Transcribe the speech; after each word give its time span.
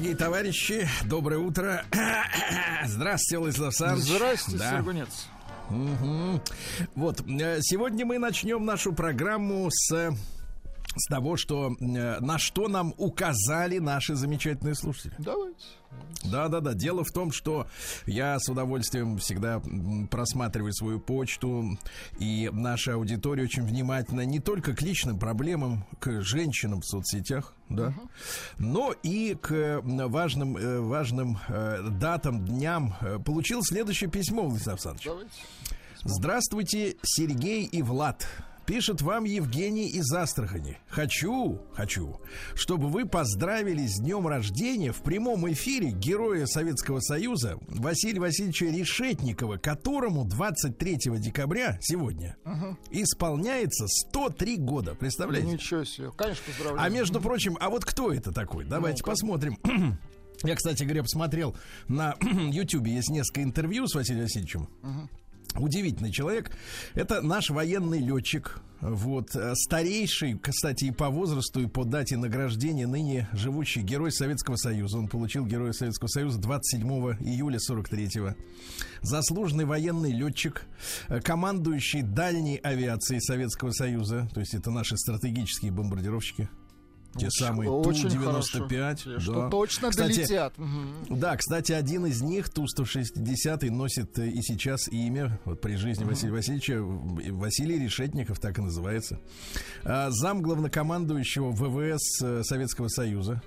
дорогие 0.00 0.16
товарищи. 0.16 0.88
Доброе 1.04 1.40
утро. 1.40 1.84
Здравствуйте, 2.86 3.38
Владислав 3.38 3.66
Александрович. 3.68 4.08
Здравствуйте, 4.08 4.58
да. 4.58 4.70
Сергунец. 4.70 5.26
Угу. 5.68 6.40
Вот, 6.94 7.20
э, 7.28 7.58
сегодня 7.60 8.06
мы 8.06 8.18
начнем 8.18 8.64
нашу 8.64 8.94
программу 8.94 9.68
с 9.70 10.10
с 10.96 11.06
того, 11.06 11.36
что 11.36 11.76
э, 11.78 12.18
на 12.20 12.38
что 12.38 12.68
нам 12.68 12.94
указали 12.96 13.76
наши 13.76 14.14
замечательные 14.14 14.74
слушатели. 14.74 15.12
Давай. 15.18 15.49
Да, 16.30 16.48
да, 16.48 16.60
да. 16.60 16.74
Дело 16.74 17.04
в 17.04 17.10
том, 17.10 17.32
что 17.32 17.66
я 18.06 18.38
с 18.38 18.48
удовольствием 18.48 19.18
всегда 19.18 19.62
просматриваю 20.10 20.72
свою 20.72 21.00
почту, 21.00 21.78
и 22.18 22.50
наша 22.52 22.94
аудитория 22.94 23.44
очень 23.44 23.64
внимательна 23.64 24.22
не 24.22 24.40
только 24.40 24.74
к 24.74 24.82
личным 24.82 25.18
проблемам, 25.18 25.84
к 25.98 26.22
женщинам 26.22 26.80
в 26.80 26.86
соцсетях, 26.86 27.54
да, 27.68 27.88
угу. 27.88 28.08
но 28.58 28.94
и 29.02 29.36
к 29.40 29.80
важным, 29.84 30.56
э, 30.56 30.80
важным 30.80 31.38
э, 31.48 31.88
датам, 31.90 32.44
дням. 32.44 32.94
Э, 33.00 33.18
получил 33.18 33.62
следующее 33.62 34.10
письмо, 34.10 34.48
Владислав 34.48 34.74
Александрович. 34.74 35.04
Давайте. 35.04 35.30
Здравствуйте, 36.02 36.96
Сергей 37.02 37.64
и 37.64 37.82
Влад. 37.82 38.26
Пишет 38.70 39.02
вам 39.02 39.24
Евгений 39.24 39.88
из 39.88 40.12
Астрахани. 40.12 40.78
Хочу, 40.88 41.60
хочу, 41.72 42.20
чтобы 42.54 42.86
вы 42.86 43.04
поздравили 43.04 43.84
с 43.84 43.98
днем 43.98 44.28
рождения 44.28 44.92
в 44.92 45.02
прямом 45.02 45.52
эфире 45.52 45.90
героя 45.90 46.46
Советского 46.46 47.00
Союза 47.00 47.58
Василия 47.66 48.20
Васильевича 48.20 48.66
Решетникова, 48.66 49.56
которому 49.56 50.24
23 50.24 50.98
декабря 51.18 51.78
сегодня 51.80 52.36
исполняется 52.92 53.88
103 53.88 54.58
года. 54.58 54.94
Представляете? 54.94 55.48
Ничего 55.48 55.82
себе. 55.82 56.12
Конечно, 56.16 56.44
поздравляю. 56.46 56.86
А 56.86 56.88
между 56.90 57.20
прочим, 57.20 57.58
а 57.60 57.70
вот 57.70 57.84
кто 57.84 58.12
это 58.12 58.30
такой? 58.30 58.64
Давайте 58.66 59.02
Ну-ка. 59.02 59.10
посмотрим. 59.10 59.58
Я, 60.44 60.54
кстати 60.54 60.84
говоря, 60.84 61.02
посмотрел 61.02 61.56
на 61.88 62.14
Ютубе, 62.20 62.94
есть 62.94 63.10
несколько 63.10 63.42
интервью 63.42 63.88
с 63.88 63.96
Василием 63.96 64.26
Васильевичем. 64.26 64.68
Удивительный 65.56 66.12
человек. 66.12 66.50
Это 66.94 67.22
наш 67.22 67.50
военный 67.50 67.98
летчик. 67.98 68.60
Вот, 68.80 69.34
э, 69.34 69.54
старейший, 69.56 70.38
кстати, 70.38 70.84
и 70.84 70.90
по 70.90 71.10
возрасту, 71.10 71.60
и 71.60 71.66
по 71.66 71.84
дате 71.84 72.16
награждения 72.16 72.86
ныне 72.86 73.28
живущий 73.32 73.82
герой 73.82 74.10
Советского 74.10 74.56
Союза. 74.56 74.98
Он 74.98 75.08
получил 75.08 75.44
Героя 75.44 75.72
Советского 75.72 76.08
Союза 76.08 76.38
27 76.38 76.88
июля 77.20 77.58
43-го. 77.58 78.34
Заслуженный 79.02 79.66
военный 79.66 80.12
летчик, 80.12 80.62
э, 81.08 81.20
командующий 81.20 82.02
дальней 82.02 82.56
авиацией 82.56 83.20
Советского 83.20 83.72
Союза. 83.72 84.30
То 84.32 84.40
есть 84.40 84.54
это 84.54 84.70
наши 84.70 84.96
стратегические 84.96 85.72
бомбардировщики. 85.72 86.48
Те 87.16 87.26
Очень- 87.26 87.30
самые 87.44 87.70
очень 87.70 88.08
Ту-95. 88.08 88.24
хорошо. 88.24 89.20
Что 89.20 89.32
да. 89.34 89.50
точно 89.50 89.90
Кстати, 89.90 90.14
долетят. 90.16 90.54
Да, 91.08 91.36
кстати, 91.36 91.72
один 91.72 92.06
из 92.06 92.22
них, 92.22 92.48
Ту-160, 92.50 93.68
носит 93.70 94.16
э, 94.18 94.28
и 94.28 94.40
сейчас 94.42 94.86
имя, 94.88 95.40
вот 95.44 95.60
при 95.60 95.74
жизни 95.74 96.04
Василия 96.04 96.32
Васильевича, 96.32 96.80
Василий 97.32 97.78
Решетников, 97.80 98.38
так 98.38 98.58
и 98.58 98.62
называется. 98.62 99.20
А, 99.82 100.10
Зам 100.10 100.40
главнокомандующего 100.40 101.50
ВВС 101.50 102.22
э, 102.22 102.42
Советского 102.44 102.86
Союза 102.88 103.42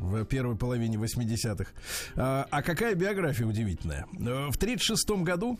в 0.00 0.24
первой 0.24 0.56
половине 0.56 0.96
80-х. 0.96 1.70
А, 2.16 2.46
а 2.50 2.62
какая 2.62 2.96
биография 2.96 3.46
удивительная. 3.46 4.06
Э, 4.14 4.50
В 4.50 4.56
1936 4.56 5.22
году 5.22 5.58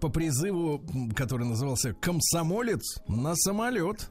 по 0.00 0.08
призыву, 0.08 0.82
который 1.16 1.46
назывался 1.46 1.94
«Комсомолец 1.94 2.82
на 3.08 3.34
самолет», 3.36 4.10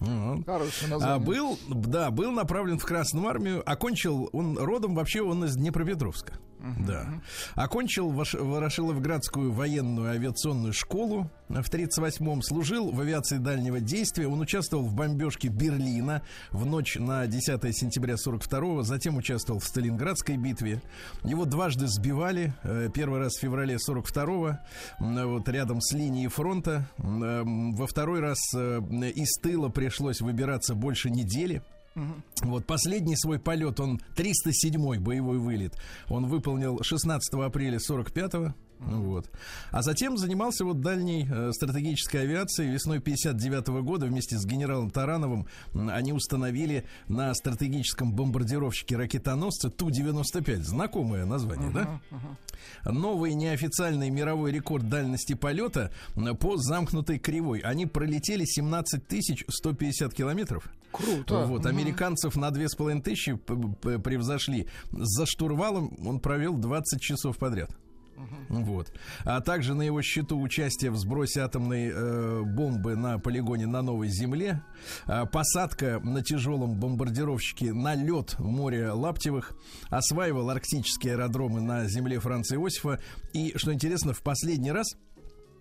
Хорошее 0.00 0.86
а, 0.86 0.88
название. 0.88 1.26
был, 1.26 1.58
да, 1.68 2.10
был 2.10 2.32
направлен 2.32 2.78
в 2.78 2.84
Красную 2.84 3.28
армию. 3.28 3.62
Окончил, 3.70 4.28
он 4.32 4.58
родом 4.58 4.94
вообще 4.94 5.22
он 5.22 5.44
из 5.44 5.56
Днепропетровска. 5.56 6.38
Да. 6.86 7.06
Окончил 7.54 8.10
Ворошиловградскую 8.10 9.52
военную 9.52 10.10
авиационную 10.10 10.72
школу 10.72 11.30
в 11.48 11.54
38-м. 11.70 12.42
Служил 12.42 12.90
в 12.90 13.00
авиации 13.00 13.38
дальнего 13.38 13.80
действия. 13.80 14.28
Он 14.28 14.40
участвовал 14.40 14.84
в 14.84 14.94
бомбежке 14.94 15.48
Берлина 15.48 16.22
в 16.50 16.66
ночь 16.66 16.96
на 16.96 17.26
10 17.26 17.76
сентября 17.76 18.14
42-го. 18.14 18.82
Затем 18.82 19.16
участвовал 19.16 19.60
в 19.60 19.64
Сталинградской 19.64 20.36
битве. 20.36 20.82
Его 21.24 21.44
дважды 21.44 21.86
сбивали. 21.88 22.52
Э, 22.62 22.88
Первый 22.92 23.20
раз 23.20 23.36
в 23.36 23.40
феврале 23.40 23.76
42-го. 23.76 24.58
м, 25.00 25.28
Вот 25.28 25.48
рядом 25.48 25.80
с 25.80 25.92
линией 25.92 26.28
фронта. 26.28 26.88
Э, 26.98 27.42
Во 27.44 27.86
второй 27.86 28.20
раз 28.20 28.38
э, 28.54 28.80
из 29.14 29.38
тыла 29.40 29.68
пришлось 29.70 30.20
выбираться 30.20 30.74
больше 30.74 31.10
недели. 31.10 31.62
Вот 32.42 32.66
последний 32.66 33.16
свой 33.16 33.38
полет, 33.38 33.80
он 33.80 34.00
307-й 34.16 34.98
боевой 34.98 35.38
вылет, 35.38 35.74
он 36.08 36.26
выполнил 36.26 36.78
16 36.82 37.34
апреля 37.34 37.78
45-го. 37.78 38.54
Вот. 38.80 39.30
А 39.70 39.82
затем 39.82 40.16
занимался 40.16 40.64
вот 40.64 40.80
дальней 40.80 41.28
э, 41.30 41.52
стратегической 41.52 42.22
авиацией. 42.22 42.70
Весной 42.72 43.00
59 43.00 43.68
года 43.84 44.06
вместе 44.06 44.38
с 44.38 44.44
генералом 44.46 44.90
Тарановым 44.90 45.46
они 45.74 46.12
установили 46.12 46.84
на 47.08 47.34
стратегическом 47.34 48.12
бомбардировщике 48.12 48.96
ракетоносца 48.96 49.70
Ту-95. 49.70 50.62
Знакомое 50.62 51.26
название, 51.26 51.70
да? 51.70 52.00
Новый 52.84 53.34
неофициальный 53.34 54.10
мировой 54.10 54.52
рекорд 54.52 54.88
дальности 54.88 55.34
полета 55.34 55.92
по 56.40 56.56
замкнутой 56.56 57.18
кривой. 57.18 57.60
Они 57.60 57.86
пролетели 57.86 58.44
17 58.44 59.02
150 59.48 60.14
километров. 60.14 60.70
Круто. 60.92 61.46
Вот, 61.46 61.66
американцев 61.66 62.34
на 62.36 62.50
2500 62.50 63.04
тысячи 63.04 63.34
п- 63.34 63.56
п- 63.80 63.98
превзошли. 63.98 64.66
За 64.90 65.24
штурвалом 65.26 65.96
он 66.04 66.18
провел 66.20 66.54
20 66.56 67.00
часов 67.00 67.38
подряд. 67.38 67.70
Вот. 68.48 68.92
А 69.24 69.40
также 69.40 69.74
на 69.74 69.82
его 69.82 70.02
счету 70.02 70.40
участие 70.40 70.90
в 70.90 70.96
сбросе 70.96 71.40
атомной 71.40 71.90
э, 71.92 72.42
бомбы 72.42 72.96
на 72.96 73.18
полигоне 73.18 73.66
на 73.66 73.82
Новой 73.82 74.08
Земле, 74.08 74.62
а, 75.06 75.26
посадка 75.26 76.00
на 76.00 76.22
тяжелом 76.22 76.78
бомбардировщике 76.78 77.72
на 77.72 77.94
лед 77.94 78.34
в 78.38 78.46
море 78.46 78.90
Лаптевых, 78.90 79.52
осваивал 79.88 80.50
арктические 80.50 81.14
аэродромы 81.14 81.60
на 81.60 81.86
земле 81.86 82.18
Франца 82.18 82.56
Иосифа. 82.56 83.00
И, 83.32 83.52
что 83.56 83.72
интересно, 83.72 84.12
в 84.12 84.22
последний 84.22 84.72
раз 84.72 84.86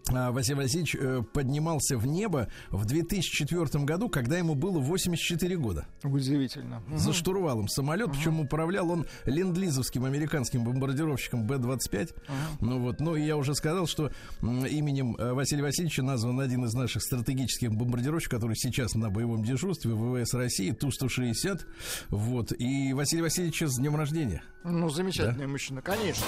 Василий 0.07 0.57
Васильевич 0.57 0.95
э, 0.95 1.21
поднимался 1.33 1.97
в 1.97 2.05
небо 2.07 2.47
в 2.71 2.85
2004 2.85 3.83
году, 3.83 4.09
когда 4.09 4.37
ему 4.37 4.55
было 4.55 4.79
84 4.79 5.57
года. 5.57 5.85
Удивительно. 6.03 6.81
За 6.95 7.13
штурвалом 7.13 7.67
самолет, 7.67 8.11
причем 8.11 8.39
управлял 8.39 8.89
он 8.89 9.05
ленд-лизовским 9.25 10.05
американским 10.05 10.63
бомбардировщиком 10.63 11.45
Б-25. 11.45 12.15
Ну 12.61 12.79
вот, 12.79 12.99
ну 12.99 13.15
и 13.15 13.23
я 13.23 13.37
уже 13.37 13.55
сказал, 13.55 13.87
что 13.87 14.11
именем 14.41 15.15
э, 15.17 15.33
Василия 15.33 15.63
Васильевича 15.63 16.03
назван 16.03 16.39
один 16.39 16.65
из 16.65 16.73
наших 16.73 17.03
стратегических 17.03 17.71
бомбардировщиков, 17.71 18.39
который 18.39 18.55
сейчас 18.55 18.95
на 18.95 19.09
боевом 19.09 19.43
дежурстве 19.43 19.93
ВВС 19.93 20.33
России, 20.33 20.71
Ту-160. 20.71 21.61
Вот, 22.09 22.51
и 22.57 22.93
Василий 22.93 23.21
Васильевич 23.21 23.61
с 23.61 23.77
днем 23.77 23.95
рождения. 23.95 24.43
Ну, 24.63 24.89
замечательный 24.89 25.47
мужчина, 25.47 25.81
конечно. 25.81 26.25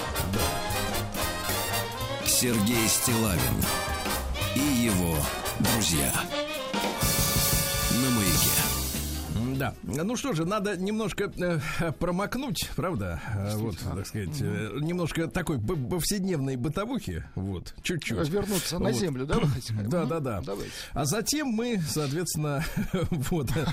Сергей 2.42 2.88
Стилавин 2.88 3.54
и 4.56 4.58
его 4.86 5.14
друзья. 5.60 6.12
На 8.02 8.10
маяке. 8.10 9.58
Да. 9.60 9.74
Ну 9.84 10.16
что 10.16 10.32
же, 10.32 10.44
надо 10.44 10.76
немножко 10.76 11.30
э, 11.38 11.92
промокнуть, 12.00 12.68
правда? 12.74 13.20
Э, 13.32 13.54
Вот, 13.58 13.78
так 13.78 14.04
сказать, 14.08 14.40
э, 14.40 14.70
немножко 14.80 15.28
такой 15.28 15.58
б- 15.58 15.76
повседневной 15.88 16.56
бытовухи, 16.56 17.22
вот, 17.36 17.74
чуть-чуть. 17.84 18.28
Вернуться 18.28 18.80
на 18.80 18.88
Вот. 18.90 18.98
землю, 18.98 19.24
да? 19.24 19.36
Да, 19.84 20.04
да, 20.06 20.18
да. 20.18 20.40
Давайте. 20.40 20.72
А 20.94 21.04
затем 21.04 21.46
мы, 21.46 21.80
соответственно, 21.88 22.64
вот, 23.30 23.50
э, 23.56 23.66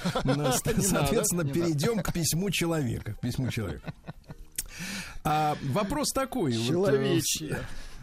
соответственно, 0.80 1.44
перейдем 1.44 2.04
к 2.04 2.14
письму 2.14 2.52
человека. 2.52 3.14
К 3.16 3.20
письму 3.20 3.50
человека. 3.50 3.92
А 5.24 5.58
вопрос 5.64 6.10
такой. 6.14 6.56
вот, 6.72 6.92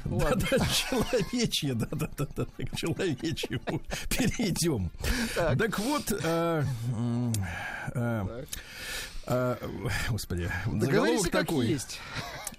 Человечье. 0.08 0.37
да, 0.50 0.58
да, 0.58 0.67
человечье, 0.67 1.75
да, 1.75 1.87
да, 1.91 2.08
да, 2.17 2.26
да, 2.37 2.44
к 2.64 2.76
человечьему 2.76 3.83
перейдем. 4.09 4.90
Так, 5.35 5.78
вот, 5.78 6.12
э, 6.12 6.64
э, 7.95 8.45
э, 9.26 9.57
господи, 10.09 10.50
заголовок 10.66 11.30
такой. 11.30 11.69
есть. 11.69 12.00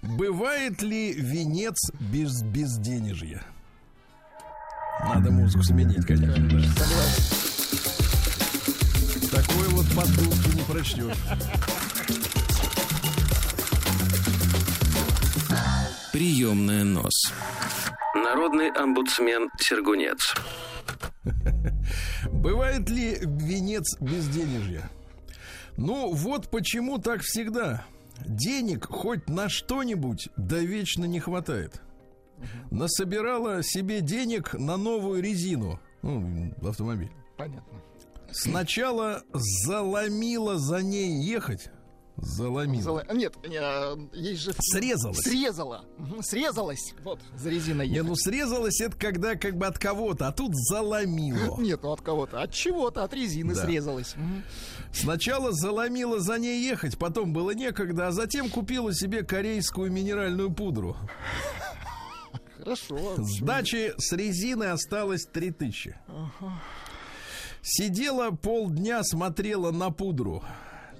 Бывает 0.02 0.82
ли 0.82 1.12
венец 1.12 1.90
без 1.98 2.42
безденежья? 2.42 3.42
Надо 5.00 5.30
музыку 5.30 5.62
сменить, 5.62 6.04
конечно. 6.06 6.48
да. 6.48 6.62
Такой 9.30 9.68
вот 9.68 9.86
поддубки 9.94 10.56
не 10.56 10.62
прочтешь. 10.62 11.16
Приемная 16.18 16.82
нос. 16.82 17.12
Народный 18.12 18.72
омбудсмен 18.72 19.48
Сергунец. 19.60 20.34
Бывает 22.32 22.90
ли 22.90 23.18
венец 23.22 23.96
безденежья? 24.00 24.90
Ну, 25.76 26.12
вот 26.12 26.50
почему 26.50 26.98
так 26.98 27.20
всегда. 27.20 27.84
Денег 28.26 28.86
хоть 28.86 29.28
на 29.28 29.48
что-нибудь 29.48 30.28
да 30.36 30.58
вечно 30.58 31.04
не 31.04 31.20
хватает. 31.20 31.80
Насобирала 32.72 33.62
себе 33.62 34.00
денег 34.00 34.54
на 34.54 34.76
новую 34.76 35.22
резину. 35.22 35.78
Ну, 36.02 36.52
в 36.56 36.66
автомобиль. 36.66 37.12
Понятно. 37.36 37.80
Сначала 38.32 39.22
заломила 39.32 40.58
за 40.58 40.82
ней 40.82 41.22
ехать. 41.22 41.70
Заломила. 42.20 42.82
Зала- 42.82 43.14
Нет, 43.14 43.34
э, 43.44 43.96
есть 44.12 44.42
же... 44.42 44.52
Срезалась. 44.58 45.18
Срезала. 45.18 45.84
Срезалась. 46.22 46.94
Вот, 47.04 47.20
за 47.36 47.48
резиной 47.48 47.88
Не, 47.88 48.02
ну 48.02 48.16
срезалась 48.16 48.80
это 48.80 48.96
когда 48.96 49.36
как 49.36 49.56
бы 49.56 49.66
от 49.66 49.78
кого-то, 49.78 50.28
а 50.28 50.32
тут 50.32 50.52
заломило. 50.54 51.56
Нет, 51.60 51.80
ну 51.82 51.92
от 51.92 52.00
кого-то. 52.00 52.42
От 52.42 52.52
чего-то, 52.52 53.04
от 53.04 53.14
резины 53.14 53.54
Да. 53.54 53.64
срезалась. 53.64 54.14
Сначала 54.92 55.52
заломила 55.52 56.18
за 56.18 56.38
ней 56.38 56.62
ехать, 56.64 56.98
потом 56.98 57.32
было 57.32 57.52
некогда, 57.52 58.08
а 58.08 58.12
затем 58.12 58.50
купила 58.50 58.92
себе 58.92 59.22
корейскую 59.22 59.92
минеральную 59.92 60.50
пудру. 60.52 60.96
Хорошо. 62.58 63.14
Сдачи 63.18 63.92
с 63.96 64.12
резины 64.12 64.64
осталось 64.64 65.24
3000. 65.26 65.96
Сидела 67.62 68.30
полдня, 68.30 69.02
смотрела 69.04 69.70
на 69.70 69.90
пудру. 69.90 70.42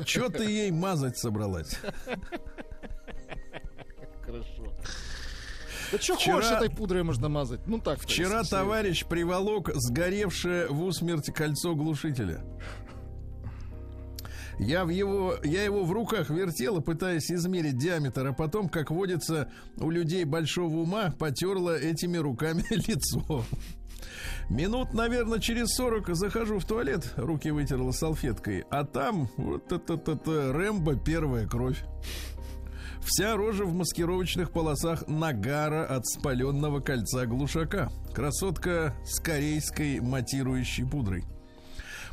Че 0.04 0.28
ты 0.28 0.44
ей 0.44 0.70
мазать 0.70 1.18
собралась? 1.18 1.76
Хорошо. 4.22 4.72
Да 5.90 5.98
что 5.98 6.16
Вчера- 6.16 6.34
хочешь 6.36 6.50
этой 6.50 6.70
пудрой 6.70 7.02
можно 7.02 7.28
мазать? 7.28 7.66
Ну 7.66 7.78
так. 7.80 7.98
Вчера 8.00 8.44
товарищ 8.44 9.04
приволок 9.06 9.70
сгоревшее 9.74 10.68
в 10.68 10.82
усмерть 10.84 11.32
кольцо 11.32 11.74
глушителя. 11.74 12.44
Я, 14.60 14.84
в 14.84 14.88
его, 14.88 15.36
я 15.44 15.62
его 15.62 15.84
в 15.84 15.92
руках 15.92 16.30
вертела, 16.30 16.80
пытаясь 16.80 17.30
измерить 17.30 17.78
диаметр, 17.78 18.26
а 18.26 18.32
потом, 18.32 18.68
как 18.68 18.90
водится 18.90 19.50
у 19.76 19.88
людей 19.88 20.24
большого 20.24 20.78
ума, 20.78 21.14
потерла 21.16 21.78
этими 21.78 22.16
руками 22.18 22.64
лицо. 22.70 23.44
Минут, 24.48 24.94
наверное, 24.94 25.38
через 25.40 25.68
40 25.74 26.16
захожу 26.16 26.58
в 26.58 26.64
туалет, 26.64 27.12
руки 27.16 27.50
вытерла 27.50 27.92
салфеткой, 27.92 28.64
а 28.70 28.84
там 28.84 29.28
вот 29.36 29.70
это 29.72 30.52
Рэмбо 30.52 30.96
первая 30.96 31.46
кровь. 31.46 31.84
Вся 33.00 33.36
рожа 33.36 33.64
в 33.64 33.72
маскировочных 33.74 34.50
полосах 34.50 35.06
нагара 35.06 35.84
от 35.84 36.06
спаленного 36.06 36.80
кольца 36.80 37.26
глушака. 37.26 37.90
Красотка 38.14 38.94
с 39.04 39.20
корейской 39.20 40.00
матирующей 40.00 40.84
пудрой. 40.84 41.24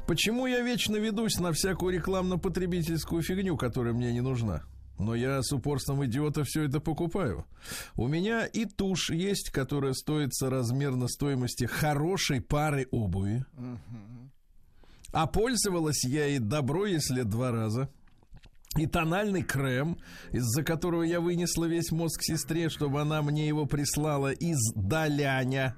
Почему 0.07 0.45
я 0.45 0.61
вечно 0.61 0.95
ведусь 0.97 1.39
на 1.39 1.51
всякую 1.51 1.95
рекламно-потребительскую 1.95 3.23
фигню, 3.23 3.57
которая 3.57 3.93
мне 3.93 4.13
не 4.13 4.21
нужна? 4.21 4.63
Но 4.97 5.13
я 5.13 5.41
с 5.41 5.51
упорством 5.51 6.05
идиота 6.05 6.43
все 6.45 6.63
это 6.63 6.79
покупаю. 6.79 7.45
У 7.95 8.07
меня 8.07 8.45
и 8.45 8.65
тушь 8.65 9.09
есть, 9.09 9.49
которая 9.49 9.93
стоит 9.93 10.33
соразмерно 10.33 11.07
стоимости 11.07 11.65
хорошей 11.65 12.41
пары 12.41 12.87
обуви. 12.91 13.45
А 15.11 15.27
пользовалась 15.27 16.03
я 16.05 16.27
и 16.27 16.39
добро, 16.39 16.85
если 16.85 17.23
два 17.23 17.51
раза. 17.51 17.89
И 18.77 18.87
тональный 18.87 19.41
крем, 19.41 19.97
из-за 20.31 20.63
которого 20.63 21.03
я 21.03 21.21
вынесла 21.21 21.65
весь 21.65 21.91
мозг 21.91 22.21
сестре, 22.21 22.69
чтобы 22.69 23.01
она 23.01 23.21
мне 23.21 23.47
его 23.47 23.65
прислала 23.65 24.31
из 24.33 24.57
Даляня. 24.75 25.75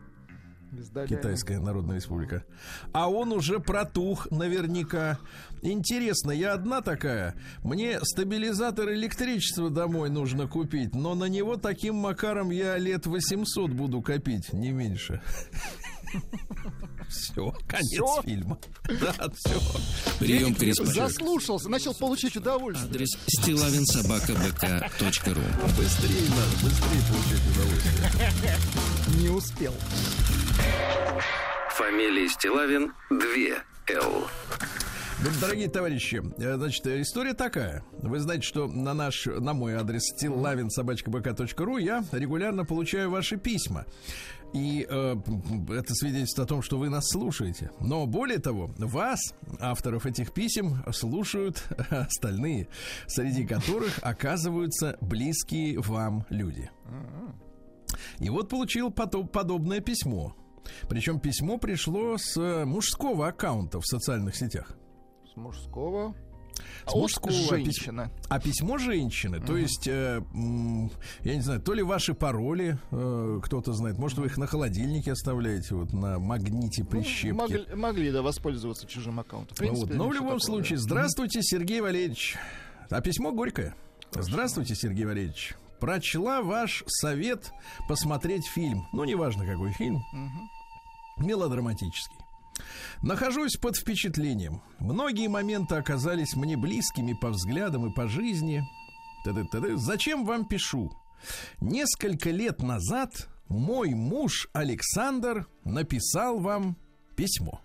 Китайская 1.07 1.59
Народная 1.59 1.97
Республика. 1.97 2.43
А 2.91 3.09
он 3.09 3.31
уже 3.31 3.59
протух 3.59 4.29
наверняка. 4.31 5.19
Интересно, 5.61 6.31
я 6.31 6.53
одна 6.53 6.81
такая. 6.81 7.35
Мне 7.63 7.99
стабилизатор 8.03 8.89
электричества 8.91 9.69
домой 9.69 10.09
нужно 10.09 10.47
купить, 10.47 10.93
но 10.95 11.15
на 11.15 11.25
него 11.25 11.57
таким 11.57 11.95
макаром 11.95 12.49
я 12.51 12.77
лет 12.77 13.05
800 13.05 13.71
буду 13.71 14.01
копить, 14.01 14.53
не 14.53 14.71
меньше. 14.71 15.21
Все, 17.09 17.53
конец 17.67 17.87
Всё? 17.93 18.21
фильма. 18.21 18.57
Да, 18.83 19.13
все. 19.33 19.61
Прием 20.19 20.53
корреспондента. 20.53 21.07
Заслушался, 21.07 21.69
начал 21.69 21.93
получить 21.93 22.35
удовольствие. 22.35 22.89
Адрес 22.89 23.17
стилавинсобакабк.ру 23.27 25.41
Быстрее 25.77 26.29
надо, 26.29 26.51
быстрее 26.63 27.01
получать 27.09 27.47
удовольствие. 27.55 28.11
Не 29.21 29.29
успел. 29.29 29.73
Фамилия 31.71 32.27
Стилавин 32.27 32.91
2 33.09 33.19
Л. 34.01 34.27
Ну, 35.19 35.29
Дорогие 35.41 35.67
товарищи, 35.67 36.21
э, 36.37 36.57
значит, 36.57 36.85
история 36.85 37.33
такая. 37.33 37.83
Вы 38.03 38.19
знаете, 38.19 38.45
что 38.45 38.67
на 38.67 38.93
наш, 38.93 39.25
на 39.25 39.53
мой 39.53 39.73
адрес 39.73 40.03
stillavinsobachkabk.ru 40.13 41.81
я 41.81 42.03
регулярно 42.11 42.65
получаю 42.65 43.09
ваши 43.09 43.37
письма. 43.37 43.87
И 44.53 44.87
э, 44.89 45.15
это 45.69 45.93
свидетельствует 45.93 46.47
о 46.47 46.49
том, 46.49 46.61
что 46.61 46.77
вы 46.77 46.89
нас 46.89 47.09
слушаете. 47.09 47.71
Но 47.79 48.05
более 48.05 48.39
того, 48.39 48.71
вас, 48.77 49.19
авторов 49.59 50.05
этих 50.05 50.33
писем, 50.33 50.83
слушают 50.93 51.63
остальные, 51.89 52.67
среди 53.07 53.45
которых 53.45 53.99
оказываются 54.01 54.97
близкие 55.01 55.79
вам 55.79 56.25
люди. 56.29 56.69
И 58.19 58.29
вот 58.29 58.49
получил 58.49 58.91
потом 58.91 59.27
подобное 59.27 59.79
письмо. 59.79 60.35
Причем 60.89 61.19
письмо 61.19 61.57
пришло 61.57 62.17
с 62.17 62.37
э, 62.37 62.65
мужского 62.65 63.27
аккаунта 63.27 63.79
в 63.79 63.85
социальных 63.85 64.35
сетях. 64.35 64.77
С 65.31 65.35
мужского. 65.35 66.15
С 66.85 66.89
От 66.89 66.95
мужского 66.95 67.31
женщина. 67.31 68.11
А 68.29 68.39
письмо 68.39 68.77
женщины, 68.77 69.39
то 69.39 69.57
есть, 69.57 69.87
э, 69.87 70.21
я 71.23 71.35
не 71.35 71.41
знаю, 71.41 71.61
то 71.61 71.73
ли 71.73 71.83
ваши 71.83 72.13
пароли, 72.13 72.77
э, 72.91 73.39
кто-то 73.43 73.73
знает, 73.73 73.97
может, 73.97 74.17
вы 74.17 74.27
их 74.27 74.37
на 74.37 74.47
холодильнике 74.47 75.11
оставляете, 75.11 75.75
вот 75.75 75.93
на 75.93 76.19
магните 76.19 76.83
прищепки. 76.83 77.31
Могли, 77.33 77.65
могли, 77.75 78.11
да, 78.11 78.21
воспользоваться 78.21 78.87
чужим 78.87 79.19
аккаунтом. 79.19 79.55
В 79.55 79.59
Вот. 79.59 79.67
принципе, 79.69 79.93
Но 79.95 80.07
в 80.07 80.13
любом 80.13 80.27
такого, 80.37 80.39
случае, 80.39 80.77
да. 80.77 80.83
здравствуйте, 80.83 81.41
Сергей 81.43 81.81
Валерьевич. 81.81 82.37
А 82.89 83.01
письмо 83.01 83.31
горькое. 83.31 83.75
Здравствуйте, 84.11 84.75
Сергей 84.75 85.05
Валерьевич. 85.05 85.55
Прочла 85.79 86.41
ваш 86.41 86.83
совет 86.87 87.51
посмотреть 87.87 88.45
фильм. 88.47 88.87
Ну, 88.93 89.03
неважно, 89.03 89.45
какой 89.45 89.71
фильм. 89.73 90.01
Мелодраматический. 91.17 92.15
Нахожусь 93.01 93.57
под 93.57 93.77
впечатлением. 93.77 94.61
Многие 94.79 95.27
моменты 95.27 95.75
оказались 95.75 96.35
мне 96.35 96.57
близкими 96.57 97.13
по 97.13 97.29
взглядам 97.29 97.89
и 97.91 97.93
по 97.93 98.07
жизни. 98.07 98.63
Т.д. 99.23 99.77
Зачем 99.77 100.25
вам 100.25 100.47
пишу? 100.47 100.91
Несколько 101.61 102.29
лет 102.31 102.61
назад 102.61 103.27
мой 103.49 103.93
муж 103.93 104.49
Александр 104.53 105.47
написал 105.63 106.39
вам 106.39 106.77
письмо. 107.15 107.61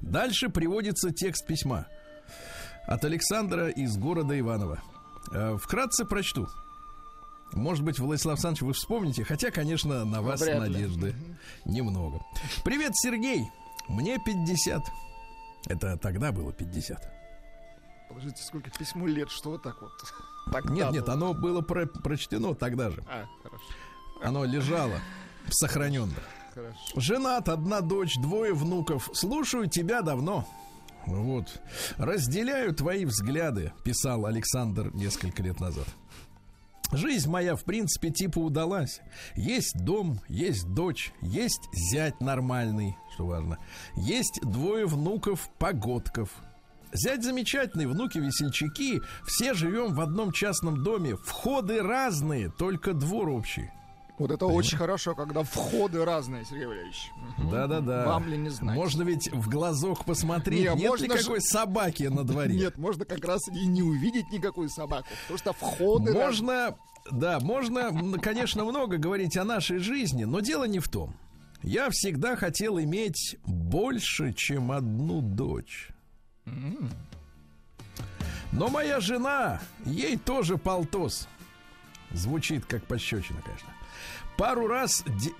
Дальше 0.00 0.48
приводится 0.48 1.12
текст 1.12 1.46
письма 1.46 1.86
от 2.86 3.04
Александра 3.04 3.68
из 3.68 3.96
города 3.96 4.38
Иваново. 4.38 4.82
Э, 5.32 5.56
Вкратце 5.56 6.04
прочту. 6.04 6.48
Может 7.52 7.84
быть, 7.84 7.98
Владислав 7.98 8.34
Александрович, 8.34 8.62
вы 8.62 8.72
вспомните, 8.72 9.24
хотя, 9.24 9.50
конечно, 9.50 10.04
на 10.04 10.22
вас 10.22 10.40
Вряд 10.40 10.54
ли. 10.54 10.60
надежды 10.70 11.14
немного. 11.64 12.24
Привет, 12.64 12.92
Сергей. 12.96 13.48
Мне 13.88 14.18
50. 14.24 14.80
Это 15.66 15.96
тогда 15.98 16.32
было 16.32 16.52
50. 16.52 17.12
Подождите, 18.08 18.42
сколько 18.42 18.70
письму 18.70 19.06
лет, 19.06 19.30
что 19.30 19.50
вот 19.50 19.62
так 19.62 19.80
вот? 19.82 19.90
Так 20.52 20.64
Нет, 20.70 20.92
нет, 20.92 21.08
оно 21.08 21.34
было 21.34 21.60
про- 21.60 21.86
прочтено 21.86 22.54
тогда 22.54 22.90
же. 22.90 23.02
А, 23.08 23.26
хорошо, 23.42 23.64
Оно 24.22 24.44
лежало 24.44 24.98
сохраненно. 25.50 26.12
хорошо. 26.54 26.78
Женат, 26.96 27.48
одна 27.48 27.80
дочь, 27.80 28.14
двое 28.20 28.52
внуков. 28.54 29.08
Слушаю 29.14 29.68
тебя 29.68 30.02
давно. 30.02 30.46
Вот. 31.06 31.60
Разделяю 31.96 32.74
твои 32.74 33.04
взгляды, 33.04 33.72
писал 33.84 34.26
Александр 34.26 34.90
несколько 34.94 35.42
лет 35.42 35.58
назад. 35.60 35.86
Жизнь 36.92 37.30
моя, 37.30 37.56
в 37.56 37.64
принципе, 37.64 38.10
типа 38.10 38.38
удалась. 38.38 39.00
Есть 39.34 39.82
дом, 39.82 40.20
есть 40.28 40.68
дочь, 40.74 41.12
есть 41.22 41.68
зять 41.72 42.20
нормальный, 42.20 42.96
что 43.14 43.26
важно. 43.26 43.58
Есть 43.96 44.40
двое 44.42 44.86
внуков, 44.86 45.48
погодков. 45.58 46.28
Зять 46.92 47.24
замечательный, 47.24 47.86
внуки 47.86 48.18
весельчаки. 48.18 49.00
Все 49.26 49.54
живем 49.54 49.94
в 49.94 50.00
одном 50.02 50.32
частном 50.32 50.82
доме. 50.82 51.16
Входы 51.16 51.80
разные, 51.80 52.50
только 52.50 52.92
двор 52.92 53.30
общий. 53.30 53.70
Вот 54.18 54.30
это 54.30 54.46
очень 54.46 54.76
хорошо, 54.76 55.14
когда 55.14 55.42
входы 55.42 56.04
разные, 56.04 56.44
Сергей 56.44 56.66
Валерьевич. 56.66 57.10
Да-да-да. 57.50 58.06
Вам 58.06 58.28
ли 58.28 58.36
не 58.36 58.50
знать? 58.50 58.76
Можно 58.76 59.02
ведь 59.02 59.32
в 59.32 59.48
глазок 59.48 60.04
посмотреть, 60.04 60.60
Не, 60.60 60.76
нет 60.76 60.90
можно 60.90 61.04
ли 61.04 61.18
какой 61.18 61.40
собаки 61.40 62.04
на 62.04 62.22
дворе. 62.22 62.54
Нет, 62.54 62.76
можно 62.76 63.04
как 63.04 63.24
раз 63.24 63.48
и 63.48 63.66
не 63.66 63.82
увидеть 63.82 64.30
никакую 64.30 64.68
собаку, 64.68 65.08
потому 65.22 65.38
что 65.38 65.52
входы. 65.52 66.12
Можно, 66.12 66.76
да, 67.10 67.40
можно, 67.40 68.18
конечно, 68.18 68.64
много 68.64 68.98
говорить 68.98 69.36
о 69.36 69.44
нашей 69.44 69.78
жизни, 69.78 70.24
но 70.24 70.40
дело 70.40 70.64
не 70.64 70.78
в 70.78 70.88
том. 70.88 71.14
Я 71.62 71.88
всегда 71.90 72.36
хотел 72.36 72.78
иметь 72.80 73.36
больше, 73.46 74.32
чем 74.34 74.72
одну 74.72 75.20
дочь. 75.22 75.88
Но 78.52 78.68
моя 78.68 79.00
жена, 79.00 79.60
ей 79.86 80.18
тоже 80.18 80.58
полтос. 80.58 81.28
Звучит 82.10 82.66
как 82.66 82.84
пощечина, 82.84 83.40
конечно. 83.42 83.71
Пару 84.36 84.66
раз... 84.66 85.04
де- 85.06 85.34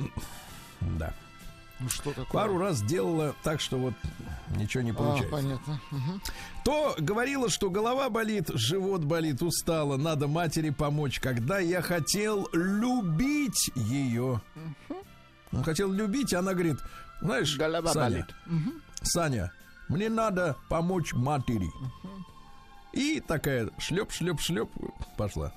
Да. 0.81 1.15
Ну 1.81 1.89
что 1.89 2.11
такое? 2.11 2.27
Пару 2.27 2.59
раз 2.59 2.81
делала 2.83 3.35
так, 3.43 3.61
что 3.61 3.77
вот 3.77 3.95
ничего 4.57 4.83
не 4.85 4.91
А, 4.93 4.95
получается. 4.95 5.31
понятно. 5.31 5.81
Мгм. 5.91 6.21
То 6.65 6.95
говорила, 6.99 7.49
что 7.51 7.71
голова 7.71 8.09
болит, 8.09 8.51
живот 8.55 9.03
болит, 9.05 9.43
устала, 9.43 9.97
надо 9.97 10.29
матери 10.29 10.71
помочь. 10.71 11.19
Когда 11.19 11.59
я 11.59 11.83
хотел 11.83 12.49
любить 12.53 13.71
ее. 13.75 14.41
Он 15.53 15.65
хотел 15.65 15.91
любить, 15.93 16.33
она 16.33 16.53
говорит, 16.53 16.77
знаешь, 17.21 17.57
Голова 17.59 17.93
Саня, 17.93 18.11
болит. 18.11 18.27
Саня, 19.03 19.53
мне 19.89 20.09
надо 20.09 20.57
помочь 20.69 21.13
матери. 21.13 21.69
И 22.93 23.21
такая 23.21 23.71
шлеп, 23.79 24.13
шлеп, 24.13 24.41
шлеп 24.41 24.71
пошла. 25.17 25.53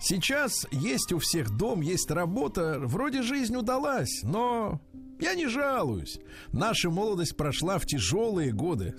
Сейчас 0.00 0.66
есть 0.70 1.12
у 1.12 1.18
всех 1.18 1.50
дом, 1.56 1.80
есть 1.80 2.10
работа, 2.10 2.76
вроде 2.80 3.22
жизнь 3.22 3.56
удалась, 3.56 4.20
но 4.22 4.80
я 5.20 5.34
не 5.34 5.48
жалуюсь. 5.48 6.20
Наша 6.52 6.88
молодость 6.88 7.36
прошла 7.36 7.78
в 7.78 7.86
тяжелые 7.86 8.52
годы. 8.52 8.94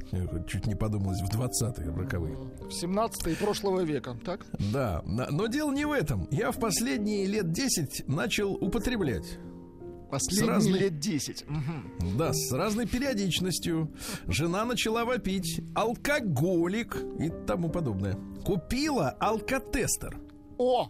Чуть 0.48 0.68
не 0.68 0.76
подумалось, 0.76 1.22
в 1.22 1.30
20-е, 1.30 1.96
роковые. 1.96 2.38
В 2.68 2.72
17 2.72 3.38
прошлого 3.38 3.82
века, 3.82 4.18
так? 4.26 4.46
Да, 4.74 5.02
но 5.06 5.48
дело 5.48 5.72
не 5.72 5.86
в 5.86 5.92
этом. 5.94 6.28
Я 6.32 6.52
в 6.52 6.60
последние 6.60 7.26
лет 7.28 7.52
10 7.54 8.04
начал 8.08 8.54
употреблять. 8.56 9.40
Последние 10.12 10.50
разной- 10.56 10.80
лет 10.80 11.00
10. 11.00 11.46
Мгм. 11.48 12.18
Да, 12.18 12.34
с 12.34 12.52
разной 12.52 12.88
периодичностью. 12.88 13.94
Жена 14.28 14.66
начала 14.66 15.06
вопить. 15.06 15.62
Алкоголик 15.76 16.98
и 17.20 17.30
тому 17.46 17.70
подобное. 17.70 18.18
Купила 18.44 19.12
алкотестер. 19.20 20.20
О, 20.60 20.90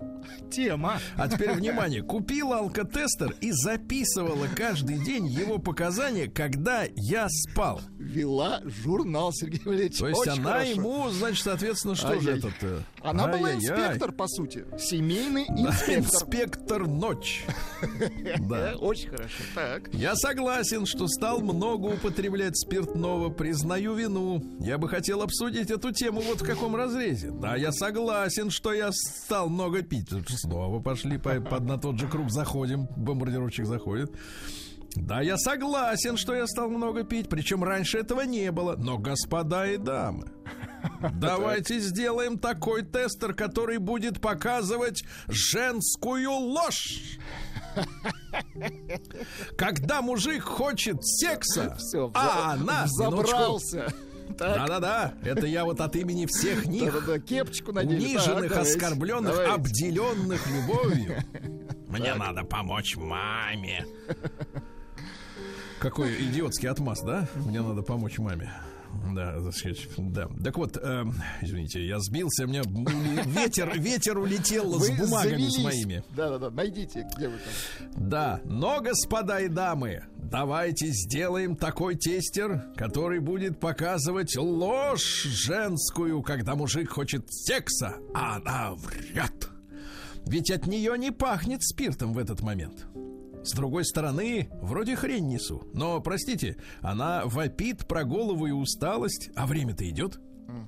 тема. 0.49 0.99
А 1.15 1.27
теперь 1.27 1.51
внимание, 1.51 2.01
купила 2.01 2.57
алкотестер 2.57 3.35
и 3.39 3.51
записывала 3.51 4.47
каждый 4.55 4.97
день 4.97 5.27
его 5.27 5.59
показания, 5.59 6.27
когда 6.27 6.85
я 6.95 7.27
спал. 7.29 7.79
Вела 8.09 8.61
журнал 8.65 9.31
Сергей 9.31 9.61
Валерьевич. 9.63 9.99
То 9.99 10.07
есть 10.07 10.19
Очень 10.21 10.31
она 10.41 10.51
хорошо. 10.53 10.71
ему, 10.71 11.09
значит, 11.11 11.43
соответственно, 11.43 11.95
что 11.95 12.19
же 12.19 12.29
Ай-яй. 12.31 12.39
этот? 12.39 12.53
э, 12.63 12.79
Она 13.03 13.27
была 13.27 13.49
ай-яй-яй. 13.49 13.75
инспектор, 13.83 14.11
по 14.11 14.27
сути. 14.27 14.65
Семейный 14.79 15.45
инспектор. 15.47 15.97
инспектор 15.99 16.87
ночь. 16.87 17.45
Да. 18.39 18.73
Очень 18.79 19.09
хорошо. 19.09 19.43
Так. 19.55 19.93
Я 19.93 20.15
согласен, 20.15 20.85
что 20.85 21.07
стал 21.07 21.41
много 21.41 21.85
употреблять 21.87 22.57
спиртного, 22.57 23.29
признаю 23.29 23.93
вину. 23.93 24.43
Я 24.59 24.77
бы 24.77 24.89
хотел 24.89 25.21
обсудить 25.21 25.69
эту 25.69 25.91
тему 25.91 26.21
вот 26.21 26.41
в 26.41 26.45
каком 26.45 26.75
разрезе. 26.75 27.31
Да, 27.31 27.55
я 27.55 27.71
согласен, 27.71 28.49
что 28.49 28.73
я 28.73 28.89
стал 28.91 29.49
много 29.49 29.81
пить. 29.83 30.09
Снова 30.29 30.81
пошли 30.81 31.17
по, 31.17 31.39
под 31.39 31.63
на 31.65 31.77
тот 31.77 31.99
же 31.99 32.07
круг, 32.07 32.31
заходим, 32.31 32.87
бомбардировщик 32.97 33.65
заходит. 33.65 34.11
Да, 34.95 35.21
я 35.21 35.37
согласен, 35.37 36.17
что 36.17 36.33
я 36.33 36.47
стал 36.47 36.69
много 36.69 37.03
пить, 37.03 37.29
причем 37.29 37.63
раньше 37.63 37.99
этого 37.99 38.21
не 38.21 38.51
было. 38.51 38.75
Но, 38.75 38.97
господа 38.97 39.67
и 39.67 39.77
дамы, 39.77 40.31
давайте 41.13 41.79
сделаем 41.79 42.39
такой 42.39 42.83
тестер, 42.83 43.33
который 43.33 43.77
будет 43.77 44.19
показывать 44.19 45.03
женскую 45.27 46.31
ложь. 46.31 47.17
Когда 49.57 50.01
мужик 50.01 50.43
хочет 50.43 51.05
секса, 51.05 51.75
Все, 51.77 52.11
а 52.13 52.53
она 52.53 52.87
забрался. 52.87 53.93
Так, 54.37 54.57
Да-да-да, 54.67 55.13
это 55.23 55.47
я 55.47 55.65
вот 55.65 55.81
от 55.81 55.95
имени 55.95 56.25
всех 56.27 56.65
них, 56.65 56.93
да-да-да, 56.93 57.19
кепочку 57.19 57.73
надели. 57.73 57.99
униженных, 58.05 58.49
Так, 58.53 58.61
оскорбленных, 58.61 59.31
давайте. 59.31 59.53
обделенных 59.53 60.41
любовью. 60.51 61.17
Мне 61.87 62.13
надо 62.13 62.43
помочь 62.43 62.95
маме. 62.95 63.85
Какой 65.79 66.13
идиотский 66.23 66.69
отмаз, 66.69 67.01
да? 67.01 67.27
Мне 67.45 67.61
надо 67.61 67.81
помочь 67.81 68.17
маме. 68.17 68.51
Да, 69.13 69.37
да. 69.97 70.27
Так 70.43 70.57
вот, 70.57 70.77
эм, 70.77 71.13
извините, 71.41 71.85
я 71.85 71.99
сбился, 71.99 72.45
у 72.45 72.47
меня 72.47 72.63
ветер, 73.25 73.71
ветер 73.79 74.17
улетел 74.17 74.79
с 74.79 74.89
бумагами 74.89 75.47
с 75.47 75.53
завелись. 75.53 75.63
моими. 75.63 76.03
Да-да-да, 76.15 76.49
найдите, 76.49 77.07
где 77.15 77.29
вы 77.29 77.37
там. 77.37 78.09
Да, 78.09 78.41
но, 78.45 78.81
господа 78.81 79.39
и 79.41 79.47
дамы, 79.47 80.05
давайте 80.17 80.87
сделаем 80.87 81.55
такой 81.55 81.95
тестер, 81.95 82.65
который 82.75 83.19
будет 83.19 83.59
показывать 83.59 84.35
ложь 84.35 85.23
женскую, 85.23 86.21
когда 86.23 86.55
мужик 86.55 86.89
хочет 86.89 87.31
секса, 87.31 87.97
а 88.13 88.37
она 88.37 88.73
врет. 88.73 89.49
Ведь 90.25 90.51
от 90.51 90.67
нее 90.67 90.97
не 90.97 91.11
пахнет 91.11 91.63
спиртом 91.63 92.13
в 92.13 92.17
этот 92.17 92.41
момент. 92.41 92.87
С 93.43 93.53
другой 93.53 93.85
стороны, 93.85 94.49
вроде 94.61 94.95
хрень 94.95 95.27
несу. 95.27 95.63
Но, 95.73 95.99
простите, 96.01 96.57
она 96.81 97.23
вопит 97.25 97.87
про 97.87 98.03
голову 98.03 98.47
и 98.47 98.51
усталость, 98.51 99.29
а 99.35 99.47
время-то 99.47 99.89
идет. 99.89 100.19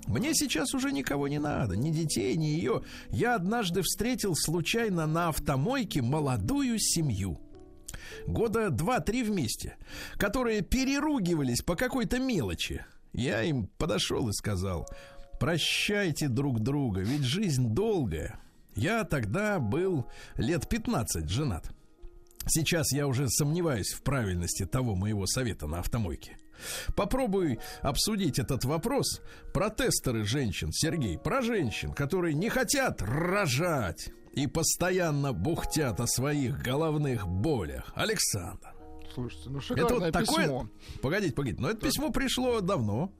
Мне 0.07 0.33
сейчас 0.33 0.73
уже 0.73 0.91
никого 0.91 1.27
не 1.27 1.39
надо, 1.39 1.75
ни 1.75 1.91
детей, 1.91 2.35
ни 2.37 2.45
ее. 2.45 2.83
Я 3.09 3.35
однажды 3.35 3.81
встретил 3.81 4.35
случайно 4.35 5.05
на 5.05 5.29
автомойке 5.29 6.01
молодую 6.01 6.79
семью. 6.79 7.39
Года 8.27 8.69
два-три 8.69 9.23
вместе, 9.23 9.77
которые 10.17 10.61
переругивались 10.61 11.61
по 11.61 11.75
какой-то 11.75 12.19
мелочи. 12.19 12.85
Я 13.13 13.43
им 13.43 13.67
подошел 13.77 14.29
и 14.29 14.33
сказал, 14.33 14.87
прощайте 15.39 16.27
друг 16.27 16.59
друга, 16.59 17.01
ведь 17.01 17.23
жизнь 17.23 17.73
долгая. 17.73 18.39
Я 18.75 19.03
тогда 19.03 19.59
был 19.59 20.05
лет 20.37 20.69
15 20.69 21.29
женат. 21.29 21.71
Сейчас 22.47 22.91
я 22.91 23.07
уже 23.07 23.29
сомневаюсь 23.29 23.91
в 23.91 24.01
правильности 24.01 24.65
того 24.65 24.95
моего 24.95 25.25
совета 25.25 25.67
на 25.67 25.79
автомойке. 25.79 26.37
Попробуй 26.95 27.59
обсудить 27.81 28.39
этот 28.39 28.65
вопрос 28.65 29.21
про 29.53 29.69
тестеры 29.69 30.25
женщин, 30.25 30.71
Сергей, 30.71 31.17
про 31.17 31.41
женщин, 31.41 31.93
которые 31.93 32.33
не 32.35 32.49
хотят 32.49 33.01
рожать 33.01 34.11
и 34.33 34.47
постоянно 34.47 35.33
бухтят 35.33 35.99
о 35.99 36.07
своих 36.07 36.61
головных 36.61 37.27
болях. 37.27 37.91
Александр. 37.95 38.73
Слушайте, 39.13 39.49
ну 39.49 39.57
Это 39.57 39.67
шикарное 39.67 39.99
вот 39.99 40.11
такое... 40.13 40.43
письмо. 40.43 40.69
Погодите, 41.01 41.33
погодите, 41.33 41.61
но 41.61 41.69
это 41.69 41.79
письмо 41.79 42.11
пришло 42.11 42.61
давно. 42.61 43.11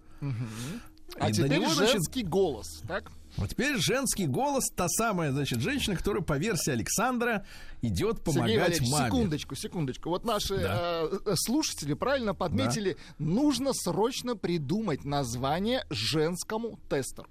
А 1.19 1.29
И 1.29 1.33
теперь 1.33 1.59
него, 1.59 1.69
значит, 1.73 1.93
женский 1.93 2.23
голос, 2.23 2.81
так? 2.87 3.11
Вот 3.37 3.49
теперь 3.49 3.77
женский 3.77 4.27
голос, 4.27 4.65
та 4.75 4.87
самая, 4.89 5.31
значит, 5.31 5.61
женщина, 5.61 5.95
которая 5.95 6.21
по 6.21 6.37
версии 6.37 6.71
Александра 6.71 7.45
идет 7.81 8.23
помогать 8.23 8.81
маме. 8.81 9.05
секундочку, 9.05 9.55
секундочку. 9.55 10.09
Вот 10.09 10.25
наши 10.25 10.57
Да. 10.57 11.03
э, 11.25 11.35
слушатели 11.35 11.93
правильно 11.93 12.33
подметили, 12.35 12.97
нужно 13.19 13.71
срочно 13.73 14.35
придумать 14.35 15.05
название 15.05 15.85
женскому 15.89 16.79
тестеру. 16.89 17.29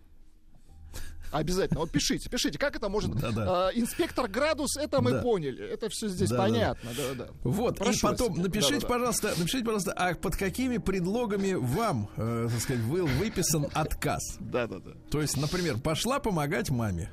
Обязательно. 1.30 1.80
Вот 1.80 1.90
пишите, 1.90 2.28
пишите, 2.28 2.58
как 2.58 2.74
это 2.76 2.88
может... 2.88 3.12
Да-да. 3.12 3.70
э, 3.72 3.78
инспектор 3.78 4.26
градус, 4.28 4.76
это 4.76 5.00
мы 5.00 5.12
Да. 5.12 5.22
поняли. 5.22 5.64
Это 5.64 5.88
все 5.88 6.08
здесь 6.08 6.28
Да-да-да. 6.30 6.48
понятно. 6.52 6.90
Да, 6.96 7.14
да. 7.14 7.28
Вот, 7.44 7.76
Прошу 7.78 7.92
и 8.08 8.10
потом 8.10 8.28
вас. 8.34 8.38
напишите, 8.46 8.74
Да-да-да. 8.74 8.88
пожалуйста, 8.88 9.28
напишите, 9.38 9.64
пожалуйста, 9.64 9.92
а 9.92 10.14
под 10.14 10.36
какими 10.36 10.78
предлогами 10.78 11.52
вам, 11.52 12.10
э, 12.16 12.48
так 12.50 12.60
сказать, 12.60 12.82
был 12.82 13.06
выписан 13.06 13.66
отказ? 13.74 14.22
Да, 14.40 14.66
да, 14.66 14.78
да. 14.80 14.90
То 15.10 15.20
есть, 15.22 15.36
например, 15.36 15.78
пошла 15.78 16.18
помогать 16.18 16.70
маме. 16.70 17.10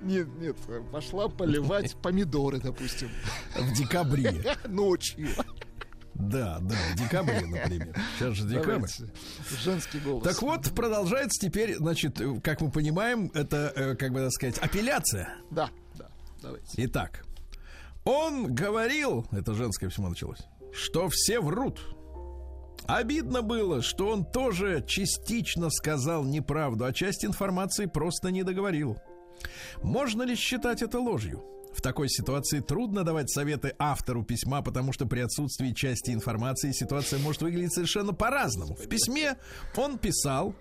Нет, 0.00 0.28
нет, 0.38 0.56
пошла 0.92 1.28
поливать 1.28 1.96
помидоры, 2.00 2.60
допустим, 2.60 3.10
В 3.56 3.72
декабре. 3.74 4.44
ночью. 4.68 5.28
Да, 6.18 6.58
да, 6.60 6.74
в 6.94 6.96
декабре, 6.96 7.46
например. 7.46 7.94
Сейчас 8.18 8.34
же 8.34 8.48
декабрь. 8.48 8.88
Женский 9.62 10.00
голос. 10.00 10.24
Так 10.24 10.42
вот, 10.42 10.70
продолжается 10.74 11.40
теперь, 11.40 11.76
значит, 11.76 12.20
как 12.42 12.60
мы 12.60 12.70
понимаем, 12.70 13.30
это, 13.34 13.72
э, 13.74 13.94
как 13.94 14.12
бы 14.12 14.20
так 14.20 14.32
сказать, 14.32 14.58
апелляция. 14.58 15.36
Да, 15.50 15.70
да, 15.94 16.08
давайте. 16.42 16.72
Итак, 16.76 17.24
он 18.04 18.52
говорил, 18.52 19.26
это 19.30 19.54
женское 19.54 19.88
письмо 19.88 20.08
началось, 20.08 20.40
что 20.72 21.08
все 21.08 21.40
врут. 21.40 21.80
Обидно 22.86 23.42
было, 23.42 23.82
что 23.82 24.08
он 24.08 24.24
тоже 24.24 24.82
частично 24.86 25.70
сказал 25.70 26.24
неправду, 26.24 26.84
а 26.84 26.92
часть 26.92 27.24
информации 27.24 27.86
просто 27.86 28.30
не 28.30 28.42
договорил. 28.42 28.98
Можно 29.82 30.22
ли 30.22 30.34
считать 30.34 30.82
это 30.82 30.98
ложью? 30.98 31.44
В 31.72 31.80
такой 31.80 32.08
ситуации 32.08 32.60
трудно 32.60 33.04
давать 33.04 33.30
советы 33.30 33.74
автору 33.78 34.24
письма, 34.24 34.62
потому 34.62 34.92
что 34.92 35.06
при 35.06 35.20
отсутствии 35.20 35.72
части 35.72 36.10
информации 36.10 36.72
ситуация 36.72 37.18
может 37.20 37.42
выглядеть 37.42 37.72
совершенно 37.72 38.12
по-разному. 38.12 38.74
В 38.74 38.88
письме 38.88 39.36
он 39.76 39.98
писал, 39.98 40.54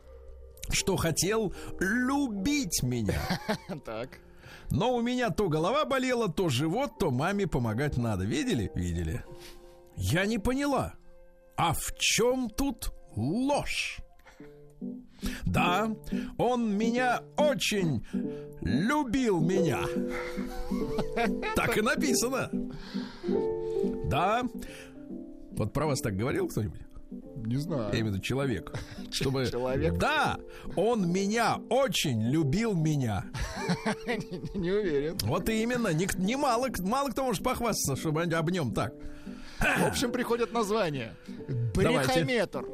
что 0.69 0.95
хотел 0.97 1.53
любить 1.79 2.83
меня. 2.83 3.21
Так. 3.85 4.19
Но 4.69 4.95
у 4.95 5.01
меня 5.01 5.29
то 5.29 5.47
голова 5.47 5.85
болела, 5.85 6.29
то 6.29 6.49
живот, 6.49 6.99
то 6.99 7.09
маме 7.09 7.47
помогать 7.47 7.97
надо. 7.97 8.25
Видели? 8.25 8.69
Видели. 8.75 9.23
Я 9.95 10.25
не 10.25 10.39
поняла. 10.39 10.93
А 11.55 11.73
в 11.73 11.95
чем 11.97 12.49
тут 12.49 12.91
ложь? 13.15 13.99
Да, 15.45 15.91
он 16.37 16.77
меня 16.77 17.21
очень 17.37 18.05
любил 18.61 19.39
меня. 19.39 19.81
Так 21.55 21.77
и 21.77 21.81
написано. 21.81 22.49
Да. 24.05 24.43
Вот 25.51 25.73
про 25.73 25.87
вас 25.87 26.01
так 26.01 26.15
говорил 26.15 26.47
кто-нибудь? 26.47 26.81
Не 27.45 27.57
знаю. 27.57 27.85
Я 27.93 27.99
имею 27.99 28.05
в 28.05 28.09
виду 28.09 28.19
человек. 28.19 28.73
Чтобы... 29.11 29.47
Человек. 29.49 29.97
Да, 29.97 30.37
он 30.75 31.09
меня 31.11 31.59
очень 31.69 32.29
любил 32.29 32.73
меня. 32.73 33.25
Не, 34.05 34.59
не 34.59 34.71
уверен. 34.71 35.17
Вот 35.23 35.47
именно, 35.49 35.89
немало, 36.17 36.67
мало 36.79 37.09
кто 37.09 37.23
может 37.23 37.43
похвастаться, 37.43 37.95
чтобы 37.95 38.23
об 38.23 38.49
нем 38.49 38.73
так. 38.73 38.93
В 39.59 39.87
общем, 39.87 40.11
приходят 40.11 40.51
названия. 40.51 41.15
Брехометр. 41.73 42.65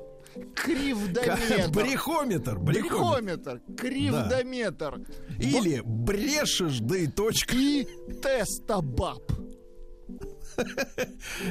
Кривдометр. 0.55 1.69
Брехометр, 1.73 2.59
брехометр. 2.59 3.61
Кривдометр. 3.77 5.01
Или 5.39 5.81
брешешь, 5.85 6.79
да 6.79 6.97
и 6.97 7.07
точка. 7.07 7.55
И 7.55 7.87
тестобаб. 8.21 9.21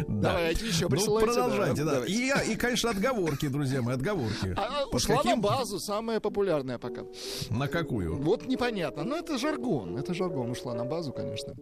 Да. 0.08 0.32
Давайте 0.34 0.66
еще 0.66 0.84
Ну, 0.84 0.90
присылайте, 0.90 1.26
продолжайте, 1.26 1.84
да. 1.84 2.04
И, 2.06 2.52
и, 2.52 2.56
конечно, 2.56 2.90
отговорки, 2.90 3.48
друзья 3.48 3.82
мои, 3.82 3.94
отговорки. 3.94 4.54
А, 4.56 4.86
ушла 4.92 5.22
на 5.24 5.36
базу, 5.36 5.80
самая 5.80 6.20
популярная 6.20 6.78
пока. 6.78 7.02
На 7.50 7.66
какую? 7.66 8.16
Вот 8.22 8.46
непонятно. 8.46 9.02
Но 9.04 9.16
это 9.16 9.38
жаргон. 9.38 9.98
Это 9.98 10.14
жаргон. 10.14 10.50
Ушла 10.50 10.74
на 10.74 10.84
базу, 10.84 11.12
конечно. 11.12 11.54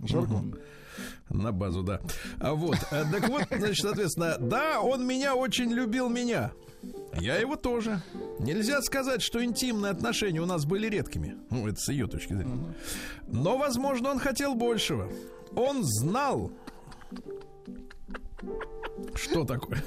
Жаргон. 0.00 0.54
На 1.28 1.52
базу, 1.52 1.82
да. 1.82 2.00
А 2.38 2.54
вот, 2.54 2.76
э, 2.90 3.04
так 3.10 3.28
вот, 3.28 3.44
значит, 3.50 3.84
соответственно, 3.84 4.36
да, 4.38 4.80
он 4.80 5.06
меня 5.06 5.34
очень 5.34 5.70
любил 5.70 6.08
меня. 6.08 6.52
Я 7.18 7.36
его 7.36 7.56
тоже. 7.56 8.00
Нельзя 8.38 8.80
сказать, 8.82 9.22
что 9.22 9.44
интимные 9.44 9.90
отношения 9.90 10.40
у 10.40 10.46
нас 10.46 10.64
были 10.64 10.88
редкими. 10.88 11.36
Ну, 11.50 11.68
это 11.68 11.78
с 11.78 11.88
ее 11.88 12.06
точки 12.06 12.34
зрения. 12.34 12.74
Но, 13.26 13.58
возможно, 13.58 14.10
он 14.10 14.18
хотел 14.18 14.54
большего. 14.54 15.10
Он 15.54 15.82
знал. 15.82 16.50
Что 19.14 19.44
такое? 19.44 19.82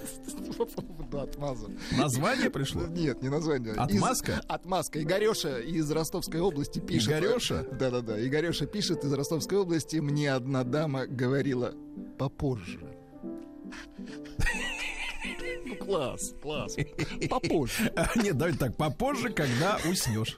Поводу 0.76 1.20
отмаза. 1.22 1.68
Название 1.98 2.50
пришло? 2.50 2.86
Нет, 2.88 3.22
не 3.22 3.30
название. 3.30 3.74
Отмазка? 3.74 4.34
Из- 4.34 4.40
Отмазка. 4.48 5.02
Игореша 5.02 5.60
из 5.60 5.90
Ростовской 5.92 6.40
области 6.40 6.80
пишет. 6.80 7.10
Игореша? 7.10 7.64
Да-да-да. 7.80 8.26
Игореша 8.26 8.66
пишет 8.66 9.04
из 9.04 9.12
Ростовской 9.14 9.58
области. 9.58 9.98
Мне 9.98 10.32
одна 10.34 10.64
дама 10.64 11.06
говорила 11.08 11.74
попозже. 12.18 12.80
Ну, 15.66 15.76
класс, 15.78 16.34
класс. 16.42 16.76
Попозже. 17.30 17.92
Нет, 18.16 18.38
давай 18.38 18.56
так, 18.56 18.76
попозже, 18.76 19.30
когда 19.30 19.80
уснешь. 19.90 20.38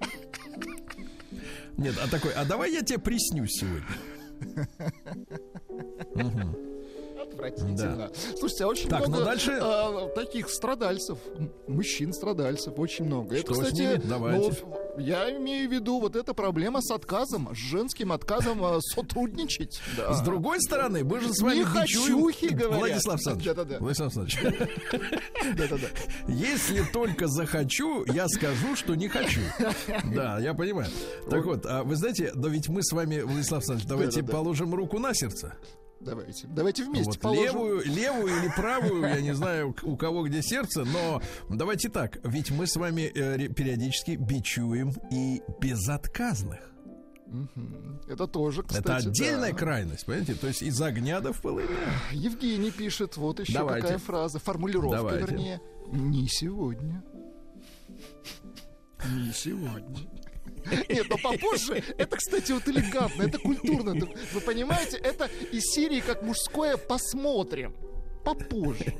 Нет, 1.77 1.95
а 2.01 2.07
такой, 2.09 2.31
а 2.33 2.45
давай 2.45 2.71
я 2.71 2.81
тебе 2.83 2.99
приснюсь 2.99 3.51
сегодня. 3.59 3.85
Отвратительно. 7.35 8.09
Слушайте, 8.39 8.63
а 8.63 8.67
очень 8.67 8.89
Так, 8.89 9.01
ну 9.01 9.07
много 9.09 9.25
дальше- 9.25 9.57
а, 9.61 10.07
таких 10.15 10.49
страдальцев, 10.49 11.17
мужчин-страдальцев, 11.67 12.73
очень 12.77 13.05
много. 13.05 13.35
Это, 13.35 13.53
Что 13.53 13.55
с 13.55 13.59
кстати, 13.65 13.81
ними? 13.81 14.01
Давайте. 14.05 14.55
ну, 14.65 14.77
я 14.99 15.35
имею 15.37 15.69
в 15.69 15.71
виду 15.73 15.99
вот 15.99 16.15
эта 16.15 16.33
проблема 16.33 16.81
с 16.81 16.91
отказом, 16.91 17.49
с 17.53 17.57
женским 17.57 18.11
отказом 18.11 18.63
а, 18.63 18.79
сотрудничать. 18.81 19.79
Да. 19.97 20.13
С 20.15 20.21
другой 20.21 20.61
стороны, 20.61 21.03
мы 21.03 21.19
же 21.19 21.33
с 21.33 21.41
вами 21.41 21.57
Не 21.59 21.63
бичуем- 21.63 22.21
хочухи, 22.21 22.47
говорят. 22.53 22.79
Владислав 22.79 23.15
Александрович, 23.15 23.45
Да-да-да. 23.47 23.79
Владислав 23.79 24.17
Александрович, 24.17 24.39
Да-да-да. 25.57 25.87
если 26.27 26.83
только 26.93 27.27
захочу, 27.27 28.05
я 28.05 28.27
скажу, 28.27 28.75
что 28.75 28.95
не 28.95 29.07
хочу. 29.09 29.41
Да, 30.15 30.39
я 30.39 30.53
понимаю. 30.53 30.89
Так 31.29 31.45
вот, 31.45 31.65
а 31.65 31.83
вы 31.83 31.95
знаете, 31.95 32.31
но 32.35 32.47
ведь 32.47 32.69
мы 32.69 32.81
с 32.83 32.91
вами, 32.93 33.19
Владислав 33.21 33.59
Александрович, 33.59 33.87
давайте 33.87 34.23
положим 34.23 34.73
руку 34.73 34.99
на 34.99 35.13
сердце. 35.13 35.55
Давайте. 36.05 36.47
Давайте 36.47 36.83
вместе 36.83 37.05
Вот 37.11 37.19
положим. 37.19 37.43
левую, 37.43 37.81
левую 37.85 38.37
или 38.37 38.51
правую, 38.55 39.01
я 39.01 39.21
не 39.21 39.33
знаю, 39.33 39.75
у 39.83 39.97
кого 39.97 40.23
где 40.27 40.41
сердце, 40.43 40.85
но 40.85 41.21
давайте 41.49 41.89
так, 41.89 42.19
ведь 42.23 42.51
мы 42.51 42.67
с 42.67 42.75
вами 42.75 43.11
э, 43.13 43.47
периодически 43.49 44.11
бичуем 44.11 44.93
и 45.11 45.41
безотказных. 45.59 46.59
Это 48.07 48.27
тоже, 48.27 48.61
кстати, 48.61 48.83
Это 48.83 48.95
отдельная 48.97 49.51
да. 49.51 49.57
крайность, 49.57 50.05
понимаете? 50.05 50.35
То 50.35 50.47
есть 50.47 50.61
из 50.61 50.79
огня 50.79 51.19
до 51.21 51.33
в 51.33 51.41
полымя. 51.41 51.67
Евгений 52.11 52.69
пишет, 52.71 53.17
вот 53.17 53.39
еще 53.39 53.53
Давайте. 53.53 53.81
какая 53.81 53.97
фраза, 53.97 54.39
формулировка, 54.39 54.97
Давайте. 54.97 55.19
вернее. 55.25 55.61
Не 55.91 56.27
сегодня. 56.27 57.03
Не 59.11 59.31
сегодня. 59.33 59.97
Нет, 60.89 61.07
но 61.09 61.17
попозже. 61.17 61.83
Это, 61.97 62.17
кстати, 62.17 62.51
вот 62.51 62.67
элегантно, 62.67 63.23
это 63.23 63.37
культурно. 63.39 63.93
Вы 64.33 64.41
понимаете, 64.41 64.97
это 64.97 65.29
из 65.51 65.63
серии 65.73 65.99
как 65.99 66.21
мужское 66.23 66.77
посмотрим. 66.77 67.75
Попозже. 68.23 68.95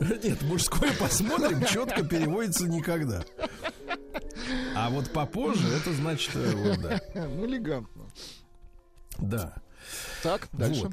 Нет, 0.00 0.42
мужское 0.42 0.92
посмотрим 0.92 1.64
четко 1.64 2.02
переводится 2.04 2.66
никогда. 2.66 3.24
А 4.74 4.90
вот 4.90 5.10
попозже, 5.10 5.66
это 5.74 5.92
значит, 5.92 6.36
э, 6.36 6.52
вот, 6.54 6.80
да. 6.80 7.00
Ну, 7.14 7.46
элегантно. 7.46 8.10
Да. 9.18 9.54
Так, 10.26 10.48
дальше. 10.52 10.82
Вот. 10.82 10.92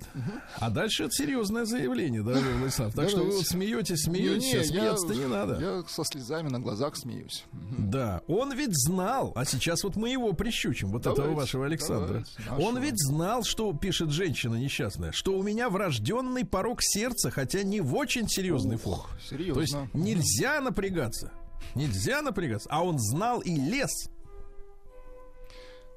А 0.60 0.70
дальше 0.70 1.06
это 1.06 1.12
серьезное 1.14 1.66
заявление, 1.66 2.22
да, 2.22 2.34
Владислав. 2.34 2.94
Так 2.94 3.10
что 3.10 3.24
вы 3.24 3.38
вот 3.38 3.48
смеетесь, 3.48 4.04
смеетесь, 4.04 4.54
а 4.54 4.64
смеяться-то 4.64 5.16
не 5.16 5.26
надо. 5.26 5.60
Я 5.60 5.84
со 5.88 6.04
слезами 6.04 6.50
на 6.50 6.60
глазах 6.60 6.96
смеюсь. 6.96 7.46
Да, 7.52 8.22
он 8.28 8.54
ведь 8.54 8.74
знал, 8.74 9.32
а 9.36 9.44
сейчас 9.46 9.84
вот 9.84 9.96
мы 9.96 10.10
его 10.10 10.34
прищучим, 10.34 10.90
вот 10.90 11.08
этого 11.08 11.34
вашего 11.34 11.66
Александра. 11.66 12.24
Он 12.60 12.80
ведь 12.80 13.00
знал, 13.00 13.44
что 13.44 13.74
пишет 13.74 14.12
женщина 14.12 14.56
несчастная, 14.56 15.12
что 15.12 15.36
у 15.36 15.42
меня 15.42 15.70
врожденный 15.70 16.46
порог 16.46 16.84
сердца, 16.84 17.32
хотя 17.32 17.64
не 17.64 17.82
в 17.82 17.96
очень 17.96 18.28
серьезной 18.30 18.78
форме. 18.78 19.04
серьезно. 19.28 19.54
То 19.56 19.62
есть 19.62 19.76
нельзя 19.94 20.62
напрягаться. 20.62 21.32
Нельзя 21.74 22.22
напрягаться. 22.22 22.70
А 22.72 22.84
он 22.84 23.00
знал 23.00 23.40
и 23.40 23.56
лез. 23.56 24.10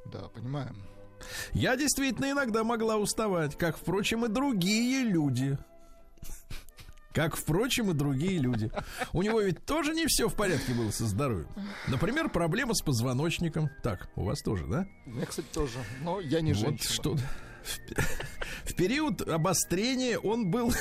Да, 0.06 0.28
понимаем. 0.34 0.85
Я 1.52 1.76
действительно 1.76 2.30
иногда 2.30 2.64
могла 2.64 2.96
уставать, 2.96 3.56
как, 3.56 3.76
впрочем, 3.76 4.24
и 4.24 4.28
другие 4.28 5.04
люди. 5.04 5.58
Как, 7.12 7.34
впрочем, 7.34 7.90
и 7.90 7.94
другие 7.94 8.38
люди. 8.38 8.70
У 9.14 9.22
него 9.22 9.40
ведь 9.40 9.64
тоже 9.64 9.94
не 9.94 10.06
все 10.06 10.28
в 10.28 10.34
порядке 10.34 10.74
было 10.74 10.90
со 10.90 11.06
здоровьем. 11.06 11.48
Например, 11.88 12.28
проблема 12.28 12.74
с 12.74 12.82
позвоночником. 12.82 13.70
Так, 13.82 14.10
у 14.16 14.24
вас 14.24 14.42
тоже, 14.42 14.66
да? 14.66 14.86
Меня, 15.06 15.24
кстати, 15.24 15.46
тоже. 15.50 15.78
Но 16.02 16.20
я 16.20 16.42
не 16.42 16.52
Вот 16.52 16.60
женщина. 16.60 16.92
что 16.92 17.16
в 18.64 18.74
период 18.74 19.22
обострения 19.22 20.18
он 20.18 20.50
был 20.50 20.72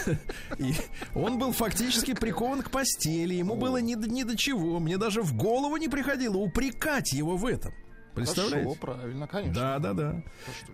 он 1.15 1.39
был 1.39 1.53
фактически 1.53 2.13
прикован 2.13 2.61
к 2.63 2.69
постели. 2.69 3.35
Ему 3.35 3.55
было 3.55 3.77
ни 3.77 3.95
ни 3.95 4.23
до 4.23 4.35
чего. 4.35 4.79
Мне 4.79 4.97
даже 4.97 5.21
в 5.21 5.35
голову 5.35 5.77
не 5.77 5.87
приходило 5.87 6.35
упрекать 6.37 7.13
его 7.13 7.37
в 7.37 7.45
этом. 7.45 7.73
Представляете? 8.15 8.63
Хорошо, 8.79 8.79
правильно, 8.81 9.27
конечно. 9.27 9.53
Да, 9.53 9.79
да, 9.79 9.93
да. 9.93 10.23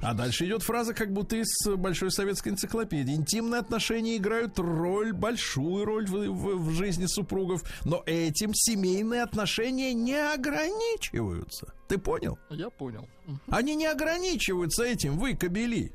А 0.01 0.13
дальше 0.13 0.45
идет 0.45 0.63
фраза, 0.63 0.93
как 0.93 1.11
будто 1.11 1.35
из 1.35 1.47
большой 1.77 2.11
советской 2.11 2.49
энциклопедии. 2.49 3.13
Интимные 3.15 3.59
отношения 3.59 4.17
играют 4.17 4.57
роль, 4.59 5.11
большую 5.11 5.85
роль 5.85 6.05
в, 6.05 6.11
в- 6.29 6.57
в 6.67 6.71
жизни 6.71 7.07
супругов, 7.07 7.63
но 7.83 8.03
этим 8.05 8.51
семейные 8.53 9.23
отношения 9.23 9.93
не 9.93 10.15
ограничиваются. 10.15 11.73
Ты 11.87 11.97
понял? 11.97 12.37
Я 12.49 12.69
понял. 12.69 13.07
Они 13.49 13.75
не 13.75 13.87
ограничиваются 13.87 14.83
этим, 14.83 15.17
вы, 15.17 15.35
кобели. 15.35 15.91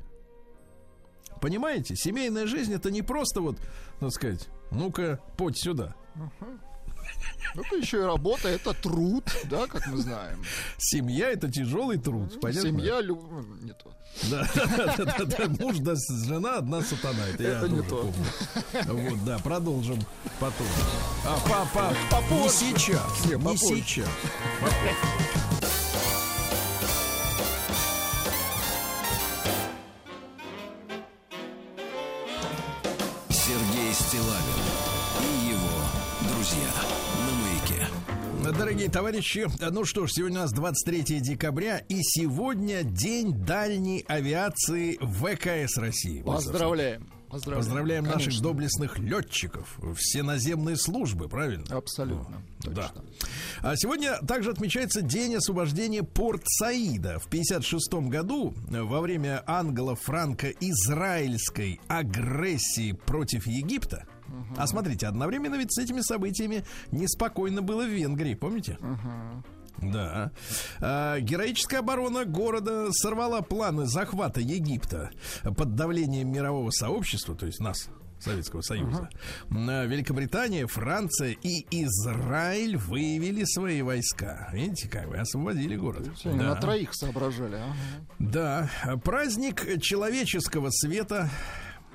Понимаете? 1.41 1.95
Семейная 1.95 2.47
жизнь 2.47 2.73
это 2.73 2.91
не 2.91 3.01
просто 3.01 3.41
вот, 3.41 3.57
так 3.99 4.11
сказать, 4.11 4.47
ну-ка, 4.71 5.19
подь 5.37 5.57
сюда. 5.57 5.95
Это 7.55 7.75
еще 7.75 7.97
и 7.99 8.01
работа, 8.01 8.49
это 8.49 8.73
труд, 8.73 9.23
да, 9.45 9.65
как 9.67 9.87
мы 9.87 9.97
знаем. 9.97 10.43
Семья 10.77 11.29
это 11.31 11.51
тяжелый 11.51 11.97
труд, 11.97 12.39
понятно? 12.39 12.69
Семья, 12.69 13.01
лю- 13.01 13.27
ну, 13.29 13.55
не 13.65 13.73
то. 13.73 13.91
Да, 14.29 14.47
да, 14.55 14.95
да, 14.97 15.05
да, 15.05 15.25
да, 15.25 15.47
муж 15.63 15.77
да 15.79 15.93
жена, 16.25 16.57
одна 16.57 16.81
сатана. 16.81 17.25
Это, 17.33 17.43
я 17.43 17.49
Это 17.59 17.69
не 17.69 17.81
тоже 17.83 17.89
то. 17.89 18.13
помню. 18.83 19.09
Вот, 19.11 19.25
да, 19.25 19.39
продолжим 19.39 19.99
потом. 20.39 20.67
А, 21.25 21.37
папа, 21.47 21.93
не 21.93 22.09
Попозже. 22.11 22.53
сейчас, 22.55 23.25
Не, 23.25 23.35
не 23.35 23.57
сейчас. 23.57 24.07
Сергей 33.29 33.93
Стилавин 33.93 34.46
Дорогие 38.53 38.89
товарищи, 38.89 39.45
ну 39.59 39.83
что 39.83 40.07
ж, 40.07 40.13
сегодня 40.13 40.39
у 40.39 40.43
нас 40.43 40.53
23 40.53 41.19
декабря, 41.19 41.79
и 41.89 42.01
сегодня 42.01 42.83
день 42.83 43.33
дальней 43.33 44.05
авиации 44.07 44.97
ВКС 45.01 45.77
России. 45.77 46.21
Поздравляем. 46.21 47.09
Поздравляем, 47.29 47.65
Поздравляем 47.65 48.05
наших 48.05 48.39
доблестных 48.41 48.99
летчиков, 48.99 49.77
все 49.97 50.23
наземные 50.23 50.77
службы, 50.77 51.27
правильно? 51.27 51.65
Абсолютно. 51.69 52.41
Да. 52.63 52.87
Точно. 52.87 53.03
А 53.63 53.75
сегодня 53.75 54.17
также 54.25 54.51
отмечается 54.51 55.01
День 55.01 55.35
освобождения 55.35 56.03
Порт-Саида. 56.03 57.19
В 57.19 57.27
1956 57.27 58.09
году, 58.09 58.53
во 58.69 59.01
время 59.01 59.43
англо-франко-израильской 59.45 61.81
агрессии 61.89 62.93
против 62.93 63.45
Египта, 63.45 64.05
а 64.57 64.67
смотрите, 64.67 65.07
одновременно 65.07 65.55
ведь 65.55 65.73
с 65.73 65.77
этими 65.77 66.01
событиями 66.01 66.63
неспокойно 66.91 67.61
было 67.61 67.83
в 67.83 67.89
Венгрии, 67.89 68.33
помните? 68.33 68.77
Да. 69.81 70.31
А, 70.81 71.19
героическая 71.19 71.81
оборона 71.81 72.25
города 72.25 72.87
сорвала 72.91 73.41
планы 73.41 73.85
захвата 73.85 74.39
Египта 74.39 75.11
под 75.43 75.75
давлением 75.75 76.31
мирового 76.31 76.71
сообщества, 76.71 77.35
то 77.35 77.45
есть 77.45 77.59
нас, 77.59 77.87
Советского 78.19 78.61
Союза. 78.61 79.09
На 79.49 79.85
Великобритания, 79.85 80.65
Франция 80.65 81.35
и 81.43 81.65
Израиль 81.69 82.77
выявили 82.77 83.43
свои 83.43 83.81
войска. 83.81 84.49
Видите, 84.51 84.89
как 84.89 85.07
вы 85.07 85.17
освободили 85.17 85.75
город. 85.75 86.09
Да. 86.23 86.31
На 86.31 86.55
троих 86.55 86.95
соображали. 86.95 87.55
ага. 87.55 87.75
Да, 88.17 88.69
праздник 89.03 89.81
человеческого 89.81 90.69
света. 90.71 91.29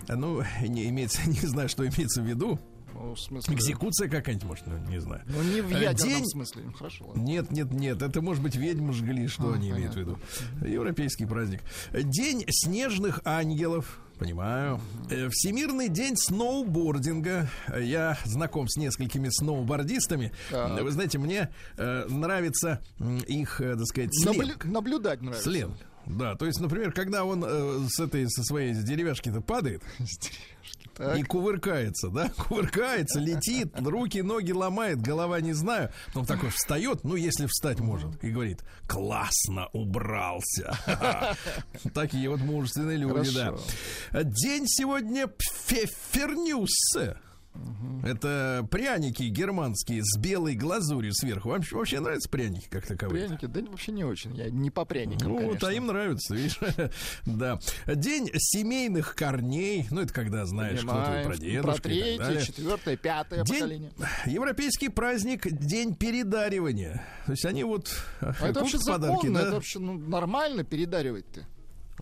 Ну, 0.08 0.42
не 0.62 0.88
имеется, 0.88 1.20
не 1.28 1.40
знаю, 1.46 1.68
что 1.68 1.84
имеется 1.86 2.22
в 2.22 2.26
виду. 2.26 2.58
Ну, 2.94 3.14
в 3.14 3.20
смысле... 3.20 3.54
Экзекуция 3.54 4.08
какая-нибудь, 4.08 4.46
может, 4.48 4.66
ну, 4.66 4.76
не 4.90 5.00
знаю. 5.00 5.22
Ну, 5.26 5.42
не 5.42 5.60
в 5.62 5.72
Э, 5.74 5.82
ядерном 5.82 6.08
день- 6.18 6.26
смысле. 6.26 6.62
Хорошо, 6.76 7.06
ладно. 7.06 7.20
Нет, 7.22 7.50
нет, 7.50 7.72
нет, 7.72 8.02
это 8.02 8.20
может 8.20 8.42
быть 8.42 8.54
ведьмы 8.54 8.92
жгли, 8.92 9.28
что 9.28 9.50
А, 9.50 9.54
они 9.54 9.70
имеют 9.70 9.94
в 9.94 9.96
виду. 9.98 10.18
Европейский 10.64 11.24
праздник. 11.24 11.62
День 11.92 12.44
снежных 12.50 13.20
ангелов. 13.24 13.98
Понимаю. 14.18 14.78
Э, 15.10 15.28
Всемирный 15.30 15.88
день 15.88 16.16
сноубординга. 16.16 17.48
Я 17.76 18.18
знаком 18.24 18.68
с 18.68 18.76
несколькими 18.76 19.30
сноубордистами. 19.30 20.32
Так. 20.50 20.80
Вы 20.82 20.90
знаете, 20.90 21.18
мне 21.18 21.50
э, 21.78 22.06
нравится 22.08 22.82
их, 23.26 23.60
э, 23.60 23.74
так 23.74 23.86
сказать, 23.86 24.10
сленг. 24.14 24.64
Наблю- 24.66 24.70
Наблюдать 24.70 25.22
нравится. 25.22 25.44
Сленг. 25.50 25.76
Да, 26.06 26.34
то 26.34 26.46
есть, 26.46 26.60
например, 26.60 26.92
когда 26.92 27.24
он 27.24 27.44
э, 27.46 27.86
с 27.88 28.00
этой, 28.00 28.28
со 28.28 28.42
своей 28.42 28.74
деревяшки-то 28.74 29.40
падает 29.40 29.82
Так. 30.94 31.16
и 31.16 31.22
кувыркается, 31.22 32.08
да, 32.08 32.28
кувыркается, 32.36 33.18
летит, 33.18 33.72
руки, 33.80 34.20
ноги 34.20 34.52
ломает, 34.52 35.00
голова 35.00 35.40
не 35.40 35.54
знаю, 35.54 35.90
но 36.14 36.24
такой 36.24 36.50
встает, 36.50 37.02
ну, 37.04 37.16
если 37.16 37.46
встать 37.46 37.80
может, 37.80 38.22
и 38.22 38.30
говорит, 38.30 38.62
классно 38.86 39.68
убрался. 39.72 40.76
Такие 41.94 42.28
вот 42.28 42.40
мужественные 42.40 42.98
люди, 42.98 43.30
да. 43.34 43.54
День 44.22 44.66
сегодня 44.66 45.28
Пфефернюссе. 47.52 48.08
Это 48.08 48.66
пряники 48.70 49.22
германские 49.24 50.02
с 50.02 50.18
белой 50.18 50.54
глазурью 50.54 51.12
сверху. 51.14 51.50
Вам 51.50 51.62
вообще 51.70 52.00
нравятся 52.00 52.28
пряники 52.28 52.66
как 52.68 52.86
таковые? 52.86 53.26
Пряники? 53.26 53.46
Да 53.46 53.60
вообще 53.70 53.92
не 53.92 54.04
очень. 54.04 54.34
Я 54.34 54.50
не 54.50 54.70
по 54.70 54.84
пряникам, 54.84 55.28
Ну, 55.28 55.34
вот, 55.34 55.42
конечно. 55.60 55.68
а 55.68 55.72
им 55.72 55.86
нравится, 55.86 56.34
видишь. 56.34 56.58
да. 57.26 57.58
День 57.86 58.30
семейных 58.34 59.14
корней. 59.14 59.86
Ну, 59.90 60.00
это 60.00 60.12
когда 60.12 60.44
знаешь, 60.46 60.80
кто 60.80 60.88
твой 60.88 61.02
Понимаем. 61.04 61.26
прадедушка. 61.28 61.82
Про 61.82 61.92
и 61.92 62.18
так 62.18 62.26
третье, 62.28 62.46
четвертое, 62.46 62.96
пятое 62.96 63.44
День, 63.44 63.54
поколение. 63.60 63.92
европейский 64.26 64.88
праздник 64.88 65.46
День 65.50 65.94
передаривания. 65.94 67.04
То 67.26 67.32
есть 67.32 67.44
они 67.44 67.64
вот 67.64 67.88
А 68.20 68.48
это 68.48 68.60
вообще 68.60 68.78
подарки, 68.78 69.14
законно, 69.26 69.38
да? 69.40 69.46
это 69.46 69.54
вообще 69.54 69.78
ну, 69.78 69.98
нормально 69.98 70.64
передаривать-то. 70.64 71.46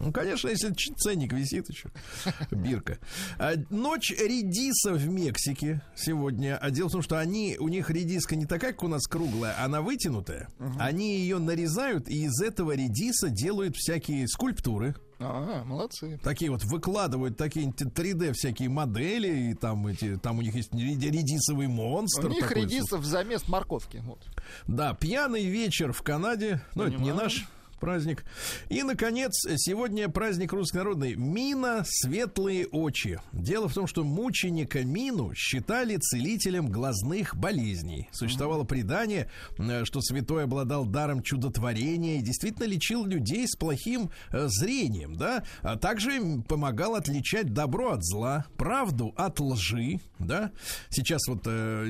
Ну, 0.01 0.13
конечно, 0.13 0.49
если 0.49 0.73
ценник 0.97 1.33
висит 1.33 1.69
еще. 1.69 1.91
Бирка. 2.51 2.99
А, 3.39 3.53
ночь 3.69 4.11
редиса 4.11 4.95
в 4.95 5.07
Мексике 5.07 5.83
сегодня. 5.95 6.57
А 6.57 6.71
дело 6.71 6.89
в 6.89 6.93
том, 6.93 7.03
что 7.03 7.19
они, 7.19 7.57
у 7.61 7.69
них 7.69 7.91
редиска 7.91 8.35
не 8.35 8.47
такая, 8.47 8.73
как 8.73 8.83
у 8.83 8.89
нас 8.89 9.07
круглая, 9.07 9.55
она 9.63 9.83
вытянутая. 9.83 10.49
Они 10.79 11.19
ее 11.19 11.39
нарезают, 11.39 12.09
и 12.09 12.25
из 12.25 12.41
этого 12.41 12.75
редиса 12.75 13.29
делают 13.29 13.77
всякие 13.77 14.27
скульптуры. 14.27 14.95
А, 15.23 15.65
молодцы. 15.65 16.19
Такие 16.23 16.51
вот 16.51 16.65
выкладывают 16.65 17.37
такие 17.37 17.67
3D 17.69 18.33
всякие 18.33 18.71
модели, 18.71 19.51
и 19.51 19.55
там 19.55 19.87
эти, 19.87 20.17
там 20.17 20.39
у 20.39 20.43
них 20.43 20.55
есть 20.55 20.73
реди- 20.73 21.11
редисовый 21.11 21.67
монстр. 21.67 22.29
У 22.29 22.31
них 22.31 22.49
такой, 22.49 22.63
редисов 22.63 23.05
замест 23.05 23.47
морковки. 23.49 23.99
Вот. 23.99 24.25
да, 24.67 24.95
пьяный 24.95 25.45
вечер 25.45 25.93
в 25.93 26.01
Канаде. 26.01 26.63
Ну, 26.75 26.85
это 26.85 26.97
не 26.97 27.13
наш 27.13 27.47
праздник. 27.81 28.25
И, 28.69 28.83
наконец, 28.83 29.33
сегодня 29.57 30.09
праздник 30.09 30.53
руссконародный. 30.53 31.15
Мина 31.17 31.83
«Светлые 31.85 32.67
очи». 32.67 33.21
Дело 33.33 33.69
в 33.69 33.75
том, 33.75 33.87
что 33.87 34.05
мученика 34.05 34.85
Мину 34.85 35.33
считали 35.35 35.97
целителем 35.97 36.69
глазных 36.71 37.37
болезней. 37.37 38.09
Существовало 38.13 38.65
предание, 38.65 39.31
э, 39.59 39.85
что 39.85 40.01
святой 40.01 40.45
обладал 40.45 40.85
даром 40.85 41.23
чудотворения 41.23 42.19
и 42.19 42.23
действительно 42.23 42.67
лечил 42.67 43.05
людей 43.05 43.47
с 43.49 43.57
плохим 43.57 44.11
э, 44.31 44.47
зрением, 44.49 45.17
да? 45.17 45.45
А 45.63 45.77
также 45.77 46.21
помогал 46.47 46.95
отличать 46.95 47.53
добро 47.53 47.93
от 47.93 48.05
зла, 48.05 48.47
правду 48.57 49.15
от 49.17 49.41
лжи, 49.41 50.01
да? 50.19 50.53
Сейчас 50.91 51.27
вот, 51.27 51.43
э, 51.47 51.87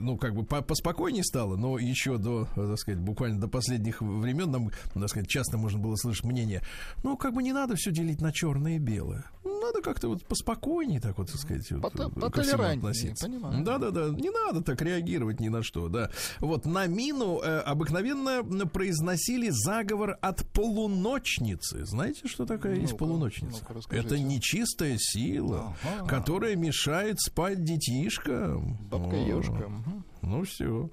ну, 0.00 0.16
как 0.16 0.34
бы 0.34 0.44
по- 0.44 0.62
поспокойнее 0.62 1.24
стало, 1.24 1.56
но 1.56 1.78
еще 1.78 2.18
до, 2.18 2.48
так 2.54 2.78
сказать, 2.78 3.00
буквально 3.00 3.40
до 3.40 3.48
последних 3.48 4.02
времен 4.02 4.50
нам, 4.50 4.70
так 5.00 5.10
сказать, 5.10 5.28
часто 5.28 5.58
можно 5.58 5.78
было 5.78 5.96
слышать 5.96 6.24
мнение, 6.24 6.62
ну, 7.02 7.16
как 7.16 7.34
бы 7.34 7.42
не 7.42 7.52
надо 7.52 7.74
все 7.76 7.90
делить 7.90 8.20
на 8.20 8.32
черное 8.32 8.76
и 8.76 8.78
белое. 8.78 9.24
Надо 9.44 9.82
как-то 9.82 10.08
вот 10.08 10.24
поспокойнее 10.26 11.00
так 11.00 11.18
вот, 11.18 11.28
так 11.30 11.40
сказать, 11.40 11.68
вот, 11.72 11.82
Пото- 11.92 12.30
ко 12.30 12.42
всему 12.42 12.62
относиться. 12.62 13.28
Да-да-да, 13.28 14.10
не 14.10 14.30
надо 14.30 14.62
так 14.62 14.80
реагировать 14.80 15.40
ни 15.40 15.48
на 15.48 15.62
что, 15.64 15.88
да. 15.88 16.10
Вот 16.40 16.66
на 16.66 16.86
мину 16.86 17.40
э, 17.42 17.58
обыкновенно 17.60 18.44
произносили 18.66 19.48
заговор 19.50 20.18
от 20.20 20.46
полуночницы. 20.52 21.84
Знаете, 21.84 22.28
что 22.28 22.46
такое 22.46 22.74
есть 22.76 22.92
Ну-ка, 22.92 23.04
полуночница? 23.04 23.64
расскажите. 23.68 24.06
Это 24.06 24.18
нечистая 24.20 24.96
сила, 24.98 25.76
Ага. 25.84 26.06
которая 26.06 26.54
мешает 26.54 27.20
спать 27.20 27.64
детишкам. 27.64 28.76
Бабка 28.88 29.16
О, 29.16 29.26
ежка. 29.26 29.68
Мгм. 29.68 30.04
Ну 30.22 30.44
все. 30.44 30.90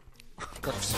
Как 0.62 0.74
все. 0.80 0.98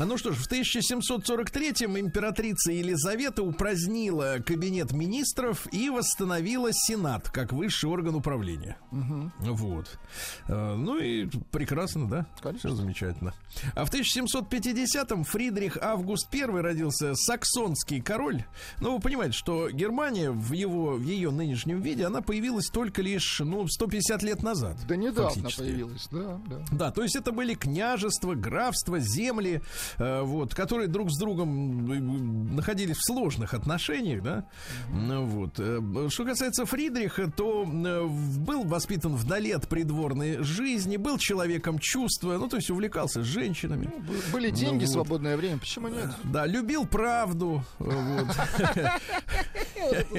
А 0.00 0.06
Ну 0.06 0.16
что 0.16 0.32
ж, 0.32 0.36
в 0.36 0.50
1743-м 0.50 1.98
императрица 1.98 2.72
Елизавета 2.72 3.42
упразднила 3.42 4.38
кабинет 4.38 4.92
министров 4.92 5.68
и 5.74 5.90
восстановила 5.90 6.70
Сенат 6.72 7.28
как 7.28 7.52
высший 7.52 7.90
орган 7.90 8.14
управления. 8.14 8.78
Вот. 8.90 9.98
Э, 10.48 10.74
Ну 10.74 10.96
и 10.96 11.26
прекрасно, 11.50 12.08
да? 12.08 12.26
Конечно. 12.42 12.70
Все 12.70 12.76
замечательно. 12.76 13.34
А 13.74 13.84
в 13.84 13.92
1750-м 13.92 15.24
Фридрих 15.24 15.76
Август 15.76 16.34
I 16.34 16.46
родился 16.46 17.14
саксонский 17.14 18.00
король. 18.00 18.44
Ну, 18.80 18.94
вы 18.94 19.00
понимаете, 19.00 19.36
что 19.36 19.68
Германия 19.68 20.30
в, 20.30 20.52
его, 20.52 20.92
в 20.94 21.02
ее 21.02 21.30
нынешнем 21.30 21.82
виде, 21.82 22.06
она 22.06 22.22
появилась 22.22 22.68
только 22.68 23.02
лишь, 23.02 23.40
ну, 23.40 23.68
150 23.68 24.22
лет 24.22 24.42
назад. 24.42 24.78
Да 24.88 24.96
недавно 24.96 25.28
фактически. 25.30 25.60
появилась, 25.60 26.08
да, 26.10 26.40
да. 26.48 26.64
Да, 26.72 26.90
то 26.90 27.02
есть 27.02 27.16
это 27.16 27.32
были 27.32 27.52
княжества, 27.52 28.34
графства, 28.34 28.98
земли, 28.98 29.60
вот, 29.98 30.54
которые 30.54 30.88
друг 30.88 31.10
с 31.10 31.18
другом 31.18 31.90
э, 31.92 31.98
находились 32.54 32.96
в 32.96 33.04
сложных 33.06 33.54
отношениях, 33.54 34.22
да. 34.22 34.44
Ну, 34.92 35.24
вот. 35.24 35.54
Э, 35.58 36.08
Что 36.10 36.24
касается 36.24 36.64
Фридриха, 36.66 37.30
то 37.30 37.64
э, 37.64 38.06
был 38.38 38.64
воспитан 38.64 39.16
вдали 39.16 39.50
от 39.52 39.68
придворной 39.68 40.42
жизни, 40.42 40.96
был 40.96 41.18
человеком 41.18 41.78
чувства, 41.78 42.36
ну, 42.38 42.48
то 42.48 42.56
есть 42.56 42.70
увлекался 42.70 43.22
женщинами. 43.22 43.86
Б- 43.86 44.32
Были 44.32 44.50
деньги, 44.50 44.84
вот. 44.84 44.92
свободное 44.92 45.36
время, 45.36 45.58
почему 45.58 45.88
нет? 45.88 46.08
Да, 46.24 46.46
любил 46.46 46.86
правду. 46.86 47.62
э, 47.78 47.84
Вот. 47.84 48.36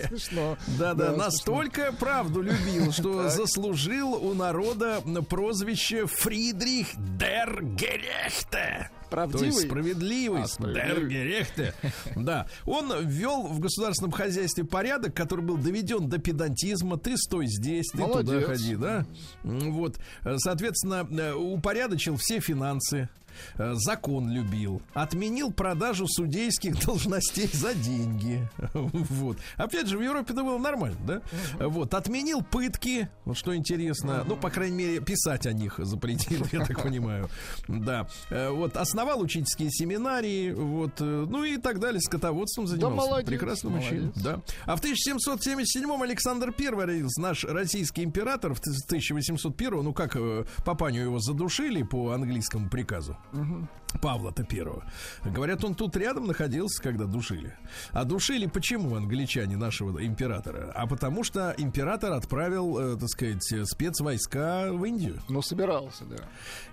Смешно. 0.07 0.57
Да, 0.79 0.93
Да, 0.93 1.11
настолько 1.15 1.91
правду 1.93 2.41
любил, 2.41 2.91
что 2.91 3.29
заслужил 3.29 4.13
у 4.13 4.33
народа 4.33 5.01
прозвище 5.29 6.05
Фридрих 6.07 6.87
дер 7.17 7.63
Герехте. 7.63 8.89
Правдивый? 9.11 9.39
То 9.41 9.45
есть 9.55 9.67
справедливый, 9.67 10.41
А, 10.43 10.47
справедливый. 10.47 11.73
Да, 12.15 12.47
он 12.65 12.91
ввел 13.05 13.43
в 13.43 13.59
государственном 13.59 14.11
хозяйстве 14.11 14.63
порядок, 14.63 15.13
который 15.13 15.45
был 15.45 15.57
доведен 15.57 16.09
до 16.09 16.17
педантизма. 16.17 16.97
Ты 16.97 17.17
стой 17.17 17.45
здесь, 17.47 17.87
ты 17.91 17.97
туда 17.99 18.07
Молодец. 18.07 18.45
ходи, 18.47 18.75
да? 18.77 19.05
Вот, 19.43 19.99
соответственно, 20.37 21.07
э, 21.11 21.33
упорядочил 21.33 22.15
все 22.17 22.39
финансы. 22.39 23.09
Э, 23.57 23.73
Закон 23.75 24.29
любил, 24.31 24.81
отменил 24.93 25.51
продажу 25.51 26.07
судейских 26.07 26.79
должностей 26.85 27.47
за 27.51 27.73
деньги. 27.73 28.47
Вот. 29.21 29.37
Опять 29.57 29.87
же, 29.87 29.97
в 29.97 30.01
Европе 30.01 30.33
это 30.33 30.43
было 30.43 30.57
нормально, 30.57 30.97
да? 31.05 31.21
Вот. 31.59 31.93
Отменил 31.93 32.41
пытки, 32.41 33.09
вот 33.25 33.37
что 33.37 33.55
интересно. 33.55 34.23
Ну, 34.27 34.35
по 34.35 34.49
крайней 34.49 34.75
мере, 34.77 34.99
писать 35.01 35.45
о 35.45 35.53
них 35.53 35.75
запретил, 35.79 36.45
я 36.51 36.65
так 36.65 36.81
понимаю. 36.83 37.29
Да. 37.67 38.07
Э, 38.29 38.49
Вот. 38.49 38.77
Основал 38.77 39.21
учительские 39.21 39.69
семинарии, 39.71 40.51
вот. 40.51 40.99
э, 40.99 41.25
Ну 41.29 41.43
и 41.43 41.57
так 41.57 41.79
далее. 41.79 41.99
Скотоводством 42.01 42.67
занимался. 42.67 42.95
молодец, 42.95 43.27
Прекрасный 43.27 43.71
мужчина. 43.71 44.01
молодец. 44.15 44.23
Да. 44.23 44.41
А 44.65 44.75
в 44.75 44.81
1777-м 44.81 46.01
Александр 46.01 46.53
I 46.57 46.67
родился, 46.69 47.21
наш 47.21 47.43
российский 47.45 48.03
император. 48.03 48.53
В 48.53 48.59
1801 48.59 49.83
ну 49.83 49.93
как, 49.93 50.17
папаню 50.65 51.01
его 51.03 51.19
задушили 51.19 51.83
по 51.83 52.11
английскому 52.11 52.69
приказу. 52.69 53.17
Mm-hmm. 53.35 53.80
Павла-то 54.01 54.43
первого. 54.43 54.83
Говорят, 55.23 55.63
он 55.63 55.75
тут 55.75 55.95
рядом 55.97 56.27
находился, 56.27 56.81
когда 56.81 57.05
душили. 57.05 57.55
А 57.91 58.03
душили 58.03 58.45
почему 58.45 58.95
англичане 58.95 59.57
нашего 59.57 60.03
императора? 60.05 60.71
А 60.75 60.87
потому 60.87 61.23
что 61.23 61.53
император 61.57 62.13
отправил, 62.13 62.77
э, 62.77 62.97
так 62.97 63.09
сказать, 63.09 63.69
спецвойска 63.69 64.69
в 64.71 64.83
Индию. 64.85 65.19
Ну, 65.29 65.41
собирался, 65.41 66.05
да. 66.05 66.17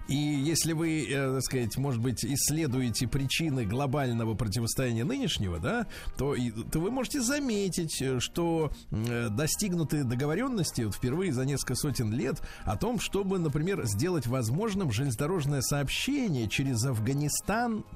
И 0.08 0.16
если 0.16 0.72
вы, 0.72 1.06
э, 1.06 1.34
так 1.34 1.42
сказать, 1.42 1.76
может 1.76 2.00
быть, 2.00 2.24
исследуете 2.24 3.06
причины 3.06 3.66
глобального 3.66 4.34
противостояния 4.34 5.04
нынешнего, 5.04 5.58
да, 5.58 5.86
то, 6.16 6.34
и, 6.34 6.50
то 6.50 6.80
вы 6.80 6.90
можете 6.90 7.20
заметить, 7.20 8.00
э, 8.00 8.18
что 8.18 8.72
э, 8.90 9.28
достигнуты 9.28 10.04
договоренности 10.04 10.82
вот, 10.82 10.94
впервые 10.94 11.32
за 11.32 11.44
несколько 11.44 11.74
сотен 11.74 12.10
лет 12.10 12.40
о 12.64 12.76
том, 12.76 12.98
чтобы, 12.98 13.38
например, 13.38 13.84
сделать 13.84 14.26
возможным 14.26 14.90
железнодорожное 14.92 15.60
сообщение 15.60 16.48
через 16.48 16.84
Афганистан, 16.86 17.07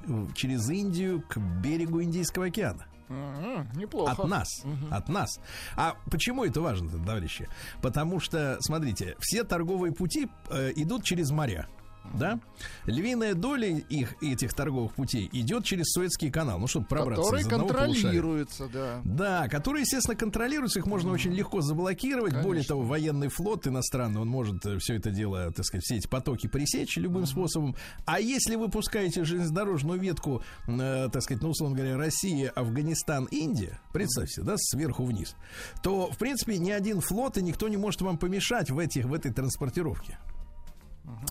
э, 0.07 0.27
через 0.35 0.69
Индию 0.69 1.23
к 1.27 1.37
берегу 1.37 2.01
Индийского 2.01 2.45
океана. 2.45 2.85
Ага, 3.09 3.67
неплохо. 3.75 4.11
От 4.11 4.27
нас. 4.27 4.47
От 4.91 5.09
нас. 5.09 5.39
А 5.75 5.95
почему 6.09 6.45
это 6.45 6.61
важно, 6.61 6.89
товарищи? 6.89 7.47
Потому 7.81 8.19
что, 8.19 8.57
смотрите, 8.61 9.15
все 9.19 9.43
торговые 9.43 9.93
пути 9.93 10.29
э, 10.49 10.71
идут 10.75 11.03
через 11.03 11.31
моря. 11.31 11.67
Да? 12.13 12.39
Львиная 12.85 13.33
доля 13.33 13.67
их, 13.67 14.15
этих 14.21 14.53
торговых 14.53 14.93
путей 14.93 15.29
идет 15.31 15.65
через 15.65 15.91
Суэцкий 15.91 16.29
канал. 16.31 16.59
Ну, 16.59 16.67
чтобы 16.67 16.85
пробраться 16.85 17.23
Который 17.23 17.41
из 17.41 17.45
одного 17.45 17.67
полушария. 17.69 17.93
контролируется, 17.93 18.69
да. 18.71 19.01
Да, 19.03 19.47
которые, 19.47 19.81
естественно, 19.81 20.15
контролируются, 20.15 20.79
их 20.79 20.85
можно 20.85 21.11
очень 21.11 21.31
легко 21.31 21.61
заблокировать. 21.61 22.33
Более 22.33 22.63
Конечно. 22.63 22.75
того, 22.75 22.83
военный 22.83 23.29
флот 23.29 23.67
иностранный, 23.67 24.21
он 24.21 24.27
может 24.27 24.63
все 24.79 24.95
это 24.95 25.11
дело, 25.11 25.51
так 25.51 25.65
сказать, 25.65 25.83
все 25.83 25.97
эти 25.97 26.07
потоки 26.07 26.47
пресечь 26.47 26.97
любым 26.97 27.25
способом. 27.25 27.75
А 28.05 28.19
если 28.19 28.55
вы 28.55 28.69
пускаете 28.69 29.23
железнодорожную 29.23 29.99
ветку, 29.99 30.43
э, 30.67 31.09
так 31.11 31.21
сказать, 31.21 31.41
ну, 31.41 31.49
условно 31.49 31.75
говоря, 31.75 31.97
Россия, 31.97 32.49
Афганистан, 32.49 33.25
Индия, 33.25 33.79
представьте, 33.91 34.41
да, 34.41 34.55
сверху 34.57 35.05
вниз, 35.05 35.35
то, 35.81 36.11
в 36.11 36.17
принципе, 36.17 36.57
ни 36.57 36.71
один 36.71 37.01
флот 37.01 37.37
и 37.37 37.41
никто 37.41 37.67
не 37.67 37.77
может 37.77 38.01
вам 38.01 38.17
помешать 38.17 38.69
в, 38.69 38.77
этих, 38.79 39.05
в 39.05 39.13
этой 39.13 39.31
транспортировке. 39.33 40.17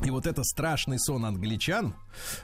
И 0.05 0.11
вот 0.11 0.27
это 0.27 0.43
страшный 0.45 0.99
сон 0.99 1.25
англичан, 1.25 1.95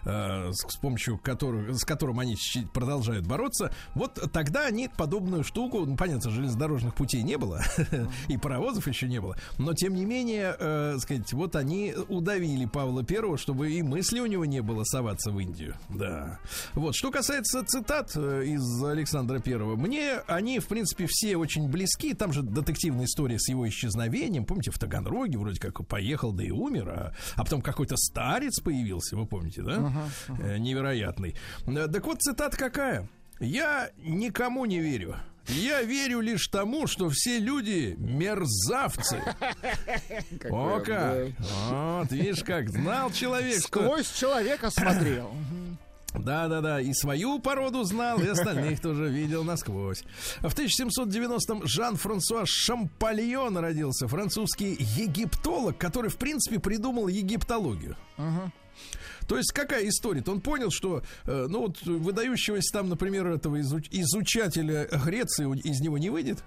э, 0.05 0.51
с, 0.53 0.73
с 0.73 0.77
помощью 0.77 1.19
которых, 1.19 1.77
с 1.77 1.85
которым 1.85 2.21
они 2.21 2.37
продолжают 2.73 3.27
бороться, 3.27 3.73
вот 3.95 4.15
тогда 4.33 4.67
они 4.67 4.89
подобную 4.89 5.45
штуку, 5.45 5.85
ну, 5.85 5.97
понятно, 5.97 6.31
железнодорожных 6.31 6.95
путей 6.95 7.23
не 7.23 7.37
было, 7.37 7.63
и 8.29 8.37
паровозов 8.37 8.87
еще 8.87 9.09
не 9.09 9.21
было, 9.21 9.37
но 9.59 9.75
тем 9.75 9.95
не 9.95 10.05
менее, 10.05 10.57
э, 10.59 10.97
сказать, 10.99 11.33
вот 11.33 11.57
они 11.57 11.95
удавили 12.09 12.65
Павла 12.65 13.05
Первого, 13.05 13.37
чтобы 13.37 13.73
и 13.73 13.83
мысли 13.83 14.21
у 14.21 14.27
него 14.27 14.45
не 14.45 14.61
было 14.61 14.85
соваться 14.85 15.31
в 15.31 15.39
Индию. 15.39 15.75
Да. 15.89 16.39
Вот, 16.75 16.95
что 16.95 17.11
касается 17.11 17.65
цитат 17.65 18.13
э, 18.17 18.45
из 18.47 18.85
Александра 18.85 19.39
Первого, 19.39 19.77
мне 19.77 20.19
они, 20.27 20.61
в 20.61 20.67
принципе, 20.69 21.07
все 21.09 21.37
очень 21.37 21.69
близки. 21.69 22.15
Там 22.15 22.33
же 22.33 22.43
детективная 22.43 23.07
история 23.07 23.39
с 23.39 23.49
его 23.49 23.69
исчезновением. 23.69 24.45
Помните, 24.45 24.71
в 24.71 24.79
Таганроге 24.79 25.39
вроде 25.39 25.61
как 25.61 25.87
поехал, 25.87 26.33
да 26.33 26.45
и 26.45 26.51
умер, 26.51 26.89
а, 26.89 27.13
а 27.37 27.45
потом 27.45 27.63
какой-то 27.63 27.97
старец 27.97 28.61
появился, 28.61 29.17
вы 29.17 29.27
помните, 29.27 29.63
да? 29.63 29.93
Э, 30.41 30.59
невероятный. 30.59 31.35
Э, 31.67 31.87
Так 31.89 32.05
вот, 32.07 32.23
цитата 32.23 32.57
какая? 32.57 33.09
Я 33.41 33.91
никому 33.99 34.65
не 34.65 34.81
верю. 34.81 35.17
Я 35.49 35.83
верю 35.83 36.21
лишь 36.21 36.47
тому, 36.49 36.87
что 36.87 37.09
все 37.09 37.39
люди 37.39 37.95
мерзавцы. 37.99 39.23
О 40.51 40.81
как! 40.81 41.29
Вот, 41.71 42.13
видишь 42.13 42.45
как, 42.45 42.69
знал 42.69 43.11
человек. 43.11 43.61
Сквозь 43.61 44.13
человека 44.13 44.71
смотрел. 44.71 45.31
Да, 46.15 46.49
да, 46.49 46.61
да. 46.61 46.81
И 46.81 46.93
свою 46.95 47.39
породу 47.39 47.85
знал, 47.85 48.19
и 48.21 48.27
остальных 48.27 48.81
тоже 48.83 49.09
видел 49.09 49.45
насквозь. 49.45 50.05
В 50.41 50.47
1790-м 50.47 51.67
Жан-Франсуа 51.67 52.45
Шампальон 52.47 53.59
родился, 53.59 54.09
французский 54.09 54.77
египтолог, 54.79 55.77
который, 55.77 56.11
в 56.11 56.17
принципе, 56.17 56.59
придумал 56.59 57.09
египтологию. 57.09 57.97
То 59.27 59.37
есть 59.37 59.53
какая 59.53 59.87
история? 59.89 60.23
Он 60.27 60.41
понял, 60.41 60.71
что 60.71 61.03
э, 61.27 61.47
ну 61.51 61.63
вот 61.67 61.83
выдающегося 61.83 62.73
там, 62.73 62.89
например, 62.89 63.27
этого 63.27 63.61
изуч- 63.61 63.89
изучателя 63.91 64.89
Греции 65.05 65.45
из 65.69 65.81
него 65.81 65.99
не 65.99 66.09
выйдет. 66.11 66.43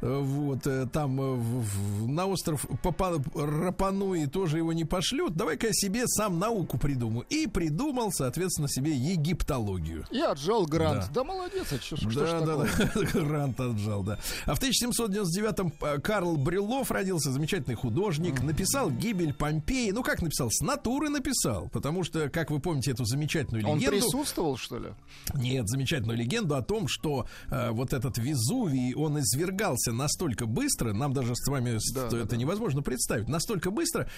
Э, 0.00 0.20
Вот 0.20 0.66
э, 0.66 0.86
там 0.92 1.20
э, 1.20 1.34
в- 1.34 1.60
в- 2.04 2.08
на 2.08 2.26
остров 2.26 2.66
Папа 2.82 3.22
Рапануи 3.34 4.26
тоже 4.26 4.58
его 4.58 4.72
не 4.72 4.84
пошлют. 4.84 5.34
Давай-ка 5.34 5.68
я 5.68 5.72
себе 5.72 6.06
сам 6.06 6.38
науку 6.38 6.78
придумаю. 6.78 7.26
И 7.30 7.46
придумал, 7.46 8.10
соответственно, 8.12 8.68
себе 8.68 8.92
египтологию. 8.92 10.04
И 10.10 10.20
отжал 10.20 10.66
грант. 10.66 11.06
Да. 11.08 11.22
Да, 11.22 11.24
молодец, 11.24 11.66
а 11.72 11.78
чё, 11.78 11.96
ж- 11.96 12.10
что 12.10 12.20
Да, 12.20 12.40
да, 12.40 12.64
такого? 12.64 12.68
да. 13.12 13.20
Грант 13.24 13.60
отжал, 13.60 14.02
да. 14.02 14.18
А 14.46 14.54
в 14.54 14.60
1799-м 14.60 15.72
э, 15.80 16.00
Карл 16.00 16.36
Брюлов 16.36 16.90
родился, 16.90 17.30
замечательный 17.30 17.74
художник, 17.76 18.42
написал 18.42 18.90
«Гибель 18.90 19.32
Помпеи». 19.34 19.90
Ну, 19.90 20.02
как 20.02 20.22
написал? 20.22 20.50
С 20.50 20.60
натуры 20.60 21.08
написал, 21.08 21.68
потому 21.72 22.04
что, 22.04 22.28
как 22.28 22.50
вы 22.50 22.60
помните 22.60 22.90
эту 22.92 23.04
замечательную 23.04 23.66
Он 23.66 23.78
легенду... 23.78 23.96
присутствовал, 24.00 24.56
что 24.56 24.78
ли? 24.78 24.88
Нет, 25.34 25.68
замечательную 25.68 26.18
легенду 26.18 26.54
о 26.56 26.62
том, 26.62 26.88
что 26.88 27.26
э, 27.50 27.70
вот 27.70 27.92
этот 27.92 28.18
Везувий, 28.18 28.94
он 28.94 29.18
извергался 29.34 29.92
настолько 29.92 30.46
быстро, 30.46 30.92
нам 30.92 31.12
даже 31.12 31.34
с 31.34 31.46
вами 31.48 31.78
Да, 31.94 32.06
это 32.06 32.16
да, 32.16 32.24
да. 32.24 32.36
невозможно 32.36 32.82
представить, 32.82 33.28
настолько 33.28 33.70
быстро, 33.70 34.08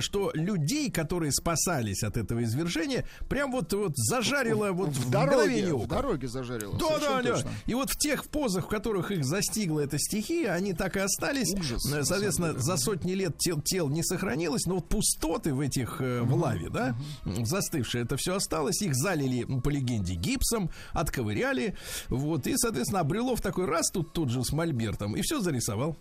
что 0.00 0.30
людей, 0.34 0.90
которые 0.90 1.32
спасались 1.32 2.02
от 2.02 2.16
этого 2.16 2.42
извержения, 2.44 3.06
прям 3.28 3.52
вот, 3.52 3.72
вот 3.72 3.96
зажарило 3.96 4.72
вот 4.72 4.90
в, 4.90 5.06
В 5.06 5.10
дороге, 5.10 5.74
в 5.74 5.86
дороге 5.86 6.28
зажарило. 6.28 6.78
Да, 6.78 6.98
да, 6.98 7.22
да. 7.22 7.38
И 7.66 7.74
вот 7.74 7.90
в 7.90 7.96
тех 7.96 8.26
позах, 8.26 8.66
в 8.66 8.68
которых 8.68 9.10
их 9.10 9.24
застигла 9.24 9.80
эта 9.80 9.98
стихия, 9.98 10.52
они 10.52 10.72
так 10.72 10.96
и 10.96 11.00
остались. 11.00 11.52
Ужас, 11.54 11.82
Соответственно, 11.82 12.58
за 12.58 12.76
сотни 12.76 13.12
лет 13.12 13.38
тел, 13.38 13.60
тел 13.60 13.88
не 13.88 14.02
сохранилось, 14.02 14.66
но 14.66 14.76
вот 14.76 14.88
пустоты 14.88 15.54
в 15.54 15.60
этих 15.60 16.00
э, 16.00 16.20
в 16.22 16.34
лаве, 16.34 16.68
да, 16.70 16.96
застывшие, 17.24 18.04
это 18.04 18.16
все 18.16 18.36
осталось. 18.36 18.82
Их 18.82 18.94
залили, 18.94 19.44
по 19.60 19.68
легенде, 19.68 20.14
гипсом, 20.14 20.70
отковыряли. 20.92 21.76
Вот, 22.08 22.46
и, 22.46 22.56
соответственно, 22.56 23.04
Брюлов 23.04 23.40
такой 23.40 23.66
раз 23.66 23.90
тут 23.90 24.12
тут 24.12 24.30
же 24.30 24.44
с 24.44 24.52
мольбертом 24.66 25.16
и 25.16 25.22
все 25.22 25.40
зарисовал. 25.40 25.96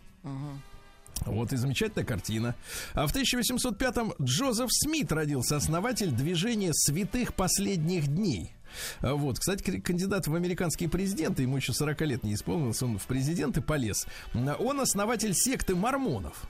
Вот 1.26 1.54
и 1.54 1.56
замечательная 1.56 2.06
картина. 2.06 2.56
А 2.94 3.08
в 3.08 3.16
1805-м 3.16 4.14
Джозеф 4.22 4.68
Смит 4.70 5.12
родился, 5.12 5.56
основатель 5.56 6.12
движения 6.12 6.72
святых 6.74 7.34
последних 7.36 8.08
дней. 8.08 8.52
А 9.00 9.16
Вот, 9.16 9.40
кстати, 9.40 9.80
кандидат 9.80 10.28
в 10.28 10.36
американские 10.36 10.90
президенты, 10.90 11.44
ему 11.44 11.56
еще 11.56 11.72
40 11.72 12.02
лет 12.02 12.24
не 12.24 12.34
исполнилось, 12.34 12.84
он 12.84 13.00
в 13.00 13.06
президенты 13.06 13.62
полез. 13.62 14.06
Он 14.34 14.82
основатель 14.82 15.34
секты 15.34 15.74
мормонов. 15.74 16.44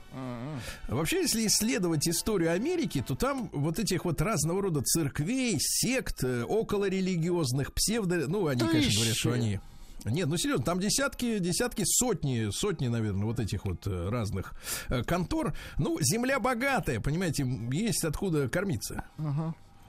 Вообще, 0.88 1.20
если 1.20 1.46
исследовать 1.46 2.08
историю 2.08 2.52
Америки, 2.52 3.04
то 3.06 3.14
там 3.14 3.48
вот 3.52 3.78
этих 3.78 4.04
вот 4.04 4.20
разного 4.20 4.62
рода 4.62 4.82
церквей, 4.82 5.58
сект, 5.60 6.24
э, 6.24 6.42
околорелигиозных, 6.42 7.72
псевдо... 7.72 8.26
Ну, 8.26 8.48
они, 8.48 8.62
конечно, 8.62 8.94
говорят, 8.96 9.16
что 9.16 9.32
они... 9.32 9.60
Нет, 10.04 10.28
ну 10.28 10.36
серьезно, 10.36 10.64
там 10.64 10.78
десятки, 10.78 11.38
десятки, 11.38 11.82
сотни, 11.84 12.50
сотни, 12.52 12.88
наверное, 12.88 13.24
вот 13.24 13.40
этих 13.40 13.64
вот 13.64 13.86
э, 13.86 14.08
разных 14.08 14.54
э, 14.88 15.02
контор. 15.02 15.54
Ну, 15.78 15.98
земля 16.00 16.38
богатая, 16.38 17.00
понимаете, 17.00 17.44
есть 17.72 18.04
откуда 18.04 18.48
кормиться. 18.48 19.04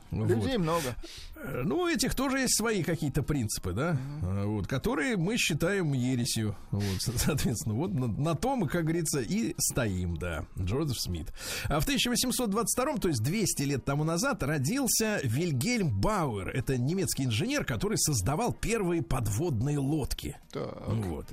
Вот. 0.10 0.30
Людей 0.30 0.58
много. 0.58 0.96
Ну, 1.63 1.80
у 1.80 1.88
этих 1.88 2.15
тоже 2.15 2.39
есть 2.39 2.58
свои 2.58 2.84
какие-то 2.84 3.23
принципы, 3.23 3.71
да, 3.73 3.97
э, 4.21 4.45
вот, 4.45 4.67
которые 4.67 5.17
мы 5.17 5.38
считаем 5.38 5.93
ересью. 5.93 6.56
Вот, 6.71 6.84
со- 7.02 7.17
соответственно, 7.17 7.76
вот 7.76 7.93
на, 7.93 8.08
на 8.08 8.36
том, 8.36 8.67
как 8.67 8.84
говорится, 8.84 9.21
и 9.21 9.56
стоим, 9.58 10.17
да, 10.17 10.45
Джозеф 10.60 11.00
Смит. 11.00 11.32
А 11.65 11.80
в 11.80 11.84
1822, 11.84 12.97
то 12.97 13.08
есть 13.08 13.23
200 13.23 13.63
лет 13.63 13.86
тому 13.86 14.04
назад, 14.04 14.43
родился 14.43 15.19
Вильгельм 15.23 15.89
Бауэр. 16.00 16.50
Это 16.50 16.78
немецкий 16.78 17.26
инженер, 17.26 17.65
который 17.65 17.97
создавал 17.97 18.54
первые 18.54 19.02
подводные 19.02 19.78
лодки. 19.80 20.38
Так. 20.52 20.73
Вот. 20.88 21.26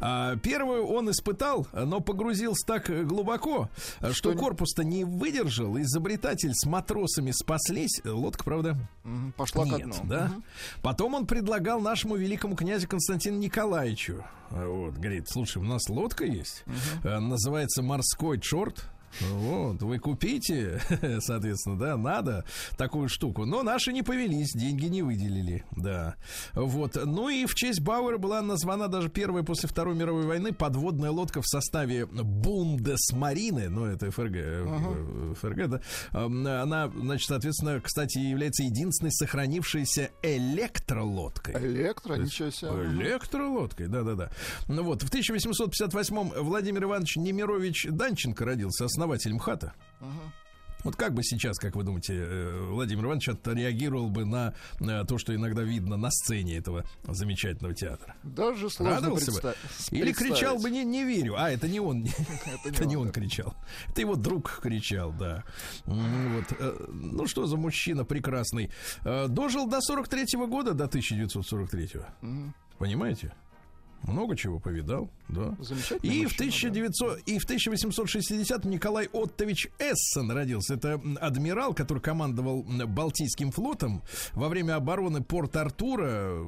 А, 0.00 0.36
первую 0.36 0.86
он 0.86 1.10
испытал, 1.10 1.66
но 1.72 2.00
погрузился 2.00 2.66
так 2.66 3.06
глубоко, 3.06 3.68
что, 3.98 4.12
Что 4.12 4.34
корпус-то 4.34 4.84
не 4.84 5.04
выдержал. 5.04 5.78
Изобретатель 5.80 6.52
с 6.54 6.66
матросами 6.66 7.30
спаслись. 7.32 8.00
Лодка, 8.04 8.44
правда, 8.44 8.76
Мгм, 9.04 9.32
Пошла 9.40 9.64
нет, 9.64 9.82
дну. 9.82 9.94
да? 10.04 10.24
Мгм. 10.26 10.44
Потом 10.82 11.14
он 11.14 11.26
предлагал 11.26 11.80
нашему 11.80 12.16
великому 12.16 12.56
князю 12.56 12.88
Константину 12.88 13.38
Николаевичу. 13.38 14.24
Вот, 14.50 14.94
говорит, 14.94 15.28
слушай, 15.28 15.58
у 15.58 15.64
нас 15.64 15.88
лодка 15.88 16.24
есть, 16.24 16.64
э, 17.04 17.18
называется 17.18 17.82
морской 17.82 18.40
чорт. 18.40 18.84
Вот, 19.20 19.82
вы 19.82 19.98
купите, 19.98 20.80
соответственно, 21.20 21.78
да, 21.78 21.96
надо 21.96 22.44
такую 22.76 23.08
штуку. 23.08 23.44
Но 23.44 23.62
наши 23.62 23.92
не 23.92 24.02
повелись, 24.02 24.52
деньги 24.52 24.86
не 24.86 25.02
выделили, 25.02 25.64
да. 25.76 26.16
Вот. 26.54 26.96
Ну 27.04 27.28
и 27.28 27.46
в 27.46 27.54
честь 27.54 27.80
Бауэра 27.80 28.18
была 28.18 28.40
названа 28.40 28.88
даже 28.88 29.08
первая 29.08 29.42
после 29.42 29.68
Второй 29.68 29.94
мировой 29.94 30.26
войны 30.26 30.52
подводная 30.52 31.10
лодка 31.10 31.42
в 31.42 31.46
составе 31.46 32.06
Бундесмарины, 32.06 33.68
ну 33.68 33.84
это 33.84 34.10
ФРГ, 34.10 34.34
э, 34.34 35.34
ФРГ, 35.40 35.68
да. 35.68 35.80
Эм, 36.12 36.46
Она, 36.46 36.88
значит, 36.88 37.28
соответственно, 37.28 37.80
кстати, 37.80 38.18
является 38.18 38.62
единственной 38.62 39.12
сохранившейся 39.12 40.10
электролодкой. 40.22 41.54
Электро, 41.54 42.14
ничего 42.14 42.50
себе. 42.50 42.70
Электролодкой, 42.70 43.88
да-да-да. 43.88 44.30
Ну 44.68 44.82
вот, 44.84 45.02
в 45.02 45.10
1858-м 45.12 46.44
Владимир 46.44 46.84
Иванович 46.84 47.16
Немирович 47.16 47.86
Данченко 47.90 48.44
родился, 48.44 48.84
основатель 48.84 48.99
МХАТа. 49.06 49.74
Вот 50.82 50.96
как 50.96 51.12
бы 51.12 51.22
сейчас, 51.22 51.58
как 51.58 51.76
вы 51.76 51.82
думаете, 51.82 52.14
э, 52.16 52.66
Владимир 52.70 53.04
Иванович 53.04 53.28
отреагировал 53.28 54.08
бы 54.08 54.24
на 54.24 54.54
э, 54.80 55.04
то, 55.04 55.18
что 55.18 55.34
иногда 55.34 55.60
видно 55.62 55.98
на 55.98 56.10
сцене 56.10 56.56
этого 56.56 56.86
замечательного 57.06 57.74
театра? 57.74 58.14
Даже 58.22 58.70
сложно 58.70 58.94
Радовался 58.96 59.30
бы? 59.30 59.40
представ- 59.40 59.92
Или 59.92 60.12
кричал 60.14 60.58
бы 60.58 60.70
не, 60.70 60.82
не 60.84 61.04
верю. 61.04 61.34
А, 61.36 61.50
это 61.50 61.68
не 61.68 61.80
он. 61.80 62.06
Это 62.64 62.86
не 62.86 62.96
он 62.96 63.10
кричал. 63.12 63.54
Это 63.90 64.00
его 64.00 64.14
друг 64.16 64.60
кричал, 64.62 65.12
да. 65.12 65.44
Вот. 65.84 66.46
э, 66.58 66.86
Ну 66.88 67.26
что 67.26 67.44
за 67.44 67.58
мужчина 67.58 68.06
прекрасный. 68.06 68.70
Дожил 69.04 69.68
до 69.68 69.80
43-го 69.86 70.46
года, 70.46 70.72
до 70.72 70.84
1943-го. 70.86 72.06
Понимаете? 72.78 73.34
Много 74.02 74.36
чего 74.36 74.58
повидал, 74.58 75.10
да. 75.28 75.54
И 76.02 76.24
в, 76.26 76.30
мужчина, 76.40 76.70
1900, 76.72 77.18
и 77.26 77.38
в 77.38 77.44
1860 77.44 78.64
Николай 78.64 79.08
Оттович 79.12 79.68
Эссен 79.78 80.30
родился. 80.30 80.74
Это 80.74 81.00
адмирал, 81.20 81.74
который 81.74 82.00
командовал 82.00 82.62
Балтийским 82.62 83.50
флотом 83.52 84.02
во 84.32 84.48
время 84.48 84.76
обороны 84.76 85.22
Порт-Артура, 85.22 86.08
э, 86.10 86.46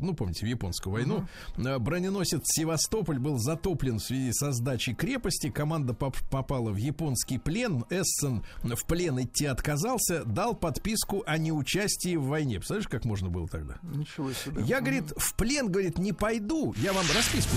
ну, 0.00 0.14
помните, 0.14 0.44
в 0.46 0.48
Японскую 0.48 0.92
войну. 0.92 1.26
Э, 1.56 1.78
Броненосец 1.78 2.42
Севастополь 2.44 3.18
был 3.18 3.38
затоплен 3.38 3.98
в 3.98 4.02
связи 4.02 4.32
со 4.32 4.52
сдачей 4.52 4.94
крепости. 4.94 5.50
Команда 5.50 5.94
поп- 5.94 6.16
попала 6.30 6.70
в 6.70 6.76
японский 6.76 7.38
плен. 7.38 7.84
Эссен 7.90 8.42
в 8.62 8.84
плен 8.86 9.20
идти 9.20 9.46
отказался, 9.46 10.24
дал 10.24 10.54
подписку 10.54 11.22
о 11.26 11.38
неучастии 11.38 12.16
в 12.16 12.24
войне. 12.24 12.56
Представляешь, 12.56 12.88
как 12.88 13.04
можно 13.04 13.28
было 13.30 13.48
тогда? 13.48 13.78
Ничего 13.82 14.32
себе. 14.32 14.62
Я, 14.62 14.80
говорит, 14.80 15.12
в 15.16 15.34
плен, 15.34 15.70
говорит, 15.70 15.98
не 15.98 16.12
пойду. 16.12 16.74
Я 16.82 16.92
вам 16.92 17.04
расписку. 17.14 17.54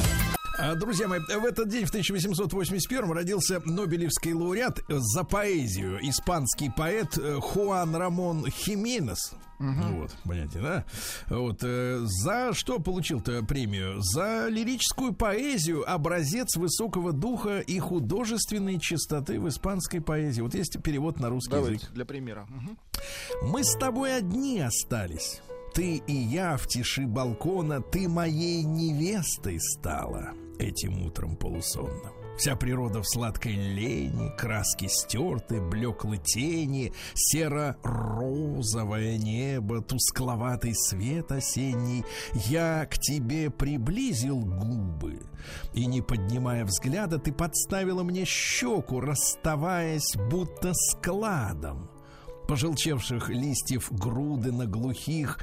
А, 0.59 0.75
Друзья 0.75 1.07
мои, 1.07 1.19
в 1.19 1.45
этот 1.45 1.67
день, 1.67 1.85
в 1.85 1.89
1881 1.89 3.11
родился 3.11 3.59
Нобелевский 3.65 4.33
лауреат 4.33 4.81
за 4.87 5.23
поэзию, 5.23 5.97
испанский 6.03 6.69
поэт 6.69 7.17
э, 7.17 7.39
Хуан 7.41 7.95
Рамон 7.95 8.45
Хименес. 8.47 9.33
Ну 9.57 10.01
Вот, 10.01 10.11
понимаете, 10.25 10.59
да? 10.59 10.85
Вот, 11.27 11.63
э, 11.63 12.01
за 12.03 12.53
что 12.53 12.77
получил-то 12.77 13.43
премию? 13.43 13.95
За 13.99 14.47
лирическую 14.47 15.11
поэзию, 15.13 15.91
образец 15.91 16.55
высокого 16.55 17.11
духа 17.11 17.61
и 17.61 17.79
художественной 17.79 18.79
чистоты 18.79 19.39
в 19.39 19.49
испанской 19.49 20.01
поэзии. 20.01 20.41
Вот 20.41 20.53
есть 20.53 20.77
перевод 20.83 21.19
на 21.19 21.29
русский 21.29 21.55
язык. 21.55 21.65
Давайте, 21.65 21.87
для 21.87 22.05
примера. 22.05 22.45
Мгм. 22.47 22.77
Мы 23.41 23.63
с 23.63 23.75
тобой 23.75 24.15
одни 24.15 24.59
остались. 24.59 25.41
Ты 25.75 26.01
и 26.07 26.13
я 26.13 26.55
в 26.55 26.67
тиши 26.67 27.05
балкона, 27.05 27.81
ты 27.81 28.07
моей 28.07 28.63
невестой 28.63 29.59
стала 29.59 30.29
этим 30.57 31.05
утром 31.05 31.35
полусонным. 31.35 32.13
Вся 32.37 32.55
природа 32.55 33.01
в 33.01 33.05
сладкой 33.05 33.55
лени, 33.55 34.31
краски 34.37 34.87
стерты, 34.87 35.59
блеклы 35.59 36.17
тени, 36.17 36.93
серо-розовое 37.13 39.17
небо, 39.17 39.81
тускловатый 39.81 40.75
свет 40.75 41.33
осенний. 41.33 42.05
Я 42.33 42.85
к 42.85 42.97
тебе 42.97 43.49
приблизил 43.49 44.39
губы, 44.39 45.19
и, 45.73 45.85
не 45.87 46.01
поднимая 46.01 46.63
взгляда, 46.63 47.19
ты 47.19 47.33
подставила 47.33 48.03
мне 48.03 48.23
щеку, 48.23 49.01
расставаясь 49.01 50.15
будто 50.29 50.71
складом 50.73 51.89
пожелчевших 52.47 53.29
листьев 53.29 53.91
груды 53.91 54.51
на 54.51 54.65
глухих 54.65 55.39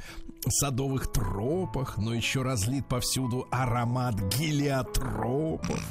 садовых 0.49 1.11
тропах, 1.11 1.97
но 1.97 2.13
еще 2.13 2.41
разлит 2.41 2.87
повсюду 2.87 3.47
аромат 3.51 4.15
гелиотропов. 4.15 5.81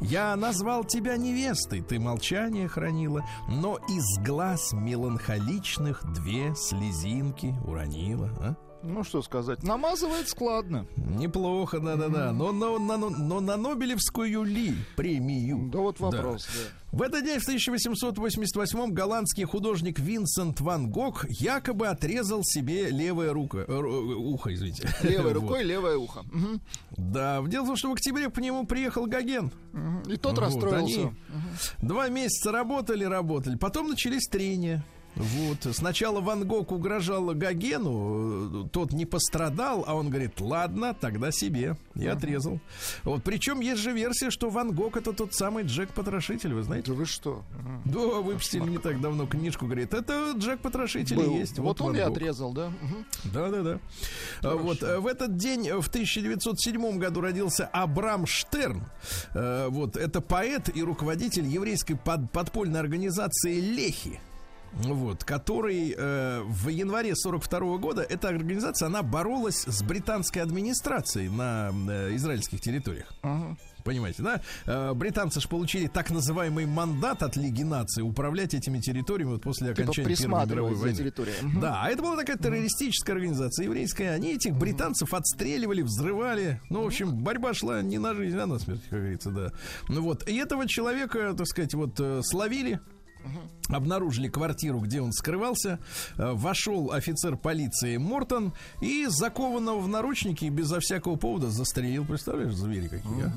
Я 0.00 0.34
назвал 0.36 0.84
тебя 0.84 1.16
невестой, 1.16 1.80
ты 1.80 1.98
молчание 1.98 2.68
хранила, 2.68 3.24
но 3.48 3.78
из 3.88 4.18
глаз 4.24 4.72
меланхоличных 4.72 6.02
две 6.14 6.54
слезинки 6.54 7.54
уронила. 7.64 8.30
а? 8.40 8.69
Ну, 8.82 9.04
что 9.04 9.20
сказать. 9.22 9.62
Намазывает 9.62 10.28
складно. 10.28 10.86
Неплохо, 10.96 11.80
да-да-да. 11.80 12.32
Но, 12.32 12.50
но, 12.52 12.78
но, 12.78 12.96
но, 12.96 13.40
на 13.40 13.56
Нобелевскую 13.56 14.42
ли 14.44 14.74
премию? 14.96 15.68
Да 15.70 15.80
вот 15.80 16.00
вопрос, 16.00 16.46
да. 16.46 16.96
В 16.98 17.02
этот 17.02 17.24
день, 17.24 17.38
в 17.38 17.42
1888 17.42 18.92
голландский 18.92 19.44
художник 19.44 19.98
Винсент 20.00 20.60
Ван 20.60 20.90
Гог 20.90 21.24
якобы 21.28 21.86
отрезал 21.88 22.42
себе 22.42 22.90
левое 22.90 23.32
руко, 23.32 23.58
э, 23.58 23.72
ухо, 23.80 24.52
извините. 24.54 24.88
Левой 25.02 25.24
Вот. 25.34 25.42
рукой, 25.42 25.62
левое 25.62 25.96
ухо. 25.96 26.22
Мгм. 26.32 26.60
Да, 26.96 27.42
дело 27.46 27.64
в 27.64 27.66
том, 27.68 27.76
что 27.76 27.90
в 27.90 27.92
октябре 27.92 28.28
по 28.30 28.40
нему 28.40 28.66
приехал 28.66 29.06
Гоген. 29.06 29.52
Мгм. 29.72 30.02
И 30.10 30.16
тот 30.16 30.32
Вот, 30.32 30.40
расстроился. 30.40 31.00
они 31.00 31.10
Два 31.82 32.08
месяца 32.08 32.50
работали, 32.50 33.04
работали. 33.04 33.56
Потом 33.56 33.88
начались 33.88 34.26
трения. 34.26 34.84
Вот. 35.16 35.66
Сначала 35.74 36.20
Ван 36.20 36.46
Гог 36.46 36.72
угрожал 36.72 37.34
Гогену, 37.34 38.64
э, 38.64 38.68
тот 38.72 38.92
не 38.92 39.06
пострадал, 39.06 39.84
а 39.86 39.94
он 39.94 40.08
говорит, 40.08 40.40
ладно, 40.40 40.94
тогда 40.94 41.30
себе. 41.32 41.76
И 41.94 42.06
отрезал. 42.06 42.60
Вот. 43.04 43.22
Причем 43.22 43.60
есть 43.60 43.80
же 43.82 43.92
версия, 43.92 44.30
что 44.30 44.48
Ван 44.50 44.72
Гог 44.72 44.96
это 44.96 45.12
тот 45.12 45.34
самый 45.34 45.64
Джек-потрошитель, 45.64 46.54
вы 46.54 46.62
знаете? 46.62 46.90
Да 46.92 46.96
вы 46.96 47.04
что? 47.06 47.42
Мгм. 47.58 47.82
Да, 47.86 47.98
выпустили 48.20 48.62
не 48.68 48.78
так 48.78 49.00
давно 49.00 49.26
книжку, 49.26 49.66
говорит, 49.66 49.92
это 49.94 50.32
Джек 50.36 50.60
Потрошитель 50.60 51.16
Был. 51.16 51.36
есть. 51.36 51.58
Вот, 51.58 51.80
он 51.80 51.88
Ван 51.88 51.96
и 51.96 52.00
отрезал, 52.00 52.52
да? 52.52 52.68
Мгм. 52.80 53.04
Да, 53.24 53.48
да, 53.50 53.62
да. 53.62 53.78
А, 54.42 54.56
Вот 54.56 54.82
э, 54.82 54.98
в 55.00 55.06
этот 55.06 55.36
день, 55.36 55.70
в 55.80 55.88
1907 55.88 56.98
году 56.98 57.20
родился 57.20 57.66
Абрам 57.66 58.26
Штерн. 58.26 58.84
Э, 59.34 59.68
Вот 59.68 59.96
это 59.96 60.20
поэт 60.20 60.74
и 60.74 60.82
руководитель 60.82 61.46
еврейской 61.46 61.94
под- 61.94 62.30
подпольной 62.32 62.80
организации 62.80 63.60
Лехи. 63.60 64.20
Вот, 64.72 65.24
который 65.24 65.94
э, 65.96 66.42
в 66.44 66.68
январе 66.68 67.14
42 67.16 67.78
года 67.78 68.02
эта 68.02 68.28
организация 68.28 68.86
она 68.86 69.02
боролась 69.02 69.64
с 69.66 69.82
британской 69.82 70.42
администрацией 70.42 71.28
на 71.28 71.70
э, 71.88 72.14
израильских 72.14 72.60
территориях. 72.60 73.12
Ага. 73.22 73.56
Понимаете, 73.82 74.22
да? 74.22 74.40
Э, 74.66 74.92
Британцы 74.94 75.40
же 75.40 75.48
получили 75.48 75.86
так 75.86 76.10
называемый 76.10 76.66
мандат 76.66 77.22
от 77.22 77.36
Лиги 77.36 77.62
наций 77.62 78.02
управлять 78.02 78.54
этими 78.54 78.78
территориями 78.78 79.32
вот 79.32 79.42
после 79.42 79.68
Типа 79.68 79.82
окончания 79.90 80.16
Первой 80.16 80.46
мировой 80.46 80.74
войны. 80.74 80.96
территорией. 80.96 81.36
Мгм. 81.42 81.60
Да, 81.60 81.82
а 81.82 81.88
это 81.90 82.02
была 82.02 82.16
такая 82.16 82.36
террористическая 82.36 83.16
организация 83.16 83.64
еврейская. 83.64 84.10
Они 84.10 84.34
этих 84.34 84.54
британцев 84.54 85.12
отстреливали, 85.14 85.82
взрывали. 85.82 86.60
Ну, 86.68 86.82
в 86.82 86.86
общем, 86.86 87.16
борьба 87.16 87.54
шла 87.54 87.82
не 87.82 87.98
на 87.98 88.14
жизнь, 88.14 88.38
а 88.38 88.46
на 88.46 88.58
смерть, 88.58 88.82
как 88.90 88.98
говорится, 89.00 89.30
да. 89.30 89.52
Ну 89.88 90.02
вот, 90.02 90.28
и 90.28 90.36
этого 90.36 90.68
человека, 90.68 91.34
так 91.36 91.46
сказать, 91.46 91.74
вот 91.74 91.98
э, 91.98 92.20
Обнаружили 93.68 94.28
квартиру, 94.28 94.80
где 94.80 95.00
он 95.00 95.12
скрывался. 95.12 95.78
Э, 96.16 96.32
Вошел 96.32 96.90
офицер 96.92 97.36
полиции 97.36 97.96
Мортон 97.96 98.52
и 98.80 99.06
закованного 99.08 99.78
в 99.80 99.88
наручники 99.88 100.46
безо 100.46 100.80
всякого 100.80 101.16
повода 101.16 101.50
застрелил. 101.50 102.04
Представляешь, 102.04 102.54
звери 102.54 102.88
какие, 102.88 103.26
а? 103.26 103.32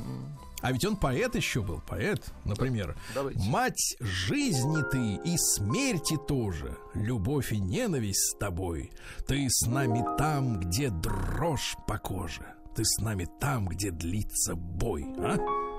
А 0.62 0.72
ведь 0.72 0.86
он 0.86 0.96
поэт 0.96 1.36
еще 1.36 1.62
был, 1.62 1.82
поэт, 1.86 2.24
например. 2.46 2.96
давайте. 3.14 3.38
Мать 3.50 3.98
жизни 4.00 4.82
ты 4.90 5.16
и 5.30 5.36
смерти 5.38 6.18
тоже, 6.26 6.78
любовь 6.94 7.52
и 7.52 7.60
ненависть 7.60 8.32
с 8.32 8.38
тобой. 8.38 8.90
Ты 9.28 9.46
с 9.50 9.68
нами 9.68 10.06
там, 10.18 10.62
где 10.62 10.90
дрожь 10.90 11.76
по 11.86 11.98
коже. 11.98 12.46
Ты 12.78 12.86
с 12.86 12.98
нами 13.00 13.28
там, 13.42 13.68
где 13.68 13.92
длится 13.92 14.56
бой, 14.56 15.06
а? 15.18 15.38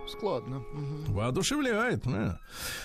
Складно. 0.09 0.59
Мгм. 0.73 1.15
Воодушевляет, 1.15 2.03
да. 2.05 2.39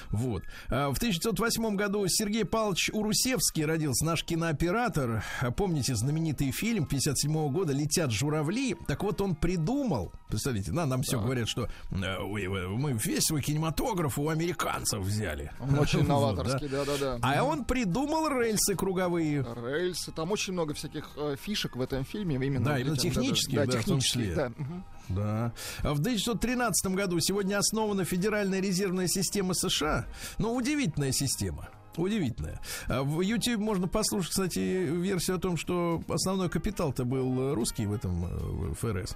Вот. 0.09 0.43
А 0.70 0.89
В 0.91 0.97
1908 0.97 1.76
году 1.76 2.05
Сергей 2.07 2.45
Павлович 2.45 2.89
Урусевский 2.93 3.65
родился, 3.65 4.05
наш 4.05 4.24
кинооператор. 4.24 5.24
Помните 5.57 5.95
знаменитый 5.95 6.51
фильм 6.51 6.86
57 6.86 7.49
года 7.51 7.74
«Летят 7.74 8.11
журавли»? 8.11 8.76
Так 8.88 9.03
вот, 9.03 9.22
он 9.22 9.36
придумал, 9.36 10.13
представляете, 10.30 10.72
да, 10.72 10.86
нам 10.86 11.01
все 11.03 11.20
говорят, 11.22 11.47
что 11.49 11.65
э, 11.65 11.95
э, 11.95 12.67
мы 12.67 12.93
весь 12.93 13.26
свой 13.26 13.41
кинематограф 13.41 14.17
у 14.17 14.30
американцев 14.30 15.01
взяли. 15.01 15.51
Он 15.59 15.78
очень 15.78 16.03
новаторский, 16.07 16.67
да. 16.70 16.86
да-да-да. 16.86 17.20
А 17.22 17.43
он 17.43 17.65
придумал 17.65 18.30
рельсы 18.30 18.76
круговые. 18.76 19.45
Рельсы, 19.55 20.11
там 20.11 20.32
очень 20.32 20.53
много 20.53 20.74
всяких 20.74 21.09
э, 21.17 21.36
фишек 21.39 21.76
в 21.76 21.82
этом 21.82 22.05
фильме. 22.05 22.36
Именно 22.38 22.65
Да, 22.65 22.80
именно 22.80 22.93
этим, 22.93 23.11
технических, 23.11 23.55
да, 23.55 23.65
да, 23.65 23.72
в 23.72 23.74
том 23.86 23.99
технических, 23.99 24.22
числе. 24.22 24.36
да. 24.36 24.49
Мгм. 24.57 24.84
Да. 25.10 25.51
А 25.82 25.93
В 25.93 25.99
1913 25.99 26.93
году 26.93 27.20
сегодня 27.20 27.57
основана 27.57 28.05
Федеральная 28.05 28.62
резервная 28.62 29.07
система 29.07 29.53
США. 29.53 30.05
Ну, 30.38 30.55
удивительная 30.55 31.12
система. 31.12 31.70
Удивительная. 31.97 32.60
А 32.88 33.03
В 33.03 33.22
YouTube 33.22 33.60
можно 33.60 33.88
послушать, 33.88 34.32
кстати, 34.32 34.60
версию 34.60 35.38
о 35.38 35.39
том, 35.39 35.57
что 35.57 36.01
основной 36.07 36.49
капитал-то 36.49 37.03
был 37.03 37.53
русский 37.55 37.86
в 37.86 37.93
этом 37.93 38.26
э, 38.26 38.74
ФРС. 38.76 39.16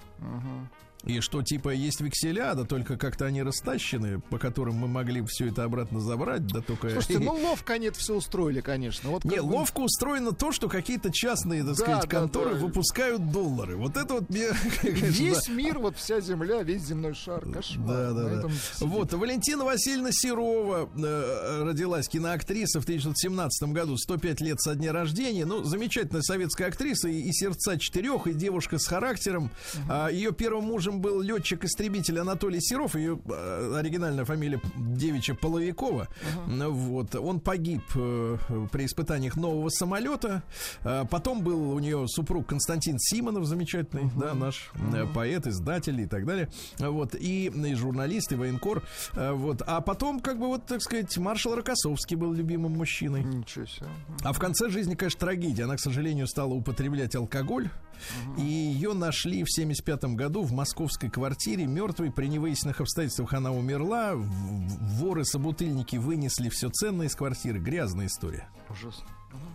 И 1.06 1.20
что 1.20 1.42
типа 1.42 1.70
есть 1.70 2.00
векселя, 2.02 2.54
да 2.56 2.64
только 2.64 2.98
как-то 2.98 3.26
они 3.26 3.44
растащены, 3.44 4.20
по 4.20 4.38
которым 4.38 4.76
мы 4.76 4.88
могли 4.88 5.24
все 5.28 5.48
это 5.48 5.64
обратно 5.64 6.00
забрать, 6.00 6.48
да 6.48 6.62
только... 6.62 6.90
Слушайте, 6.90 7.20
ну 7.24 7.34
ловко 7.34 7.74
они 7.74 7.88
это 7.88 8.00
все 8.00 8.16
устроили, 8.16 8.62
конечно. 8.62 9.10
Вот 9.10 9.26
Не, 9.26 9.38
бы- 9.38 9.42
ловко 9.42 9.82
устроено 9.82 10.32
то, 10.32 10.52
что 10.52 10.70
какие-то 10.70 11.12
частные, 11.12 11.64
так 11.64 11.76
Да, 11.76 11.84
сказать, 11.84 12.02
да, 12.04 12.08
конторы 12.08 12.54
да. 12.54 12.60
выпускают 12.60 13.32
доллары. 13.32 13.76
Вот 13.76 13.98
это 13.98 14.14
вот 14.14 14.30
мне... 14.30 14.48
Весь 14.84 15.50
мир, 15.50 15.80
вот 15.80 15.98
вся 15.98 16.22
земля, 16.22 16.64
весь 16.64 16.84
земной 16.84 17.14
шар. 17.14 17.44
Кошмар. 17.52 17.88
Да, 17.88 18.12
да, 18.14 18.42
да. 18.44 18.50
Вот, 18.80 19.14
Валентина 19.14 19.66
Васильевна 19.66 20.12
Серова 20.12 20.90
э, 20.96 21.64
родилась, 21.64 22.08
киноактриса 22.08 22.80
в 22.80 22.84
1917 22.84 23.70
году, 23.70 23.98
105 23.98 24.42
лет 24.42 24.62
со 24.62 24.76
дня 24.76 24.94
рождения. 24.94 25.46
Ну, 25.46 25.64
замечательная 25.64 26.22
советская 26.22 26.70
актриса, 26.70 27.10
и, 27.10 27.20
и 27.20 27.34
сердца 27.34 27.78
четырех, 27.78 28.28
и 28.28 28.34
девушка 28.34 28.78
с 28.80 28.86
характером. 28.86 29.52
А, 29.90 30.08
ее 30.10 30.32
первым 30.32 30.66
мужем 30.66 30.93
был 31.02 31.22
летчик-истребитель 31.22 32.20
Анатолий 32.20 32.60
Серов, 32.62 32.96
ее 32.96 33.20
э, 33.26 33.76
оригинальная 33.78 34.26
фамилия 34.26 34.62
девичья 34.76 35.34
Половикова. 35.36 36.08
Ну, 36.48 36.72
Вот, 36.72 37.16
он 37.16 37.40
погиб 37.40 37.84
э, 37.96 38.38
при 38.72 38.86
испытаниях 38.86 39.36
нового 39.36 39.70
самолета. 39.70 40.44
А, 40.82 41.06
потом 41.06 41.42
был 41.42 41.72
у 41.72 41.80
нее 41.80 42.08
супруг 42.08 42.48
Константин 42.48 42.98
Симонов, 43.00 43.46
замечательный, 43.46 44.10
да, 44.16 44.34
наш 44.34 44.72
э, 44.94 45.06
поэт, 45.14 45.48
издатель 45.48 46.00
и 46.02 46.06
так 46.06 46.26
далее. 46.26 46.50
Вот, 46.80 47.16
и, 47.16 47.48
и 47.48 47.74
журналист, 47.76 48.32
и 48.32 48.36
военкор. 48.36 48.84
Вот, 49.14 49.62
а 49.66 49.82
потом, 49.82 50.20
как 50.20 50.40
бы, 50.40 50.48
вот, 50.48 50.66
так 50.66 50.82
сказать, 50.82 51.16
маршал 51.18 51.56
Рокоссовский 51.56 52.16
был 52.16 52.34
любимым 52.34 52.74
мужчиной. 52.74 53.24
Ничего 53.24 53.66
себе. 53.66 53.88
А 54.24 54.34
в 54.34 54.40
конце 54.40 54.70
жизни, 54.70 54.96
конечно, 54.96 55.20
трагедия. 55.20 55.64
Она, 55.64 55.76
к 55.76 55.80
сожалению, 55.80 56.28
стала 56.28 56.54
употреблять 56.54 57.16
алкоголь. 57.16 57.70
И 58.38 58.42
ее 58.42 58.94
нашли 58.94 59.44
в 59.44 59.52
75 59.52 60.04
году 60.16 60.42
в 60.42 60.52
московской 60.84 61.10
квартире 61.10 61.66
мертвой. 61.66 62.12
При 62.12 62.28
невыясненных 62.28 62.82
обстоятельствах 62.82 63.34
она 63.34 63.52
умерла. 63.52 64.14
Воры-собутыльники 64.16 65.96
вынесли 65.96 66.50
все 66.50 66.70
ценное 66.70 67.08
из 67.08 67.16
квартиры. 67.16 67.60
Грязная 67.60 68.08
история. 68.08 68.50
Ужасно. 68.70 69.06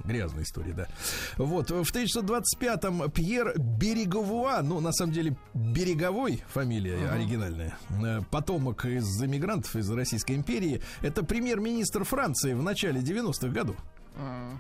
Грязная 0.05 0.43
история, 0.43 0.73
да. 0.73 0.89
Вот, 1.37 1.71
в 1.71 1.95
1925-м 1.95 3.11
Пьер 3.11 3.53
Береговуа, 3.59 4.63
ну, 4.63 4.81
на 4.81 4.91
самом 4.93 5.13
деле, 5.13 5.37
Береговой 5.55 6.43
фамилия 6.49 7.11
оригинальная, 7.11 7.79
э, 7.91 8.23
потомок 8.31 8.87
из 8.87 9.23
эмигрантов 9.23 9.77
из 9.77 9.89
Российской 9.91 10.33
империи, 10.33 10.81
это 11.03 11.23
премьер-министр 11.23 12.05
Франции 12.05 12.55
в 12.55 12.63
начале 12.63 13.01
90-х 13.03 13.49
годов. 13.49 13.77
А, 14.17 14.51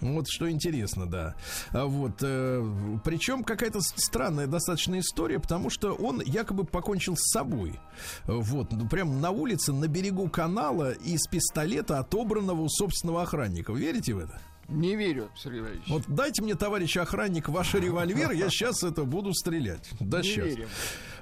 Вот 0.00 0.26
что 0.28 0.50
интересно, 0.50 1.06
да. 1.06 1.34
А 1.72 1.86
Вот, 1.86 2.18
э, 2.22 2.98
причем 3.04 3.44
какая-то 3.44 3.80
странная 3.80 4.46
достаточно 4.46 4.98
история, 4.98 5.38
потому 5.38 5.70
что 5.70 5.92
он 5.94 6.20
якобы 6.20 6.64
покончил 6.64 7.16
с 7.16 7.30
собой. 7.32 7.78
Вот, 8.26 8.72
ну, 8.72 8.88
прям 8.88 9.20
на 9.20 9.30
улице, 9.30 9.72
на 9.72 9.88
берегу 9.88 10.28
канала 10.28 10.92
из 10.92 11.26
пистолета, 11.26 11.98
отобранного 11.98 12.62
у 12.62 12.68
собственного 12.68 13.22
охранника. 13.22 13.72
Верите 13.72 14.14
в 14.14 14.18
это? 14.18 14.40
Не 14.68 14.96
верю, 14.96 15.30
Сергей 15.36 15.60
Валерьевич. 15.60 15.88
Вот 15.88 16.02
дайте 16.08 16.42
мне, 16.42 16.56
товарищ 16.56 16.96
охранник, 16.96 17.48
ваш 17.48 17.74
револьвер, 17.74 18.32
я 18.32 18.50
сейчас 18.50 18.82
это 18.82 19.04
буду 19.04 19.32
стрелять. 19.32 19.88
Да, 20.00 20.18
не 20.18 20.24
сейчас. 20.24 20.44
верим. 20.46 20.68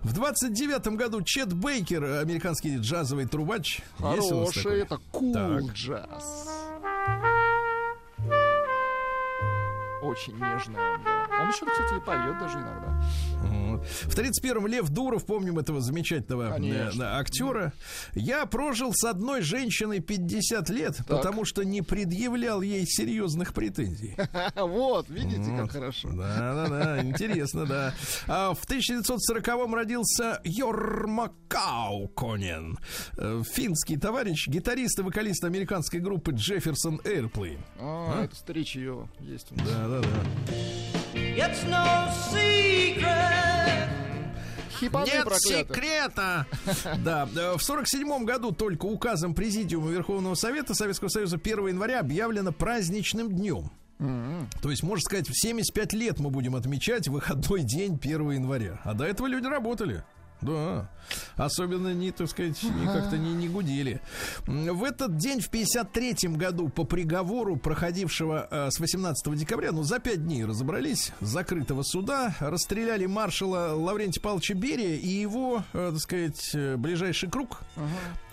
В 0.01 0.12
29 0.14 0.87
году 0.97 1.20
Чет 1.22 1.53
Бейкер, 1.53 2.05
американский 2.20 2.77
джазовый 2.79 3.27
трубач. 3.27 3.83
Хороший, 3.99 4.81
это 4.81 4.99
кул 5.12 5.33
Так. 5.35 5.62
джаз. 5.75 6.49
Очень 10.05 10.34
нежный 10.34 10.78
он, 10.78 11.02
да. 11.02 11.26
Он 11.40 11.48
еще, 11.48 11.64
кстати, 11.64 11.96
и 11.96 12.00
поет 12.00 12.38
даже 12.38 12.59
иногда. 12.59 13.02
В 13.45 14.16
31-м 14.16 14.66
Лев 14.66 14.88
Дуров, 14.88 15.26
помним 15.26 15.59
этого 15.59 15.80
замечательного 15.80 16.53
Конечно. 16.53 17.03
э, 17.03 17.07
актера. 17.07 17.72
Я 18.14 18.47
прожил 18.47 18.92
с 18.95 19.05
одной 19.05 19.42
женщиной 19.42 20.01
50 20.01 20.68
лет, 20.70 20.99
потому 21.07 21.45
что 21.45 21.64
не 21.64 21.82
предъявлял 21.82 22.62
ей 22.62 22.84
серьезных 22.86 23.55
претензий. 23.55 24.16
Вот, 24.55 25.09
видите, 25.09 25.51
как 25.57 25.72
хорошо. 25.72 26.11
Да, 26.12 26.55
да, 26.55 26.68
да, 26.68 27.03
интересно, 27.03 27.66
да. 27.66 27.95
А 28.26 28.55
в 28.55 28.64
1940-м 28.64 29.74
родился 29.74 30.40
Йорма 30.45 31.32
Кауконен, 31.49 32.78
э, 33.16 33.42
финский 33.51 33.97
товарищ, 33.97 34.49
гитарист 34.49 34.99
и 34.99 35.03
вокалист 35.03 35.45
американской 35.45 36.01
группы 36.01 36.32
Джефферсон 36.32 37.01
Airplane. 37.05 37.61
А, 37.78 38.24
это 38.24 38.34
старичье 38.36 39.09
есть. 39.20 39.49
Да, 39.57 39.88
да, 39.88 40.01
да. 40.01 41.24
It's 41.37 41.64
no 41.68 42.09
secret. 42.30 43.89
Хипаны 44.78 45.07
Нет 45.07 45.24
проклятые. 45.24 45.64
секрета! 45.64 46.47
Да, 46.99 47.26
в 47.57 47.61
47 47.62 48.24
году 48.24 48.53
только 48.53 48.87
указом 48.87 49.35
Президиума 49.35 49.91
Верховного 49.91 50.35
Совета 50.35 50.74
Советского 50.74 51.09
Союза 51.09 51.37
1 51.43 51.68
января 51.68 52.01
объявлено 52.01 52.53
праздничным 52.53 53.32
днем. 53.32 53.70
То 54.61 54.70
есть, 54.70 54.82
можно 54.82 55.01
сказать, 55.03 55.28
в 55.28 55.35
75 55.35 55.93
лет 55.95 56.18
мы 56.18 56.30
будем 56.30 56.57
отмечать 56.57 57.09
выходной 57.09 57.62
день 57.62 57.99
1 58.03 58.30
января. 58.32 58.80
А 58.85 58.95
до 58.95 59.05
этого 59.05 59.26
люди 59.26 59.47
работали. 59.47 60.05
Да. 60.41 60.89
Особенно 61.37 61.93
не, 61.93 62.11
так 62.11 62.28
сказать, 62.28 62.62
не 62.62 62.87
как-то 62.87 63.16
не, 63.18 63.35
не 63.35 63.49
гудели. 63.49 64.01
В 64.47 64.85
этот 64.85 65.16
день, 65.16 65.41
в 65.41 65.51
53 65.51 66.28
году, 66.30 66.68
по 66.68 66.85
приговору, 66.85 67.57
проходившего 67.57 68.49
э, 68.51 68.70
с 68.70 68.78
18 68.78 69.35
декабря, 69.37 69.72
ну, 69.72 69.82
за 69.82 69.99
пять 69.99 70.24
дней 70.24 70.45
разобрались, 70.45 71.12
закрытого 71.20 71.82
суда, 71.82 72.35
расстреляли 72.41 73.07
маршала 73.07 73.74
Лаврентия 73.74 74.22
Павловича 74.22 74.55
Берия 74.55 74.97
и 74.97 75.09
его, 75.09 75.64
э, 75.72 75.91
так 75.93 76.01
сказать, 76.01 76.55
э, 76.55 76.76
ближайший 76.76 77.30
круг. 77.30 77.61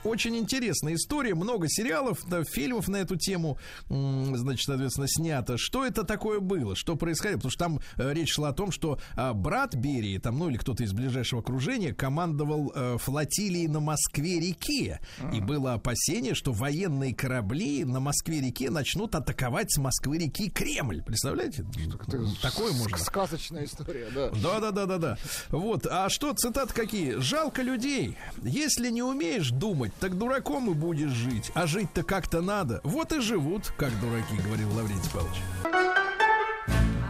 Очень 0.04 0.38
интересная 0.38 0.96
история, 0.96 1.36
много 1.36 1.68
сериалов, 1.70 2.20
да, 2.28 2.44
фильмов 2.44 2.88
на 2.88 2.98
эту 2.98 3.18
тему, 3.18 3.58
значит, 3.88 4.66
соответственно, 4.66 5.08
снято. 5.08 5.58
Что 5.58 5.86
это 5.86 6.04
такое 6.04 6.40
было, 6.40 6.76
что 6.76 6.96
происходило? 6.96 7.38
Потому 7.38 7.52
что 7.52 7.60
там 7.60 7.80
э, 7.98 8.14
речь 8.14 8.34
шла 8.34 8.50
о 8.50 8.54
том, 8.54 8.72
что 8.72 9.00
а, 9.16 9.34
брат 9.34 9.76
Берии, 9.76 10.18
там, 10.18 10.40
ну 10.40 10.50
или 10.50 10.58
кто-то 10.58 10.84
из 10.84 10.94
ближайшего 10.94 11.42
окружения, 11.42 11.94
командовал 11.94 12.72
э, 12.74 12.98
флотилией 12.98 13.68
на 13.68 13.80
Москве-реке. 13.80 15.00
И 15.34 15.40
было 15.40 15.74
опасение, 15.74 16.34
что 16.34 16.52
военные 16.52 17.14
корабли 17.14 17.86
на 17.86 18.00
Москве-реке 18.00 18.70
начнут 18.72 19.14
атаковать 19.14 19.72
с 19.72 19.78
Москвы-реки 19.78 20.50
Кремль. 20.50 21.04
Представляете? 21.04 21.66
Такое 22.42 22.74
можно. 22.74 22.98
Сказочная 22.98 23.66
история, 23.66 24.08
да. 24.14 24.30
Да, 24.30 24.60
да, 24.60 24.72
да, 24.72 24.86
да, 24.86 24.98
да. 24.98 25.18
Вот. 25.50 25.86
А 25.86 26.10
что, 26.10 26.34
цитаты 26.34 26.74
какие? 26.74 27.20
Жалко 27.20 27.62
людей. 27.62 28.18
Если 28.42 28.90
не 28.90 29.04
умеешь 29.04 29.52
думать, 29.52 29.91
так 30.00 30.18
дураком 30.18 30.72
и 30.72 30.74
будешь 30.74 31.12
жить. 31.12 31.52
А 31.54 31.68
жить-то 31.68 32.04
как-то 32.04 32.42
надо. 32.42 32.82
Вот 32.84 33.12
и 33.12 33.20
живут, 33.20 33.72
как 33.78 33.92
дураки, 34.00 34.36
говорил 34.38 34.70
Лаврентий 34.76 35.12
Павлович. 35.12 35.38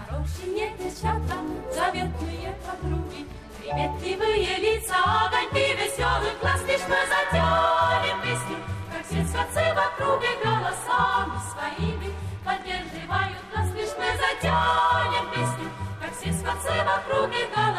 Хорошие 0.10 0.74
девчата, 0.78 1.36
заветные 1.74 2.56
подруги, 2.66 3.26
Приветливые 3.60 4.58
лица, 4.58 4.96
огоньки 5.28 5.74
веселых 5.74 6.40
глаз, 6.42 6.62
Лишь 6.68 6.88
мы 6.90 6.98
затянем 7.08 8.22
песни, 8.22 8.58
как 8.92 9.06
все 9.06 9.24
скотцы 9.26 9.64
в 9.74 9.78
округе 9.78 10.28
Голосами 10.44 11.40
своими 11.52 12.14
поддерживают 12.44 13.46
нас, 13.56 13.74
Лишь 13.76 13.96
мы 13.98 14.10
затянем 14.18 15.30
песни, 15.32 15.68
как 16.02 16.12
все 16.20 16.34
скотцы 16.34 16.70
в 16.70 16.90
округе 16.90 17.48
Голосами 17.56 17.71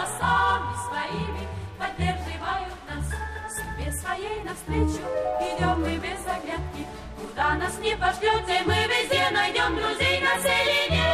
навстречу 4.72 5.04
идем 5.40 5.80
мы 5.82 5.96
без 5.96 6.20
оглядки, 6.26 6.86
Куда 7.20 7.54
нас 7.54 7.78
не 7.78 7.96
пошлете, 7.96 8.62
мы 8.66 8.74
везде 8.74 9.28
найдем 9.30 9.76
друзей 9.76 10.20
на 10.20 10.40
селине 10.40 11.04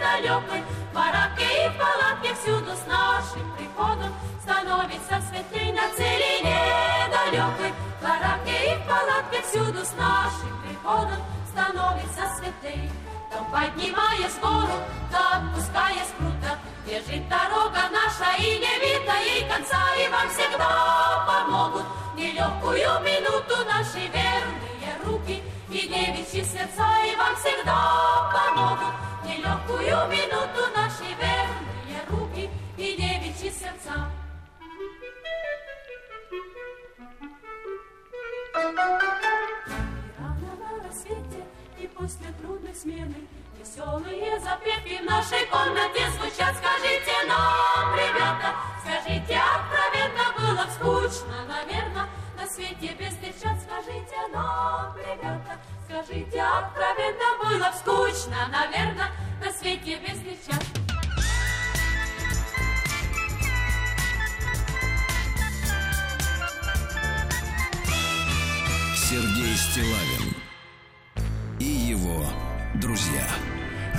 далекой. 0.00 0.62
В 0.92 0.98
и 0.98 1.68
в 1.68 1.76
палатке 1.78 2.34
всюду 2.34 2.72
с 2.72 2.86
нашим 2.86 3.52
приходом 3.56 4.12
становится 4.42 5.20
светлей 5.28 5.72
на 5.72 5.88
целине 5.94 6.58
далекой. 7.10 7.72
В 8.00 8.48
и 8.48 8.74
в 8.74 8.86
палатке 8.86 9.42
всюду 9.42 9.84
с 9.84 9.92
нашим 9.96 10.62
приходом 10.62 11.20
становится 11.52 12.22
светлей. 12.38 12.90
Там 13.30 13.44
поднимая 13.50 14.28
гору, 14.40 14.78
там 15.10 15.50
опуская 15.50 16.04
с 16.04 16.12
прута, 16.18 16.58
Бежит 16.86 17.28
дорога 17.28 17.88
наша 17.90 18.36
и 18.38 18.58
не 18.58 18.78
видно 18.78 19.12
ей 19.24 19.48
конца, 19.48 19.82
И 19.96 20.08
вам 20.08 20.28
всегда 20.28 21.24
помогут 21.26 21.84
нелегкую 22.16 23.00
минуту 23.00 23.64
Наши 23.66 24.06
верные 24.06 24.94
руки 25.04 25.42
и 25.68 25.80
девичьи 25.88 26.44
сердца, 26.44 26.86
И 27.04 27.16
вам 27.16 27.34
всегда 27.36 28.30
помогут 28.32 28.94
нелегкую 29.24 30.06
минуту 30.08 30.70
Наши 30.76 31.04
верные 31.18 32.02
руки 32.08 32.48
и 32.76 32.96
девичьи 32.96 33.50
сердца. 33.50 34.10
Thank 38.56 39.02
you 39.02 39.25
после 41.98 42.26
трудной 42.40 42.74
смены. 42.74 43.14
Веселые 43.58 44.38
запевки 44.40 45.00
в 45.00 45.04
нашей 45.04 45.46
комнате 45.46 46.10
звучат. 46.10 46.54
Скажите 46.56 47.12
нам, 47.26 47.94
ребята, 47.94 48.54
скажите 48.80 49.40
откровенно 49.40 50.24
Было 50.38 50.64
б 50.64 50.70
скучно, 50.72 51.44
наверное, 51.48 52.08
на 52.36 52.46
свете 52.46 52.94
без 52.98 53.14
девчат 53.16 53.58
Скажите 53.62 54.16
нам, 54.32 54.94
ребята, 54.98 55.58
скажите 55.84 56.40
откровенно 56.40 57.38
Было 57.42 57.70
б 57.70 57.76
скучно, 57.78 58.48
наверное, 58.52 59.10
на 59.42 59.52
свете 59.52 59.98
без 59.98 60.18
девчат 60.20 60.62
Сергей 69.08 69.56
Стилавин. 69.56 70.25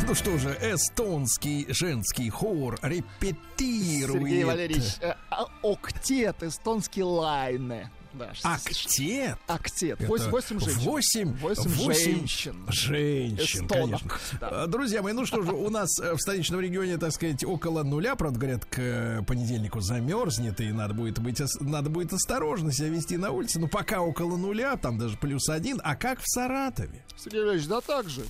Ну 0.07 0.15
что 0.15 0.37
же, 0.37 0.57
эстонский 0.61 1.65
женский 1.67 2.29
хор 2.29 2.79
репетирует. 2.81 4.23
Сергей 4.23 4.43
Валерьевич, 4.45 4.93
э, 5.01 5.15
а, 5.29 5.47
октет, 5.61 6.43
эстонский 6.43 7.03
лайне. 7.03 7.91
Да, 8.17 8.31
Актет. 8.43 9.37
Октет. 9.47 10.01
Это 10.01 10.09
Восемь 10.09 10.29
восемь 10.31 10.59
женщин. 10.59 10.81
Восемь, 10.81 11.33
Восемь 11.37 11.69
восемь 11.71 12.13
женщин. 12.15 12.65
Женщин, 12.69 13.65
Эстонок, 13.65 13.99
конечно. 14.01 14.39
да. 14.39 14.49
А, 14.63 14.67
Друзья 14.67 15.01
мои, 15.01 15.13
ну 15.13 15.25
что 15.25 15.41
же, 15.41 15.51
у 15.51 15.69
нас 15.69 15.99
э, 15.99 16.13
в 16.13 16.19
столичном 16.19 16.59
регионе, 16.59 16.97
так 16.97 17.11
сказать, 17.11 17.43
около 17.43 17.83
нуля, 17.83 18.15
правда, 18.15 18.39
говорят, 18.39 18.65
к 18.65 18.79
э, 18.79 19.21
понедельнику 19.25 19.79
замерзнет, 19.79 20.59
и 20.61 20.71
надо 20.71 20.93
будет 20.93 21.19
быть, 21.19 21.41
надо 21.59 21.89
будет 21.89 22.13
осторожно 22.13 22.71
себя 22.71 22.89
вести 22.89 23.17
на 23.17 23.31
улице. 23.31 23.59
Ну, 23.59 23.67
пока 23.67 24.01
около 24.01 24.37
нуля, 24.37 24.75
там 24.77 24.97
даже 24.97 25.17
плюс 25.17 25.49
один. 25.49 25.79
А 25.83 25.95
как 25.95 26.19
в 26.19 26.27
Саратове? 26.27 27.03
Сергей 27.17 27.41
Валерьевич, 27.41 27.67
да 27.67 27.81
так 27.81 28.09
же. 28.09 28.23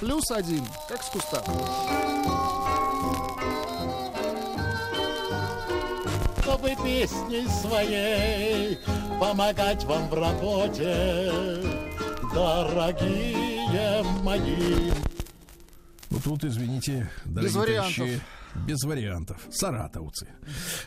Плюс 0.00 0.30
один, 0.30 0.64
как 0.88 1.02
с 1.02 1.08
куста. 1.10 1.42
чтобы 6.58 6.74
песней 6.82 7.46
своей 7.46 8.78
помогать 9.20 9.84
вам 9.84 10.08
в 10.08 10.14
работе, 10.14 11.62
дорогие 12.34 14.02
мои. 14.22 14.90
Ну, 16.10 16.18
тут, 16.24 16.44
извините, 16.44 17.10
дорогие 17.24 17.48
Без 17.48 17.54
вариантов. 17.56 17.96
товарищи, 17.96 18.20
без 18.66 18.82
вариантов. 18.84 19.46
Саратовцы. 19.50 20.28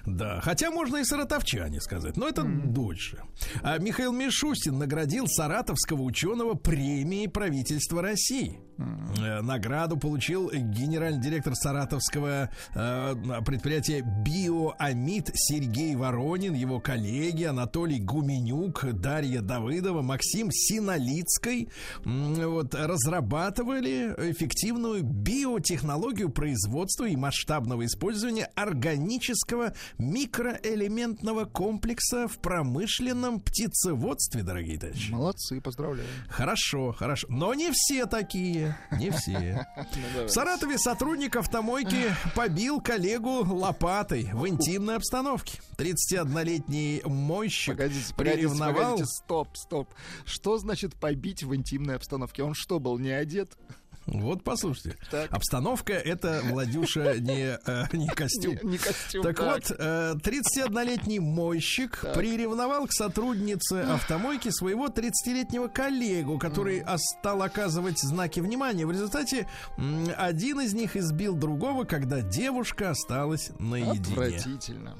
Да. 0.05 0.41
Хотя 0.41 0.71
можно 0.71 0.97
и 0.97 1.03
саратовчане 1.03 1.79
сказать, 1.79 2.17
но 2.17 2.27
это 2.27 2.43
дольше. 2.43 3.21
А 3.61 3.77
Михаил 3.77 4.11
Мишустин 4.13 4.79
наградил 4.79 5.27
саратовского 5.27 6.01
ученого 6.01 6.55
премией 6.55 7.27
правительства 7.27 8.01
России. 8.01 8.59
Э, 8.77 9.41
Награду 9.41 9.97
получил 9.97 10.49
генеральный 10.51 11.21
директор 11.21 11.55
саратовского 11.55 12.49
э, 12.73 13.15
предприятия 13.45 14.01
«Биоамид» 14.01 15.31
Сергей 15.33 15.95
Воронин, 15.95 16.53
его 16.53 16.79
коллеги 16.79 17.43
Анатолий 17.43 17.99
Гуменюк, 17.99 18.85
Дарья 18.93 19.41
Давыдова, 19.41 20.01
Максим 20.01 20.51
Синолицкой 20.51 21.69
вот, 22.05 22.73
разрабатывали 22.73 24.13
эффективную 24.31 25.03
биотехнологию 25.03 26.29
производства 26.29 27.05
и 27.05 27.15
масштабного 27.15 27.85
использования 27.85 28.45
органического 28.55 29.73
микроэлементного 29.97 31.45
комплекса 31.45 32.27
в 32.27 32.37
промышленном 32.39 33.39
птицеводстве, 33.39 34.43
дорогие 34.43 34.79
товарищи. 34.79 35.11
Молодцы, 35.11 35.61
поздравляю. 35.61 36.07
Хорошо, 36.29 36.91
хорошо. 36.91 37.27
Но 37.29 37.53
не 37.53 37.71
все 37.71 38.05
такие. 38.05 38.60
Не 38.91 39.09
все. 39.11 39.65
В 40.25 40.29
Саратове 40.29 40.77
сотрудник 40.77 41.35
автомойки 41.35 42.13
побил 42.35 42.81
коллегу 42.81 43.43
лопатой 43.43 44.29
в 44.33 44.47
интимной 44.47 44.95
обстановке. 44.95 45.59
31-летний 45.77 47.01
мойщик 47.05 47.75
Погодите, 47.75 48.13
погодите, 48.13 48.37
приревновал. 48.41 48.83
погодите, 48.91 49.05
стоп, 49.05 49.57
стоп. 49.57 49.93
Что 50.25 50.57
значит 50.57 50.95
побить 50.95 51.43
в 51.43 51.55
интимной 51.55 51.95
обстановке? 51.95 52.43
Он 52.43 52.53
что, 52.53 52.79
был 52.79 52.97
не 52.97 53.11
одет? 53.11 53.57
Вот 54.11 54.43
послушайте. 54.43 54.97
Так. 55.09 55.31
Обстановка 55.31 55.93
это, 55.93 56.41
Владюша, 56.43 57.17
не, 57.19 57.57
э, 57.65 57.85
не 57.93 58.07
костюм. 58.07 58.57
Не, 58.63 58.71
не 58.71 58.77
костюм. 58.77 59.23
Так 59.23 59.39
вот, 59.39 59.71
э, 59.77 60.15
31-летний 60.23 61.19
мойщик 61.19 62.03
приревновал 62.13 62.87
к 62.87 62.91
сотруднице 62.93 63.83
автомойки 63.83 64.49
своего 64.49 64.87
30-летнего 64.89 65.67
коллегу, 65.67 66.37
который 66.39 66.83
ос- 66.83 67.01
стал 67.19 67.41
оказывать 67.41 67.99
знаки 67.99 68.39
внимания. 68.41 68.85
В 68.85 68.91
результате 68.91 69.47
один 70.17 70.59
из 70.61 70.73
них 70.73 70.95
избил 70.97 71.35
другого, 71.35 71.85
когда 71.85 72.21
девушка 72.21 72.89
осталась 72.91 73.51
наедине. 73.59 74.11
Отвратительно. 74.11 74.95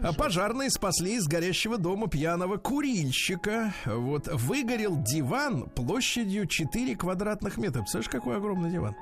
А 0.00 0.12
Пожарные 0.12 0.70
спасли 0.70 1.16
из 1.16 1.26
горящего 1.26 1.78
дома 1.78 2.08
пьяного 2.08 2.56
курильщика. 2.56 3.72
Вот 3.86 4.28
выгорел 4.28 4.96
диван 5.02 5.68
площадью 5.70 6.46
4 6.46 6.96
квадратных 7.32 7.56
метра. 7.58 7.80
Представляешь, 7.80 8.10
какой 8.10 8.36
огромный 8.36 8.70
диван? 8.70 8.94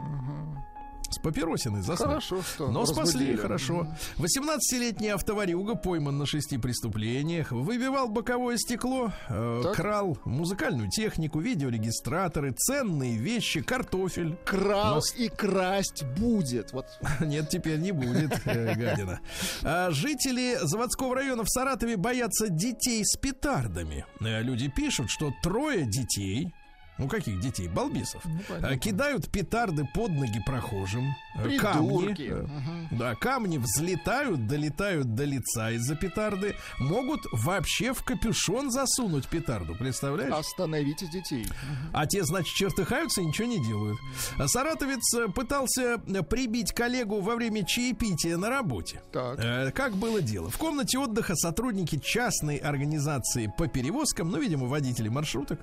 С 1.10 1.18
папиросиной 1.18 1.82
заснул. 1.82 2.06
Хорошо, 2.10 2.40
что 2.40 2.70
Но 2.70 2.86
спасли, 2.86 3.34
хорошо. 3.34 3.88
18-летний 4.18 5.08
автоварюга 5.08 5.74
пойман 5.74 6.18
на 6.18 6.24
шести 6.24 6.56
преступлениях. 6.56 7.50
Выбивал 7.50 8.08
боковое 8.08 8.56
стекло, 8.58 9.10
э, 9.28 9.60
Так. 9.64 9.74
крал 9.74 10.18
музыкальную 10.24 10.88
технику, 10.88 11.40
видеорегистраторы, 11.40 12.52
ценные 12.52 13.16
вещи, 13.16 13.60
картофель. 13.60 14.36
Крал 14.44 15.00
Но 15.16 15.20
и 15.24 15.28
красть 15.28 16.04
будет. 16.16 16.72
Вот 16.72 16.86
Нет, 17.20 17.48
теперь 17.48 17.80
не 17.80 17.90
будет, 17.90 18.30
э, 18.44 18.74
гадина. 18.76 19.18
А 19.64 19.90
жители 19.90 20.58
заводского 20.62 21.16
района 21.16 21.42
в 21.42 21.48
Саратове 21.50 21.96
боятся 21.96 22.48
детей 22.50 23.04
с 23.04 23.16
петардами. 23.16 24.04
Э, 24.20 24.42
Люди 24.42 24.68
пишут, 24.68 25.10
что 25.10 25.32
трое 25.42 25.86
детей 25.86 26.52
ну 27.00 27.08
каких 27.08 27.40
детей? 27.40 27.66
Балбисов. 27.68 28.22
э, 28.50 28.76
кидают 28.76 29.28
петарды 29.30 29.86
под 29.94 30.10
ноги 30.12 30.40
прохожим. 30.44 31.04
э, 31.36 31.42
Придурки. 31.44 32.28
Камни. 32.28 32.86
э, 32.92 32.96
Да, 32.96 33.14
камни 33.14 33.58
взлетают, 33.58 34.46
долетают 34.46 35.14
до 35.14 35.24
лица 35.24 35.70
из-за 35.72 35.96
петарды. 35.96 36.54
Могут 36.78 37.20
вообще 37.32 37.92
в 37.92 38.02
капюшон 38.04 38.70
засунуть 38.70 39.26
петарду, 39.28 39.74
представляешь? 39.74 40.32
остановите 40.34 41.06
детей. 41.08 41.46
А 41.92 42.06
те, 42.06 42.22
значит, 42.24 42.54
чертыхаются 42.54 43.20
и 43.22 43.24
ничего 43.24 43.48
не 43.48 43.64
делают. 43.64 43.98
А 44.38 44.46
Саратовец 44.48 45.32
пытался 45.34 45.98
прибить 46.28 46.72
коллегу 46.72 47.20
во 47.20 47.34
время 47.36 47.64
чаепития 47.64 48.36
на 48.36 48.48
работе. 48.50 49.02
Так. 49.12 49.74
Как 49.74 49.94
было 49.96 50.20
дело? 50.20 50.50
В 50.50 50.58
комнате 50.58 50.98
отдыха 50.98 51.34
сотрудники 51.36 51.98
частной 51.98 52.56
организации 52.56 53.52
по 53.56 53.66
перевозкам, 53.68 54.30
ну, 54.30 54.38
видимо, 54.38 54.66
водители 54.66 55.08
маршруток, 55.08 55.60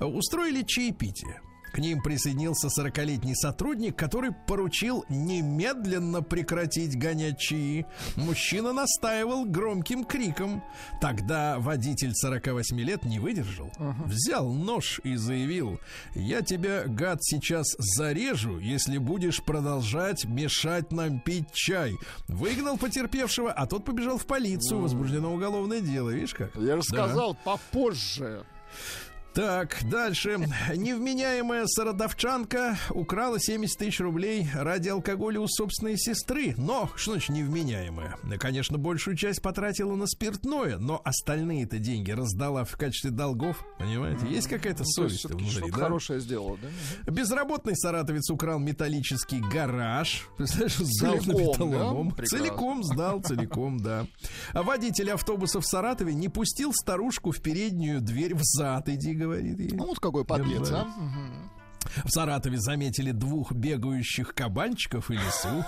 устроили 0.00 0.62
чаепитие. 0.72 1.40
К 1.72 1.78
ним 1.78 2.02
присоединился 2.02 2.66
40-летний 2.68 3.34
сотрудник, 3.34 3.96
который 3.96 4.30
поручил 4.46 5.06
немедленно 5.08 6.20
прекратить 6.22 6.98
гонять 6.98 7.38
чаи. 7.38 7.86
Мужчина 8.16 8.74
настаивал 8.74 9.46
громким 9.46 10.04
криком. 10.04 10.62
Тогда 11.00 11.58
водитель 11.58 12.12
48 12.14 12.78
лет 12.78 13.04
не 13.06 13.18
выдержал. 13.18 13.72
Взял 14.04 14.52
нож 14.52 15.00
и 15.02 15.16
заявил, 15.16 15.80
я 16.14 16.42
тебя, 16.42 16.82
гад, 16.86 17.22
сейчас 17.22 17.66
зарежу, 17.78 18.58
если 18.58 18.98
будешь 18.98 19.42
продолжать 19.42 20.26
мешать 20.26 20.92
нам 20.92 21.20
пить 21.20 21.52
чай. 21.54 21.96
Выгнал 22.28 22.76
потерпевшего, 22.76 23.50
а 23.50 23.66
тот 23.66 23.86
побежал 23.86 24.18
в 24.18 24.26
полицию. 24.26 24.82
Возбуждено 24.82 25.32
уголовное 25.32 25.80
дело. 25.80 26.10
Видишь 26.10 26.34
как? 26.34 26.54
Я 26.56 26.76
же 26.76 26.82
Да. 26.90 27.06
сказал, 27.06 27.34
попозже. 27.44 28.44
Так, 29.34 29.78
дальше. 29.90 30.36
Невменяемая 30.76 31.64
саратовчанка 31.66 32.76
украла 32.90 33.40
70 33.40 33.78
тысяч 33.78 33.98
рублей 34.00 34.46
ради 34.54 34.90
алкоголя 34.90 35.40
у 35.40 35.48
собственной 35.48 35.96
сестры. 35.96 36.54
Но, 36.58 36.90
что 36.96 37.12
значит 37.12 37.30
невменяемая? 37.30 38.18
Конечно, 38.38 38.76
большую 38.76 39.16
часть 39.16 39.40
потратила 39.40 39.94
на 39.96 40.06
спиртное, 40.06 40.76
но 40.76 41.00
остальные-то 41.02 41.78
деньги 41.78 42.10
раздала 42.10 42.64
в 42.64 42.76
качестве 42.76 43.10
долгов. 43.10 43.64
Понимаете? 43.78 44.26
Есть 44.28 44.48
какая-то 44.48 44.80
Ну, 44.82 44.90
совесть 44.90 45.20
всё-таки 45.20 45.44
внутри, 45.44 45.70
да? 45.70 45.76
хорошее 45.78 46.20
сделала, 46.20 46.58
да? 46.60 47.10
Безработный 47.10 47.74
саратовец 47.74 48.28
украл 48.30 48.58
металлический 48.58 49.40
гараж. 49.40 50.28
Представляешь, 50.36 50.76
сдал 50.76 51.14
на 51.14 51.20
Целиком, 51.22 51.70
металлолом. 51.70 52.08
да? 52.10 52.14
Прекрасно. 52.16 52.38
Целиком 52.38 52.84
сдал, 52.84 53.22
целиком, 53.22 53.80
да. 53.80 54.06
А 54.52 54.62
водитель 54.62 55.10
автобуса 55.10 55.60
в 55.60 55.66
Саратове 55.66 56.12
не 56.12 56.28
пустил 56.28 56.72
старушку 56.74 57.30
в 57.30 57.40
переднюю 57.40 58.02
дверь 58.02 58.34
в 58.34 58.42
зад. 58.42 58.90
Иди, 58.90 59.21
говорит 59.22 59.58
ей. 59.58 59.70
Ну 59.72 59.86
вот 59.86 60.00
какой 60.00 60.24
подлец, 60.24 60.70
а? 60.70 60.86
В 62.04 62.10
Саратове 62.10 62.58
заметили 62.58 63.12
двух 63.12 63.52
бегающих 63.52 64.34
кабанчиков 64.34 65.10
и 65.10 65.14
лису. 65.14 65.64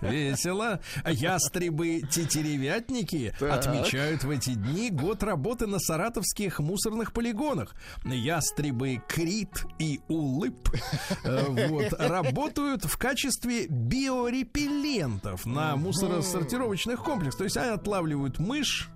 Весело. 0.00 0.80
Ястребы-тетеревятники 1.06 3.34
отмечают 3.40 4.24
в 4.24 4.30
эти 4.30 4.54
дни 4.54 4.88
год 4.90 5.22
работы 5.22 5.66
на 5.66 5.78
саратовских 5.78 6.58
мусорных 6.58 7.12
полигонах. 7.12 7.74
Ястребы 8.04 9.00
Крит 9.08 9.64
и 9.78 10.00
Улып 10.08 10.70
э, 11.24 11.68
вот, 11.68 11.92
работают 11.98 12.84
в 12.84 12.98
качестве 12.98 13.66
биорепеллентов 13.68 15.46
на 15.46 15.76
мусоросортировочных 15.76 17.02
комплексах. 17.02 17.38
То 17.38 17.44
есть 17.44 17.56
они 17.56 17.70
отлавливают 17.70 18.38
мышь, 18.38 18.90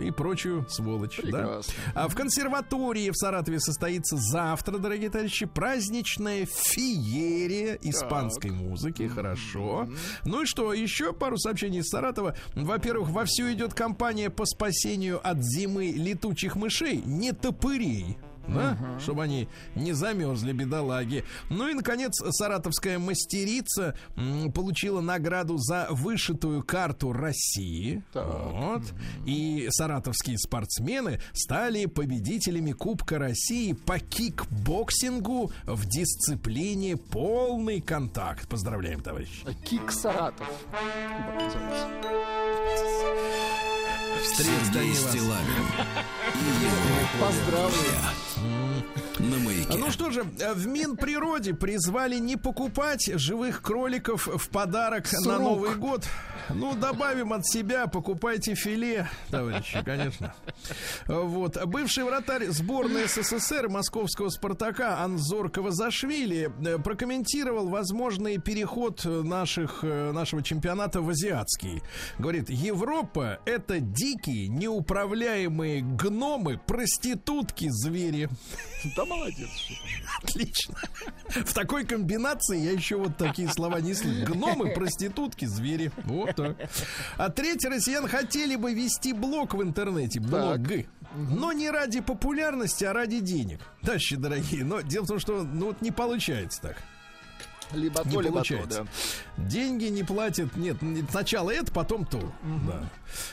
и 0.00 0.10
прочую 0.10 0.66
сволочь. 0.68 1.20
Да? 1.22 1.60
А 1.94 2.08
в 2.08 2.14
консерватории 2.14 3.10
в 3.10 3.16
Саратове 3.16 3.60
состоится 3.60 4.16
завтра, 4.16 4.78
дорогие 4.78 5.10
товарищи, 5.10 5.46
праздничная 5.46 6.46
феерия 6.46 7.78
испанской 7.82 8.50
музыки. 8.50 9.08
Хорошо. 9.08 9.88
Ну 10.24 10.42
и 10.42 10.46
что, 10.46 10.72
еще 10.72 11.12
пару 11.12 11.36
сообщений 11.38 11.80
из 11.80 11.88
Саратова. 11.88 12.36
Во-первых, 12.54 13.10
вовсю 13.10 13.52
идет 13.52 13.74
кампания 13.74 14.30
по 14.30 14.44
спасению 14.46 15.20
от 15.26 15.42
зимы 15.42 15.90
летучих 15.90 16.56
мышей, 16.56 17.02
не 17.04 17.32
топырей. 17.32 18.18
Да? 18.48 18.76
Чтобы 19.00 19.22
они 19.22 19.48
не 19.74 19.92
замерзли, 19.92 20.52
бедолаги. 20.52 21.24
Ну 21.50 21.68
и, 21.68 21.74
наконец, 21.74 22.12
саратовская 22.30 22.98
мастерица 22.98 23.96
получила 24.54 25.00
награду 25.00 25.58
за 25.58 25.88
вышитую 25.90 26.62
карту 26.62 27.12
России. 27.12 28.02
Вот. 28.14 28.82
И 29.24 29.66
саратовские 29.70 30.38
спортсмены 30.38 31.20
стали 31.32 31.86
победителями 31.86 32.72
Кубка 32.72 33.18
России 33.18 33.72
по 33.72 33.98
кикбоксингу 33.98 35.50
в 35.64 35.86
дисциплине 35.86 36.96
полный 36.96 37.80
контакт. 37.80 38.48
Поздравляем, 38.48 39.00
товарищи. 39.00 39.44
Кик 39.64 39.90
Саратов. 39.90 40.46
И 46.34 46.64
его 46.64 47.26
Поздравляю. 47.26 48.35
На 49.18 49.38
маяке. 49.38 49.78
Ну 49.78 49.90
что 49.90 50.10
же, 50.10 50.22
в 50.22 50.66
Минприроде 50.66 51.54
призвали 51.54 52.18
не 52.18 52.36
покупать 52.36 53.10
живых 53.14 53.62
кроликов 53.62 54.26
в 54.26 54.48
подарок 54.48 55.10
на 55.12 55.20
Срок. 55.20 55.40
Новый 55.40 55.74
год. 55.76 56.06
Ну, 56.50 56.74
добавим 56.74 57.32
от 57.32 57.46
себя, 57.46 57.86
покупайте 57.88 58.54
филе, 58.54 59.08
товарищи, 59.30 59.82
конечно. 59.84 60.34
Вот. 61.06 61.62
Бывший 61.66 62.04
вратарь 62.04 62.46
сборной 62.50 63.06
СССР 63.08 63.68
московского 63.68 64.28
«Спартака» 64.28 65.02
Анзор 65.02 65.50
Кавазашвили 65.50 66.52
э, 66.64 66.78
прокомментировал 66.78 67.68
возможный 67.68 68.38
переход 68.38 69.04
наших, 69.04 69.80
э, 69.82 70.12
нашего 70.12 70.42
чемпионата 70.42 71.00
в 71.00 71.08
азиатский. 71.08 71.82
Говорит, 72.18 72.48
Европа— 72.48 73.40
это 73.44 73.80
дикие, 73.80 74.48
неуправляемые 74.48 75.82
гномы, 75.82 76.60
проститутки, 76.64 77.68
звери. 77.70 78.25
Да 78.96 79.04
молодец. 79.04 79.48
Отлично. 80.22 80.76
В 81.28 81.52
такой 81.52 81.84
комбинации 81.84 82.58
я 82.58 82.72
еще 82.72 82.96
вот 82.96 83.16
такие 83.16 83.48
слова 83.48 83.80
не 83.80 83.94
слышу. 83.94 84.32
Гномы, 84.32 84.70
проститутки, 84.70 85.44
звери. 85.44 85.90
Вот 86.04 86.36
так. 86.36 86.56
А 87.16 87.30
треть 87.30 87.64
россиян 87.64 88.06
хотели 88.08 88.56
бы 88.56 88.74
вести 88.74 89.12
блог 89.12 89.54
в 89.54 89.62
интернете. 89.62 90.20
Блог. 90.20 90.60
Но 91.14 91.52
не 91.52 91.70
ради 91.70 92.00
популярности, 92.00 92.84
а 92.84 92.92
ради 92.92 93.20
денег. 93.20 93.60
Товарищи 93.82 94.16
дорогие, 94.16 94.64
но 94.64 94.80
дело 94.80 95.04
в 95.04 95.08
том, 95.08 95.18
что 95.18 95.42
ну 95.42 95.66
вот 95.66 95.80
не 95.80 95.90
получается 95.90 96.60
так. 96.60 96.76
Либо 97.72 98.02
Не 98.04 98.12
то, 98.12 98.20
либо 98.20 98.22
то, 98.22 98.32
получается. 98.32 98.86
да. 99.36 99.42
Деньги 99.44 99.86
не 99.86 100.02
платят. 100.04 100.56
Нет, 100.56 100.80
не- 100.82 101.02
сначала 101.10 101.50
это, 101.50 101.72
потом 101.72 102.04
то. 102.06 102.20
Да. 102.66 102.88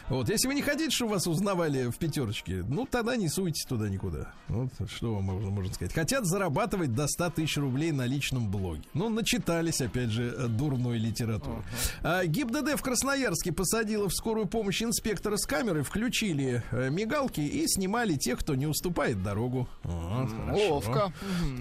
Вот, 0.09 0.29
если 0.29 0.47
вы 0.47 0.55
не 0.55 0.61
хотите, 0.61 0.89
чтобы 0.91 1.11
вас 1.13 1.27
узнавали 1.27 1.87
в 1.89 1.97
пятерочке, 1.97 2.63
ну 2.67 2.85
тогда 2.85 3.15
не 3.15 3.29
суйтесь 3.29 3.65
туда 3.65 3.89
никуда. 3.89 4.31
Вот 4.47 4.69
что 4.89 5.15
вам 5.15 5.23
можно, 5.23 5.49
можно 5.49 5.73
сказать. 5.73 5.93
Хотят 5.93 6.25
зарабатывать 6.25 6.93
до 6.93 7.07
100 7.07 7.29
тысяч 7.31 7.57
рублей 7.57 7.91
на 7.91 8.05
личном 8.05 8.49
блоге. 8.49 8.83
Ну, 8.93 9.09
начитались, 9.09 9.81
опять 9.81 10.09
же, 10.09 10.33
э, 10.37 10.47
дурной 10.47 10.97
литературы. 10.97 11.63
А, 12.01 12.25
ГИБДД 12.25 12.77
в 12.77 12.81
Красноярске 12.81 13.51
посадила 13.51 14.09
в 14.09 14.13
скорую 14.13 14.47
помощь 14.47 14.81
инспектора 14.83 15.37
с 15.37 15.45
камерой, 15.45 15.83
включили 15.83 16.63
э, 16.71 16.89
мигалки 16.89 17.41
и 17.41 17.67
снимали 17.67 18.15
тех, 18.15 18.39
кто 18.39 18.55
не 18.55 18.67
уступает 18.67 19.21
дорогу. 19.23 19.67
Вот. 19.83 20.29
Ловко. 20.69 21.13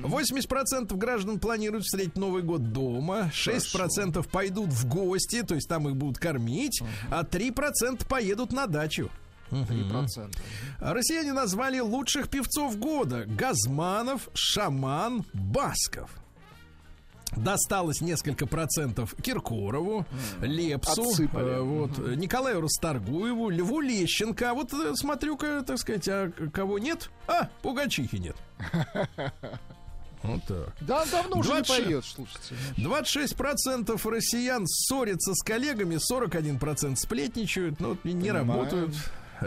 80% 0.03 0.95
граждан 0.97 1.39
планируют 1.39 1.85
встретить 1.85 2.17
Новый 2.17 2.43
год 2.43 2.62
дома, 2.63 3.31
6% 3.35 4.27
пойдут 4.31 4.71
в 4.71 4.87
гости, 4.89 5.43
то 5.43 5.55
есть 5.55 5.69
там 5.69 5.89
их 5.89 5.97
будут 5.97 6.19
кормить, 6.19 6.81
а 7.11 7.23
3% 7.23 8.07
поедут 8.07 8.53
на 8.53 8.67
дачу. 8.67 9.11
3%. 9.51 10.35
А 10.81 10.95
Россияне 10.95 11.33
назвали 11.33 11.79
лучших 11.79 12.29
певцов 12.29 12.79
года. 12.79 13.25
Газманов, 13.27 14.31
Шаман, 14.35 15.25
Басков. 15.35 16.11
Досталось 17.37 18.01
несколько 18.03 18.47
процентов 18.47 19.15
Киркорову, 19.23 20.05
Лепсу, 20.43 21.03
Отсыпали. 21.03 21.53
э, 21.53 21.61
вот, 21.63 21.99
э, 21.99 22.15
Николаю 22.15 22.61
Расторгуеву, 22.61 23.49
Льву 23.49 23.81
Лещенко. 23.81 24.51
А 24.51 24.55
вот 24.55 24.73
э, 24.75 24.93
смотрю-ка, 24.95 25.63
так 25.67 25.79
сказать, 25.79 26.07
а 26.09 26.31
кого 26.53 26.79
нет? 26.79 27.11
А, 27.27 27.49
Пугачихи 27.63 28.17
нет. 28.17 28.37
Вот 30.23 30.45
так. 30.45 30.69
Да, 30.81 31.03
он 31.03 31.09
давно 31.11 31.39
уже 31.39 31.49
не 31.49 31.55
26. 31.63 31.85
поет, 31.87 32.05
слушайте. 32.05 32.55
26% 32.79 34.11
россиян 34.11 34.67
ссорятся 34.67 35.35
с 35.35 35.43
коллегами, 35.43 35.97
41% 35.97 36.97
сплетничают, 36.97 37.81
но 37.81 37.91
вот 37.91 38.05
не 38.05 38.13
Понимаю. 38.13 38.37
работают. 38.39 38.95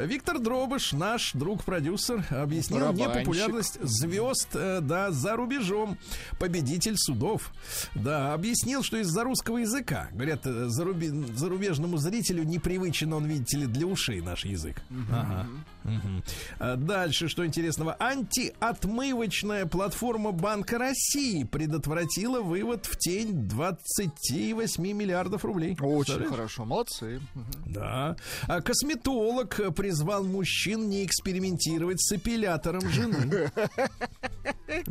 Виктор 0.04 0.40
Дробыш, 0.40 0.94
наш 0.94 1.34
друг-продюсер, 1.34 2.26
объяснил 2.30 2.80
Барабанщик. 2.82 3.18
непопулярность 3.18 3.78
звезд, 3.82 4.50
э, 4.54 4.80
да, 4.82 5.12
за 5.12 5.36
рубежом. 5.36 5.98
Победитель 6.40 6.96
судов. 6.98 7.52
Да, 7.96 8.34
объяснил, 8.34 8.84
что 8.84 8.98
из-за 8.98 9.24
русского 9.24 9.58
языка. 9.60 10.10
Говорят, 10.12 10.46
э, 10.46 10.68
заруби- 10.68 11.36
зарубежному 11.36 11.98
зрителю 11.98 12.44
непривычен 12.44 13.14
он, 13.14 13.26
видите 13.26 13.58
ли, 13.58 13.66
для 13.68 13.88
ушей 13.88 14.22
наш 14.22 14.46
язык. 14.46 14.82
Ага. 15.12 15.48
Мгм. 15.84 16.24
А 16.60 16.76
Дальше, 16.76 17.28
что 17.30 17.46
интересного. 17.46 17.96
Антиотмывочная 18.00 19.66
платформа 19.66 20.32
Банка 20.32 20.78
России 20.78 21.44
предотвратила 21.44 22.42
вывод 22.42 22.86
в 22.86 22.98
тень 22.98 23.48
28 23.48 24.94
миллиардов 24.94 25.46
рублей. 25.46 25.72
Очень 25.80 25.96
Представляете? 25.98 26.36
хорошо, 26.36 26.66
молодцы. 26.66 27.22
Мгм. 27.34 27.46
Да. 27.74 28.16
А 28.48 28.62
косметолог 28.62 29.60
призвал 29.86 30.24
мужчин 30.24 30.90
не 30.90 31.06
экспериментировать 31.06 32.02
с 32.02 32.12
эпилятором 32.12 32.90
жены. 32.90 33.52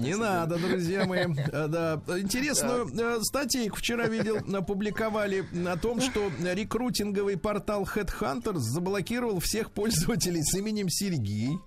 Не 0.00 0.16
надо, 0.16 0.56
друзья 0.56 1.04
мои. 1.04 1.26
А, 1.52 1.68
Да. 1.68 2.02
Интересную 2.18 2.88
э, 2.88 3.20
статейку 3.22 3.76
вчера 3.76 4.06
видел, 4.06 4.38
опубликовали 4.56 5.44
о 5.66 5.76
том, 5.76 6.00
что 6.00 6.30
рекрутинговый 6.40 7.36
портал 7.36 7.84
Headhunters 7.84 8.58
заблокировал 8.58 9.38
всех 9.40 9.70
пользователей 9.70 10.42
с 10.42 10.56
именем 10.56 10.88
Сергей. 10.88 11.58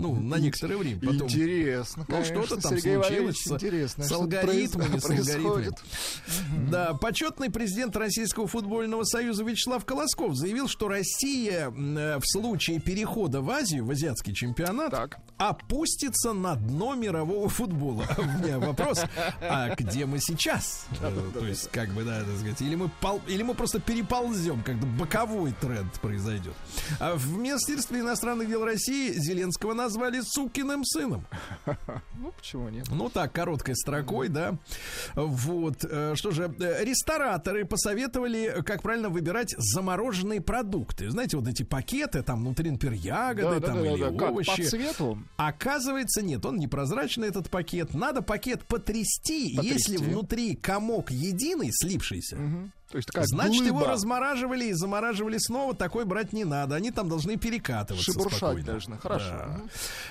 Ну, 0.00 0.14
на 0.14 0.36
некоторое 0.36 0.76
время. 0.76 0.98
Потом 1.00 1.22
Интересно. 1.28 2.06
Ну, 2.08 2.24
что-то 2.24 2.60
там 2.60 2.76
Сергей 2.78 2.94
случилось 3.02 3.36
с- 3.36 3.52
интересно. 3.52 4.04
с 4.04 4.12
алгоритмами, 4.12 4.98
с 4.98 5.04
алгоритмами. 5.04 5.70
Да, 6.70 6.94
почетный 6.94 7.50
президент 7.50 7.96
Российского 7.96 8.46
футбольного 8.46 9.04
союза 9.04 9.44
Вячеслав 9.44 9.84
Колосков 9.84 10.34
заявил, 10.36 10.68
что 10.68 10.88
Россия 10.88 11.70
э, 11.70 12.18
в 12.18 12.22
случае 12.24 12.80
перехода 12.80 13.40
в 13.42 13.50
Азию, 13.50 13.84
в 13.84 13.90
азиатский 13.90 14.34
чемпионат, 14.34 14.90
Так. 14.90 15.18
опустится 15.36 16.32
на 16.32 16.54
дно 16.56 16.94
мирового 16.94 17.48
футбола. 17.48 18.04
У 18.18 18.22
меня 18.22 18.58
вопрос, 18.58 19.02
а 19.40 19.74
где 19.76 20.06
мы 20.06 20.18
сейчас? 20.18 20.86
То 21.34 21.46
есть, 21.46 21.70
как 21.70 21.90
бы, 21.90 22.04
да, 22.04 22.20
так 22.20 22.36
сказать, 22.38 22.62
или 22.62 22.74
мы, 22.74 22.90
пол- 23.00 23.20
или 23.28 23.42
мы 23.42 23.54
просто 23.54 23.80
переползем, 23.80 24.62
когда 24.62 24.86
боковой 24.86 25.52
тренд 25.60 25.92
произойдет. 26.00 26.54
А 26.98 27.14
в 27.16 27.36
Министерстве 27.36 28.00
иностранных 28.00 28.48
дел 28.48 28.64
России 28.64 29.12
Зеленского 29.12 29.74
назвали 29.90 30.20
сукиным 30.24 30.84
сыном. 30.84 31.26
Ну, 32.22 32.32
почему 32.36 32.68
нет? 32.68 32.86
Ну 32.90 33.08
так, 33.08 33.32
короткой 33.32 33.74
строкой, 33.74 34.28
да. 34.28 34.58
Вот. 35.14 35.84
э, 35.88 36.12
Что 36.16 36.32
же, 36.32 36.54
э, 36.60 36.84
рестораторы 36.84 37.64
посоветовали, 37.64 38.62
как 38.64 38.82
правильно 38.82 39.08
выбирать 39.08 39.54
замороженные 39.56 40.42
продукты. 40.42 41.08
Знаете, 41.10 41.38
вот 41.38 41.48
эти 41.48 41.62
пакеты, 41.62 42.22
там 42.22 42.40
внутри, 42.40 42.70
например, 42.70 42.94
ягоды, 42.98 43.60
там 43.66 43.82
или 43.82 44.02
Как, 44.02 44.18
по 44.18 44.24
овощи. 44.24 44.62
цвету? 44.64 45.18
Оказывается, 45.38 46.20
нет, 46.20 46.44
он 46.44 46.56
непрозрачный, 46.58 47.28
этот 47.28 47.48
пакет. 47.48 47.94
Надо 47.94 48.20
пакет 48.20 48.64
потрясти, 48.64 49.56
Потрясти. 49.56 49.92
если 49.92 49.96
внутри 49.96 50.56
комок 50.56 51.10
единый, 51.10 51.70
слипшийся. 51.72 52.36
Мгм. 52.36 52.72
То 52.90 52.96
есть 52.96 53.06
такая 53.06 53.24
Значит, 53.26 53.66
его 53.66 53.78
глыба. 53.78 53.92
размораживали 53.92 54.64
и 54.64 54.72
замораживали 54.72 55.38
снова. 55.38 55.74
Такой 55.74 56.04
брать 56.04 56.32
не 56.32 56.44
надо. 56.44 56.74
Они 56.74 56.90
там 56.90 57.08
должны 57.08 57.36
перекатываться 57.36 58.12
Шебуршать 58.12 58.36
спокойно. 58.38 58.66
должны. 58.66 58.98
Хорошо. 58.98 59.30
Да. 59.30 59.60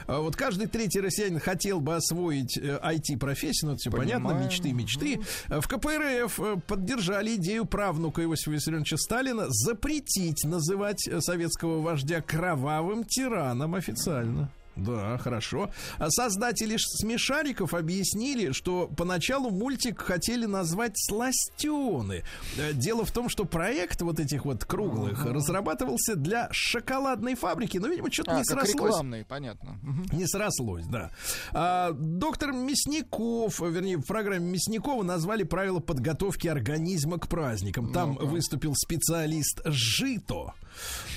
А 0.08 0.20
Вот 0.22 0.36
каждый 0.38 0.68
третий 0.68 1.02
россиянин 1.02 1.40
хотел 1.40 1.82
бы 1.82 1.96
освоить 1.96 2.58
э, 2.58 2.80
IT-профессию, 2.82 3.68
ну, 3.70 3.74
это 3.74 3.80
все 3.80 3.92
понятно, 3.92 4.30
Понимаем. 4.30 4.48
мечты, 4.48 4.72
мечты. 4.72 5.20
В 5.50 5.68
КПРФ 5.68 6.40
э, 6.40 6.56
поддержали 6.68 7.36
идею 7.36 7.66
правнука 7.66 8.24
Иосифа 8.24 8.52
Виссарионовича 8.52 8.96
Сталина 8.98 9.46
запретить 9.50 10.46
называть 10.46 11.06
э, 11.08 11.20
советского 11.20 11.82
вождя 11.82 12.22
кровавым 12.22 13.04
тираном 13.04 13.76
официально. 13.76 14.50
Да, 14.86 15.18
хорошо. 15.18 15.70
А 15.98 16.10
Создатели 16.10 16.76
смешариков 16.78 17.74
объяснили, 17.74 18.52
что 18.52 18.88
поначалу 18.88 19.50
мультик 19.50 20.00
хотели 20.02 20.46
назвать 20.46 20.94
«Сластены». 20.96 22.24
Э, 22.58 22.74
Дело 22.74 23.06
в 23.06 23.12
том, 23.12 23.30
что 23.30 23.46
проект 23.46 24.02
вот 24.02 24.20
этих 24.20 24.46
вот 24.46 24.66
круглых 24.66 25.26
разрабатывался 25.26 26.16
для 26.16 26.48
шоколадной 26.52 27.36
фабрики, 27.36 27.78
но, 27.78 27.88
видимо, 27.88 28.12
что-то 28.12 28.32
А, 28.32 28.38
не 28.40 28.44
срослось. 28.46 28.74
рекламный, 28.74 29.26
понятно. 29.26 29.78
Не 30.12 30.26
срослось, 30.28 30.86
да. 30.86 31.12
А, 31.52 31.92
доктор 31.92 32.52
Мясников, 32.54 33.60
вернее, 33.60 33.98
в 33.98 34.06
программе 34.06 34.52
Мясникова 34.52 35.04
назвали 35.04 35.44
правила 35.44 35.80
подготовки 35.80 36.48
организма 36.48 37.18
к 37.20 37.28
праздникам. 37.28 37.92
Там 37.92 38.16
выступил 38.16 38.74
специалист 38.76 39.62
ЖИТО, 39.66 40.54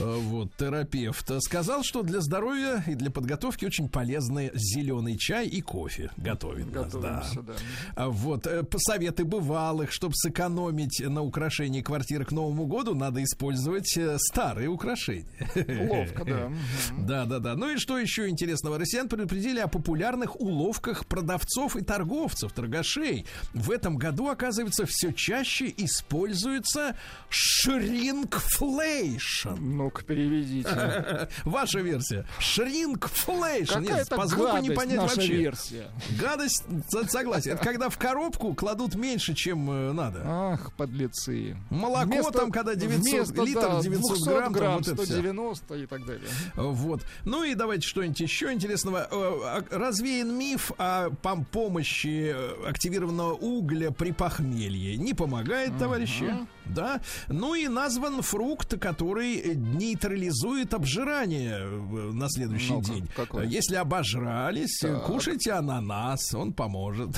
э, 0.00 0.04
вот, 0.04 0.54
терапевт. 0.56 1.30
Сказал, 1.42 1.82
что 1.82 2.02
для 2.02 2.20
здоровья 2.20 2.82
и 2.86 2.94
для 2.94 3.10
подготовки 3.10 3.51
очень 3.61 3.88
полезны 3.88 4.50
зеленый 4.55 5.16
чай 5.16 5.46
и 5.46 5.61
кофе. 5.61 6.11
Готовит 6.16 6.72
нас, 6.72 6.92
да. 6.92 7.22
Да. 7.34 7.55
А 7.94 8.09
Вот, 8.09 8.46
э, 8.46 8.64
советы 8.78 9.24
бывалых, 9.24 9.92
чтобы 9.92 10.14
сэкономить 10.14 11.00
на 11.00 11.22
украшении 11.22 11.82
квартиры 11.82 12.24
к 12.24 12.32
Новому 12.32 12.66
году, 12.66 12.94
надо 12.94 13.22
использовать 13.22 13.96
э, 13.96 14.16
старые 14.18 14.68
украшения. 14.68 15.26
Ловко, 15.88 16.24
да. 16.24 16.53
Да, 16.98 17.24
да, 17.26 17.38
да. 17.38 17.55
Ну 17.57 17.70
и 17.70 17.76
что 17.76 17.98
еще 17.98 18.28
интересного? 18.28 18.78
Россиян 18.78 19.09
предупредили 19.09 19.59
о 19.61 19.68
популярных 19.68 20.40
уловках 20.40 21.07
продавцов 21.07 21.76
и 21.76 21.82
торговцев, 21.82 22.53
торгашей. 22.53 23.26
В 23.53 23.70
этом 23.70 23.96
году, 23.96 24.28
оказывается, 24.28 24.86
все 24.86 25.12
чаще 25.12 25.72
используется 25.76 26.96
шрингфлейшн. 28.32 29.55
Ну-ка, 29.59 30.03
переведите. 30.05 31.28
Ваша 31.44 31.80
версия. 31.80 32.26
Шрингфлейшн. 32.38 33.41
Нет, 33.51 33.68
Какая-то 33.68 34.16
по 34.16 34.26
звуку 34.26 34.57
не 34.59 34.70
понять 34.70 34.99
вообще. 35.01 35.34
версия. 35.36 35.86
Гадость, 36.20 36.64
со- 36.88 37.07
согласен. 37.09 37.53
Это 37.53 37.64
когда 37.64 37.88
в 37.88 37.99
коробку 37.99 38.55
кладут 38.55 38.95
меньше, 38.95 39.34
чем 39.34 39.70
э, 39.70 39.93
надо. 39.93 40.22
Ах, 40.24 40.72
подлецы. 40.76 41.57
Молоко 41.70 42.07
Вместо- 42.07 42.32
там, 42.32 42.51
когда 42.51 42.74
900 42.74 43.03
вместо, 43.03 43.43
литр, 43.43 43.61
да, 43.61 43.80
900 43.82 44.11
200 44.16 44.28
грамм, 44.28 44.43
там 44.45 44.53
грамм 44.53 44.74
вот 44.78 44.88
это 44.88 44.97
всё. 44.97 45.05
190 45.12 45.74
и 45.74 45.86
так 45.86 46.07
далее. 46.07 46.28
Вот. 46.57 47.03
Ну 47.24 47.45
и 47.45 47.55
давайте 47.55 47.86
что-нибудь 47.86 48.20
еще 48.20 48.53
интересного. 48.53 49.09
Э, 49.11 49.12
а- 49.12 49.64
Развеян 49.70 50.36
миф 50.36 50.72
о 50.78 51.09
пом- 51.09 51.45
помощи 51.45 52.32
э, 52.34 52.68
активированного 52.68 53.34
угля 53.34 53.90
при 53.90 54.12
похмелье. 54.12 54.97
Не 54.97 55.14
помогает, 55.14 55.76
товарищи. 55.78 56.32
Да. 56.66 57.00
Ну 57.28 57.54
и 57.54 57.68
назван 57.68 58.22
фрукт, 58.22 58.78
который 58.78 59.54
нейтрализует 59.56 60.74
обжирание 60.74 61.58
э, 61.60 62.10
на 62.12 62.28
следующий 62.28 62.72
Ну-ка, 62.74 62.86
день. 62.92 63.08
какой? 63.16 63.48
Если 63.48 63.74
обожрались, 63.76 64.78
Так. 64.80 65.04
кушайте 65.04 65.52
ананас, 65.52 66.34
он 66.34 66.52
поможет. 66.52 67.10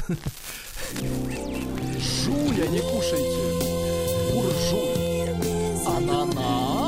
Жуля, 2.24 2.66
не 2.68 2.80
кушайте. 2.80 4.32
Буржуй. 4.32 4.95
Ананаса. 5.86 6.84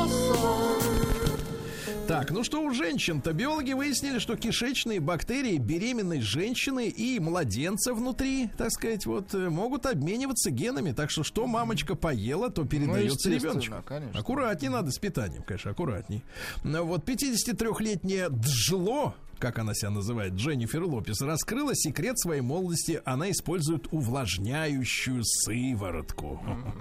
Так, 2.20 2.30
ну 2.30 2.44
что 2.44 2.62
у 2.62 2.70
женщин-то? 2.72 3.32
Биологи 3.34 3.72
выяснили, 3.72 4.18
что 4.18 4.36
кишечные 4.36 5.00
бактерии 5.00 5.58
беременной 5.58 6.20
женщины 6.22 6.88
и 6.88 7.20
младенца 7.20 7.92
внутри, 7.92 8.48
так 8.56 8.70
сказать, 8.70 9.04
вот, 9.04 9.34
э, 9.34 9.50
могут 9.50 9.84
обмениваться 9.86 10.50
генами. 10.50 10.92
Так 10.92 11.10
что 11.10 11.24
что 11.24 11.46
мамочка 11.46 11.94
поела, 11.94 12.48
то 12.50 12.64
передается 12.64 13.28
Ну, 13.28 13.34
ребеночку. 13.36 13.74
конечно. 13.84 14.18
Аккуратней 14.18 14.68
надо 14.70 14.90
с 14.92 14.98
питанием, 14.98 15.42
конечно, 15.42 15.72
аккуратней. 15.72 16.24
Ну, 16.64 16.84
Вот 16.84 17.04
53-летняя 17.04 18.28
Джло, 18.30 19.14
как 19.38 19.58
она 19.58 19.74
себя 19.74 19.90
называет, 19.90 20.34
Дженнифер 20.34 20.84
Лопес, 20.84 21.20
раскрыла 21.20 21.74
секрет 21.74 22.18
своей 22.18 22.40
молодости. 22.40 23.00
Она 23.04 23.30
использует 23.30 23.86
увлажняющую 23.92 25.22
сыворотку. 25.24 26.40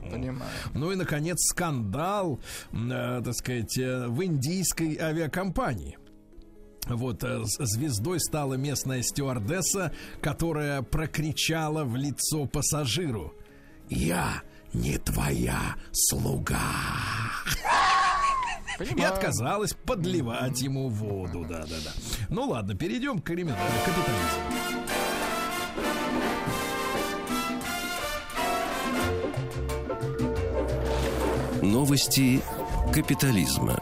Понимаю. 0.09 0.51
Ну 0.73 0.91
и, 0.91 0.95
наконец, 0.95 1.37
скандал, 1.49 2.39
э, 2.71 3.21
так 3.23 3.33
сказать, 3.35 3.77
э, 3.77 4.07
в 4.07 4.23
индийской 4.23 4.97
авиакомпании. 4.97 5.97
Вот 6.87 7.23
э, 7.23 7.41
звездой 7.43 8.19
стала 8.19 8.53
местная 8.55 9.01
стюардесса, 9.01 9.91
которая 10.21 10.81
прокричала 10.83 11.83
в 11.83 11.95
лицо 11.95 12.45
пассажиру: 12.45 13.33
"Я 13.89 14.43
не 14.73 14.97
твоя 14.97 15.75
слуга". 15.91 16.59
И 18.75 18.77
Понимаю. 18.77 19.13
отказалась 19.13 19.73
подливать 19.73 20.61
ему 20.61 20.89
воду, 20.89 21.45
да, 21.47 21.59
да, 21.59 21.75
да. 21.83 21.91
Ну 22.29 22.43
ладно, 22.49 22.75
перейдем 22.75 23.19
к 23.19 23.23
криминалу, 23.25 23.59
капитализму. 23.85 25.45
Новости 31.61 32.41
капитализма. 32.93 33.79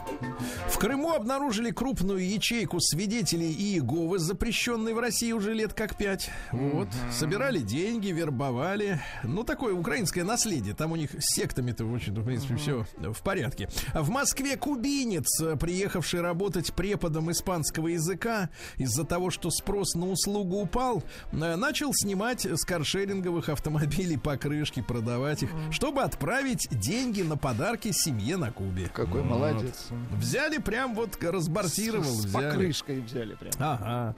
Крыму 0.84 1.14
обнаружили 1.14 1.70
крупную 1.70 2.28
ячейку 2.28 2.78
свидетелей 2.78 3.50
Иеговы, 3.50 4.18
запрещенной 4.18 4.92
в 4.92 4.98
России 4.98 5.32
уже 5.32 5.54
лет 5.54 5.72
как 5.72 5.96
пять. 5.96 6.28
Вот. 6.52 6.88
Собирали 7.10 7.60
деньги, 7.60 8.08
вербовали. 8.08 9.00
Ну, 9.22 9.44
такое 9.44 9.72
украинское 9.72 10.24
наследие. 10.24 10.74
Там 10.74 10.92
у 10.92 10.96
них 10.96 11.12
с 11.12 11.36
сектами-то, 11.36 11.86
в 11.86 11.94
общем-то, 11.94 12.20
в 12.20 12.26
принципе, 12.26 12.56
все 12.56 12.84
в 12.98 13.22
порядке. 13.22 13.70
В 13.94 14.10
Москве 14.10 14.58
кубинец, 14.58 15.24
приехавший 15.58 16.20
работать 16.20 16.74
преподом 16.74 17.30
испанского 17.32 17.88
языка, 17.88 18.50
из-за 18.76 19.04
того, 19.04 19.30
что 19.30 19.48
спрос 19.48 19.94
на 19.94 20.10
услугу 20.10 20.60
упал, 20.60 21.02
э, 21.32 21.56
начал 21.56 21.94
снимать 21.94 22.44
с 22.44 22.62
каршеринговых 22.62 23.48
автомобилей 23.48 24.18
покрышки, 24.18 24.82
продавать 24.82 25.44
их, 25.44 25.50
чтобы 25.70 26.02
отправить 26.02 26.68
деньги 26.70 27.22
на 27.22 27.38
подарки 27.38 27.90
семье 27.90 28.36
на 28.36 28.52
Кубе. 28.52 28.90
Какой 28.92 29.22
Вот. 29.22 29.30
молодец. 29.30 29.86
Взяли 30.12 30.58
прям 30.74 30.94
вот 30.94 31.22
разбортировал, 31.22 32.04
С 32.04 32.24
взяли. 32.24 32.50
покрышкой 32.50 33.00
взяли 33.00 33.34
прям. 33.34 33.52
Ага. 33.58 34.16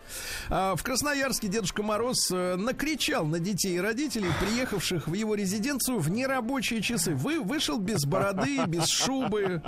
А 0.48 0.74
в 0.74 0.82
Красноярске 0.82 1.48
Дедушка 1.48 1.82
Мороз 1.82 2.30
э, 2.30 2.56
накричал 2.56 3.26
на 3.26 3.38
детей 3.38 3.76
и 3.76 3.80
родителей, 3.80 4.30
приехавших 4.40 5.06
в 5.06 5.12
его 5.12 5.34
резиденцию 5.34 5.98
в 5.98 6.10
нерабочие 6.10 6.80
часы. 6.80 7.14
Вы 7.14 7.40
вышел 7.40 7.78
без 7.78 8.04
бороды, 8.06 8.64
без 8.66 8.88
шубы. 8.88 9.62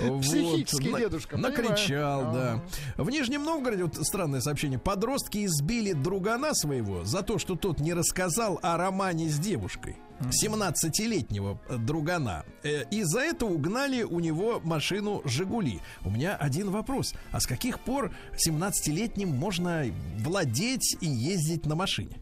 Вот. 0.00 0.22
Психический 0.22 0.90
На- 0.90 0.98
дедушка, 0.98 1.38
Накричал, 1.38 2.20
понимаю. 2.32 2.62
да. 2.96 3.02
В 3.04 3.10
Нижнем 3.10 3.44
Новгороде, 3.44 3.84
вот 3.84 3.96
странное 4.06 4.40
сообщение, 4.40 4.78
подростки 4.78 5.44
избили 5.46 5.92
другана 5.94 6.52
своего 6.54 7.04
за 7.04 7.22
то, 7.22 7.38
что 7.38 7.54
тот 7.54 7.80
не 7.80 7.94
рассказал 7.94 8.58
о 8.62 8.76
романе 8.76 9.28
с 9.30 9.38
девушкой. 9.38 9.96
17-летнего 10.20 11.58
другана. 11.86 12.44
Э, 12.62 12.84
И 12.90 13.02
за 13.02 13.20
это 13.20 13.46
угнали 13.46 14.02
у 14.02 14.20
него 14.20 14.60
машину 14.64 15.22
«Жигули». 15.24 15.80
У 16.04 16.10
меня 16.10 16.36
один 16.36 16.70
вопрос. 16.70 17.14
А 17.32 17.40
с 17.40 17.46
каких 17.46 17.80
пор 17.80 18.12
17-летним 18.34 19.28
можно 19.28 19.84
владеть 20.18 20.96
и 21.00 21.06
ездить 21.06 21.66
на 21.66 21.74
машине? 21.74 22.16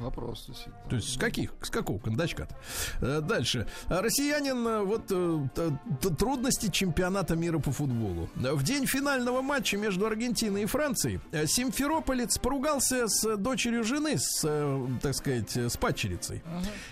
Вопрос 0.00 0.44
действительно. 0.46 0.76
То 0.88 0.96
есть 0.96 1.12
с 1.14 1.18
каких? 1.18 1.52
С 1.62 1.70
какого 1.70 1.98
кондачка 1.98 2.48
Дальше. 3.00 3.66
А 3.86 4.00
Россиянин, 4.02 4.66
э, 4.66 4.82
вот 4.82 5.04
э, 5.10 6.10
трудности 6.18 6.70
чемпионата 6.70 7.36
мира 7.36 7.58
по 7.58 7.70
футболу. 7.70 8.28
Э, 8.36 8.52
В 8.54 8.62
день 8.62 8.86
финального 8.86 9.42
матча 9.42 9.76
между 9.76 10.06
Аргентиной 10.06 10.62
и 10.62 10.66
Францией 10.66 11.20
э, 11.32 11.46
Симферополец 11.46 12.38
поругался 12.38 13.08
с 13.08 13.36
дочерью 13.36 13.84
жены, 13.84 14.16
с, 14.18 14.42
э, 14.44 14.86
так 15.02 15.14
сказать, 15.14 15.56
э, 15.56 15.68
с 15.68 15.76
падчерицей. 15.76 16.42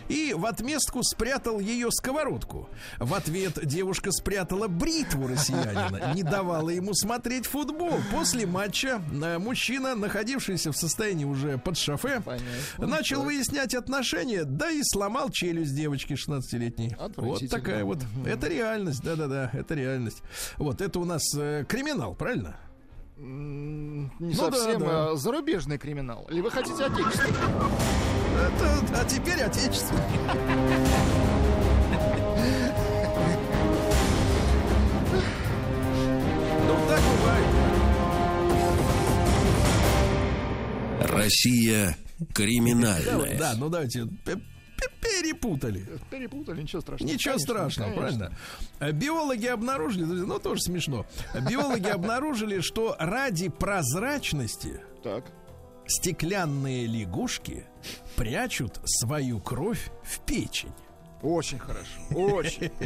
И 0.08 0.34
в 0.36 0.46
отместку 0.46 1.02
спрятал 1.02 1.60
ее 1.60 1.90
сковородку. 1.90 2.68
В 2.98 3.14
ответ 3.14 3.64
девушка 3.66 4.12
спрятала 4.12 4.68
бритву 4.68 5.28
россиянина, 5.28 6.12
не 6.14 6.22
давала 6.22 6.70
ему 6.70 6.94
смотреть 6.94 7.46
футбол. 7.46 7.98
После 8.10 8.46
матча 8.46 9.00
э, 9.10 9.38
мужчина, 9.38 9.94
находившийся 9.94 10.72
в 10.72 10.76
состоянии 10.76 11.24
уже 11.24 11.58
под 11.58 11.76
шофе, 11.78 12.20
Понятно. 12.24 12.97
Начал 12.98 13.22
выяснять 13.22 13.74
отношения, 13.76 14.42
да 14.42 14.72
и 14.72 14.80
сломал 14.82 15.30
челюсть 15.30 15.72
девочки 15.72 16.14
16-летней. 16.14 16.96
Вот 17.16 17.48
такая 17.48 17.84
вот. 17.84 17.98
Это 18.26 18.48
реальность, 18.48 19.02
да-да-да, 19.04 19.50
это 19.52 19.74
реальность. 19.74 20.20
Вот, 20.56 20.80
это 20.80 20.98
у 20.98 21.04
нас 21.04 21.22
э, 21.36 21.64
криминал, 21.68 22.16
правильно? 22.16 22.56
Не 23.16 24.10
Ну 24.18 24.50
да, 24.50 24.50
совсем 24.50 24.80
да. 24.80 25.10
а, 25.12 25.16
зарубежный 25.16 25.78
криминал. 25.78 26.26
Или 26.28 26.40
вы 26.40 26.50
хотите 26.50 26.84
отечественный? 26.84 27.38
Это, 28.36 29.00
а 29.00 29.04
теперь 29.04 29.42
отечественный. 29.42 30.02
Ну, 36.66 36.74
так 36.88 37.00
бывает. 37.16 37.46
Россия 41.12 41.96
криминальная. 42.34 43.38
Да, 43.38 43.54
ну 43.56 43.68
давайте 43.68 44.06
перепутали. 45.00 45.86
Перепутали, 46.10 46.62
ничего 46.62 46.80
страшного. 46.80 47.10
Ничего 47.12 47.34
Конечно, 47.34 47.52
страшного, 47.54 47.94
конечно. 47.94 48.18
правильно? 48.18 48.38
Э, 48.80 48.92
Биологи 48.92 49.46
обнаружили, 49.46 50.04
ну 50.04 50.38
тоже 50.38 50.60
смешно. 50.62 51.06
Биологи 51.50 51.88
обнаружили, 51.88 52.60
что 52.60 52.94
ради 52.98 53.48
прозрачности 53.48 54.80
Так. 55.02 55.24
стеклянные 55.86 56.86
лягушки 56.86 57.64
прячут 58.16 58.78
свою 58.84 59.40
кровь 59.40 59.90
в 60.04 60.20
печень. 60.20 60.72
Очень 61.22 61.58
хорошо. 61.58 61.88
Очень. 62.14 62.70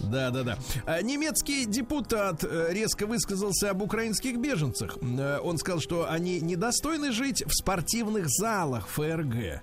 Да, 0.00 0.30
да, 0.30 0.42
да. 0.42 0.58
А 0.86 1.02
Немецкий 1.02 1.66
депутат 1.66 2.42
э, 2.42 2.68
резко 2.72 3.06
высказался 3.06 3.70
об 3.70 3.82
украинских 3.82 4.38
беженцах. 4.38 4.96
Э, 5.02 5.38
Он 5.42 5.56
сказал, 5.58 5.80
что 5.80 6.10
они 6.10 6.40
недостойны 6.40 7.12
жить 7.12 7.44
в 7.46 7.52
спортивных 7.52 8.28
залах 8.28 8.88
ФРГ. 8.88 9.34
Э, 9.34 9.60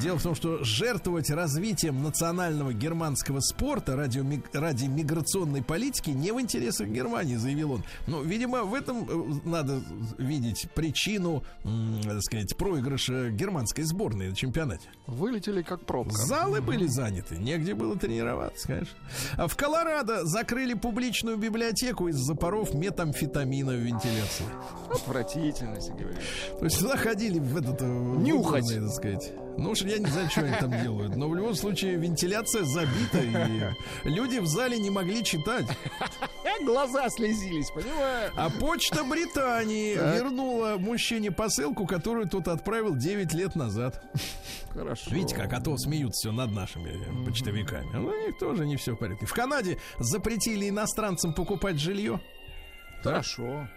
Дело 0.00 0.18
в 0.18 0.22
том, 0.22 0.34
что 0.34 0.64
жертвовать 0.64 1.30
развитием 1.30 2.02
национального 2.02 2.72
германского 2.72 3.40
спорта 3.40 3.94
ради, 3.94 4.24
ради 4.52 4.86
миграционной 4.86 5.62
политики 5.62 6.10
не 6.10 6.32
в 6.32 6.40
интересах 6.40 6.88
Германии, 6.88 7.36
заявил 7.36 7.72
он. 7.72 7.84
Но, 8.06 8.22
видимо, 8.22 8.62
в 8.64 8.74
этом 8.74 9.40
надо 9.44 9.80
видеть 10.18 10.68
причину, 10.74 11.44
так 12.02 12.22
сказать, 12.22 12.56
проигрыша 12.56 13.30
германской 13.30 13.84
сборной 13.84 14.30
на 14.30 14.34
чемпионате. 14.36 14.88
Вылетели 15.06 15.62
как 15.62 15.84
пробка. 15.84 16.16
Залы 16.16 16.60
были 16.60 16.86
заняты, 16.86 17.36
негде 17.44 17.74
было 17.74 17.96
тренироваться, 17.96 18.66
конечно. 18.66 18.96
А 19.36 19.46
в 19.46 19.56
Колорадо 19.56 20.24
закрыли 20.24 20.74
публичную 20.74 21.36
библиотеку 21.36 22.08
из-за 22.08 22.34
паров 22.34 22.74
метамфетамина 22.74 23.72
в 23.72 23.76
вентиляции. 23.76 24.44
Отвратительно, 24.90 25.80
Сергей 25.80 26.04
Валерьевич. 26.06 26.28
То 26.58 26.64
есть 26.64 26.78
туда 26.80 26.96
ходили 26.96 27.38
в 27.38 27.56
этот... 27.56 27.82
э, 27.82 27.84
Нюхать. 27.86 28.62
уборные, 28.64 28.80
так 28.80 28.90
сказать. 28.90 29.32
Ну 29.56 29.70
уж 29.70 29.82
я 29.82 29.98
не 29.98 30.06
знаю, 30.06 30.28
что 30.30 30.40
они 30.42 30.56
там 30.58 30.70
делают. 30.82 31.16
Но 31.16 31.28
в 31.28 31.34
любом 31.34 31.54
случае 31.54 31.96
вентиляция 31.96 32.64
забита, 32.64 33.20
и 33.20 34.08
люди 34.08 34.38
в 34.38 34.46
зале 34.46 34.78
не 34.78 34.90
могли 34.90 35.22
читать. 35.24 35.66
Глаза 36.64 37.08
слезились, 37.10 37.70
понимаю? 37.70 38.30
А 38.36 38.48
почта 38.48 39.04
Британии 39.04 39.96
Так. 39.96 40.14
вернула 40.16 40.76
мужчине 40.78 41.30
посылку, 41.30 41.86
которую 41.86 42.28
тот 42.28 42.48
отправил 42.48 42.94
9 42.96 43.34
лет 43.34 43.54
назад. 43.56 44.02
Хорошо. 44.70 45.10
Видите, 45.10 45.34
как, 45.34 45.52
а 45.52 45.60
то 45.60 45.76
смеются 45.76 46.28
все 46.28 46.32
над 46.32 46.52
нашими 46.52 47.24
почтовиками. 47.24 47.90
Ну, 47.92 48.08
у 48.08 48.26
них 48.26 48.38
тоже 48.38 48.66
не 48.66 48.76
все 48.76 48.92
в 48.94 48.96
порядке. 48.96 49.26
В 49.26 49.32
Канаде 49.32 49.78
запретили 49.98 50.68
иностранцам 50.68 51.34
покупать 51.34 51.78
жилье. 51.78 52.20
Хорошо. 53.02 53.68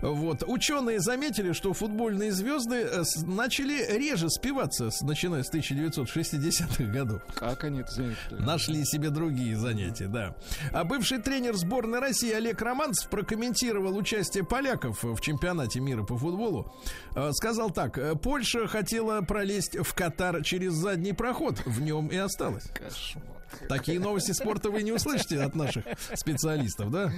Вот. 0.00 0.42
Ученые 0.46 1.00
заметили, 1.00 1.52
что 1.52 1.72
футбольные 1.72 2.32
звезды 2.32 2.76
э, 2.76 3.02
начали 3.26 3.98
реже 3.98 4.28
спиваться, 4.30 4.90
начиная 5.02 5.42
с 5.42 5.52
1960-х 5.52 6.84
годов. 6.84 7.22
Как 7.34 7.64
они 7.64 7.80
это 7.80 7.92
заметили? 7.92 8.40
Нашли 8.40 8.84
себе 8.84 9.10
другие 9.10 9.56
занятия, 9.56 10.06
да. 10.06 10.34
А 10.72 10.84
бывший 10.84 11.18
тренер 11.18 11.56
сборной 11.56 12.00
России 12.00 12.32
Олег 12.32 12.60
Романцев 12.62 13.08
прокомментировал 13.10 13.96
участие 13.96 14.44
поляков 14.44 15.02
в 15.02 15.20
чемпионате 15.20 15.80
мира 15.80 16.04
по 16.04 16.16
футболу. 16.16 16.72
Э, 17.14 17.30
Сказал 17.32 17.70
так, 17.70 17.98
«Э, 17.98 18.14
Польша 18.14 18.66
хотела 18.66 19.20
пролезть 19.22 19.76
в 19.76 19.94
Катар 19.94 20.42
через 20.42 20.72
задний 20.74 21.12
проход, 21.12 21.60
в 21.66 21.80
нем 21.80 22.08
и 22.08 22.16
осталась. 22.16 22.64
Кошмар. 22.74 23.37
Такие 23.68 24.00
новости 24.00 24.32
спорта 24.32 24.70
вы 24.70 24.82
не 24.82 24.92
услышите 24.92 25.40
от 25.40 25.54
наших 25.54 25.84
специалистов, 26.14 26.90
да? 26.90 27.12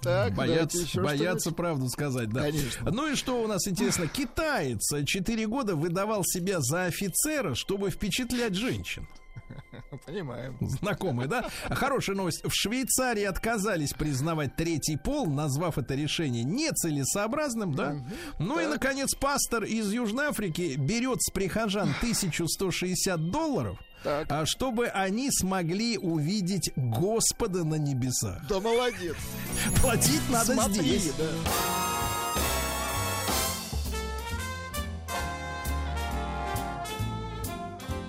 Так, 0.00 0.34
боятся, 0.34 0.78
еще 0.78 1.02
боятся 1.02 1.50
правду 1.50 1.88
сказать, 1.88 2.28
да. 2.28 2.42
Конечно. 2.42 2.90
Ну 2.90 3.12
и 3.12 3.14
что 3.14 3.42
у 3.42 3.46
нас 3.46 3.66
интересно? 3.66 4.06
Китаец 4.06 4.92
4 5.04 5.46
года 5.46 5.76
выдавал 5.76 6.22
себя 6.24 6.60
за 6.60 6.84
офицера, 6.84 7.54
чтобы 7.54 7.90
впечатлять 7.90 8.54
женщин. 8.54 9.08
Понимаем. 10.06 10.56
Знакомые, 10.60 11.28
да? 11.28 11.48
Хорошая 11.70 12.16
новость. 12.16 12.44
В 12.44 12.52
Швейцарии 12.52 13.24
отказались 13.24 13.92
признавать 13.92 14.56
третий 14.56 14.96
пол, 14.96 15.26
назвав 15.26 15.78
это 15.78 15.94
решение 15.94 16.44
нецелесообразным, 16.44 17.74
да? 17.74 17.96
Ну 18.38 18.60
и, 18.60 18.66
наконец, 18.66 19.14
пастор 19.14 19.64
из 19.64 19.92
Южной 19.92 20.26
Африки 20.26 20.74
берет 20.76 21.22
с 21.22 21.30
прихожан 21.30 21.94
1160 22.00 23.30
долларов, 23.30 23.78
Так. 24.04 24.26
а 24.30 24.44
чтобы 24.46 24.88
они 24.88 25.30
смогли 25.32 25.96
увидеть 25.98 26.70
Господа 26.76 27.64
на 27.64 27.76
небесах. 27.76 28.42
Да 28.48 28.60
молодец. 28.60 29.16
Платить 29.80 30.20
надо 30.30 30.52
Смотри, 30.52 30.98
здесь. 30.98 31.12
да. 31.18 31.24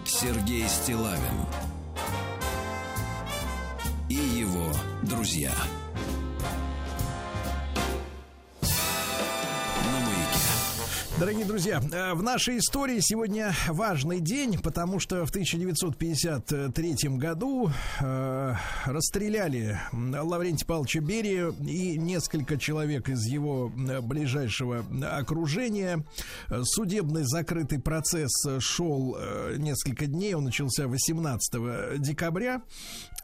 Сергей 0.06 0.68
Стилавин 0.68 1.46
и 4.10 4.16
его 4.16 4.72
друзья. 5.04 5.52
Дорогие 11.18 11.46
друзья, 11.46 11.80
э, 11.94 12.14
в 12.14 12.22
нашей 12.24 12.58
истории 12.58 13.00
сегодня 13.00 13.54
важный 13.70 14.20
день, 14.20 14.60
потому 14.60 15.00
что 15.00 15.26
в 15.26 15.30
1953 15.30 16.96
году 17.18 17.72
э, 18.02 18.56
расстреляли 18.86 19.80
Лаврентия 19.94 20.68
Павловича 20.68 21.00
Берия 21.00 21.52
и 21.52 21.98
несколько 21.98 22.58
человек 22.58 23.08
из 23.08 23.26
его 23.28 23.72
э, 23.78 24.02
ближайшего 24.02 24.86
окружения. 25.10 26.06
Судебный 26.64 27.24
закрытый 27.24 27.80
процесс 27.80 28.34
шел 28.60 29.18
несколько 29.56 30.08
дней, 30.08 30.34
он 30.34 30.44
начался 30.44 30.86
18 30.86 32.02
декабря. 32.02 32.62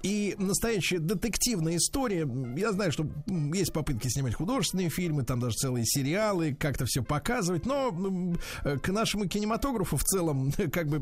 И 0.04 0.36
настоящая 0.38 1.00
детективная 1.00 1.78
история. 1.78 2.28
Я 2.58 2.72
знаю, 2.72 2.92
что 2.92 3.08
есть 3.54 3.74
попытки 3.74 4.08
снимать 4.08 4.34
художественные 4.34 4.90
фильмы, 4.90 5.24
там 5.24 5.40
даже 5.40 5.56
целые 5.56 5.86
сериалы, 5.86 6.56
как-то 6.56 6.86
все 6.86 7.04
показывать. 7.04 7.66
Но 7.66 8.36
э, 8.64 8.78
к 8.78 8.90
нашему 8.90 9.28
кинематографу 9.28 9.98
в 9.98 10.04
целом, 10.04 10.52
как 10.72 10.88
бы 10.88 11.02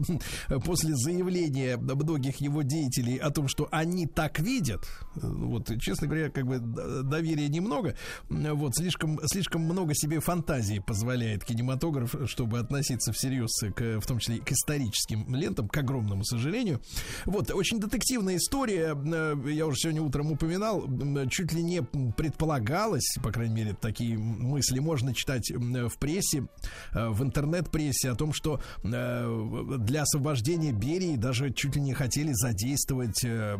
после 0.65 0.95
заявления 0.95 1.77
многих 1.77 2.37
его 2.41 2.61
деятелей 2.61 3.17
о 3.17 3.31
том, 3.31 3.47
что 3.47 3.67
они 3.71 4.05
так 4.05 4.39
видят, 4.39 4.87
э, 5.15 5.19
вот, 5.23 5.71
честно 5.79 6.07
говоря, 6.07 6.29
как 6.29 6.45
бы 6.45 6.59
доверия 6.59 7.47
немного. 7.47 7.95
Вот, 8.29 8.75
слишком, 8.75 9.19
слишком 9.27 9.61
много 9.61 9.93
себе 9.95 10.19
фантазии 10.19 10.79
позволяет 10.79 11.45
кинематограф, 11.45 12.15
чтобы 12.25 12.59
относиться 12.59 13.11
всерьез 13.11 13.51
к, 13.75 13.99
в 13.99 14.05
том 14.05 14.19
числе 14.19 14.39
к 14.39 14.51
историческим 14.51 15.33
лентам, 15.33 15.67
к 15.67 15.77
огромному 15.77 16.23
сожалению. 16.23 16.81
Вот, 17.25 17.51
очень 17.51 17.79
детективная 17.79 18.37
история, 18.37 18.88
я 18.93 19.65
уже 19.65 19.77
сегодня 19.77 20.01
утром 20.01 20.31
упоминал, 20.31 20.85
м, 20.85 21.29
чуть 21.29 21.53
ли 21.53 21.61
не 21.61 21.81
предполагалось, 21.81 23.17
по 23.23 23.31
крайней 23.31 23.55
мере, 23.55 23.77
такие 23.79 24.17
мысли 24.17 24.79
можно 24.79 25.13
читать 25.13 25.51
в 25.51 25.97
прессе, 25.99 26.47
э, 26.93 27.09
в 27.09 27.23
интернет-прессе 27.23 28.11
о 28.11 28.15
том, 28.15 28.33
что 28.33 28.61
э, 28.83 29.77
для 29.79 30.03
освобождения 30.03 30.71
Берии 30.71 31.15
даже 31.15 31.51
чуть 31.53 31.75
ли 31.75 31.81
не 31.81 31.93
хотели 31.93 32.31
задействовать 32.33 33.23
э, 33.23 33.57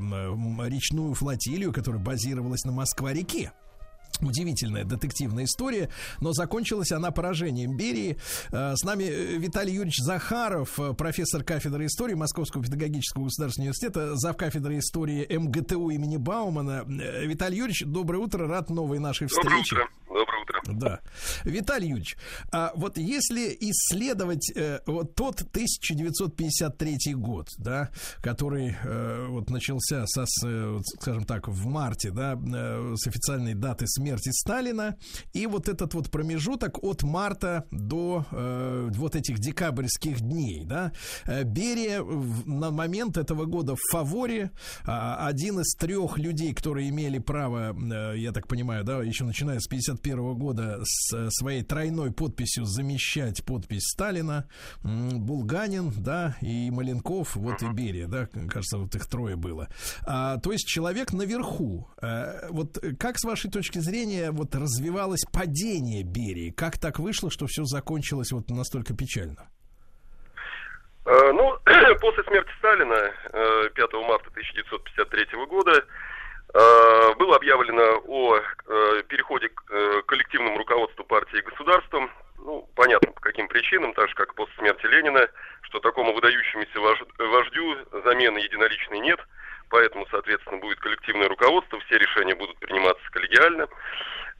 речную 0.68 1.14
флотилию, 1.14 1.74
которая 1.74 2.02
базировалась 2.02 2.64
на 2.66 2.72
Москва-реке. 2.72 3.52
Удивительная 4.22 4.84
детективная 4.84 5.46
история, 5.46 5.90
но 6.20 6.34
закончилась 6.34 6.92
она 6.92 7.12
поражением 7.12 7.78
Берии. 7.78 8.18
Э, 8.52 8.76
С 8.76 8.84
нами 8.84 9.04
э, 9.04 9.38
Виталий 9.38 9.74
Юрьевич 9.74 10.00
Захаров, 10.00 10.78
э, 10.80 10.94
профессор 10.94 11.44
кафедры 11.44 11.86
истории 11.86 12.16
Московского 12.16 12.64
педагогического 12.64 13.24
государственного 13.26 13.68
университета, 13.70 14.16
зав. 14.16 14.36
кафедры 14.36 14.78
истории 14.80 15.26
МГТУ 15.38 15.90
имени 15.90 16.18
Баумана. 16.18 16.84
Виталий 16.86 17.58
Юрьевич, 17.58 17.84
доброе 17.86 18.20
утро, 18.20 18.48
рад 18.48 18.70
новой 18.70 19.00
нашей 19.00 19.28
Доброе 19.28 19.62
встрече. 19.62 19.76
утро. 19.76 19.90
Доброе 20.08 20.42
утро. 20.44 20.59
Да. 20.80 21.00
Виталий 21.44 21.90
Юрьевич, 21.90 22.18
а 22.52 22.72
вот 22.76 22.98
если 22.98 23.56
исследовать 23.60 24.52
э, 24.56 24.80
вот 24.86 25.16
тот 25.16 25.42
1953 25.42 27.14
год, 27.16 27.48
да, 27.58 27.90
который 28.22 28.76
э, 28.84 29.28
вот 29.30 29.50
начался 29.50 30.06
со, 30.08 30.26
э, 30.46 30.80
скажем 31.00 31.26
так, 31.26 31.48
в 31.48 31.66
марте, 31.68 32.12
да, 32.12 32.34
э, 32.34 32.94
с 32.96 33.08
официальной 33.08 33.54
даты 33.54 33.86
смерти 33.88 34.30
Сталина, 34.32 34.96
и 35.34 35.48
вот 35.48 35.68
этот 35.70 35.94
вот 35.94 36.10
промежуток 36.12 36.84
от 36.84 37.04
марта 37.04 37.66
до 37.72 38.26
э, 38.32 38.90
вот 38.94 39.16
этих 39.16 39.40
декабрьских 39.40 40.22
дней, 40.22 40.64
да, 40.66 40.92
э, 41.26 41.44
Берия 41.44 42.02
в- 42.02 42.48
на 42.48 42.72
момент 42.72 43.18
этого 43.18 43.46
года 43.46 43.76
в 43.76 43.80
фаворе, 43.92 44.52
а, 44.86 45.28
один 45.28 45.60
из 45.60 45.76
трех 45.76 46.18
людей, 46.18 46.54
которые 46.54 46.90
имели 46.90 47.20
право, 47.20 47.76
э, 47.76 48.18
я 48.18 48.32
так 48.32 48.48
понимаю, 48.48 48.84
да, 48.84 49.02
еще 49.04 49.24
начиная 49.26 49.60
с 49.60 49.68
51 49.68 50.36
года 50.36 50.59
с 50.84 51.14
э, 51.14 51.30
своей 51.30 51.64
тройной 51.64 52.12
подписью 52.12 52.66
замещать 52.66 53.44
подпись 53.46 53.88
Сталина, 53.94 54.48
Булганин, 54.84 55.92
да, 55.98 56.36
и 56.42 56.70
Маленков, 56.72 57.36
вот 57.36 57.62
и 57.62 57.68
Берия, 57.70 58.08
да, 58.08 58.28
кажется, 58.50 58.78
вот 58.78 58.96
их 58.96 59.06
трое 59.08 59.36
было. 59.36 59.68
А, 60.06 60.38
то 60.38 60.52
есть 60.52 60.68
человек 60.68 61.14
наверху. 61.14 61.90
Э, 62.02 62.48
вот 62.50 62.78
как 63.00 63.20
с 63.20 63.24
вашей 63.24 63.52
точки 63.52 63.80
зрения 63.80 64.32
вот 64.32 64.56
развивалось 64.56 65.26
падение 65.32 66.04
Берии? 66.04 66.52
Как 66.52 66.78
так 66.78 67.00
вышло, 67.00 67.30
что 67.30 67.48
все 67.48 67.64
закончилось 67.66 68.32
вот 68.32 68.50
настолько 68.50 68.96
печально? 68.96 69.50
Э, 71.06 71.32
Ну, 71.34 71.58
После 72.02 72.24
смерти 72.24 72.50
Сталина 72.60 72.96
э, 73.34 73.70
5 73.74 73.94
марта 74.08 74.30
1953 74.30 75.46
года 75.48 75.86
было 76.54 77.36
объявлено 77.36 78.02
о 78.08 78.38
э, 78.38 79.04
переходе 79.08 79.50
к 79.50 79.64
э, 79.70 80.02
коллективному 80.08 80.58
руководству 80.58 81.04
партии 81.04 81.38
и 81.38 81.50
государством. 81.50 82.10
Ну, 82.40 82.68
понятно, 82.76 83.12
по 83.12 83.22
каким 83.22 83.48
причинам, 83.48 83.94
так 83.94 84.10
же, 84.10 84.16
как 84.16 84.34
после 84.34 84.56
смерти 84.56 84.86
Ленина, 84.86 85.28
что 85.64 85.80
такому 85.80 86.14
выдающемуся 86.14 86.80
вож- 86.80 87.08
вождю 87.18 87.78
замены 88.04 88.40
единоличной 88.40 89.00
нет, 89.00 89.20
поэтому, 89.70 90.08
соответственно, 90.10 90.58
будет 90.58 90.80
коллективное 90.80 91.28
руководство, 91.28 91.80
все 91.82 91.98
решения 91.98 92.36
будут 92.36 92.58
приниматься 92.60 93.04
коллегиально. 93.12 93.68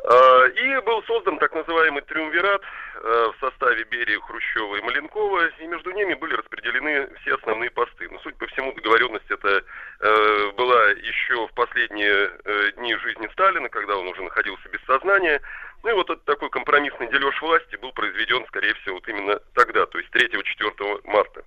А, 0.06 0.48
И 0.48 0.82
был 0.82 1.04
создан 1.04 1.38
так 1.40 1.54
называемый 1.54 2.02
триумвират 2.04 2.62
э, 2.62 3.32
в 3.34 3.40
составе 3.40 3.84
Берии, 3.84 4.16
Хрущева 4.16 4.78
и 4.78 4.82
Маленкова, 4.82 5.48
и 5.48 5.68
между 5.68 5.92
ними 5.92 6.14
были 6.14 6.36
распределены 6.36 7.10
все 7.22 7.36
основные 7.36 7.70
посты. 7.70 8.08
Но, 8.10 8.18
судя 8.20 8.38
по 8.38 8.48
всему, 8.48 8.74
договоренность 8.74 9.30
эта 9.30 9.62
э, 10.00 10.52
была 10.56 10.92
еще 10.92 11.48
в 11.48 11.54
последние 11.54 12.32
э, 12.46 12.72
дни 12.78 12.96
жизни 12.96 13.28
Сталина, 13.34 13.68
когда 13.68 13.98
он 13.98 14.08
уже 14.08 14.24
находился 14.24 14.70
без 14.70 14.82
сознания. 14.86 15.42
Ну 15.84 15.90
и 15.90 15.94
вот 15.94 16.10
этот 16.10 16.26
такой 16.26 16.50
компромиссный 16.50 17.08
дележ 17.08 17.42
власти 17.42 17.78
был 17.78 17.92
произведен, 17.94 18.46
скорее 18.48 18.74
всего, 18.76 18.96
вот 18.96 19.08
именно 19.08 19.40
тогда, 19.54 19.86
то 19.86 19.98
есть 19.98 20.10
3-4 20.14 21.02
марта. 21.06 21.44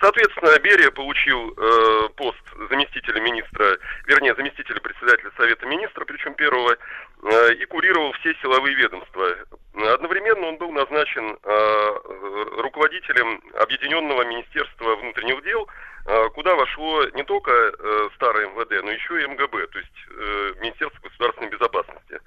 Соответственно, 0.00 0.58
Берия 0.60 0.90
получил 0.90 1.54
э, 1.56 2.08
пост 2.16 2.42
заместителя 2.70 3.20
министра, 3.20 3.78
вернее, 4.06 4.34
заместителя 4.34 4.80
председателя 4.80 5.30
Совета 5.36 5.66
министра, 5.66 6.04
причем 6.04 6.34
первого, 6.34 6.72
э, 6.72 7.54
и 7.54 7.64
курировал 7.66 8.12
все 8.12 8.34
силовые 8.42 8.74
ведомства. 8.74 9.28
Одновременно 9.74 10.48
он 10.48 10.56
был 10.56 10.72
назначен 10.72 11.38
э, 11.42 12.60
руководителем 12.62 13.42
Объединенного 13.54 14.24
министерства 14.24 14.96
внутренних 14.96 15.42
дел, 15.44 15.68
э, 16.06 16.28
куда 16.30 16.54
вошло 16.54 17.04
не 17.14 17.22
только 17.24 17.50
э, 17.50 18.08
старое 18.16 18.48
МВД, 18.48 18.82
но 18.84 18.90
еще 18.90 19.20
и 19.20 19.26
МГБ, 19.26 19.66
то 19.68 19.78
есть 19.78 20.06
э, 20.10 20.52
Министерство 20.60 21.00
государственной 21.08 21.50
безопасности, 21.50 22.20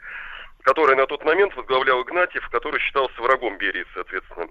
которое 0.63 0.95
на 0.95 1.07
тот 1.07 1.23
момент 1.23 1.55
возглавлял 1.55 2.01
Игнатьев, 2.03 2.47
который 2.49 2.79
считался 2.79 3.21
врагом 3.21 3.57
Берии, 3.57 3.85
соответственно. 3.93 4.47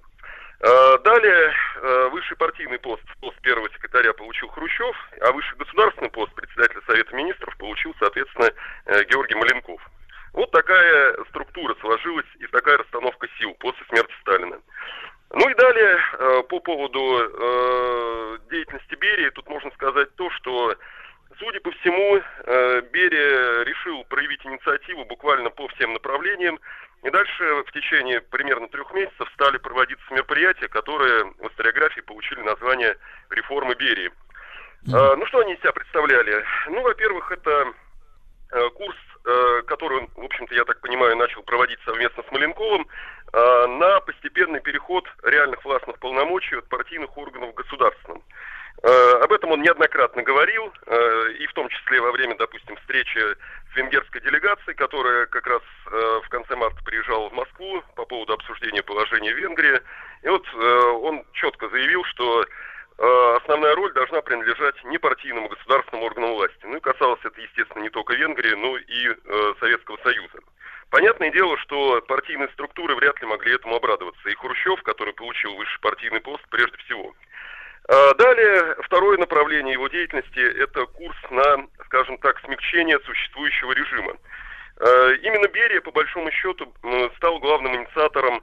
Э, 0.61 0.98
Далее 1.04 1.52
э, 1.76 2.08
высший 2.11 2.36
партийный 2.36 2.78
пост, 2.78 3.02
пост 3.20 3.40
первого 3.40 3.68
секретаря 3.70 4.12
получил 4.12 4.48
Хрущев, 4.48 4.96
а 5.22 5.32
высший 5.32 5.56
государственный 5.56 6.11
пост 6.11 6.34
председателя 6.34 6.82
Совета 6.86 7.14
министров 7.16 7.56
получил, 7.56 7.94
соответственно, 7.98 8.50
э, 8.86 9.04
Георгий 9.04 9.36
Маленков. 9.36 9.80
Вот 10.32 10.50
такая 10.50 11.16
структура 11.30 11.74
сложилась 11.80 12.26
и 12.38 12.46
такая 12.48 12.78
расстановка 12.78 13.26
сил 13.38 13.54
после 13.58 13.84
смерти 13.86 14.12
Сталина. 14.20 14.61
Ну 15.32 15.48
и 15.48 15.54
далее, 15.54 15.98
э, 16.12 16.42
по 16.48 16.61
поводу 16.61 17.00
э, 17.00 18.38
деятельности 18.50 18.96
Берии, 18.96 19.30
тут 19.30 19.48
можно 19.48 19.70
сказать 19.72 20.14
то, 20.16 20.28
что, 20.30 20.74
судя 21.41 21.61
по 21.61 21.70
всему, 21.72 22.20
э, 22.45 22.82
Берия 22.93 23.64
решил 23.64 24.05
проявить 24.05 24.45
инициативу 24.45 25.05
буквально 25.07 25.51
по 25.51 25.66
всем 25.68 25.95
направлениям, 25.95 26.61
и 27.03 27.11
дальше 27.11 27.62
в 27.66 27.72
течение 27.72 28.20
примерно 28.20 28.68
трех 28.68 28.93
месяцев 28.93 29.28
стали 29.34 29.57
проводиться 29.57 30.05
мероприятия, 30.11 30.68
которые 30.68 31.24
в 31.24 31.49
историографии 31.49 32.03
получили 32.03 32.41
название 32.43 32.97
«Реформы 33.30 33.74
Берии». 33.74 34.11
Э, 34.93 35.16
Ну, 35.16 35.26
что 35.26 35.41
они 35.41 35.55
из 35.55 35.61
себя 35.61 35.72
представляли? 35.72 36.45
Ну, 36.68 36.82
во-первых, 36.82 37.32
это 37.32 37.72
э, 38.53 38.68
курс, 38.70 38.97
который 39.66 40.09
в 40.16 40.24
общем-то, 40.24 40.55
я 40.55 40.64
так 40.64 40.80
понимаю, 40.80 41.14
начал 41.14 41.43
проводить 41.43 41.78
совместно 41.84 42.22
с 42.22 42.32
Маленковым, 42.32 42.86
на 43.34 44.01
постепенный 44.01 44.61
переход 44.61 45.05
реальных 45.22 45.62
властных 45.62 45.99
полномочий 45.99 46.57
от 46.57 46.66
партийных 46.70 47.16
органов 47.18 47.53
к 47.53 47.59
государственным. 47.59 48.22
Э, 48.82 49.12
Об 49.22 49.32
этом 49.32 49.50
он 49.50 49.60
неоднократно 49.62 50.22
говорил, 50.22 50.72
э, 50.86 51.32
и 51.38 51.46
в 51.46 51.52
том 51.52 51.68
числе 51.68 52.00
во 52.00 52.12
время, 52.12 52.34
допустим, 52.36 52.76
встречи 52.76 53.18
с 53.18 53.76
венгерской 53.76 54.22
делегацией, 54.22 54.74
которая 54.74 55.26
как 55.26 55.46
раз 55.46 55.62
э, 55.86 56.20
в 56.24 56.28
конце 56.30 56.56
марта 56.56 56.82
приезжала 56.84 57.28
в 57.28 57.34
Москву 57.34 57.82
по 57.94 58.06
поводу 58.06 58.32
обсуждения 58.32 58.82
положения 58.82 59.34
в 59.34 59.38
Венгрии. 59.38 59.80
И 60.22 60.28
вот 60.28 60.46
он 60.54 61.24
четко 61.32 61.68
заявил, 61.68 62.04
что 62.04 62.44
основная 63.36 63.74
роль 63.74 63.92
должна 63.94 64.20
принадлежать 64.20 64.74
непартийному 64.84 65.48
государственному 65.48 66.04
органам 66.04 66.34
власти. 66.34 66.58
Ну 66.64 66.76
и 66.76 66.80
касалось 66.80 67.20
это, 67.24 67.40
естественно, 67.40 67.82
не 67.82 67.88
только 67.88 68.12
Венгрии, 68.12 68.52
но 68.54 68.76
и 68.76 69.56
Советского 69.60 69.96
Союза. 70.02 70.40
Понятное 70.90 71.30
дело, 71.30 71.56
что 71.58 72.02
партийные 72.02 72.48
структуры 72.50 72.94
вряд 72.96 73.18
ли 73.22 73.26
могли 73.26 73.54
этому 73.54 73.76
обрадоваться. 73.76 74.28
И 74.28 74.34
Хрущев, 74.34 74.82
который 74.82 75.14
получил 75.14 75.54
высший 75.54 75.80
партийный 75.80 76.20
пост, 76.20 76.44
прежде 76.50 76.76
всего. 76.78 77.14
А 77.88 78.14
Далее, 78.14 78.76
второе 78.84 79.18
направление 79.18 79.72
его 79.72 79.88
деятельности– 79.88 80.38
это 80.62 80.86
курс 80.86 81.16
на, 81.30 81.66
скажем 81.86 82.18
так, 82.18 82.38
смягчение 82.40 82.98
существующего 83.00 83.72
режима. 83.72 84.16
Э, 84.78 85.14
Именно 85.22 85.48
Берия, 85.48 85.80
по 85.80 85.90
большому 85.90 86.30
счету, 86.30 86.72
стал 87.16 87.38
главным 87.40 87.74
инициатором 87.76 88.42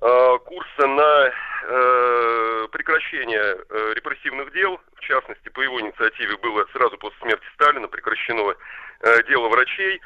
э, 0.00 0.38
курса 0.44 0.86
на 0.86 1.32
э, 1.62 2.68
прекращение 2.72 3.56
э, 3.68 3.92
репрессивных 3.94 4.52
дел. 4.52 4.80
В 4.96 5.00
частности, 5.00 5.48
по 5.50 5.60
его 5.60 5.80
инициативе 5.80 6.36
было 6.38 6.66
сразу 6.72 6.98
после 6.98 7.18
смерти 7.20 7.44
Сталина 7.54 7.86
прекращено 7.86 8.54
э, 9.02 9.22
дело 9.28 9.48
врачей. 9.48 10.00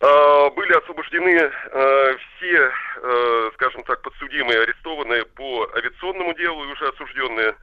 А, 0.00 0.50
Были 0.50 0.72
освобождены 0.74 1.30
э, 1.30 2.16
все, 2.36 2.72
э, 3.02 3.50
скажем 3.54 3.82
так, 3.82 4.00
подсудимые, 4.02 4.62
арестованные 4.62 5.24
по 5.24 5.68
авиационному 5.74 6.34
делу 6.34 6.64
и 6.64 6.72
уже 6.72 6.88
осужденные, 6.88 7.54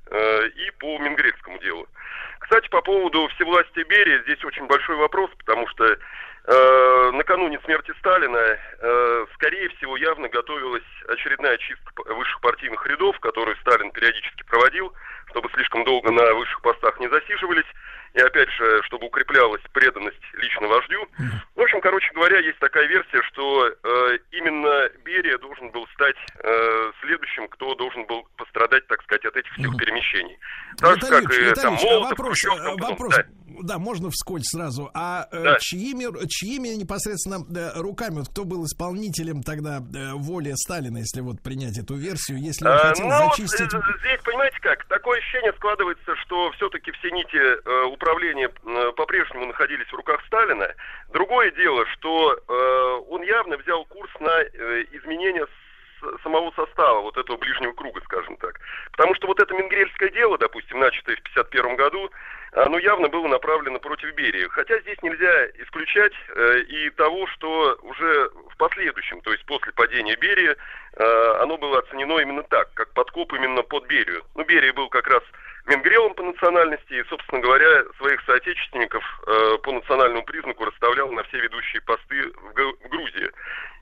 и 0.55 0.71
по 0.79 0.97
Мингрельскому 0.99 1.59
делу. 1.59 1.87
Кстати, 2.39 2.67
по 2.69 2.81
поводу 2.81 3.27
всевластия 3.29 3.85
Берии, 3.85 4.21
здесь 4.23 4.43
очень 4.43 4.67
большой 4.67 4.97
вопрос, 4.97 5.31
потому 5.37 5.67
что 5.67 5.97
накануне 7.13 7.59
смерти 7.65 7.91
Сталина, 7.97 8.59
скорее 9.33 9.69
всего, 9.69 9.97
явно 9.97 10.29
готовилась 10.29 10.83
очередная 11.07 11.57
чистка 11.57 12.13
высших 12.13 12.39
партийных 12.41 12.85
рядов, 12.85 13.19
которую 13.19 13.55
Сталин 13.57 13.89
периодически 13.91 14.43
проводил, 14.43 14.93
чтобы 15.35 15.49
слишком 15.53 15.83
долго 15.83 16.11
на 16.11 16.33
высших 16.33 16.61
постах 16.61 16.97
не 17.01 17.09
засиживались, 17.09 17.65
и 18.13 18.19
опять 18.21 18.49
же, 18.51 18.81
чтобы 18.83 19.07
укреплялась 19.07 19.61
преданность 19.73 20.21
лично 20.35 20.67
вождю. 20.67 21.05
В 21.55 21.61
общем, 21.61 21.81
короче 21.81 22.09
говоря, 22.13 22.39
есть 22.39 22.57
такая 22.59 22.87
версия, 22.87 23.21
что 23.33 23.67
э, 23.67 24.17
именно 24.31 24.89
Берия 25.03 25.37
должен 25.37 25.69
был 25.71 25.85
стать 25.93 26.15
э, 26.41 26.91
следующим, 27.01 27.49
кто 27.49 27.75
должен 27.75 28.05
был 28.05 28.25
пострадать, 28.37 28.87
так 28.87 29.03
сказать, 29.03 29.25
от 29.25 29.35
этих 29.35 29.51
всех 29.55 29.75
перемещений. 29.75 30.37
Так 30.77 31.01
же, 31.01 31.07
как 31.07 31.33
и 31.33 31.53
там 31.55 31.75
а 31.75 31.99
вопрос, 31.99 32.39
Хрущев, 32.39 32.53
э, 32.53 32.63
там 32.63 32.77
вопрос, 32.77 33.15
да. 33.17 33.25
да, 33.63 33.77
можно 33.77 34.09
вскользь 34.11 34.47
сразу. 34.47 34.89
А 34.93 35.27
э, 35.33 35.43
Да. 35.43 35.57
чьими, 35.59 36.05
чьими 36.29 36.69
непосредственно 36.69 37.43
э, 37.53 37.81
руками, 37.81 38.19
вот 38.19 38.29
кто 38.29 38.45
был 38.45 38.63
исполнителем 38.63 39.43
тогда 39.43 39.79
э, 39.79 40.13
воли 40.13 40.53
Сталина, 40.55 40.99
если 40.99 41.19
вот 41.19 41.41
принять 41.41 41.77
эту 41.77 41.95
версию, 41.95 42.39
если 42.39 42.65
он 42.65 42.71
А, 42.71 42.87
хотел 42.89 43.07
ну, 43.09 43.29
зачистить... 43.29 43.73
э, 43.73 43.79
здесь, 43.99 44.21
понимаете 44.23 44.57
как, 44.61 44.85
такое 44.85 45.19
ощущение 45.25 45.53
складывается, 45.53 46.15
что 46.17 46.51
все-таки 46.51 46.91
все 46.91 47.09
нити 47.11 47.35
э, 47.35 47.83
управления 47.85 48.49
э, 48.49 48.91
по-прежнему 48.95 49.45
находились 49.47 49.87
в 49.87 49.95
руках 49.95 50.21
Сталина. 50.27 50.71
Другое 51.11 51.51
дело, 51.51 51.85
что 51.87 52.33
э, 52.33 53.01
он 53.09 53.23
явно 53.23 53.57
взял 53.57 53.85
курс 53.85 54.11
на 54.19 54.41
э, 54.41 54.85
изменение 54.91 55.47
самого 56.23 56.51
состава 56.51 57.01
вот 57.01 57.17
этого 57.17 57.37
ближнего 57.37 57.73
круга, 57.73 58.01
скажем 58.05 58.37
так. 58.37 58.59
Потому 58.91 59.15
что 59.15 59.27
вот 59.27 59.39
это 59.39 59.53
Менгрельское 59.53 60.09
дело, 60.09 60.37
допустим, 60.37 60.79
начатое 60.79 61.15
в 61.15 61.19
1951 61.19 61.75
году, 61.75 62.11
оно 62.53 62.79
явно 62.79 63.09
было 63.09 63.27
направлено 63.27 63.79
против 63.79 64.13
Берии. 64.15 64.47
Хотя 64.47 64.79
здесь 64.79 65.01
нельзя 65.01 65.47
исключать 65.57 66.13
э, 66.35 66.59
и 66.61 66.89
того, 66.91 67.27
что 67.27 67.77
уже 67.81 68.29
в 68.51 68.57
последующем, 68.57 69.21
то 69.21 69.31
есть 69.31 69.45
после 69.45 69.73
падения 69.73 70.15
Берии, 70.15 70.55
э, 70.95 71.37
оно 71.41 71.57
было 71.57 71.79
оценено 71.79 72.19
именно 72.19 72.43
так, 72.43 72.73
как 72.73 72.93
подкоп 72.93 73.33
именно 73.33 73.61
под 73.61 73.87
Берию. 73.87 74.23
Ну, 74.35 74.45
Берия 74.45 74.71
был 74.71 74.87
как 74.89 75.07
раз 75.07 75.23
Менгрелом 75.65 76.13
по 76.13 76.23
национальности 76.23 76.93
и, 76.93 77.03
собственно 77.09 77.41
говоря, 77.41 77.83
своих 77.97 78.21
соотечественников 78.25 79.03
э, 79.25 79.57
по 79.63 79.71
национальному 79.71 80.23
признаку 80.23 80.65
расставлял 80.65 81.11
на 81.11 81.23
все 81.23 81.39
ведущие 81.39 81.81
посты 81.81 82.21
в, 82.21 82.53
в 82.53 82.89
Грузии. 82.89 83.31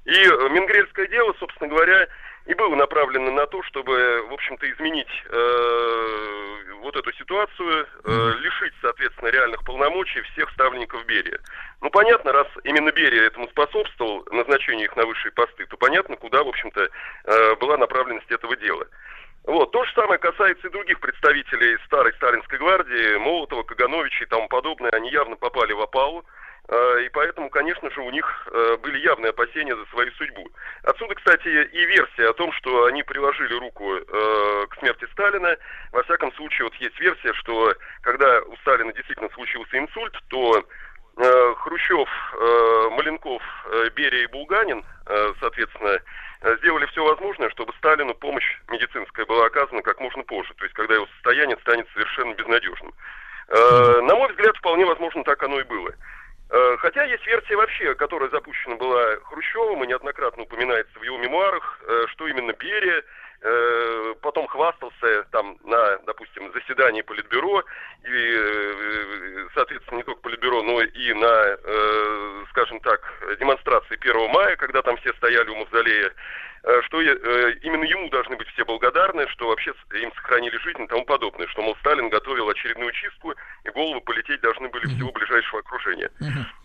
И 0.05 0.13
э, 0.13 0.49
Менгрельское 0.49 1.07
дело, 1.07 1.34
собственно 1.39 1.69
говоря, 1.69 2.07
и 2.45 2.53
было 2.53 2.75
направлено 2.75 3.31
на 3.31 3.45
то, 3.47 3.61
чтобы, 3.63 4.25
в 4.29 4.34
общем-то, 4.34 4.69
изменить 4.71 5.23
э, 5.29 6.53
вот 6.81 6.95
эту 6.95 7.11
ситуацию, 7.13 7.88
э, 8.03 8.31
лишить, 8.39 8.73
соответственно, 8.81 9.29
реальных 9.29 9.63
полномочий 9.63 10.21
всех 10.34 10.51
ставленников 10.51 11.05
Берия. 11.05 11.39
Ну, 11.81 11.89
понятно, 11.89 12.32
раз 12.33 12.47
именно 12.63 12.91
Берия 12.91 13.24
этому 13.24 13.47
способствовал, 13.49 14.25
назначению 14.32 14.86
их 14.86 14.95
на 14.95 15.05
высшие 15.05 15.32
посты, 15.32 15.66
то 15.66 15.78
понятно, 15.78 16.17
куда, 16.17 16.43
в 16.43 16.49
общем-то, 16.49 16.89
э, 17.25 17.55
была 17.55 17.78
направленность 17.78 18.29
этого 18.32 18.55
дела. 18.58 18.86
Вот. 19.45 19.71
То 19.71 19.83
же 19.83 19.91
самое 19.93 20.20
касается 20.20 20.67
и 20.67 20.71
других 20.71 20.99
представителей 20.99 21.78
старой 21.86 22.13
сталинской 22.13 22.57
гвардии, 22.57 23.17
Молотова, 23.17 23.63
Кагановича 23.63 24.24
и 24.24 24.28
тому 24.28 24.47
подобное. 24.47 24.91
Они 24.91 25.09
явно 25.11 25.36
попали 25.36 25.74
в 25.74 25.82
опалу. 25.82 26.24
Э, 26.70 27.03
И 27.05 27.09
поэтому, 27.09 27.49
конечно 27.49 27.89
же, 27.91 27.99
у 28.01 28.09
них 28.09 28.47
э, 28.51 28.78
были 28.78 28.99
явные 28.99 29.32
опасения 29.32 29.75
за 29.75 29.86
свою 29.87 30.11
судьбу. 30.13 30.47
Отсюда, 30.83 31.15
кстати, 31.15 31.47
и 31.47 31.86
версия 31.86 32.29
о 32.29 32.33
том, 32.33 32.53
что 32.53 32.86
они 32.86 33.03
приложили 33.03 33.53
руку 33.55 33.95
э, 33.95 34.65
к 34.70 34.79
смерти 34.79 35.05
Сталина. 35.11 35.57
Во 35.91 36.03
всяком 36.03 36.33
случае, 36.36 36.65
вот 36.65 36.75
есть 36.75 36.97
версия, 37.01 37.33
что 37.33 37.74
когда 38.01 38.41
у 38.43 38.55
Сталина 38.57 38.93
действительно 38.93 39.29
случился 39.33 39.78
инсульт, 39.78 40.17
то 40.29 40.63
Хрущев, 41.15 42.09
э, 42.33 42.89
Маленков, 42.91 43.41
э, 43.71 43.89
Берия 43.95 44.23
и 44.23 44.27
Булганин, 44.27 44.83
э, 45.05 45.33
соответственно, 45.39 45.99
э, 46.41 46.57
сделали 46.57 46.85
все 46.87 47.03
возможное, 47.03 47.49
чтобы 47.51 47.73
Сталину 47.77 48.13
помощь 48.15 48.57
медицинская 48.69 49.25
была 49.25 49.45
оказана 49.45 49.81
как 49.81 49.99
можно 49.99 50.23
позже, 50.23 50.53
то 50.55 50.63
есть 50.63 50.73
когда 50.75 50.95
его 50.95 51.07
состояние 51.15 51.57
станет 51.61 51.87
совершенно 51.93 52.33
безнадежным. 52.33 52.93
Э, 53.49 54.01
На 54.01 54.15
мой 54.15 54.29
взгляд, 54.29 54.57
вполне 54.57 54.85
возможно, 54.85 55.23
так 55.23 55.41
оно 55.43 55.59
и 55.59 55.63
было. 55.63 55.91
Э, 56.49 56.77
Хотя 56.79 57.03
есть 57.03 57.25
версия 57.27 57.55
вообще, 57.55 57.93
которая 57.95 58.29
запущена 58.29 58.75
была 58.75 59.15
Хрущевым 59.25 59.83
и 59.83 59.87
неоднократно 59.87 60.43
упоминается 60.43 60.97
в 60.99 61.03
его 61.03 61.17
мемуарах, 61.17 61.79
э, 61.81 62.05
что 62.09 62.27
именно 62.27 62.53
Берия 62.53 63.03
э, 63.43 64.15
потом 64.21 64.47
хвастался 64.47 65.25
там 65.32 65.57
на, 65.63 65.97
допустим, 66.05 66.51
заседании 66.53 67.01
Политбюро, 67.01 67.63
и, 68.03 68.36
э, 68.37 69.47
соответственно, 69.53 69.97
не 69.97 70.03
только 70.03 70.21
Политбюро, 70.21 70.63
но 70.63 70.82
и 70.82 71.13
на, 71.13 71.57
э, 71.63 72.43
скажем 72.49 72.79
так, 72.79 73.01
демонстрации 73.39 73.97
1 73.97 74.29
мая, 74.32 74.55
когда 74.55 74.82
там 74.82 74.97
все 74.97 75.13
стояли 75.13 75.49
у 75.49 75.55
Мавзолея, 75.55 76.11
э, 76.63 76.82
что 76.83 77.01
э, 77.01 77.53
именно 77.63 77.83
ему 77.83 78.09
должны 78.09 78.37
быть 78.37 78.47
все 78.49 78.63
благодарны, 78.65 79.28
что 79.29 79.49
вообще 79.49 79.74
им 79.93 80.13
сохранили 80.15 80.57
жизнь 80.57 80.82
и 80.83 80.87
тому 80.87 81.03
подобное, 81.05 81.47
что, 81.47 81.61
мол, 81.61 81.75
Сталин 81.82 82.09
готовил 82.09 82.49
очередную 82.49 82.91
чистку, 82.93 83.33
и 83.65 83.70
головы 83.70 83.99
полететь 84.01 84.41
должны 84.41 84.70
были 84.70 84.86
всего 84.87 85.11
ближайшего 85.11 85.59
окружения. 85.59 86.09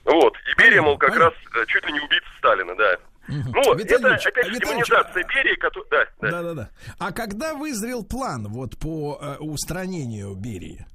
Вот. 0.04 0.36
И 0.50 0.60
Берия, 0.62 0.80
мол, 0.80 0.96
как 0.96 1.16
раз 1.16 1.34
э, 1.56 1.66
чуть 1.66 1.84
ли 1.86 1.92
не 1.92 2.00
убийца 2.00 2.28
Сталина, 2.38 2.74
да. 2.76 2.98
Ну, 3.28 3.74
Виталий 3.74 4.14
это, 4.14 4.28
опять 4.28 4.46
же, 4.46 4.58
демонизация 4.58 5.24
Берии, 5.24 5.54
который... 5.56 5.86
Да, 5.90 6.06
да. 6.20 6.30
Да-да-да. 6.30 6.70
А 6.98 7.12
когда 7.12 7.54
вызрел 7.54 8.02
план 8.04 8.46
вот 8.48 8.78
по 8.78 9.18
э, 9.20 9.36
устранению 9.40 10.34
Берии? 10.34 10.86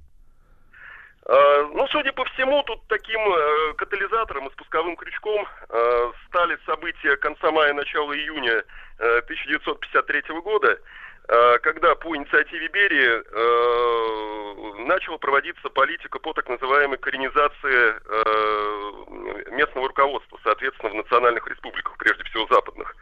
Э, 1.26 1.62
Ну, 1.74 1.86
судя 1.88 2.12
по 2.12 2.24
всему, 2.24 2.62
тут 2.64 2.80
таким 2.88 3.20
э, 3.20 3.74
катализатором 3.74 4.48
и 4.48 4.52
спусковым 4.52 4.96
крючком 4.96 5.46
э, 5.68 6.12
стали 6.28 6.58
события 6.66 7.16
конца 7.16 7.50
мая, 7.50 7.72
начала 7.72 8.12
июня 8.14 8.62
э, 8.98 9.18
1953 9.24 10.22
года, 10.42 10.78
когда 11.26 11.94
по 11.94 12.14
инициативе 12.16 12.68
Берии 12.68 13.08
э, 13.08 14.86
начала 14.86 15.16
проводиться 15.16 15.68
политика 15.70 16.18
по 16.18 16.32
так 16.34 16.48
называемой 16.48 16.98
коренизации 16.98 17.94
э, 18.04 19.50
местного 19.52 19.88
руководства, 19.88 20.38
соответственно, 20.44 20.90
в 20.92 20.96
национальных 20.96 21.46
республиках, 21.48 21.96
прежде 21.96 22.24
всего 22.24 22.46
западных. 22.50 22.94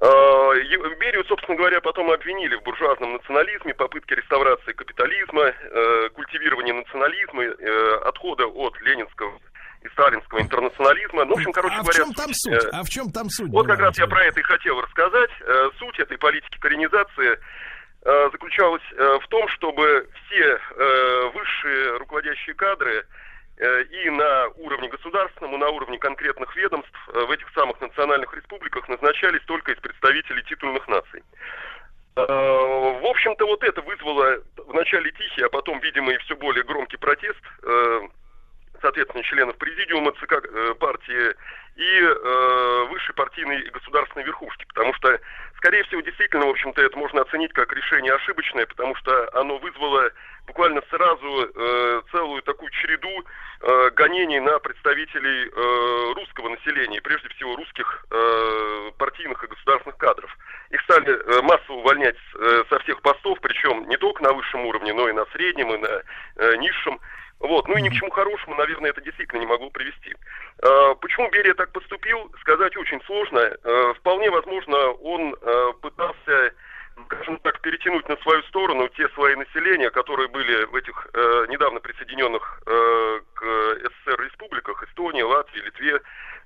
Э, 0.00 0.54
Берию, 1.00 1.24
собственно 1.24 1.56
говоря, 1.56 1.80
потом 1.80 2.10
обвинили 2.10 2.54
в 2.56 2.62
буржуазном 2.62 3.14
национализме, 3.14 3.74
попытке 3.74 4.14
реставрации 4.14 4.72
капитализма, 4.72 5.44
э, 5.44 6.08
культивирования 6.14 6.74
национализма, 6.74 7.44
э, 7.44 7.94
отхода 8.04 8.46
от 8.46 8.80
ленинского 8.82 9.40
и 9.82 9.88
сталинского 9.88 10.40
интернационализма. 10.40 11.24
Ну, 11.24 11.34
в 11.34 11.38
общем, 11.38 11.52
короче 11.52 11.76
а 11.76 11.82
в 11.82 11.86
говоря... 11.86 12.04
чем 12.04 12.12
там 12.14 12.30
э, 12.30 12.34
суть? 12.34 12.64
А 12.72 12.82
в 12.82 12.88
чем 12.88 13.10
там 13.10 13.28
суть? 13.30 13.50
вот 13.50 13.66
как 13.66 13.78
раз 13.78 13.98
я 13.98 14.06
про 14.06 14.24
это 14.24 14.40
и 14.40 14.42
хотел 14.42 14.80
рассказать. 14.80 15.30
Э, 15.40 15.70
Суть 15.78 15.98
этой 16.00 16.18
политики 16.18 16.58
коренизации 16.58 17.38
э, 18.04 18.28
заключалась 18.32 18.82
э, 18.92 19.18
в 19.22 19.28
том, 19.28 19.46
чтобы 19.48 20.08
все 20.26 20.58
э, 20.76 21.30
высшие 21.34 21.96
руководящие 21.98 22.54
кадры 22.54 23.06
э, 23.58 23.82
и 23.84 24.10
на 24.10 24.48
уровне 24.56 24.88
государственном, 24.88 25.54
и 25.54 25.58
на 25.58 25.68
уровне 25.68 25.98
конкретных 25.98 26.54
ведомств 26.56 27.08
э, 27.08 27.24
в 27.24 27.30
этих 27.30 27.48
самых 27.54 27.80
национальных 27.80 28.34
республиках 28.34 28.88
назначались 28.88 29.42
только 29.46 29.72
из 29.72 29.78
представителей 29.78 30.42
титульных 30.44 30.86
наций. 30.88 31.22
Э, 32.16 32.22
В 32.26 33.06
общем-то, 33.06 33.46
вот 33.46 33.62
это 33.62 33.80
вызвало 33.82 34.38
вначале 34.66 35.12
тихий, 35.12 35.42
а 35.42 35.48
потом, 35.48 35.78
видимо, 35.80 36.12
и 36.12 36.18
все 36.18 36.34
более 36.36 36.64
громкий 36.64 36.96
протест 36.96 37.38
э, 37.62 38.00
соответственно, 38.80 39.22
членов 39.24 39.56
президиума 39.56 40.12
ЦК 40.12 40.42
э, 40.42 40.74
партии 40.74 41.34
и 41.76 42.00
э, 42.00 42.86
высшей 42.90 43.14
партийной 43.14 43.60
и 43.60 43.70
государственной 43.70 44.24
верхушки, 44.24 44.64
потому 44.66 44.92
что, 44.94 45.20
скорее 45.56 45.84
всего, 45.84 46.00
действительно, 46.00 46.46
в 46.46 46.50
общем-то, 46.50 46.82
это 46.82 46.98
можно 46.98 47.22
оценить 47.22 47.52
как 47.52 47.72
решение 47.72 48.12
ошибочное, 48.14 48.66
потому 48.66 48.96
что 48.96 49.30
оно 49.34 49.58
вызвало 49.58 50.10
буквально 50.48 50.82
сразу 50.90 51.50
э, 51.54 52.02
целую 52.10 52.42
такую 52.42 52.70
череду 52.70 53.24
э, 53.60 53.90
гонений 53.90 54.40
на 54.40 54.58
представителей 54.58 55.48
э, 55.48 56.12
русского 56.14 56.48
населения, 56.48 57.00
прежде 57.00 57.28
всего 57.28 57.54
русских 57.54 58.04
э, 58.10 58.90
партийных 58.98 59.44
и 59.44 59.46
государственных 59.46 59.98
кадров. 59.98 60.36
Их 60.70 60.80
стали 60.82 61.10
э, 61.10 61.42
массово 61.42 61.76
увольнять 61.76 62.16
э, 62.34 62.64
со 62.70 62.78
всех 62.80 63.00
постов, 63.02 63.38
причем 63.40 63.88
не 63.88 63.96
только 63.98 64.22
на 64.24 64.32
высшем 64.32 64.66
уровне, 64.66 64.92
но 64.92 65.08
и 65.08 65.12
на 65.12 65.26
среднем, 65.26 65.72
и 65.74 65.78
на 65.78 66.02
э, 66.36 66.56
низшем. 66.56 66.98
Вот, 67.40 67.68
ну 67.68 67.76
и 67.76 67.82
ни 67.82 67.88
к 67.88 67.92
чему 67.92 68.10
хорошему, 68.10 68.56
наверное, 68.56 68.90
это 68.90 69.00
действительно 69.00 69.38
не 69.40 69.46
могло 69.46 69.70
привести. 69.70 70.14
Э, 70.62 70.94
Почему 71.00 71.30
Берия 71.30 71.54
так 71.54 71.70
поступил, 71.72 72.30
сказать 72.40 72.76
очень 72.76 73.00
сложно. 73.04 73.38
Э, 73.38 73.94
Вполне 73.98 74.30
возможно, 74.30 74.76
он 74.76 75.36
э, 75.40 75.72
пытался, 75.80 76.52
скажем 77.06 77.38
так, 77.38 77.60
перетянуть 77.60 78.08
на 78.08 78.16
свою 78.18 78.42
сторону 78.44 78.88
те 78.88 79.08
слои 79.10 79.36
населения, 79.36 79.90
которые 79.90 80.28
были 80.28 80.64
в 80.64 80.74
этих 80.74 81.06
э, 81.14 81.46
недавно 81.48 81.78
присоединенных 81.78 82.60
э, 82.66 83.20
к 83.34 83.42
СССР 83.84 84.20
республиках 84.24 84.82
Эстонии, 84.82 85.22
Латвии, 85.22 85.60
Литве, 85.60 86.00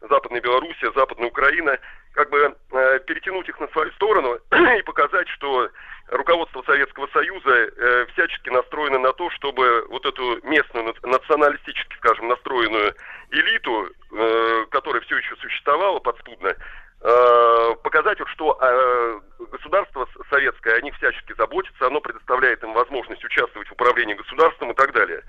Западная 0.09 0.41
Белоруссия, 0.41 0.93
Западная 0.95 1.29
Украина, 1.29 1.79
как 2.13 2.31
бы 2.31 2.55
э, 2.73 2.99
перетянуть 3.07 3.49
их 3.49 3.59
на 3.61 3.69
свою 3.69 3.91
сторону 3.93 4.39
и 4.79 4.83
показать, 4.83 5.29
что 5.29 5.71
руководство 6.09 6.63
Советского 6.63 7.09
Союза 7.13 7.51
э, 7.51 8.07
всячески 8.13 8.51
настроено 8.51 8.99
на 8.99 9.13
то, 9.13 9.31
чтобы 9.31 9.87
вот 9.89 10.05
эту 10.05 10.41
местную 10.47 10.87
наци- 10.87 11.07
националистически, 11.07 11.97
скажем, 11.97 12.29
настроенную 12.29 12.95
элиту, 13.31 13.89
э, 14.13 14.67
которая 14.71 15.03
все 15.03 15.17
еще 15.17 15.37
существовала 15.37 16.01
подспудно, 16.01 16.55
э, 17.01 17.75
показать, 17.83 18.19
вот, 18.19 18.29
что 18.29 18.59
э, 18.61 19.21
государство 19.51 20.07
советское, 20.31 20.75
о 20.77 20.81
них 20.83 20.95
всячески 20.97 21.35
заботится, 21.37 21.87
оно 21.87 22.01
предоставляет 22.01 22.63
им 22.63 22.73
возможность 22.75 23.25
участвовать 23.25 23.69
в 23.69 23.73
управлении 23.73 24.15
государством 24.15 24.73
и 24.73 24.75
так 24.75 24.93
далее. 24.93 25.23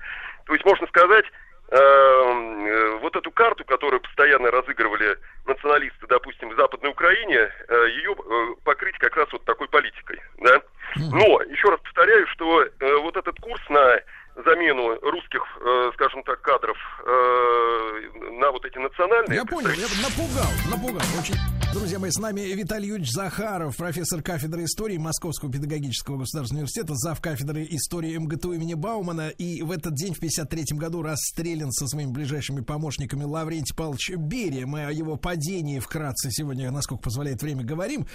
То 0.46 0.52
есть, 0.52 0.64
можно 0.64 0.86
сказать, 0.88 1.24
э, 1.70 1.76
э, 1.76 2.98
вот 3.00 3.16
эту 3.16 3.30
карту, 3.30 3.64
которую 3.64 4.00
постоянно 4.00 4.50
разыгрывали 4.50 5.18
националисты, 5.46 6.06
допустим, 6.08 6.50
в 6.50 6.56
Западной 6.56 6.90
Украине, 6.90 7.36
э, 7.36 7.88
ее 7.96 8.12
э, 8.12 8.54
покрыть 8.64 8.96
как 8.98 9.16
раз 9.16 9.30
вот 9.32 9.44
такой 9.44 9.68
политикой, 9.68 10.20
да. 10.38 10.62
Но, 10.96 11.42
еще 11.42 11.70
раз 11.70 11.80
повторяю, 11.80 12.26
что 12.28 12.62
э, 12.62 12.96
вот 12.98 13.16
этот 13.16 13.38
курс 13.40 13.62
на 13.68 14.00
замену 14.44 14.98
русских, 15.00 15.42
э, 15.60 15.90
скажем 15.94 16.22
так, 16.24 16.40
кадров 16.42 16.76
э, 17.04 18.00
на 18.32 18.50
вот 18.50 18.64
эти 18.64 18.78
национальные... 18.78 19.38
Я 19.38 19.44
понял, 19.44 19.70
я 19.70 19.86
напугал, 20.02 20.50
напугал. 20.70 21.02
Очень. 21.18 21.63
Друзья 21.74 21.98
мои, 21.98 22.12
с 22.12 22.18
нами 22.18 22.40
Виталий 22.40 22.86
Юрьевич 22.86 23.10
Захаров, 23.10 23.76
профессор 23.76 24.22
кафедры 24.22 24.62
истории 24.62 24.96
Московского 24.96 25.50
педагогического 25.50 26.18
государственного 26.18 26.62
университета, 26.62 26.94
зав. 26.94 27.20
кафедры 27.20 27.66
истории 27.68 28.16
МГТУ 28.16 28.52
имени 28.52 28.74
Баумана. 28.74 29.30
И 29.30 29.60
в 29.60 29.72
этот 29.72 29.94
день, 29.94 30.14
в 30.14 30.20
53 30.20 30.78
году, 30.78 31.02
расстрелян 31.02 31.72
со 31.72 31.88
своими 31.88 32.12
ближайшими 32.12 32.60
помощниками 32.60 33.24
Лаврентий 33.24 33.74
Павлович 33.74 34.12
Берия. 34.16 34.66
Мы 34.66 34.86
о 34.86 34.92
его 34.92 35.16
падении 35.16 35.80
вкратце 35.80 36.30
сегодня, 36.30 36.70
насколько 36.70 37.02
позволяет 37.02 37.42
время, 37.42 37.64
говорим. 37.64 38.06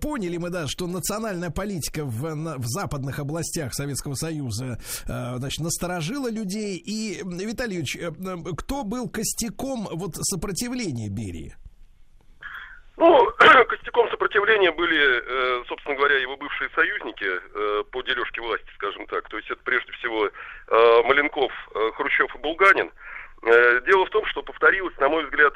Поняли 0.00 0.36
мы, 0.36 0.50
да, 0.50 0.66
что 0.66 0.88
национальная 0.88 1.50
политика 1.50 2.04
в, 2.04 2.34
в 2.58 2.66
западных 2.66 3.20
областях 3.20 3.74
Советского 3.74 4.14
Союза, 4.14 4.80
э, 5.06 5.36
значит, 5.38 5.60
насторожила 5.60 6.28
людей. 6.28 6.82
И, 6.84 7.22
Виталий 7.24 7.76
Юрьевич, 7.76 7.96
э, 7.96 8.10
э, 8.10 8.54
кто 8.56 8.82
был 8.82 9.08
костяком 9.08 9.88
вот 9.92 10.16
сопротивления 10.16 11.08
Берии? 11.08 11.54
Ну, 12.96 13.26
костяком 13.68 14.08
сопротивления 14.10 14.70
были, 14.70 15.00
э, 15.00 15.64
собственно 15.66 15.96
говоря, 15.96 16.18
его 16.18 16.36
бывшие 16.36 16.70
союзники 16.74 17.26
э, 17.26 17.84
по 17.90 18.02
дележке 18.02 18.40
власти, 18.40 18.70
скажем 18.76 19.06
так. 19.06 19.28
То 19.28 19.36
есть 19.36 19.50
это 19.50 19.60
прежде 19.64 19.92
всего 19.92 20.26
э, 20.26 21.02
Маленков, 21.04 21.52
Хрущев 21.96 22.34
и 22.34 22.38
Булганин. 22.38 22.90
Дело 23.86 24.06
в 24.06 24.10
том, 24.10 24.24
что 24.26 24.42
повторилась, 24.42 24.96
на 24.96 25.10
мой 25.10 25.24
взгляд, 25.24 25.52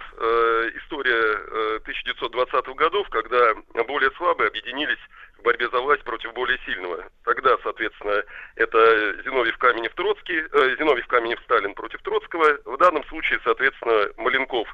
история 0.76 1.14
э, 1.16 1.78
1920-х 1.86 2.74
годов, 2.74 3.08
когда 3.08 3.54
более 3.86 4.10
слабые 4.18 4.48
объединились 4.48 4.98
в 5.38 5.42
борьбе 5.42 5.68
за 5.70 5.80
власть 5.80 6.02
против 6.04 6.32
более 6.34 6.58
сильного. 6.66 7.04
Тогда, 7.24 7.56
соответственно, 7.62 8.22
это 8.56 9.22
Зиновьев 9.22 9.56
Каменев 9.58 9.94
Троцкий, 9.94 10.38
э, 10.40 10.76
Зиновьев 10.78 11.06
Каменев 11.06 11.40
Сталин 11.44 11.74
против 11.74 12.02
Троцкого. 12.02 12.58
В 12.64 12.76
данном 12.78 13.04
случае, 13.04 13.40
соответственно, 13.44 14.08
Маленков 14.16 14.68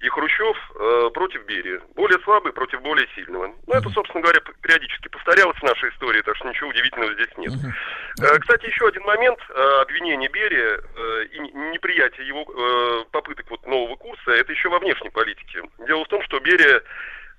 и 0.00 0.08
Хрущев 0.08 0.56
э, 0.74 1.10
против 1.12 1.44
Берии. 1.44 1.80
Более 1.94 2.18
слабый 2.20 2.52
против 2.52 2.80
более 2.80 3.06
сильного. 3.14 3.54
Ну, 3.66 3.74
это, 3.74 3.88
собственно 3.90 4.22
говоря, 4.22 4.40
периодически 4.62 5.08
повторялось 5.08 5.58
в 5.58 5.62
нашей 5.62 5.90
истории, 5.90 6.22
так 6.22 6.36
что 6.36 6.48
ничего 6.48 6.70
удивительного 6.70 7.12
здесь 7.14 7.36
нет. 7.36 7.52
Э, 8.20 8.38
Кстати, 8.38 8.66
еще 8.66 8.86
один 8.86 9.02
момент 9.02 9.38
э, 9.48 9.80
обвинения 9.82 10.28
Берия 10.28 10.80
э, 10.80 11.24
и 11.32 11.38
неприятие 11.40 12.26
его 12.26 12.46
э, 12.48 13.04
попыток 13.10 13.50
вот 13.50 13.66
нового 13.66 13.96
курса, 13.96 14.30
это 14.30 14.52
еще 14.52 14.70
во 14.70 14.78
внешней 14.78 15.10
политике. 15.10 15.62
Дело 15.86 16.04
в 16.04 16.08
том, 16.08 16.22
что 16.22 16.40
Берия 16.40 16.82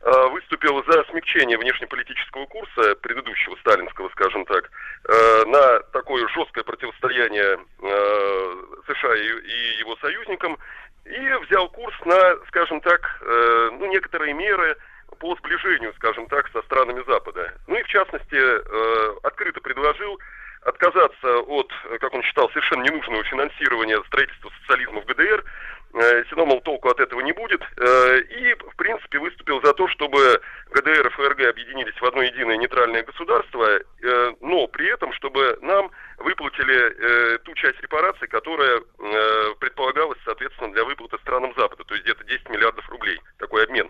выступил 0.02 0.84
за 0.86 1.03
смягчение 1.06 1.57
внешнеполитического 1.57 2.45
курса 2.48 2.95
предыдущего 3.02 3.56
сталинского, 3.57 4.10
скажем 4.10 4.45
так, 4.45 4.69
э, 5.07 5.45
на 5.45 5.80
такое 5.91 6.28
жесткое 6.30 6.64
противостояние 6.64 7.60
э, 7.82 8.56
США 8.88 9.15
и, 9.15 9.80
его 9.80 9.95
союзникам, 9.98 10.57
и 11.06 11.45
взял 11.45 11.69
курс 11.69 11.95
на, 12.06 12.36
скажем 12.48 12.82
так, 12.82 13.02
э, 13.22 13.69
ну, 13.73 13.86
некоторые 13.88 14.34
меры 14.34 14.76
по 15.19 15.36
сближению, 15.36 15.94
скажем 15.95 16.28
так, 16.28 16.49
со 16.52 16.61
странами 16.64 17.03
Запада. 17.07 17.53
Ну 17.68 17.76
и 17.76 17.84
в 17.84 17.88
частности, 17.88 18.36
э, 18.36 19.15
открыто 19.23 19.61
предложил 19.61 20.19
отказаться 20.64 21.40
от, 21.40 21.72
э, 21.90 21.98
как 21.99 22.14
он 22.14 22.23
считал, 22.23 22.49
совершенно 22.49 22.84
ненужного 22.84 23.23
финансирования 23.23 24.02
строительства 24.07 24.52
социализма 24.61 25.02
в 25.02 25.06
ГДР. 25.06 25.44
Э, 25.93 26.23
Все 26.23 26.35
равно, 26.35 26.53
мол, 26.53 26.61
толку 26.61 26.89
от 26.89 26.99
этого 26.99 27.22
не 27.22 27.34
будет. 27.34 27.61
Э, 27.77 28.19
И, 28.19 28.53
в 28.53 28.76
принципе, 28.77 29.19
выступил 29.19 29.61
за 29.61 29.73
то, 29.73 29.88
чтобы 29.89 30.41
ГДР 30.72 31.07
и 31.07 31.09
ФРГ 31.09 31.49
объединились 31.49 31.99
в 31.99 32.05
одно 32.05 32.22
единое 32.22 32.57
нейтральное 32.57 33.03
государство, 33.03 33.65
э, 33.65 34.31
но 34.41 34.68
при 34.68 34.88
этом, 34.91 35.11
чтобы 35.13 35.57
нам 35.61 35.91
выплатили 36.18 36.76
э, 36.76 37.38
ту 37.39 37.53
часть 37.55 37.81
репараций, 37.81 38.27
которая 38.27 38.80
э, 38.80 39.53
предполагалась, 39.59 40.19
соответственно, 40.23 40.72
для 40.73 40.85
выплаты 40.85 41.18
странам 41.19 41.53
Запада, 41.57 41.84
то 41.84 41.93
есть 41.93 42.05
где-то 42.05 42.23
10 42.23 42.49
миллиардов 42.49 42.88
рублей, 42.89 43.19
такой 43.38 43.63
обмен. 43.63 43.89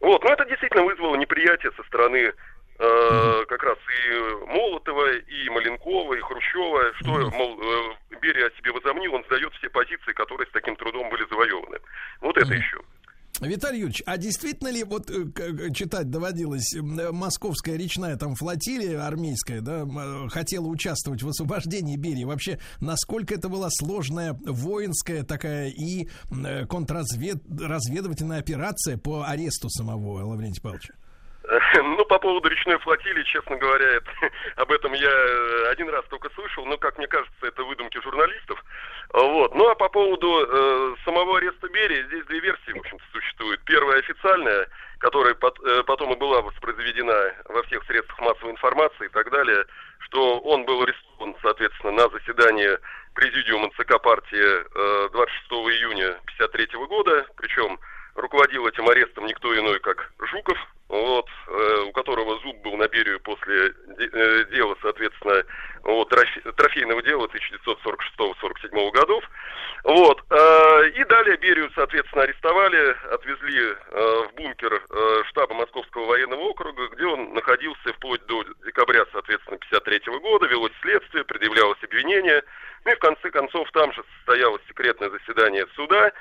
Вот, 0.00 0.22
но 0.24 0.32
это 0.32 0.44
действительно 0.44 0.84
вызвало 0.84 1.16
неприятие 1.16 1.72
со 1.76 1.82
стороны 1.84 2.32
э, 2.78 3.44
как 3.48 3.62
раз 3.62 3.78
и 3.78 4.46
Молотова, 4.46 5.12
и 5.16 5.48
Маленкова, 5.50 6.14
и 6.14 6.20
Хрущева, 6.20 6.92
что, 7.00 7.30
мол, 7.30 7.58
э, 7.60 8.16
Берия 8.20 8.46
о 8.46 8.56
себе 8.56 8.72
возомнил, 8.72 9.14
он 9.14 9.24
сдает 9.24 9.52
все 9.54 9.68
позиции, 9.70 10.12
которые 10.12 10.46
с 10.48 10.52
таким 10.52 10.76
трудом 10.76 11.08
были 11.10 11.24
завоеваны. 11.28 11.78
Вот 12.20 12.36
это 12.36 12.52
еще. 12.54 12.78
Виталий 13.40 13.78
Юрьевич, 13.78 14.02
а 14.04 14.16
действительно 14.16 14.66
ли 14.68 14.82
вот 14.82 15.08
э, 15.10 15.24
к- 15.26 15.72
читать 15.72 16.10
доводилось, 16.10 16.74
э, 16.74 16.80
московская 17.12 17.76
речная 17.76 18.16
там 18.16 18.34
флотилия 18.34 19.06
армейская, 19.06 19.60
да, 19.60 19.82
э, 19.86 20.28
хотела 20.28 20.66
участвовать 20.66 21.22
в 21.22 21.28
освобождении 21.28 21.96
Берии? 21.96 22.24
Вообще, 22.24 22.58
насколько 22.80 23.32
это 23.34 23.48
была 23.48 23.68
сложная 23.70 24.36
воинская 24.44 25.22
такая 25.22 25.68
и 25.68 26.08
э, 26.32 26.66
контрразведывательная 26.66 28.40
операция 28.40 28.98
по 28.98 29.22
аресту 29.24 29.68
самого 29.70 30.24
Лаврентия 30.24 30.62
Павловича? 30.62 30.94
Ну, 31.82 32.04
по 32.04 32.18
поводу 32.18 32.48
речной 32.48 32.78
флотилии, 32.78 33.22
честно 33.24 33.56
говоря, 33.56 33.86
это, 33.86 34.10
об 34.56 34.70
этом 34.70 34.92
я 34.92 35.10
э, 35.10 35.68
один 35.70 35.88
раз 35.88 36.04
только 36.08 36.30
слышал, 36.34 36.64
но, 36.66 36.76
как 36.76 36.98
мне 36.98 37.06
кажется, 37.06 37.46
это 37.46 37.62
выдумки 37.64 38.00
журналистов. 38.02 38.62
Вот. 39.12 39.54
Ну, 39.54 39.68
а 39.68 39.74
по 39.74 39.88
поводу 39.88 40.46
э, 40.46 40.94
самого 41.04 41.38
ареста 41.38 41.68
Берии, 41.68 42.04
здесь 42.04 42.24
две 42.26 42.40
версии, 42.40 42.72
в 42.72 42.78
общем-то, 42.78 43.04
существуют. 43.12 43.62
Первая 43.64 43.98
официальная, 43.98 44.68
которая 44.98 45.34
пот- 45.34 45.60
э, 45.64 45.82
потом 45.84 46.12
и 46.12 46.16
была 46.16 46.42
воспроизведена 46.42 47.34
во 47.46 47.62
всех 47.64 47.84
средствах 47.84 48.20
массовой 48.20 48.52
информации 48.52 49.06
и 49.06 49.10
так 49.10 49.30
далее, 49.30 49.64
что 50.00 50.40
он 50.40 50.64
был 50.64 50.82
арестован, 50.82 51.34
соответственно, 51.42 51.92
на 51.92 52.08
заседании 52.10 52.78
президиума 53.14 53.70
ЦК 53.76 54.00
партии 54.02 54.38
э, 54.38 55.08
26 55.12 55.50
июня 55.50 56.08
1953 56.38 56.86
года, 56.86 57.26
причем 57.36 57.78
руководил 58.18 58.66
этим 58.66 58.88
арестом 58.88 59.26
никто 59.26 59.56
иной, 59.56 59.78
как 59.80 60.10
Жуков, 60.20 60.58
вот, 60.88 61.26
э, 61.46 61.82
у 61.86 61.92
которого 61.92 62.38
зуб 62.40 62.56
был 62.62 62.76
на 62.76 62.88
Берию 62.88 63.20
после 63.20 63.70
де- 63.98 64.10
э, 64.12 64.44
дела, 64.50 64.76
соответственно, 64.82 65.44
вот, 65.82 66.10
трофе- 66.12 66.52
трофейного 66.52 67.02
дела 67.02 67.28
1946-47 67.28 68.90
годов. 68.90 69.24
Вот, 69.84 70.22
э, 70.30 70.88
и 70.96 71.04
далее 71.04 71.36
Берию, 71.36 71.70
соответственно, 71.74 72.24
арестовали, 72.24 72.96
отвезли 73.12 73.60
э, 73.90 74.24
в 74.28 74.34
бункер 74.34 74.74
э, 74.74 75.22
штаба 75.28 75.54
Московского 75.54 76.06
военного 76.06 76.40
округа, 76.40 76.88
где 76.88 77.06
он 77.06 77.32
находился 77.34 77.92
вплоть 77.92 78.24
до 78.26 78.44
декабря, 78.64 79.04
соответственно, 79.12 79.58
53 79.58 80.18
года, 80.20 80.46
велось 80.46 80.72
следствие, 80.82 81.24
предъявлялось 81.24 81.82
обвинение, 81.82 82.42
ну 82.84 82.92
и 82.92 82.96
в 82.96 82.98
конце 82.98 83.30
концов 83.30 83.70
там 83.72 83.92
же 83.92 84.02
состоялось 84.16 84.62
секретное 84.68 85.10
заседание 85.10 85.66
суда, 85.76 86.12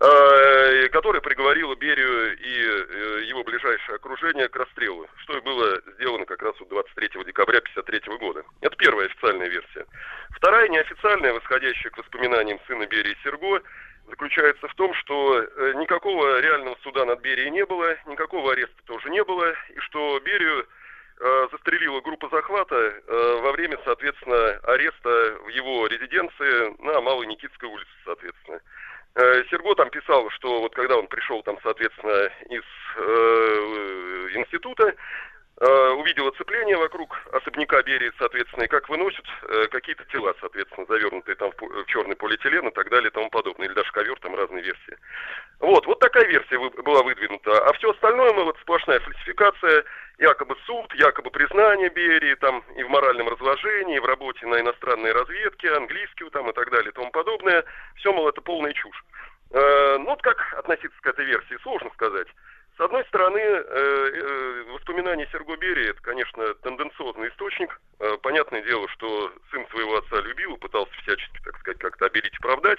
э, 0.00 0.88
которое 0.88 1.20
приговорило 1.20 1.74
Берию 1.74 2.36
и 2.36 2.62
э, 2.62 3.24
его 3.24 3.44
ближайшее 3.44 3.96
окружение 3.96 4.48
к 4.48 4.56
расстрелу, 4.56 5.06
что 5.16 5.36
и 5.36 5.40
было 5.40 5.80
сделано 5.94 6.24
как 6.24 6.42
раз 6.42 6.54
вот 6.58 6.68
23 6.68 7.24
декабря 7.26 7.58
1953 7.58 8.16
года. 8.18 8.42
Это 8.62 8.76
первая 8.76 9.06
официальная 9.06 9.48
версия. 9.48 9.86
Вторая, 10.30 10.68
неофициальная, 10.68 11.34
восходящая 11.34 11.90
к 11.92 11.98
воспоминаниям 11.98 12.58
сына 12.66 12.86
Берии 12.86 13.16
Серго, 13.22 13.62
заключается 14.08 14.66
в 14.68 14.74
том, 14.74 14.94
что 14.94 15.38
э, 15.38 15.72
никакого 15.76 16.40
реального 16.40 16.76
суда 16.82 17.04
над 17.04 17.20
Берией 17.20 17.50
не 17.50 17.64
было, 17.66 17.96
никакого 18.06 18.52
ареста 18.52 18.82
тоже 18.86 19.10
не 19.10 19.22
было, 19.22 19.54
и 19.68 19.78
что 19.80 20.18
Берию 20.20 20.66
застрелила 21.52 22.00
группа 22.00 22.30
захвата 22.30 22.94
во 23.06 23.52
время, 23.52 23.78
соответственно, 23.84 24.52
ареста 24.62 25.36
в 25.44 25.48
его 25.48 25.86
резиденции 25.86 26.82
на 26.82 26.98
Малой 27.02 27.26
Никитской 27.26 27.68
улице, 27.68 27.90
соответственно. 28.06 28.62
Э, 29.16 29.44
Серго 29.50 29.74
там 29.74 29.90
писал, 29.90 30.30
что 30.30 30.60
вот 30.60 30.74
когда 30.74 30.96
он 30.96 31.08
пришел 31.08 31.42
там, 31.42 31.58
соответственно, 31.62 32.30
из 32.48 32.62
э, 32.96 34.28
института, 34.34 34.88
э, 34.88 34.94
увидел 35.66 36.26
оцепление 36.28 36.76
вокруг 36.76 37.18
особняка 37.32 37.82
Берии, 37.82 38.10
соответственно, 38.18 38.64
и 38.64 38.68
как 38.68 38.88
выносят 38.88 39.26
э, 39.42 39.66
какие-то 39.68 40.04
тела, 40.06 40.34
соответственно, 40.40 40.86
завернутые 40.86 41.36
там 41.36 41.52
в, 41.52 41.84
черный 41.86 42.16
полиэтилен 42.16 42.68
и 42.68 42.70
так 42.72 42.88
далее 42.88 43.10
и 43.10 43.12
тому 43.12 43.28
подобное, 43.28 43.66
или 43.66 43.74
даже 43.74 43.92
ковер, 43.92 44.18
там 44.20 44.34
разные 44.34 44.62
версии. 44.62 44.96
Вот, 45.58 45.86
вот 45.86 45.98
такая 46.00 46.24
версия 46.24 46.58
была 46.58 47.02
выдвинута. 47.02 47.62
А 47.68 47.72
все 47.74 47.90
остальное, 47.90 48.32
ну, 48.32 48.44
вот 48.44 48.58
сплошная 48.62 49.00
фальсификация, 49.00 49.84
якобы 50.18 50.56
суд, 50.64 50.94
якобы 50.94 51.30
признание 51.30 51.90
Берии, 51.90 52.34
там, 52.36 52.64
и 52.76 52.82
в 52.82 52.88
моральном 52.88 53.28
разложении, 53.28 53.96
и 53.96 54.00
в 54.00 54.06
работе 54.06 54.46
на 54.46 54.60
иностранной 54.60 55.12
разведке, 55.12 55.74
английскую, 55.74 56.30
там, 56.30 56.48
и 56.48 56.54
так 56.54 56.70
далее, 56.70 56.90
и 56.90 56.94
тому 56.94 57.10
подобное. 57.10 57.64
Все, 57.96 58.12
мол, 58.12 58.28
это 58.28 58.40
полная 58.40 58.72
чушь. 58.72 59.04
Э, 59.50 59.98
ну, 59.98 60.06
вот 60.06 60.22
как 60.22 60.54
относиться 60.54 60.98
к 61.02 61.06
этой 61.06 61.26
версии, 61.26 61.58
сложно 61.62 61.90
сказать. 61.94 62.28
С 62.76 62.80
одной 62.80 63.04
стороны, 63.06 63.38
э, 63.38 63.62
э, 63.62 64.64
воспоминания 64.72 65.28
Серго 65.30 65.56
Берии, 65.56 65.90
это, 65.90 66.00
конечно, 66.00 66.54
тенденциозный 66.54 67.28
источник. 67.28 67.78
Э, 67.98 68.16
понятное 68.22 68.62
дело, 68.62 68.88
что 68.88 69.32
сын 69.50 69.66
своего 69.68 69.98
отца 69.98 70.20
любил 70.20 70.54
и 70.54 70.58
пытался 70.58 70.92
всячески, 71.02 71.40
так 71.44 71.58
сказать, 71.58 71.78
как-то 71.78 72.06
обелить 72.06 72.32
и 72.32 72.38
оправдать. 72.38 72.78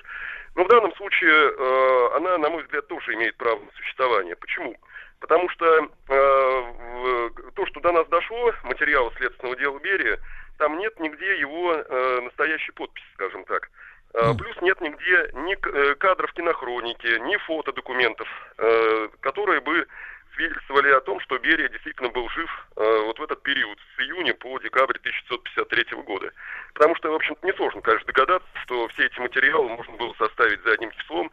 Но 0.56 0.64
в 0.64 0.68
данном 0.68 0.94
случае 0.96 2.16
она, 2.16 2.38
на 2.38 2.50
мой 2.50 2.64
взгляд, 2.64 2.88
тоже 2.88 3.14
имеет 3.14 3.38
право 3.38 3.60
на 3.60 3.72
существование. 3.74 4.36
Почему? 4.36 4.76
Потому 5.22 5.48
что 5.50 5.88
то, 6.08 7.66
что 7.68 7.80
до 7.80 7.92
нас 7.94 8.08
дошло, 8.08 8.54
материалы 8.64 9.12
следственного 9.16 9.56
дела 9.56 9.80
Берия, 9.80 10.20
там 10.58 10.78
нет 10.78 11.00
нигде 11.00 11.40
его 11.40 11.78
настоящей 12.22 12.74
подписи, 12.74 13.06
скажем 13.14 13.46
так. 13.46 13.70
Э, 14.14 14.34
Плюс 14.38 14.62
нет 14.62 14.80
нигде 14.82 15.32
ни 15.34 15.56
э, 15.56 15.96
кадров 15.96 16.32
кинохроники, 16.34 17.20
ни 17.20 17.38
фотодокументов, 17.38 18.28
э, 18.58 19.08
которые 19.22 19.62
бы 19.62 19.88
свидетельствовали 20.36 20.92
о 20.92 21.02
том, 21.02 21.20
что 21.22 21.38
Берия 21.40 21.70
действительно 21.70 22.10
был 22.10 22.28
жив 22.30 22.50
э, 22.78 23.02
вот 23.06 23.20
в 23.20 23.24
этот 23.24 23.42
период 23.44 23.78
с 23.96 24.02
июня 24.02 24.34
по 24.34 24.58
декабрь 24.60 24.98
1953 24.98 26.02
года. 26.04 26.32
Потому 26.74 26.96
что, 26.96 27.12
в 27.12 27.16
общем-то, 27.16 27.46
несложно, 27.46 27.82
конечно, 27.82 28.08
догадаться, 28.08 28.48
что 28.64 28.88
все 28.90 29.06
эти 29.06 29.20
материалы 29.20 29.70
можно 29.70 29.96
было 29.98 30.14
составить 30.18 30.62
за 30.64 30.74
одним 30.74 30.92
числом. 30.92 31.32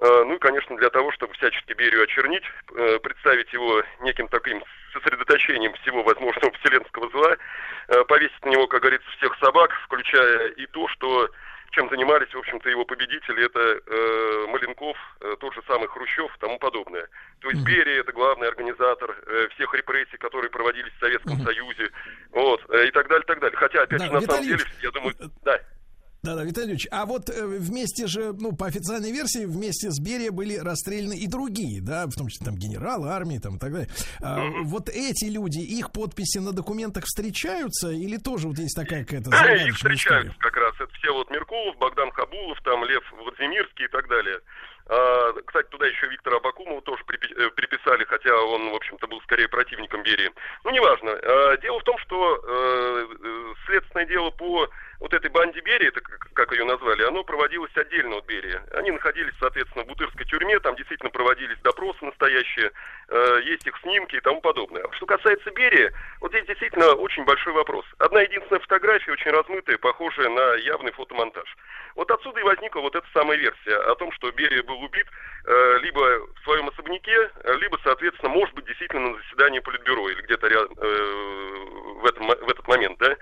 Э, 0.00 0.24
Ну 0.24 0.34
и, 0.34 0.38
конечно, 0.38 0.76
для 0.76 0.90
того, 0.90 1.12
чтобы 1.12 1.34
всячески 1.34 1.72
Берию 1.72 2.02
очернить, 2.04 2.44
э, 2.74 2.98
представить 3.00 3.52
его 3.52 3.82
неким 4.00 4.28
таким 4.28 4.62
сосредоточением 4.92 5.72
всего 5.74 6.02
возможного 6.02 6.52
вселенского 6.60 7.10
зла, 7.10 7.36
э, 7.88 8.04
повесить 8.04 8.44
на 8.44 8.50
него, 8.50 8.66
как 8.66 8.80
говорится, 8.82 9.08
всех 9.18 9.36
собак, 9.38 9.72
включая 9.84 10.48
и 10.48 10.66
то, 10.66 10.88
что 10.88 11.28
чем 11.70 11.88
занимались, 11.90 12.32
в 12.32 12.38
общем-то, 12.38 12.68
его 12.68 12.84
победители, 12.84 13.44
это 13.44 13.60
э, 13.60 14.46
Маленков, 14.48 14.96
э, 15.20 15.36
тот 15.38 15.54
же 15.54 15.62
самый 15.66 15.88
Хрущев 15.88 16.34
и 16.34 16.40
тому 16.40 16.58
подобное. 16.58 17.06
То 17.40 17.50
есть 17.50 17.62
Берия 17.64 18.00
это 18.00 18.12
главный 18.12 18.48
организатор 18.48 19.16
э, 19.26 19.48
всех 19.54 19.74
репрессий, 19.74 20.16
которые 20.16 20.50
проводились 20.50 20.92
в 20.94 21.00
Советском 21.00 21.38
Союзе, 21.40 21.90
вот, 22.32 22.60
э, 22.70 22.88
и 22.88 22.90
так 22.90 23.08
далее, 23.08 23.24
так 23.26 23.40
далее. 23.40 23.56
Хотя, 23.56 23.82
опять 23.82 24.00
Да, 24.00 24.06
же, 24.06 24.12
на 24.12 24.20
самом 24.22 24.42
Виталий 24.42 24.48
деле, 24.48 24.62
Ильич, 24.62 24.82
я 24.82 24.90
думаю, 24.90 25.14
э, 25.20 25.24
да. 25.44 25.60
Да, 26.22 26.34
да, 26.34 26.42
Виталий 26.42 26.70
Ильич, 26.70 26.88
а 26.90 27.06
вот 27.06 27.30
э, 27.30 27.46
вместе 27.46 28.08
же, 28.08 28.32
ну, 28.32 28.54
по 28.54 28.66
официальной 28.66 29.12
версии, 29.12 29.44
вместе 29.44 29.90
с 29.90 30.00
Берия 30.00 30.32
были 30.32 30.56
расстреляны 30.56 31.16
и 31.16 31.28
другие, 31.28 31.80
да, 31.80 32.06
в 32.06 32.14
том 32.14 32.26
числе 32.28 32.44
там 32.46 32.56
генералы 32.56 33.08
армии, 33.08 33.38
там 33.38 33.56
и 33.56 33.58
так 33.58 33.72
далее. 33.72 33.88
А, 34.20 34.42
вот 34.64 34.88
эти 34.88 35.26
люди, 35.26 35.60
их 35.60 35.92
подписи 35.92 36.38
на 36.38 36.52
документах 36.52 37.04
встречаются 37.04 37.90
или 37.90 38.16
тоже 38.16 38.48
вот 38.48 38.58
есть 38.58 38.74
такая 38.74 39.04
какая-то 39.04 39.30
Их 39.30 39.36
загадочная 39.36 39.72
встречаются 39.72 40.32
история? 40.32 40.50
как 40.50 40.56
раз. 40.56 40.74
Это 40.80 40.92
все 40.94 41.12
вот 41.12 41.30
Меркулов, 41.30 41.76
Богдан 41.78 42.10
Хабулов, 42.10 42.58
там 42.64 42.84
Лев 42.84 43.04
Владимирский 43.22 43.84
и 43.84 43.88
так 43.88 44.08
далее. 44.08 44.40
А, 44.88 45.32
кстати, 45.46 45.68
туда 45.68 45.86
еще 45.86 46.08
Виктора 46.08 46.38
Абакумова 46.38 46.80
тоже 46.82 47.04
э, 47.10 47.50
приписали, 47.50 48.04
хотя 48.04 48.34
он, 48.42 48.70
в 48.70 48.74
общем-то, 48.74 49.06
был 49.06 49.20
скорее 49.20 49.46
противником 49.46 50.02
Берии. 50.02 50.30
Ну, 50.64 50.70
неважно. 50.70 51.10
А, 51.12 51.56
дело 51.58 51.78
в 51.78 51.84
том, 51.84 51.96
что 51.98 52.16
э, 52.42 53.06
следственное 53.66 54.06
дело 54.06 54.30
по 54.30 54.68
вот 55.00 55.14
этой 55.14 55.30
банде 55.30 55.60
Берии, 55.60 55.88
это 55.88 56.00
как 56.00 56.52
ее 56.52 56.64
назвали, 56.64 57.02
оно 57.04 57.22
проводилось 57.22 57.76
отдельно 57.76 58.16
от 58.16 58.26
Берии. 58.26 58.60
Они 58.72 58.90
находились, 58.90 59.34
соответственно, 59.38 59.84
в 59.84 59.88
Бутырской 59.88 60.24
тюрьме, 60.26 60.58
там 60.60 60.74
действительно 60.76 61.10
проводились 61.10 61.58
допросы 61.62 62.04
настоящие, 62.04 62.72
э, 63.08 63.40
есть 63.44 63.66
их 63.66 63.78
снимки 63.82 64.16
и 64.16 64.20
тому 64.20 64.40
подобное. 64.40 64.82
А 64.84 64.92
Что 64.94 65.06
касается 65.06 65.50
Берии, 65.52 65.92
вот 66.20 66.32
здесь 66.32 66.46
действительно 66.46 66.92
очень 66.94 67.24
большой 67.24 67.52
вопрос. 67.52 67.84
Одна 67.98 68.22
единственная 68.22 68.60
фотография, 68.60 69.12
очень 69.12 69.30
размытая, 69.30 69.78
похожая 69.78 70.28
на 70.28 70.54
явный 70.54 70.92
фотомонтаж. 70.92 71.56
Вот 71.94 72.10
отсюда 72.10 72.40
и 72.40 72.44
возникла 72.44 72.80
вот 72.80 72.94
эта 72.94 73.06
самая 73.12 73.38
версия 73.38 73.76
о 73.76 73.94
том, 73.94 74.10
что 74.12 74.30
Берия 74.32 74.62
был 74.62 74.80
убит 74.82 75.06
э, 75.46 75.78
либо 75.82 76.26
в 76.34 76.44
своем 76.44 76.68
особняке, 76.68 77.30
либо, 77.60 77.78
соответственно, 77.84 78.30
может 78.30 78.54
быть, 78.54 78.66
действительно 78.66 79.10
на 79.10 79.18
заседании 79.22 79.60
Политбюро 79.60 80.08
или 80.08 80.22
где-то 80.22 80.46
ря- 80.48 80.72
э, 80.76 82.00
в, 82.00 82.06
этом, 82.06 82.26
в 82.26 82.50
этот 82.50 82.66
момент, 82.66 82.98
да, 82.98 83.16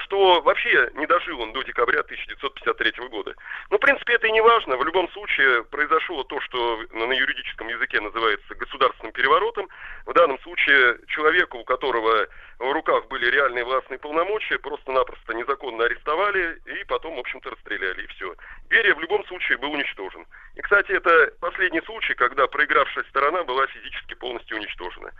что 0.00 0.40
вообще 0.42 0.90
не 0.94 1.06
дожил 1.06 1.40
он 1.40 1.52
до 1.52 1.62
декабря 1.62 2.00
1953 2.00 3.08
года. 3.08 3.34
Ну, 3.70 3.76
в 3.76 3.80
принципе, 3.80 4.14
это 4.14 4.26
и 4.26 4.32
не 4.32 4.40
важно. 4.40 4.76
В 4.76 4.84
любом 4.84 5.08
случае 5.10 5.64
произошло 5.64 6.24
то, 6.24 6.40
что 6.40 6.82
на 6.92 7.12
юридическом 7.12 7.68
языке 7.68 8.00
называется 8.00 8.54
государственным 8.54 9.12
переворотом. 9.12 9.68
В 10.06 10.12
данном 10.12 10.38
случае 10.40 10.98
человека, 11.06 11.56
у 11.56 11.64
которого 11.64 12.26
в 12.58 12.72
руках 12.72 13.06
были 13.08 13.30
реальные 13.30 13.64
властные 13.64 13.98
полномочия, 13.98 14.58
просто-напросто 14.58 15.34
незаконно 15.34 15.84
арестовали 15.84 16.60
и 16.66 16.84
потом, 16.84 17.16
в 17.16 17.20
общем-то, 17.20 17.50
расстреляли, 17.50 18.02
и 18.02 18.06
все. 18.08 18.34
Берия 18.68 18.94
в 18.94 19.00
любом 19.00 19.24
случае 19.26 19.58
был 19.58 19.72
уничтожен. 19.72 20.26
И, 20.56 20.60
кстати, 20.62 20.92
это 20.92 21.32
последний 21.40 21.80
случай, 21.82 22.14
когда 22.14 22.46
проигравшая 22.46 23.04
сторона 23.04 23.44
была 23.44 23.66
физически 23.68 24.14
полностью 24.14 24.56
уничтожена. 24.56 25.12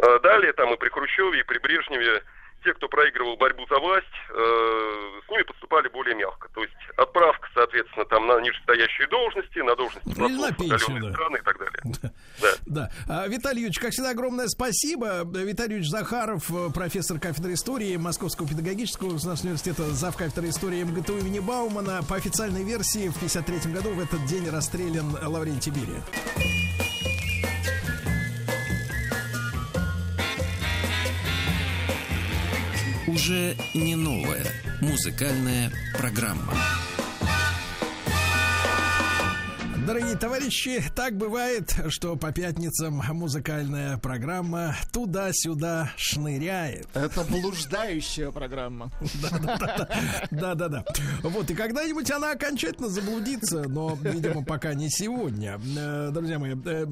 А 0.00 0.18
Далее, 0.20 0.52
там 0.52 0.72
и 0.72 0.76
при 0.76 0.88
Хрущеве, 0.88 1.40
и 1.40 1.42
при 1.42 1.58
Брежневе, 1.58 2.22
те, 2.64 2.74
кто 2.74 2.88
проигрывал 2.88 3.36
борьбу 3.36 3.66
за 3.68 3.78
власть, 3.78 4.06
э, 4.30 5.20
с 5.26 5.30
ними 5.30 5.42
поступали 5.42 5.88
более 5.88 6.14
мягко. 6.14 6.48
То 6.54 6.62
есть 6.62 6.74
отправка, 6.96 7.48
соответственно, 7.54 8.04
там 8.06 8.26
на 8.26 8.40
нижестоящие 8.40 9.06
должности, 9.08 9.58
на 9.58 9.76
должности 9.76 10.08
послов 10.08 10.56
да. 10.58 10.78
страны 10.78 11.36
и 11.36 11.42
так 11.42 11.58
далее. 11.58 11.82
Да. 12.02 12.10
Да. 12.66 12.90
А, 13.08 13.26
Виталий 13.28 13.60
Юрьевич, 13.60 13.78
как 13.78 13.92
всегда, 13.92 14.10
огромное 14.10 14.48
спасибо. 14.48 15.22
Виталий 15.24 15.76
Юрьевич 15.76 15.90
Захаров, 15.90 16.50
э, 16.50 16.70
профессор 16.74 17.18
кафедры 17.18 17.54
истории 17.54 17.96
Московского 17.96 18.48
педагогического 18.48 19.12
государственного 19.12 19.54
университета, 19.54 19.82
зав. 19.90 20.16
кафедры 20.16 20.48
истории 20.48 20.82
МГТУ 20.82 21.18
имени 21.18 21.40
Баумана. 21.40 22.02
По 22.08 22.16
официальной 22.16 22.64
версии, 22.64 23.08
в 23.08 23.16
1953 23.16 23.72
году 23.72 23.90
в 23.90 24.00
этот 24.00 24.24
день 24.26 24.48
расстрелян 24.50 25.16
Лаврентий 25.22 25.72
Берия. 25.72 26.02
Уже 33.08 33.56
не 33.74 33.96
новая 33.96 34.44
музыкальная 34.82 35.72
программа. 35.96 36.52
Дорогие 39.86 40.16
товарищи, 40.16 40.82
так 40.94 41.16
бывает, 41.16 41.74
что 41.88 42.16
по 42.16 42.30
пятницам 42.30 43.00
музыкальная 43.14 43.96
программа 43.96 44.76
туда-сюда 44.92 45.92
шныряет. 45.96 46.86
Это 46.92 47.24
блуждающая 47.24 48.30
программа. 48.30 48.90
Да-да-да. 50.30 50.84
Вот, 51.22 51.50
и 51.50 51.54
когда-нибудь 51.54 52.10
она 52.10 52.32
окончательно 52.32 52.90
заблудится, 52.90 53.62
но, 53.62 53.96
видимо, 54.02 54.44
пока 54.44 54.74
не 54.74 54.90
сегодня. 54.90 55.58
Э, 55.78 56.10
Друзья 56.12 56.38
мои, 56.38 56.54
э, 56.54 56.84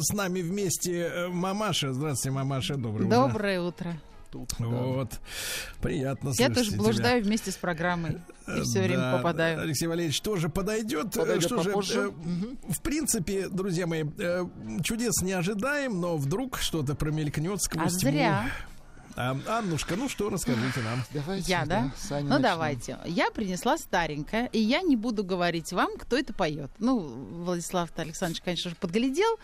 с 0.00 0.14
нами 0.14 0.40
вместе 0.40 1.00
э, 1.02 1.28
Мамаша. 1.28 1.92
Здравствуйте, 1.92 2.34
Мамаша. 2.34 2.76
Доброе 2.76 3.04
утро. 3.04 3.16
Доброе 3.16 3.60
утро. 3.60 4.00
Вот. 4.58 5.20
Приятно 5.80 6.32
Я 6.38 6.48
тоже 6.50 6.70
тебя. 6.70 6.78
блуждаю 6.78 7.24
вместе 7.24 7.50
с 7.50 7.56
программой 7.56 8.18
и 8.46 8.60
все 8.62 8.80
время 8.80 8.98
Да, 9.02 9.16
попадаю. 9.18 9.60
Алексей 9.60 9.86
Валерьевич 9.86 10.20
тоже 10.20 10.48
подойдет. 10.48 11.12
Подойдет 11.12 11.44
Что 11.44 11.62
же, 11.62 11.70
попозже. 11.70 12.12
э, 12.24 12.72
в 12.72 12.80
принципе, 12.82 13.48
друзья 13.48 13.86
мои, 13.86 14.04
э, 14.18 14.44
чудес 14.82 15.22
не 15.22 15.32
ожидаем, 15.32 16.00
но 16.00 16.16
вдруг 16.16 16.58
что-то 16.58 16.94
промелькнет 16.94 17.62
сквозь 17.62 17.96
А 17.96 17.98
тьму. 17.98 18.10
А, 19.20 19.36
Аннушка, 19.58 19.96
ну 19.96 20.08
что, 20.08 20.30
расскажите 20.30 20.78
нам. 20.80 21.02
Давайте. 21.12 21.50
Я, 21.50 21.66
да? 21.66 21.90
Саня 21.96 22.22
ну 22.22 22.28
начнем. 22.28 22.42
давайте. 22.42 22.98
Я 23.04 23.32
принесла 23.32 23.76
старенькое, 23.76 24.48
и 24.52 24.60
я 24.60 24.80
не 24.80 24.94
буду 24.94 25.24
говорить 25.24 25.72
вам, 25.72 25.96
кто 25.98 26.16
это 26.16 26.32
поет. 26.32 26.70
Ну, 26.78 27.00
Владислав 27.00 27.90
Александрович, 27.96 28.40
конечно 28.42 28.70
же, 28.70 28.76
подглядел, 28.76 29.36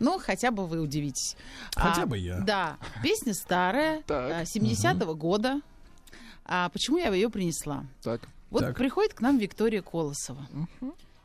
но 0.00 0.18
хотя 0.18 0.50
бы 0.50 0.66
вы 0.66 0.80
удивитесь. 0.80 1.36
Хотя 1.76 2.02
А, 2.02 2.06
бы 2.06 2.18
я. 2.18 2.40
Да, 2.40 2.76
песня 3.04 3.32
старая, 3.34 4.02
Так. 4.08 4.32
а, 4.32 4.42
70-го 4.42 5.14
года. 5.14 5.60
А 6.44 6.68
почему 6.70 6.98
я 6.98 7.14
ее 7.14 7.30
принесла? 7.30 7.84
Так. 8.02 8.22
Вот 8.50 8.60
Так. 8.62 8.76
приходит 8.76 9.14
к 9.14 9.20
нам 9.20 9.38
Виктория 9.38 9.80
Колосова. 9.82 10.44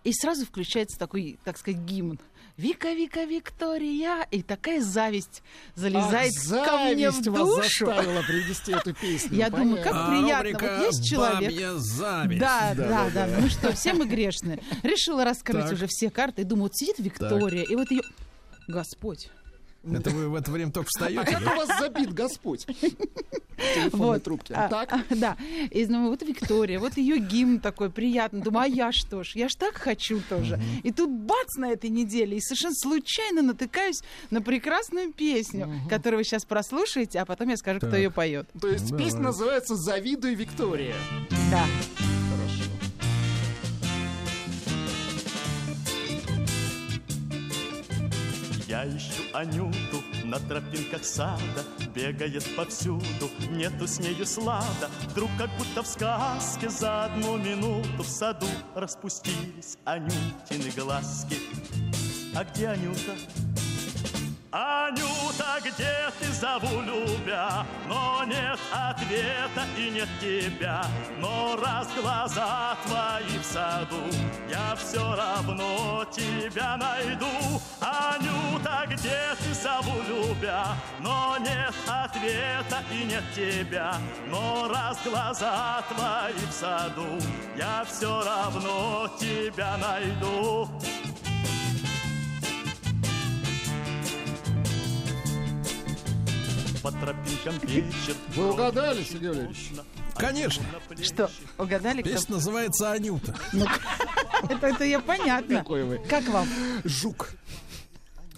И 0.04 0.14
сразу 0.14 0.46
включается 0.46 1.00
такой, 1.00 1.40
так 1.44 1.58
сказать, 1.58 1.80
гимн. 1.82 2.20
Вика, 2.58 2.94
Вика, 2.94 3.26
Виктория. 3.26 4.26
И 4.32 4.42
такая 4.42 4.82
зависть 4.82 5.44
залезает 5.76 6.32
Ах, 6.54 6.66
ко 6.66 6.78
мне 6.86 7.10
в 7.10 7.14
зависть 7.14 7.28
вас 7.28 7.48
душу. 7.48 7.86
заставила 7.86 8.22
привести 8.28 8.72
эту 8.72 8.94
песню. 8.94 9.38
Я 9.38 9.50
думаю, 9.50 9.84
как 9.84 10.10
приятно. 10.10 10.60
Вот 10.60 10.86
есть 10.86 11.06
человек. 11.06 11.52
«Бабья 11.52 11.74
зависть». 11.76 12.40
Да, 12.40 12.74
Да, 12.76 13.10
да, 13.14 13.28
Ну 13.40 13.50
что, 13.50 13.74
все 13.74 13.94
мы 13.94 14.06
грешные. 14.08 14.60
Решила 14.84 15.26
раскрыть 15.26 15.72
уже 15.72 15.88
все 15.88 16.10
карты. 16.10 16.44
И 16.44 16.46
думаю, 16.46 16.64
вот 16.64 16.76
сидит 16.76 17.00
Виктория, 17.00 17.64
и 17.64 17.76
вот 17.76 17.92
ее... 17.92 18.02
Господь. 18.68 19.30
Это 19.92 20.10
вы 20.10 20.30
в 20.30 20.36
это 20.36 20.52
время 20.52 20.72
только 20.72 20.88
А 20.88 20.90
встаете, 20.90 21.32
как 21.32 21.44
да? 21.44 21.54
у 21.54 21.56
вас 21.58 21.80
забит 21.80 22.14
Господь? 22.14 22.66
Телефонной 23.74 24.06
Вот. 24.06 24.24
трубке. 24.24 24.54
А, 24.54 24.68
Так. 24.68 24.92
а, 24.92 25.04
да. 25.16 25.38
И 25.72 25.86
думаю, 25.86 26.10
вот 26.10 26.22
Виктория, 26.24 26.78
вот 26.80 26.98
ее 26.98 27.18
гимн 27.20 27.60
такой 27.60 27.90
приятный. 27.90 28.42
Думаю, 28.42 28.64
а 28.66 28.68
я 28.68 28.92
что 28.92 29.24
ж? 29.24 29.32
Я 29.36 29.48
ж 29.48 29.56
так 29.56 29.76
хочу 29.76 30.22
тоже. 30.30 30.60
И 30.84 30.92
тут 30.92 31.10
бац 31.10 31.56
на 31.58 31.72
этой 31.72 31.90
неделе, 31.90 32.38
и 32.38 32.42
совершенно 32.42 32.76
случайно 32.76 33.42
натыкаюсь 33.42 34.02
на 34.30 34.42
прекрасную 34.42 35.14
песню, 35.14 35.70
которую 35.90 36.20
вы 36.20 36.24
сейчас 36.26 36.44
прослушаете, 36.46 37.20
а 37.20 37.26
потом 37.26 37.50
я 37.50 37.58
скажу, 37.58 37.80
кто 37.80 37.92
Так. 37.92 37.98
ее 38.00 38.12
поет. 38.12 38.48
То 38.60 38.68
есть 38.68 38.90
Давай. 38.90 39.06
песня 39.06 39.22
называется 39.22 39.76
«Завидуй, 39.76 40.36
Виктория». 40.36 40.96
Да. 41.52 41.66
Я 48.68 48.88
ищу 48.88 49.22
Анюту 49.34 50.04
на 50.24 50.40
тропинках 50.40 51.06
сада 51.06 51.64
Бегает 51.94 52.44
повсюду, 52.56 53.30
нету 53.52 53.88
с 53.88 54.00
нею 54.00 54.26
слада 54.26 54.90
Вдруг 55.10 55.30
как 55.38 55.50
будто 55.58 55.84
в 55.84 55.88
сказке 55.88 56.70
за 56.70 57.06
одну 57.06 57.38
минуту 57.38 58.02
В 58.02 58.08
саду 58.08 58.48
распустились 58.74 59.78
Анютины 59.86 60.72
глазки 60.76 61.38
А 62.36 62.44
где 62.44 62.70
Анюта? 62.70 63.14
Анюта, 64.56 65.60
где 65.60 66.10
ты? 66.18 66.32
Зову, 66.32 66.80
любя? 66.80 67.66
Но 67.90 68.24
нет 68.24 68.58
ответа 68.72 69.66
и 69.78 69.90
нет 69.90 70.08
тебя. 70.22 70.86
Но 71.18 71.58
раз 71.62 71.90
глаза 72.02 72.78
твои 72.86 73.38
в 73.38 73.44
саду 73.44 74.02
Я 74.50 74.74
все 74.78 75.02
равно 75.14 76.06
тебя 76.10 76.78
найду. 76.78 77.62
Анюта, 77.82 78.86
где 78.88 79.36
ты? 79.44 79.54
Зову, 79.54 80.02
любя? 80.08 80.68
Но 81.02 81.36
нет 81.40 81.74
ответа 81.86 82.82
и 82.94 83.04
нет 83.04 83.26
тебя. 83.36 83.96
Но 84.28 84.70
раз 84.70 84.98
глаза 85.04 85.84
твои 85.90 86.46
в 86.50 86.54
саду 86.54 87.20
Я 87.58 87.84
все 87.86 88.24
равно 88.24 89.10
тебя 89.20 89.76
найду 89.76 90.70
По 96.86 96.92
тропинкам 96.92 97.58
вечер 97.64 98.14
Вы 98.36 98.52
угадали, 98.52 99.04
Сергей 99.04 99.30
Валерьевич? 99.30 99.72
Конечно. 100.16 100.64
Что, 101.02 101.32
угадали, 101.58 102.04
кто? 102.04 102.12
Песня 102.12 102.36
называется 102.36 102.92
«Анюта». 102.92 103.36
Это, 104.50 104.68
это 104.68 104.84
я 104.84 105.00
понятно. 105.00 105.58
Какой 105.58 105.84
вы. 105.84 105.98
Как 106.08 106.28
вам? 106.28 106.48
Жук. 106.84 107.32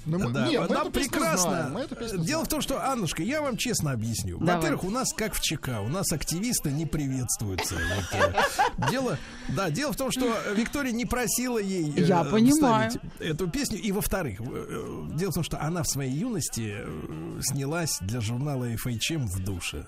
Ну, 0.09 0.19
мы- 0.19 0.31
Да, 0.31 0.47
не, 0.47 0.59
мы 0.59 0.67
нам 0.69 0.91
прекрасно. 0.91 1.49
знаем, 1.49 1.73
мы 1.73 1.87
Дело 1.87 2.07
знаем. 2.23 2.45
в 2.45 2.47
том, 2.47 2.61
что, 2.61 2.81
Аннушка, 2.91 3.21
я 3.23 3.41
вам 3.41 3.57
честно 3.57 3.91
объясню. 3.91 4.37
Давай. 4.39 4.55
Во-первых, 4.55 4.83
у 4.85 4.89
нас 4.89 5.11
как 5.13 5.33
в 5.33 5.41
ЧК, 5.41 5.81
у 5.81 5.89
нас 5.89 6.11
активисты 6.13 6.71
не 6.71 6.85
приветствуются. 6.85 7.75
Вот, 7.75 8.21
э, 8.21 8.89
дело, 8.89 9.17
да, 9.49 9.69
дело 9.69 9.91
в 9.91 9.97
том, 9.97 10.09
что 10.11 10.33
Виктория 10.55 10.93
не 10.93 11.05
просила 11.05 11.57
ей 11.59 11.91
э, 11.97 12.03
Я 12.05 12.23
понимаю. 12.23 12.89
вставить 12.89 13.11
эту 13.19 13.49
песню. 13.49 13.79
И 13.79 13.91
во-вторых, 13.91 14.39
э, 14.39 14.43
э, 14.45 15.07
дело 15.17 15.31
в 15.31 15.35
том, 15.35 15.43
что 15.43 15.61
она 15.61 15.83
в 15.83 15.87
своей 15.89 16.13
юности 16.13 16.75
э, 16.79 17.39
снялась 17.41 17.97
для 18.01 18.21
журнала 18.21 18.63
FHM 18.73 19.27
в 19.27 19.43
душе. 19.43 19.85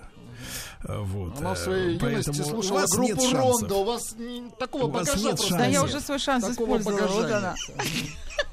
Э, 0.84 0.98
Вот, 1.00 1.38
Она 1.38 1.54
в 1.54 1.58
э, 1.58 1.62
своей 1.62 1.84
юности 1.98 2.00
поэтому 2.26 2.44
слушала 2.44 2.80
вас 2.80 2.90
группу. 2.90 3.22
Ронда. 3.32 3.74
У 3.74 3.84
вас 3.84 4.12
не- 4.16 4.50
такого 4.58 4.84
У 4.84 4.90
вас 4.90 5.06
багажа 5.08 5.26
нет 5.28 5.36
просто 5.36 5.58
Да 5.58 5.66
я 5.66 5.82
уже 5.82 6.00
свой 6.00 6.18
шанс 6.18 6.44
Такого 6.46 6.78
использовала. 6.78 7.20
Вот 7.22 7.30
она. 7.30 7.54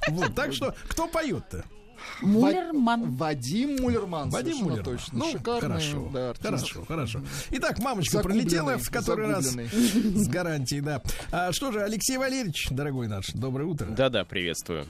Вот, 0.10 0.36
так 0.36 0.54
что, 0.54 0.74
кто 0.88 1.08
поет-то? 1.08 1.64
Муллерман. 2.22 3.16
Вадим 3.16 3.78
Муллерман. 3.82 4.30
Вадим 4.30 4.58
Муллер. 4.58 4.84
Точно. 4.84 5.20
Ну, 5.20 5.32
Шикарный, 5.32 5.62
хорошо, 5.62 6.10
да, 6.14 6.30
артист. 6.30 6.46
хорошо, 6.46 6.86
хорошо. 6.86 7.22
Итак, 7.52 7.80
мамочка 7.80 8.20
пролетела 8.20 8.78
в 8.78 8.90
который 8.90 9.28
раз 9.28 9.46
с 9.48 10.28
гарантией, 10.28 10.82
да. 10.82 11.02
А, 11.32 11.52
что 11.52 11.72
же, 11.72 11.82
Алексей 11.82 12.18
Валерьевич, 12.18 12.68
дорогой 12.72 13.08
наш, 13.08 13.28
доброе 13.34 13.66
утро. 13.66 13.88
Да-да, 13.88 14.24
приветствую. 14.26 14.86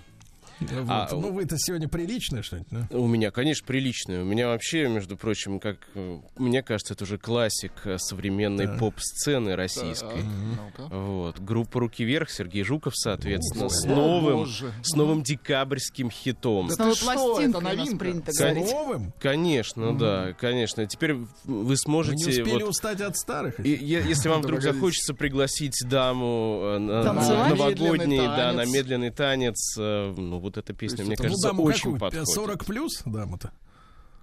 Вот. 0.60 0.86
А, 0.90 1.08
ну, 1.12 1.32
вы-то 1.32 1.56
сегодня 1.60 1.88
приличное 1.88 2.42
что-нибудь, 2.42 2.68
да? 2.72 2.88
У 2.98 3.06
меня, 3.08 3.30
конечно, 3.32 3.66
приличное. 3.68 4.22
У 4.22 4.26
меня 4.26 4.48
вообще, 4.48 4.88
между 4.88 5.16
прочим, 5.16 5.60
как 5.60 5.78
э, 5.94 6.20
мне 6.38 6.64
кажется, 6.64 6.94
это 6.96 7.04
уже 7.04 7.18
классик 7.18 7.72
э, 7.86 7.98
современной 8.00 8.66
Да. 8.66 8.78
поп-сцены 8.78 9.56
российской. 9.56 10.24
Ну-ка. 10.24 10.94
Вот. 10.96 11.40
Группа 11.40 11.80
«Руки 11.80 12.04
вверх», 12.04 12.30
Сергей 12.32 12.64
Жуков, 12.64 12.94
соответственно, 12.96 13.70
с 13.70 13.86
О, 13.86 13.90
новым, 13.90 14.38
боже. 14.38 14.72
с 14.82 14.96
новым 14.96 15.22
декабрьским 15.24 16.10
хитом. 16.10 16.68
Да 16.70 16.74
С 16.76 16.78
новой 16.80 16.94
ты 16.94 16.98
что, 17.00 17.12
это 17.12 17.20
пластинкой 17.22 17.62
новинка? 17.62 17.98
принято 17.98 18.32
С 18.32 18.38
говорить. 18.40 18.72
новым? 18.72 19.14
Конечно, 19.20 19.98
да, 19.98 20.34
конечно. 20.40 20.86
Теперь 20.88 21.14
вы 21.14 21.28
Вы 21.46 21.70
не 21.72 21.76
сможете... 21.78 22.30
успели 22.30 22.64
вот, 22.64 22.70
устать 22.70 23.02
от 23.02 23.16
старых? 23.18 23.60
и- 23.60 23.70
е- 23.70 24.04
если 24.08 24.30
вам 24.30 24.42
вдруг 24.42 24.62
захочется 24.62 25.14
пригласить 25.14 25.76
даму 25.88 26.62
э, 26.64 26.78
на, 26.80 27.14
новогодний, 27.50 28.18
да, 28.18 28.54
на 28.54 28.66
медленный 28.66 29.12
танец, 29.12 29.76
ну 29.78 30.40
вот 30.48 30.58
эта 30.58 30.74
песня, 30.74 31.04
мне 31.04 31.14
это, 31.14 31.24
ну, 31.24 31.30
кажется, 31.30 31.48
даму 31.48 31.64
очень 31.64 31.94
какую? 31.94 32.00
подходит. 32.00 32.28
40 32.28 32.66
плюс 32.66 33.02
даму-то? 33.06 33.52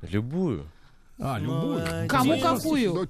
Любую. 0.03 0.67
А, 1.19 1.39
любую. 1.39 2.09
Кому 2.09 2.39
какую? 2.41 2.95
Но 2.95 3.07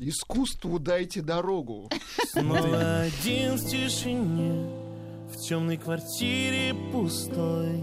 Искусству 0.00 0.78
дайте 0.78 1.22
дорогу. 1.22 1.90
Снова 2.28 3.00
один 3.00 3.56
в 3.56 3.66
тишине, 3.68 4.70
в 5.32 5.36
темной 5.38 5.76
квартире 5.76 6.72
пустой, 6.92 7.82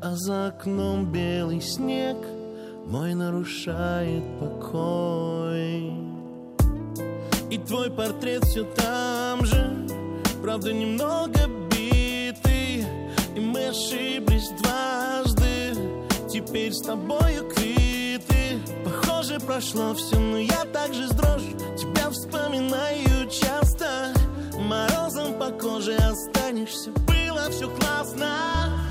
а 0.00 0.16
за 0.16 0.48
окном 0.48 1.12
белый 1.12 1.60
снег 1.60 2.16
мой 2.86 3.12
нарушает 3.12 4.24
покой. 4.38 5.92
И 7.50 7.58
твой 7.58 7.90
портрет 7.90 8.42
все 8.44 8.64
там 8.64 9.44
же, 9.44 9.86
правда 10.40 10.72
немного 10.72 11.59
и 13.34 13.40
мы 13.40 13.68
ошиблись 13.68 14.50
дважды, 14.60 15.74
теперь 16.28 16.72
с 16.72 16.82
тобою 16.82 17.48
квиты. 17.48 18.58
Похоже, 18.84 19.38
прошло 19.40 19.94
все, 19.94 20.18
но 20.18 20.38
я 20.38 20.64
также 20.72 21.08
с 21.08 21.10
дрожью 21.10 21.56
тебя 21.76 22.10
вспоминаю 22.10 23.28
часто. 23.30 24.12
Морозом 24.58 25.38
по 25.38 25.50
коже 25.50 25.96
останешься, 25.96 26.90
было 27.06 27.50
все 27.50 27.68
классно. 27.70 28.89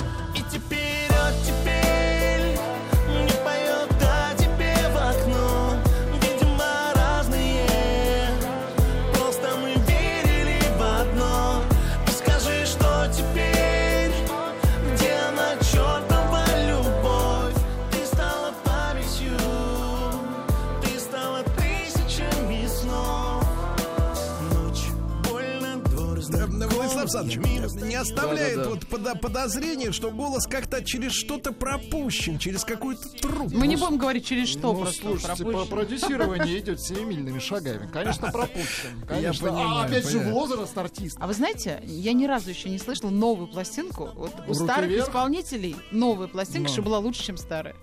Александрович, 27.20 27.90
не 27.90 27.96
оставляет 27.96 28.66
вот 28.68 28.84
подо- 28.86 29.18
подозрение, 29.20 29.92
что 29.92 30.12
голос 30.12 30.46
как-то 30.48 30.84
через 30.84 31.12
что-то 31.14 31.52
пропущен, 31.52 32.38
через 32.40 32.64
какую-то 32.64 33.08
трубку. 33.22 33.56
Мы 33.58 33.68
не 33.68 33.76
будем 33.76 33.98
говорить 33.98 34.26
через 34.26 34.50
что 34.50 34.74
Ну, 34.74 34.82
просто 34.82 35.02
слушайте, 35.02 35.44
по 35.44 35.52
пропущено. 35.52 35.66
продюсирование 35.76 36.60
идет 36.60 36.82
семимильными 36.82 37.40
шагами. 37.40 37.90
Конечно, 37.92 38.32
пропущен. 38.32 39.06
Конечно. 39.08 39.48
понимаю, 39.48 39.70
а 39.70 39.86
опять 39.86 40.04
же 40.06 40.18
понимаю. 40.20 40.34
возраст 40.34 40.78
артиста. 40.78 41.20
А 41.24 41.28
вы 41.28 41.34
знаете, 41.34 41.82
я 41.86 42.14
ни 42.14 42.26
разу 42.26 42.50
еще 42.50 42.70
не 42.70 42.80
слышала 42.80 43.10
новую 43.10 43.48
пластинку. 43.48 44.10
Вот 44.16 44.34
у 44.40 44.44
Руки 44.48 44.54
старых 44.54 44.90
вверх? 44.90 45.08
исполнителей 45.08 45.76
новая 45.92 46.28
пластинка, 46.28 46.70
что 46.70 46.82
была 46.82 47.00
лучше, 47.00 47.24
чем 47.24 47.38
старая. 47.38 47.76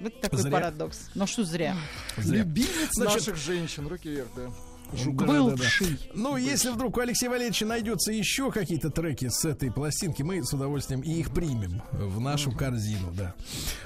Вот 0.00 0.18
такой 0.20 0.38
Зря. 0.38 0.50
парадокс. 0.50 1.10
Но 1.14 1.26
что 1.26 1.44
зря? 1.44 1.76
Зря. 2.16 2.38
Любимец 2.38 2.88
Значит, 2.92 3.18
наших 3.18 3.36
женщин. 3.36 3.86
Руки 3.86 4.08
вверх, 4.08 4.28
да. 4.34 4.50
Да, 4.92 5.24
Был 5.24 5.50
да, 5.50 5.56
да. 5.56 5.62
вши. 5.62 5.98
Ну, 6.14 6.36
если 6.36 6.70
вдруг 6.70 6.96
у 6.96 7.00
Алексея 7.00 7.30
Валерьевича 7.30 7.66
найдется 7.66 8.12
еще 8.12 8.50
какие-то 8.50 8.90
треки 8.90 9.28
с 9.28 9.44
этой 9.44 9.70
пластинки, 9.70 10.22
мы 10.22 10.44
с 10.44 10.52
удовольствием 10.52 11.00
и 11.00 11.12
их 11.12 11.30
примем 11.32 11.82
в 11.92 12.20
нашу 12.20 12.52
корзину, 12.52 13.12
да. 13.12 13.34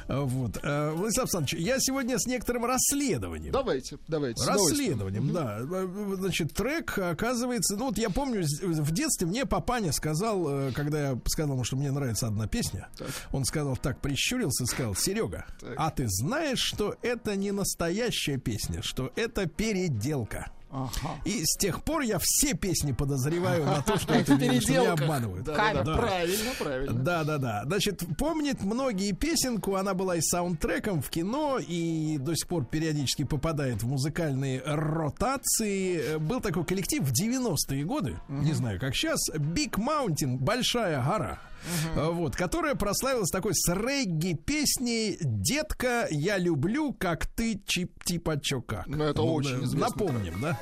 А, 0.08 0.22
Вот. 0.22 0.58
А, 0.62 0.92
Владислав 0.94 1.24
Александрович, 1.24 1.54
я 1.64 1.76
сегодня 1.78 2.18
с 2.18 2.26
некоторым 2.26 2.64
расследованием. 2.64 3.52
Давайте, 3.52 3.98
давайте. 4.08 4.44
Расследованием, 4.44 5.32
да. 5.32 5.58
Э, 5.60 6.14
Значит, 6.18 6.52
трек, 6.54 6.98
оказывается, 6.98 7.76
ну 7.76 7.86
вот 7.86 7.98
я 7.98 8.10
помню, 8.10 8.44
в 8.62 8.92
детстве 8.92 9.26
мне 9.26 9.46
папаня 9.46 9.92
сказал, 9.92 10.68
э, 10.68 10.72
когда 10.72 11.10
я 11.10 11.20
сказал 11.26 11.54
ему, 11.54 11.64
что 11.64 11.76
мне 11.76 11.90
нравится 11.90 12.26
одна 12.28 12.46
песня, 12.46 12.88
он 13.32 13.44
сказал 13.44 13.76
так, 13.76 14.00
прищурился 14.00 14.64
и 14.64 14.66
сказал, 14.66 14.94
Серега, 14.94 15.46
а 15.76 15.90
ты 15.90 16.06
знаешь, 16.08 16.60
что 16.60 16.96
это 17.02 17.36
не 17.36 17.52
настоящая 17.52 18.38
песня, 18.38 18.82
что 18.82 19.12
это 19.16 19.46
переделка. 19.46 20.50
Ага. 20.74 21.20
И 21.24 21.44
с 21.44 21.56
тех 21.56 21.84
пор 21.84 22.02
я 22.02 22.18
все 22.20 22.54
песни 22.54 22.90
подозреваю 22.90 23.64
на 23.64 23.80
то, 23.82 23.96
что 23.96 24.12
это 24.12 24.34
меня 24.38 24.92
обманывают. 24.92 25.44
Да, 25.44 25.72
да, 25.72 25.82
да, 25.84 25.96
правильно, 25.96 26.50
правильно. 26.58 26.92
Да, 26.92 27.22
да, 27.22 27.38
да. 27.38 27.62
Значит, 27.64 28.02
помнит 28.18 28.60
многие 28.64 29.12
песенку, 29.12 29.76
она 29.76 29.94
была 29.94 30.16
и 30.16 30.20
саундтреком 30.20 31.00
в 31.00 31.10
кино, 31.10 31.60
и 31.60 32.18
до 32.18 32.34
сих 32.34 32.48
пор 32.48 32.64
периодически 32.64 33.22
попадает 33.22 33.84
в 33.84 33.86
музыкальные 33.86 34.62
ротации. 34.66 36.16
Был 36.16 36.40
такой 36.40 36.64
коллектив 36.64 37.04
в 37.04 37.12
90-е 37.12 37.84
годы, 37.84 38.18
не 38.28 38.52
знаю, 38.52 38.80
как 38.80 38.96
сейчас, 38.96 39.20
Big 39.32 39.74
Mountain, 39.76 40.38
Большая 40.38 41.00
гора. 41.04 41.38
Э, 41.96 42.10
Вот, 42.10 42.36
которая 42.36 42.74
прославилась 42.74 43.30
такой 43.30 43.54
с 43.54 43.68
регги 43.72 44.34
песней 44.34 45.18
«Детка, 45.20 46.06
я 46.10 46.38
люблю, 46.38 46.92
как 46.92 47.26
ты, 47.26 47.60
чип 47.66 48.02
типа 48.04 48.40
чока». 48.40 48.84
Ну, 48.86 49.04
это 49.04 49.22
очень 49.22 49.64
известный 49.64 49.80
Напомним, 49.80 50.40
да? 50.40 50.60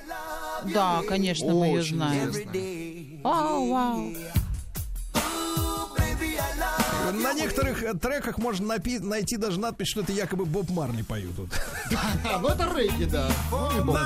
Да, 0.73 1.03
конечно, 1.09 1.53
мы 1.53 1.67
ее 1.67 1.81
Очень 1.81 1.97
знаем. 1.97 2.31
известно. 2.31 3.21
Вау, 3.25 3.71
вау. 3.71 4.13
На 7.13 7.33
некоторых 7.35 8.01
треках 8.01 8.39
можно 8.39 8.75
напи- 8.75 9.01
найти 9.01 9.37
даже 9.37 9.61
надпись, 9.61 9.89
что 9.89 10.01
это 10.01 10.13
якобы 10.13 10.45
Боб 10.45 10.71
Марли 10.71 11.03
поют. 11.03 11.33
А, 12.25 12.39
ну 12.39 12.49
это 12.49 12.73
регги, 12.77 13.05
да. 13.05 13.29
Ну. 13.85 13.97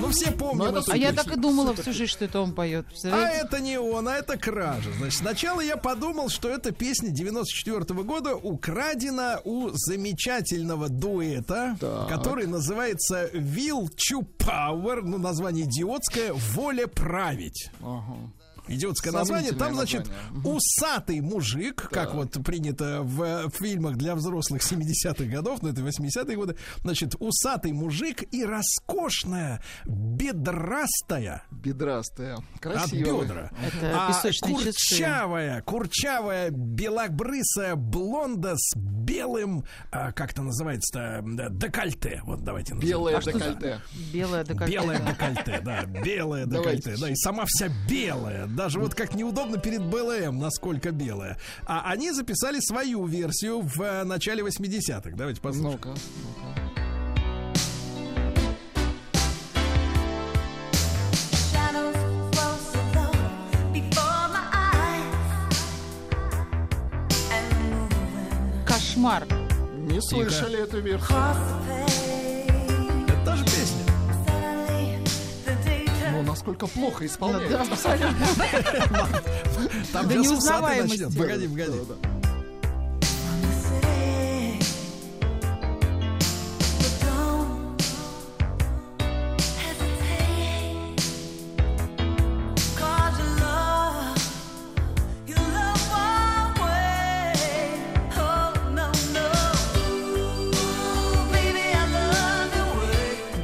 Ну, 0.00 0.08
все 0.10 0.30
помним 0.30 0.66
это 0.66 0.78
эту 0.78 0.92
А 0.92 0.96
я 0.96 1.10
песню. 1.10 1.24
так 1.24 1.36
и 1.36 1.40
думала 1.40 1.74
всю 1.74 1.92
жизнь, 1.92 2.10
что 2.10 2.24
это 2.24 2.40
он 2.40 2.54
поет. 2.54 2.86
А 3.04 3.28
это 3.28 3.60
не 3.60 3.78
он, 3.78 4.08
а 4.08 4.14
это 4.16 4.36
кража. 4.38 4.90
Значит, 4.98 5.18
сначала 5.18 5.60
я 5.60 5.76
подумал, 5.76 6.28
что 6.30 6.48
эта 6.48 6.70
песня 6.72 7.10
94 7.10 7.84
года 8.02 8.34
украдена 8.34 9.40
у 9.44 9.70
замечательного 9.72 10.88
дуэта, 10.88 11.76
Так. 11.80 12.08
который 12.08 12.46
называется 12.46 13.28
Will 13.34 13.88
to 13.88 14.26
Power, 14.38 15.00
ну, 15.02 15.18
название 15.18 15.64
идиотское, 15.66 16.32
«Воля 16.32 16.86
править». 16.86 17.70
Ага. 17.82 18.16
Идиотское 18.66 19.12
название. 19.12 19.52
Там, 19.52 19.74
значит, 19.74 20.08
название. 20.08 20.56
усатый 20.56 21.20
мужик, 21.20 21.88
как 21.90 22.14
вот 22.14 22.32
принято 22.44 23.00
в 23.02 23.22
э, 23.22 23.48
фильмах 23.50 23.96
для 23.96 24.14
взрослых 24.14 24.62
70-х 24.62 25.24
годов, 25.24 25.60
ну 25.62 25.68
это 25.68 25.80
80-е 25.82 26.36
годы, 26.36 26.56
значит, 26.82 27.14
усатый 27.18 27.72
мужик 27.72 28.22
и 28.32 28.44
роскошная, 28.44 29.62
бедрастая, 29.84 31.42
Бедрастая. 31.50 32.36
от 32.36 32.60
Красиво. 32.60 33.22
бедра. 33.22 33.50
Это 33.66 33.92
А 34.06 34.08
песочные 34.08 34.54
часы. 34.56 34.64
курчавая, 34.72 35.62
курчавая, 35.62 36.50
белобрысая 36.50 37.74
блонда 37.76 38.54
с 38.56 38.74
белым, 38.76 39.64
а, 39.90 40.12
как 40.12 40.32
это 40.32 40.42
называется-то, 40.42 41.22
да, 41.24 41.48
декольте. 41.50 42.22
Вот 42.24 42.42
давайте 42.42 42.74
назовем. 42.74 42.90
Белое 42.90 43.16
А 43.18 43.22
декольте. 43.22 43.80
Белая 44.12 44.44
декольте. 44.44 44.72
Белое 44.72 44.98
декольте, 44.98 45.60
да, 45.64 45.84
белое 45.84 46.46
декольте, 46.46 46.96
да, 46.98 47.10
и 47.10 47.14
сама 47.16 47.44
вся 47.46 47.68
белая, 47.88 48.46
даже 48.54 48.78
вот 48.78 48.94
как 48.94 49.14
неудобно 49.14 49.58
перед 49.58 49.82
БЛМ, 49.82 50.38
насколько 50.38 50.90
белая. 50.90 51.38
А 51.66 51.90
они 51.90 52.12
записали 52.12 52.60
свою 52.60 53.06
версию 53.06 53.60
в 53.60 53.80
э, 53.82 54.04
начале 54.04 54.42
80-х. 54.42 55.10
Давайте 55.16 55.40
послушаем. 55.40 55.72
Ну-ка, 55.72 55.88
ну-ка. 55.88 56.74
Кошмар. 68.66 69.26
Не 69.76 70.00
слышали 70.00 70.62
эту 70.62 70.80
версию. 70.80 72.03
насколько 76.24 76.66
плохо 76.66 77.06
исполняет. 77.06 77.50
Да, 77.50 77.62
абсолютно. 77.62 78.26
Там 79.92 80.08
да 80.08 80.14
неузнаваемость. 80.14 81.16
Погоди, 81.16 81.48
погоди. 81.48 81.78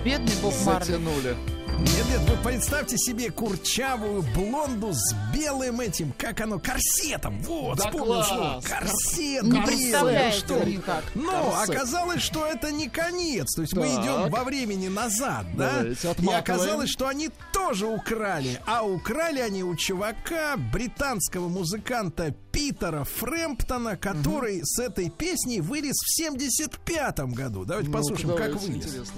Бедный 0.02 0.34
Боб 0.42 0.54
Марли. 0.64 0.84
Затянули. 0.84 1.59
Нет, 1.80 2.06
нет, 2.10 2.20
вы 2.28 2.36
представьте 2.48 2.96
себе 2.98 3.30
курчавую 3.30 4.22
блонду 4.34 4.92
с 4.92 5.14
белым 5.34 5.80
этим, 5.80 6.12
как 6.16 6.40
оно, 6.40 6.58
корсетом. 6.58 7.40
Вот, 7.42 7.78
Да 7.78 7.84
вспомнил 7.86 8.22
слово. 8.22 8.60
Корсет. 8.62 9.42
Не 9.44 9.50
белый, 9.52 9.66
представляете 9.66 10.38
что 10.38 10.64
никак. 10.64 11.04
Но 11.14 11.50
Корсет. 11.52 11.70
оказалось, 11.76 12.22
что 12.22 12.46
это 12.46 12.70
не 12.70 12.88
конец. 12.88 13.54
То 13.54 13.62
есть 13.62 13.74
мы 13.74 13.88
Так. 13.88 14.04
идем 14.04 14.30
во 14.30 14.44
времени 14.44 14.88
назад, 14.88 15.46
да? 15.56 15.82
И 15.86 16.26
оказалось, 16.32 16.90
что 16.90 17.08
они 17.08 17.30
тоже 17.52 17.86
украли. 17.86 18.60
А 18.66 18.84
украли 18.86 19.40
они 19.40 19.64
у 19.64 19.74
чувака, 19.74 20.56
британского 20.72 21.48
музыканта 21.48 22.34
Питера 22.52 23.04
Фрэмптона, 23.04 23.96
который 23.96 24.60
с 24.64 24.78
этой 24.78 25.08
песней 25.08 25.60
вылез 25.60 25.94
в 25.96 26.14
75 26.16 27.20
году. 27.32 27.64
Давайте 27.64 27.88
Ну-ка, 27.88 27.98
послушаем, 28.02 28.36
как 28.36 28.60
вылез. 28.60 28.76
интересно. 28.86 29.14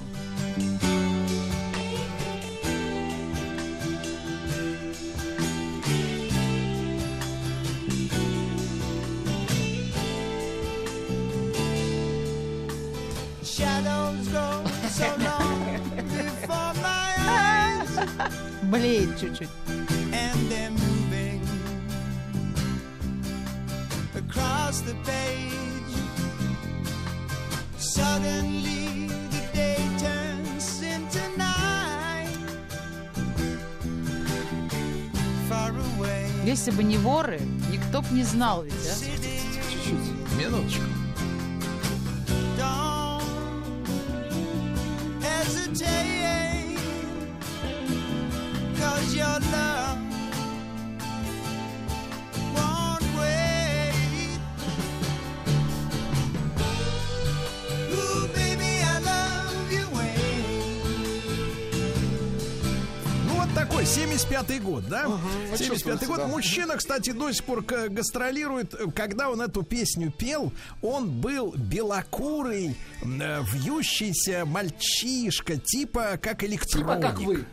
Блеет 18.62 19.20
чуть-чуть. 19.20 19.48
and 20.12 20.51
they're 20.51 20.70
moving 20.70 21.40
across 24.14 24.80
the 24.80 24.94
page. 25.05 25.94
Suddenly, 27.78 29.09
the 29.30 29.43
day 29.52 29.76
turns 29.98 30.82
into 30.82 31.20
night. 31.36 32.28
Far 35.48 35.70
away, 35.70 36.26
Если 36.44 36.70
бы 36.70 36.82
не 36.82 36.98
воры, 36.98 37.40
никто 37.70 38.01
б 38.02 38.09
не 38.12 38.22
знал 38.24 38.62
ведь, 38.62 38.74
да? 38.84 38.94
Чуть-чуть. 39.70 40.39
Минуточку. 40.39 40.91
Hesitate. 45.43 46.78
Cause 48.78 49.14
your 49.14 49.39
love 49.52 50.21
75-й 63.97 64.59
год, 64.60 64.89
да? 64.89 65.05
75-й 65.52 65.66
чувствуется, 65.66 66.06
год. 66.06 66.16
да. 66.19 66.27
Мужчина, 66.27 66.77
кстати, 66.77 67.12
до 67.12 67.31
сих 67.32 67.44
пор 67.44 67.62
гастролирует. 67.62 68.74
Когда 68.94 69.31
он 69.31 69.40
эту 69.40 69.62
песню 69.62 70.10
пел, 70.10 70.52
он 70.81 71.10
был 71.10 71.55
белокурый, 71.56 72.77
э, 73.02 73.43
вьющийся 73.52 74.44
мальчишка, 74.47 75.56
типа 75.56 76.19
как 76.20 76.44
электроник. 76.44 76.86
Типа 76.86 76.97
как 76.97 77.20
вы. 77.20 77.44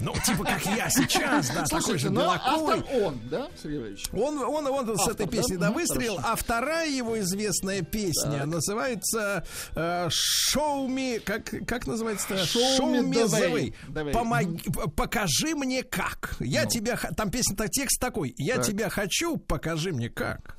Ну, 0.00 0.14
типа 0.24 0.44
как 0.44 0.64
я 0.66 0.88
сейчас, 0.88 1.48
да, 1.50 1.64
такой 1.64 1.98
же 1.98 2.10
ну 2.10 2.20
белокурый. 2.22 2.80
автор 2.80 3.02
он, 3.02 3.20
да, 3.30 3.48
Сергей? 3.62 3.96
Он, 4.12 4.38
он, 4.38 4.66
он 4.66 4.98
с 4.98 5.08
этой 5.08 5.26
да? 5.26 5.32
песней, 5.32 5.56
да, 5.58 5.66
Мгм, 5.70 5.78
выстрелил. 5.80 6.16
хорошо. 6.16 6.32
А 6.32 6.36
вторая 6.36 6.88
его 6.88 7.18
известная 7.20 7.82
песня 7.82 8.46
называется 8.46 9.44
э, 9.74 10.08
«Show 10.08 10.86
me...» 10.88 11.20
Как, 11.20 11.44
как 11.66 11.86
называется-то? 11.86 12.34
Show 12.34 12.80
me 12.80 13.12
the 13.12 13.74
way. 13.92 14.90
Покажи 14.96 15.54
мне 15.54 15.82
как. 15.82 16.34
Я 16.40 16.64
тебя... 16.66 16.96
х- 16.96 17.10
Там 17.16 17.30
песня, 17.30 17.56
текст 17.68 18.00
такой. 18.00 18.34
Я 18.38 18.58
тебя 18.58 18.88
хочу, 18.88 19.36
покажи 19.36 19.92
мне 19.92 20.08
как. 20.08 20.56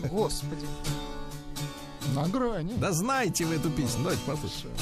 Господи. 0.00 0.66
На 2.14 2.26
грани. 2.28 2.74
Да 2.78 2.92
знаете 2.92 3.44
вы 3.44 3.54
эту 3.56 3.70
песню. 3.70 3.98
Давайте 4.02 4.22
послушаем. 4.26 4.74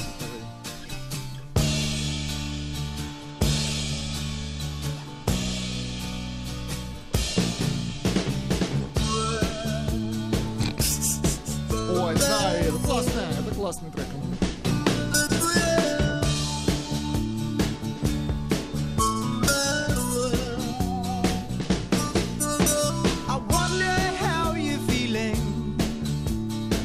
Ой, 11.91 12.15
да, 12.15 12.55
это 12.55 12.77
классно, 12.77 13.21
это 13.39 13.55
классный 13.55 13.91
трек. 13.91 14.05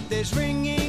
There's 0.09 0.33
ringing 0.37 0.84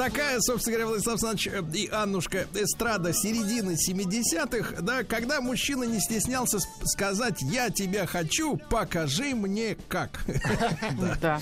такая, 0.00 0.40
собственно 0.40 0.76
говоря, 0.76 0.88
Владислав 0.88 1.22
Александрович 1.22 1.48
э, 1.48 1.78
и 1.78 1.88
Аннушка 1.90 2.46
эстрада 2.54 3.12
середины 3.12 3.72
70-х, 3.72 4.80
да, 4.80 5.04
когда 5.04 5.42
мужчина 5.42 5.84
не 5.84 6.00
стеснялся 6.00 6.58
сказать 6.84 7.42
«я 7.42 7.68
тебя 7.68 8.06
хочу, 8.06 8.56
покажи 8.56 9.34
мне 9.34 9.76
как». 9.88 10.24
Да. 11.20 11.40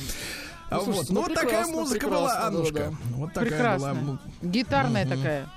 А 0.71 0.77
Ну, 0.77 0.85
вот, 0.93 1.09
ну, 1.09 1.15
ну, 1.15 1.21
вот 1.23 1.35
такая 1.35 1.67
музыка 1.67 2.09
была, 2.09 2.47
Аннушка. 2.47 2.95
Вот 3.15 3.33
такая 3.33 3.51
Прекрасно. 3.51 3.95
была. 3.95 4.19
Гитарная 4.43 5.07
такая. 5.07 5.51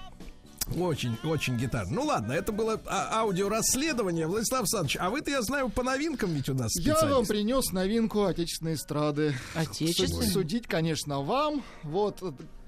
Очень, 0.77 1.17
очень 1.23 1.57
гитар. 1.57 1.87
Ну 1.89 2.03
ладно, 2.03 2.31
это 2.31 2.51
было 2.53 2.79
а- 2.85 3.21
аудиорасследование. 3.21 4.27
Владислав 4.27 4.61
Александрович, 4.61 4.97
а 5.01 5.09
вы-то, 5.09 5.31
я 5.31 5.41
знаю, 5.41 5.69
по 5.69 5.83
новинкам 5.83 6.31
ведь 6.33 6.47
у 6.49 6.53
нас 6.53 6.71
Я 6.77 6.95
вам 7.07 7.25
принес 7.25 7.71
новинку 7.73 8.23
отечественной 8.23 8.75
эстрады. 8.75 9.33
Отечественной? 9.55 10.25
Суд- 10.27 10.33
Судить, 10.33 10.67
конечно, 10.67 11.21
вам. 11.21 11.61
Вот 11.83 12.21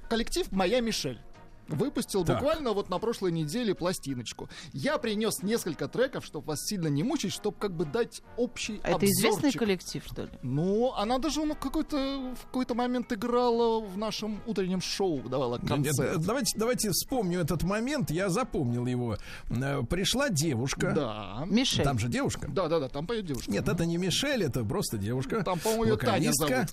коллектив 0.10 0.52
«Моя 0.52 0.82
Мишель». 0.82 1.20
Выпустил 1.68 2.26
Так. 2.26 2.38
буквально 2.40 2.74
вот 2.74 2.90
на 2.90 2.98
прошлой 3.00 3.32
неделе 3.32 3.74
пластиночку. 3.74 4.50
Я 4.74 4.98
принес 4.98 5.42
несколько 5.44 5.88
треков, 5.88 6.26
чтобы 6.26 6.48
вас 6.48 6.60
сильно 6.66 6.88
не 6.88 7.04
мучить, 7.04 7.32
чтобы 7.34 7.58
как 7.58 7.72
бы 7.76 7.86
дать 7.86 8.22
общий 8.38 8.80
А 8.84 8.92
Это 8.92 9.06
известный 9.06 9.50
обзорчик. 9.50 9.60
коллектив, 9.60 10.04
что 10.06 10.24
ли? 10.24 10.30
Ну, 10.42 10.94
она 10.96 11.18
даже 11.20 11.44
ну, 11.44 11.56
какой-то, 11.56 12.34
в 12.42 12.46
какой-то 12.48 12.76
момент 12.76 13.12
играла 13.14 13.80
в 13.80 13.98
нашем 13.98 14.42
утреннем 14.46 14.82
шоу, 14.82 15.22
давала 15.30 15.58
Нет, 15.60 15.68
концерт. 15.68 16.22
Давайте, 16.26 16.58
давайте 16.58 16.90
вспомню 16.92 17.40
этот 17.40 17.64
момент. 17.64 18.12
Я 18.12 18.30
запомнил 18.30 18.86
его. 18.86 19.18
Э, 19.50 19.84
Пришла 19.90 20.30
девушка. 20.30 20.92
Да. 20.94 21.44
Мишель. 21.48 21.84
Там 21.84 21.98
же 22.00 22.08
девушка. 22.08 22.48
Да, 22.50 22.68
да, 22.68 22.80
да, 22.80 22.90
там 22.90 23.08
поет 23.08 23.26
девушка. 23.26 23.50
Нет, 23.52 23.68
это 23.68 23.86
не 23.86 23.98
Мишель, 23.98 24.44
это 24.44 24.64
просто 24.64 24.98
девушка. 24.98 25.44
Там, 25.44 25.60
по-моему, 25.60 25.86
ее 25.86 25.98
Таня 25.98 26.32
зовут. 26.34 26.68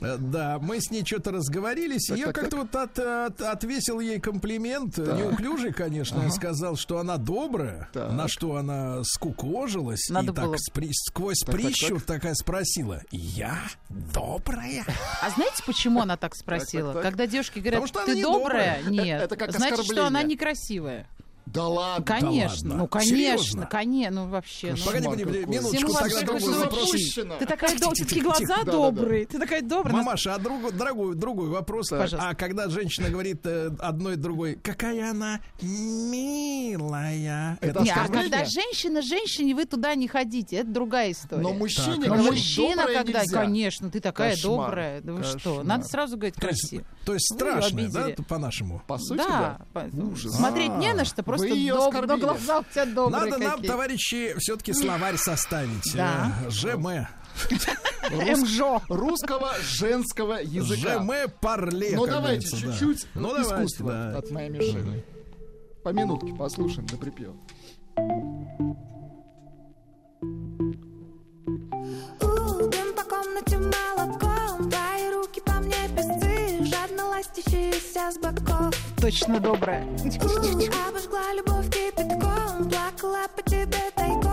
Э, 0.00 0.16
Да, 0.18 0.58
мы 0.60 0.80
с 0.80 0.90
ней 0.90 1.04
что-то 1.04 1.30
разговорились, 1.32 2.06
и 2.08 2.10
Так, 2.10 2.18
я 2.18 2.26
так, 2.26 2.34
как-то 2.34 2.56
вот 2.58 2.74
от- 2.74 2.98
от- 2.98 3.40
отвесил 3.42 4.00
ей 4.08 4.20
комплимент, 4.20 4.98
неуклюжий, 4.98 5.72
конечно, 5.72 6.28
сказал, 6.30 6.76
что 6.76 6.98
она 6.98 7.16
добрая, 7.16 7.88
Так. 7.92 8.12
на 8.12 8.28
что 8.28 8.56
она 8.56 9.02
скукожилась 9.04 10.08
Надо 10.10 10.32
и 10.32 10.34
так 10.34 10.44
было. 10.46 10.56
спри- 10.56 10.90
сквозь 10.92 11.38
Так, 11.40 11.54
так, 11.54 11.60
прищур 11.62 12.00
такая 12.00 12.34
спросила, 12.34 13.02
я 13.10 13.58
добрая? 13.88 14.84
А 15.22 15.30
знаете, 15.30 15.62
почему 15.66 16.00
она 16.00 16.16
так 16.16 16.34
спросила? 16.34 16.92
так, 16.92 17.02
так. 17.02 17.10
Когда 17.12 17.26
девушки 17.26 17.58
говорят, 17.58 17.84
ты 18.06 18.14
не 18.14 18.22
добрая? 18.22 18.82
добрая. 18.82 19.04
Нет. 19.04 19.22
Это 19.22 19.36
как 19.36 19.52
Значит, 19.52 19.84
что 19.84 20.06
она 20.06 20.22
некрасивая. 20.22 21.06
Да 21.52 21.66
ладно. 21.68 22.04
Конечно, 22.04 22.68
ладно. 22.70 22.74
ну 22.76 22.88
конечно, 22.88 23.16
Серьезно? 23.16 23.66
конечно, 23.66 24.24
ну 24.24 24.30
вообще. 24.30 24.74
ну. 24.76 24.84
Погоди, 24.84 25.04
погоди, 25.04 25.24
какой. 25.24 25.46
минуточку, 25.46 25.76
Всему 25.76 25.92
тогда 25.94 26.38
всему 26.38 26.58
вопрос. 26.58 26.90
Ты 27.38 27.46
такая 27.46 27.78
добрая, 27.78 27.94
такие 27.94 28.22
глаза 28.22 28.62
добрые, 28.64 29.26
ты 29.26 29.38
такая 29.38 29.62
добрая. 29.62 29.94
Мамаша, 29.96 30.34
а 30.34 30.38
другой, 30.38 30.72
дорогой, 30.72 31.14
другой 31.14 31.48
вопрос. 31.48 31.88
Пожалуйста. 31.88 32.28
А 32.28 32.34
когда 32.34 32.68
женщина 32.68 33.08
говорит 33.10 33.40
э, 33.44 33.70
одной 33.78 34.16
другой, 34.16 34.56
какая 34.56 35.10
она 35.10 35.40
милая. 35.62 37.58
Это 37.60 37.82
Не, 37.82 37.90
а 37.90 38.08
когда 38.08 38.44
женщина 38.44 39.02
женщине, 39.02 39.54
вы 39.54 39.64
туда 39.64 39.94
не 39.94 40.08
ходите, 40.08 40.56
это 40.56 40.70
другая 40.70 41.12
история. 41.12 41.42
Но 41.42 41.52
мужчине 41.52 42.06
Но 42.08 42.14
говорить 42.16 42.30
мужчина, 42.30 42.76
доброе 42.76 42.96
когда, 42.98 43.20
нельзя. 43.22 43.40
конечно, 43.40 43.90
ты 43.90 44.00
такая 44.00 44.34
Кошмар, 44.34 44.66
добрая, 44.66 45.00
да 45.00 45.12
вы 45.12 45.22
что? 45.24 45.62
Надо 45.62 45.84
сразу 45.84 46.16
говорить 46.16 46.34
То 46.36 46.48
есть, 46.48 46.60
красиво. 46.70 46.84
то 47.04 47.14
есть 47.14 47.30
её 47.30 47.38
страшно, 47.38 47.88
да, 47.90 48.08
по-нашему? 48.28 48.82
По 48.86 48.98
сути, 48.98 49.18
Да, 49.18 49.58
да. 49.74 49.86
Ужас. 50.02 50.34
смотреть 50.34 50.72
не 50.76 50.92
на 50.92 51.04
что, 51.04 51.22
просто 51.22 51.37
её 51.46 51.76
доб- 51.76 51.88
оскорбили. 51.88 52.10
но 52.12 52.18
глаза 52.18 52.58
у 52.60 52.64
тебя 52.64 52.84
добрые 52.86 53.24
Надо 53.30 53.38
нам, 53.44 53.52
какие. 53.56 53.66
товарищи, 53.68 54.34
все-таки 54.38 54.72
словарь 54.72 55.16
составить. 55.16 55.94
Да. 55.94 56.32
Э, 56.46 56.50
ЖМ. 56.50 56.86
МЖО. 58.10 58.82
Русского 58.88 59.52
женского 59.62 60.34
языка. 60.42 60.98
ЖМ 60.98 61.30
парле. 61.40 61.92
Ну 61.94 62.06
давайте 62.06 62.48
чуть-чуть 62.56 63.06
Ну, 63.14 63.34
да. 63.80 64.18
от 64.18 64.30
моей 64.30 64.48
Мишели. 64.50 65.04
По 65.84 65.90
минутке 65.90 66.34
послушаем 66.34 66.86
до 66.88 66.96
припева. 66.96 67.36
Ластящиеся 77.98 78.10
с 78.12 78.18
боков 78.18 78.74
Точно 79.00 79.40
добрая. 79.40 79.82
Обожгла 80.88 81.32
любовь 81.34 81.66
кипятком 81.70 82.68
Плакала 82.68 83.26
по 83.34 83.42
тебе 83.42 83.78
тайком 83.94 84.27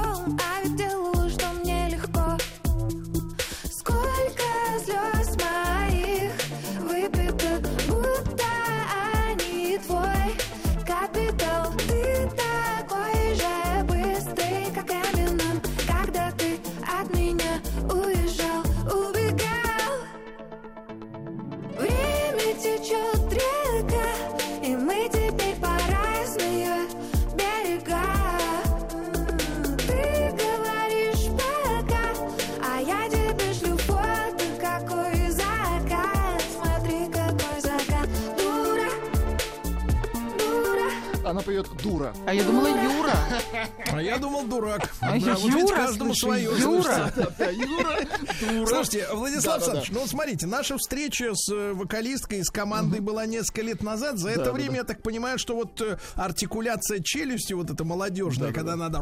поет 41.64 41.82
дура. 41.84 42.14
А 42.26 42.34
я 42.34 42.44
думала, 42.44 42.68
Юра. 42.68 43.14
А 43.94 44.02
я 44.02 44.18
думал, 44.18 44.46
дурак. 44.46 44.90
А 45.00 45.16
я 45.18 45.26
Да, 45.26 45.34
вот 45.36 45.54
ведь 45.54 45.62
Юра 45.62 45.76
каждому 45.76 46.14
слышу, 46.14 46.20
свое. 46.26 46.44
Юра. 46.44 46.60
слушайте. 46.60 47.28
Да, 47.38 47.50
Юра, 47.50 47.98
дура. 48.42 48.68
Слушайте, 48.68 49.08
Владислав 49.14 49.44
Да-да-да. 49.44 49.56
Александрович, 49.56 49.92
ну 49.92 50.00
вот 50.02 50.10
смотрите, 50.10 50.48
наша 50.48 50.78
встреча 50.78 51.32
с 51.34 51.52
э, 51.54 51.74
вокалисткой, 51.74 52.44
с 52.44 52.50
командой 52.50 53.00
была 53.00 53.26
несколько 53.26 53.62
лет 53.62 53.84
назад. 53.84 54.18
За 54.18 54.30
это 54.30 54.40
Да-да-да. 54.40 54.56
время, 54.58 54.76
я 54.78 54.84
так 54.84 55.02
понимаю, 55.02 55.40
что 55.40 55.56
вот 55.56 55.80
э, 55.82 55.98
артикуляция 56.16 57.00
челюстью, 57.02 57.58
вот 57.58 57.70
эта 57.70 57.86
молодежная, 57.86 58.52
когда 58.52 58.76
надо 58.76 59.00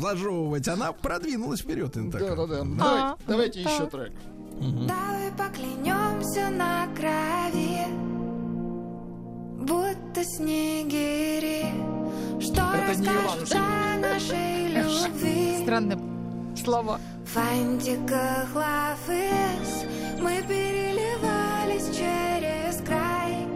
зажевывать, 0.00 0.68
она 0.68 0.92
продвинулась 0.92 1.60
вперед. 1.60 1.92
Да, 1.94 2.18
да, 2.18 2.46
да. 2.46 2.58
понимаю. 2.60 2.68
Давайте, 2.78 3.22
давайте 3.26 3.60
еще 3.62 3.86
трек. 3.86 4.12
Давай 4.58 5.30
поклянемся 5.36 6.48
на 6.50 6.86
крови, 6.96 8.15
будто 9.66 10.24
снегири, 10.24 11.66
что 12.40 12.62
Это 12.74 13.00
не 13.00 13.08
расскажут 13.08 13.54
о 13.54 13.98
нашей 13.98 14.68
любви. 14.68 15.58
Странные 15.62 15.98
слова. 16.56 17.00
В 17.24 17.28
фантиках 17.28 18.54
лафыс 18.54 19.84
мы 20.20 20.42
переливались 20.48 21.96
через 21.96 22.80
край, 22.86 23.46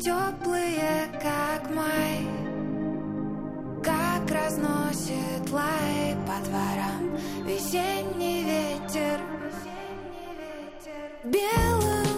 теплые, 0.00 1.08
как 1.22 1.70
май, 1.74 2.26
как 3.82 4.30
разносит 4.30 5.50
лай 5.52 6.16
по 6.26 6.42
дворам 6.48 7.16
весенний 7.46 8.42
ветер. 8.44 9.20
В 11.22 12.13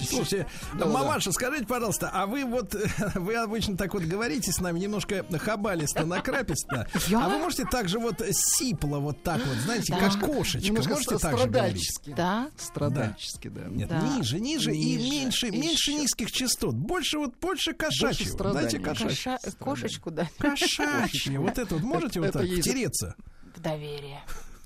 Чуть- 0.00 0.10
Слушайте, 0.10 0.46
Да-да-да. 0.74 0.90
мамаша, 0.90 1.32
скажите, 1.32 1.66
пожалуйста, 1.66 2.10
а 2.12 2.26
вы 2.26 2.44
вот, 2.44 2.74
вы 3.14 3.34
обычно 3.36 3.76
так 3.76 3.94
вот 3.94 4.02
говорите 4.04 4.52
с 4.52 4.60
нами 4.60 4.78
немножко 4.78 5.24
хабалисто, 5.38 6.04
накраписто, 6.06 6.86
Я? 7.08 7.24
а 7.24 7.28
вы 7.28 7.38
можете 7.38 7.64
также 7.64 7.98
вот 7.98 8.22
сипло 8.32 8.98
вот 8.98 9.22
так 9.22 9.38
вот, 9.44 9.56
знаете, 9.58 9.92
Да. 9.92 9.98
как 10.08 10.20
кошечка, 10.20 10.66
Немножко 10.66 10.90
можете 10.94 11.18
так 11.18 11.38
же 11.38 11.46
говорить? 11.46 11.88
Да. 12.06 12.50
Страдальчески, 12.56 13.48
да. 13.48 13.62
Нет, 13.68 13.88
Да. 13.88 14.00
ниже, 14.00 14.40
ниже, 14.40 14.74
и 14.74 14.96
Ниже, 14.96 15.10
меньше, 15.10 15.46
еще. 15.46 15.58
меньше 15.58 15.92
низких 15.94 16.32
частот. 16.32 16.74
Больше 16.74 17.18
вот, 17.18 17.34
больше 17.40 17.72
кошачьего. 17.72 18.28
страданий. 18.28 18.62
Дайте 18.62 18.78
кошачьего. 18.78 19.36
Коша- 19.38 19.56
Кошечку, 19.58 20.10
да. 20.10 20.28
Кошачье. 20.38 21.38
Вот 21.38 21.58
это 21.58 21.74
вот 21.74 21.84
можете 21.84 22.20
вот 22.20 22.32
так 22.32 22.42
втереться? 22.44 23.14
В 23.54 23.60
доверие. 23.60 24.20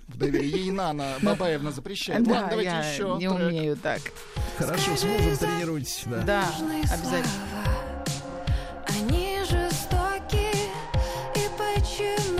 В 0.08 0.18
доверии. 0.18 0.58
Ей 0.58 0.70
Нана 0.70 1.14
Бабаевна 1.22 1.70
запрещает. 1.70 2.22
Да, 2.24 2.32
Ладно, 2.32 2.48
давайте 2.50 2.70
я 2.70 2.92
еще 2.92 3.14
не 3.18 3.28
трек. 3.28 3.40
умею 3.40 3.76
так. 3.76 4.00
Хорошо, 4.58 4.96
с 4.96 5.04
мужем 5.04 5.36
тренируйтесь. 5.38 6.02
Да. 6.06 6.22
Да, 6.22 6.44
обязательно. 6.92 7.32
Они 8.88 9.38
жестоки, 9.48 10.50
и 11.34 11.48
почему, 11.56 12.31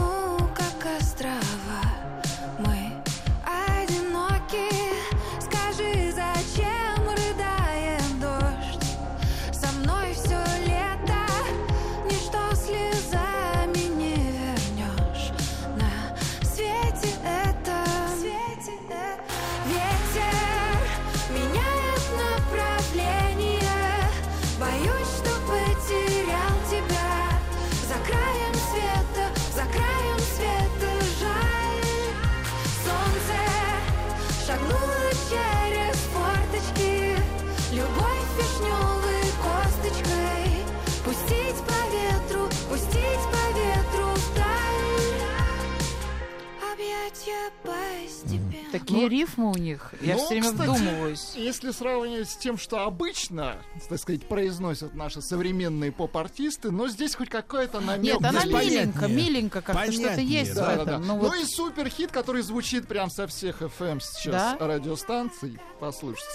такие 48.73 49.03
Ну, 49.03 49.09
рифмы 49.09 49.51
у 49.51 49.55
них. 49.55 49.93
Я 50.01 50.15
ну, 50.15 50.21
все 50.21 50.29
время 50.31 50.51
кстати, 50.53 50.69
вдумываюсь. 50.71 51.33
Если 51.37 51.71
сравнивать 51.71 52.31
с 52.31 52.37
тем, 52.37 52.59
что 52.59 52.85
обычно, 52.85 53.57
так 53.89 53.99
сказать, 53.99 54.27
произносят 54.27 54.95
наши 54.95 55.21
современные 55.23 55.93
поп-артисты, 55.93 56.71
но 56.71 56.89
здесь 56.89 57.15
хоть 57.15 57.29
какой-то 57.29 57.81
намек. 57.81 58.03
Нет, 58.21 58.25
она 58.25 58.45
на- 58.45 58.63
миленько, 58.63 59.07
миленько 59.09 59.63
как-то 59.63 59.93
что-то 59.93 60.21
есть 60.21 60.53
в 60.53 60.55
Да, 60.57 60.67
да, 60.67 60.73
этом. 60.75 60.87
да. 60.87 60.99
Ну, 60.99 61.07
Ну 61.07 61.19
вот 61.19 61.35
и 61.37 61.45
суперхит, 61.45 62.11
который 62.13 62.43
звучит 62.43 62.87
прям 62.89 63.11
со 63.11 63.27
всех 63.27 63.63
FM 63.63 64.01
сейчас 64.01 64.57
Да? 64.59 64.67
радиостанций. 64.67 65.59
Послушайте. 65.81 66.27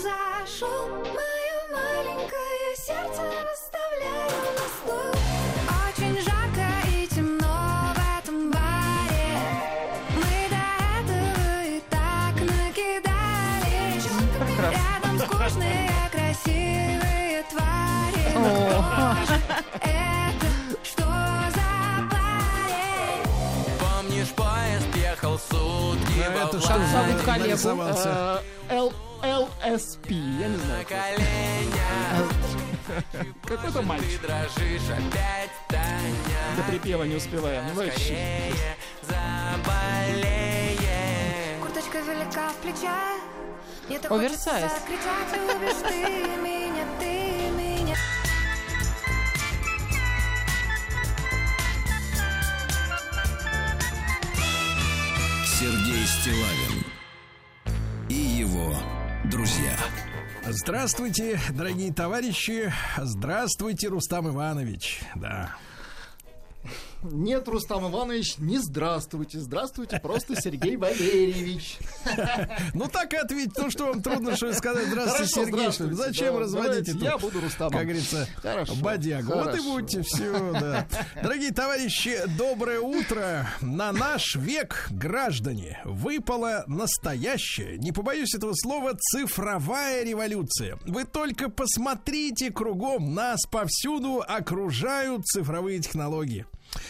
Зашел 0.00 0.88
это 26.50 26.60
что 26.60 26.68
Как 26.68 26.80
за 26.82 26.86
зовут 26.92 27.22
коллегу? 27.22 27.82
Э, 28.04 28.38
Л- 28.70 28.92
LSP, 29.22 30.12
я 30.40 30.48
не 30.48 30.56
знаю. 30.56 30.86
Какой-то 33.44 33.82
мальчик. 33.82 34.20
Ты 34.20 34.26
дрожишь 34.26 34.90
опять, 34.90 35.50
Таня 35.68 36.56
До 36.56 36.62
припева 36.70 37.04
не 37.04 37.16
успеваем. 37.16 37.64
Ну, 37.74 37.84
вообще. 37.84 38.16
Курточка 41.60 41.98
велика 42.00 42.48
в 42.48 42.56
плечах. 42.56 43.20
Оверсайз. 44.10 44.72
Сергей 55.60 56.06
Стилавин 56.06 56.84
и 58.08 58.14
его 58.14 58.74
друзья. 59.26 59.76
Здравствуйте, 60.46 61.38
дорогие 61.50 61.92
товарищи. 61.92 62.72
Здравствуйте, 62.96 63.88
Рустам 63.88 64.26
Иванович. 64.26 65.02
Да. 65.16 65.54
Нет, 67.02 67.48
Рустам 67.48 67.90
Иванович, 67.90 68.36
не 68.38 68.58
здравствуйте. 68.58 69.38
Здравствуйте, 69.38 69.98
просто 70.00 70.40
Сергей 70.40 70.76
Валерьевич. 70.76 71.78
Ну 72.74 72.88
так 72.88 73.12
и 73.14 73.16
ответь, 73.16 73.54
то, 73.54 73.70
что 73.70 73.86
вам 73.86 74.02
трудно 74.02 74.36
что 74.36 74.52
сказать. 74.52 74.88
Здравствуйте, 74.88 75.32
Сергей. 75.32 75.94
Зачем 75.94 76.36
разводить 76.36 76.88
эту, 76.88 76.98
я 77.04 77.16
буду 77.18 77.40
Рустамом. 77.40 77.72
как 77.72 77.82
говорится, 77.82 78.28
бодягу? 78.80 79.32
Вот 79.32 79.56
и 79.56 79.60
будьте, 79.60 80.02
все, 80.02 80.52
да. 80.52 80.86
Дорогие 81.22 81.52
товарищи, 81.52 82.18
доброе 82.36 82.80
утро. 82.80 83.48
На 83.60 83.92
наш 83.92 84.36
век, 84.36 84.88
граждане, 84.90 85.80
выпала 85.84 86.64
настоящая, 86.66 87.78
не 87.78 87.92
побоюсь 87.92 88.34
этого 88.34 88.52
слова, 88.54 88.94
цифровая 88.98 90.04
революция. 90.04 90.78
Вы 90.86 91.04
только 91.04 91.48
посмотрите 91.48 92.50
кругом, 92.50 93.14
нас 93.14 93.40
повсюду 93.50 94.22
окружают 94.26 95.26
цифровые 95.26 95.80
технологии. 95.80 96.46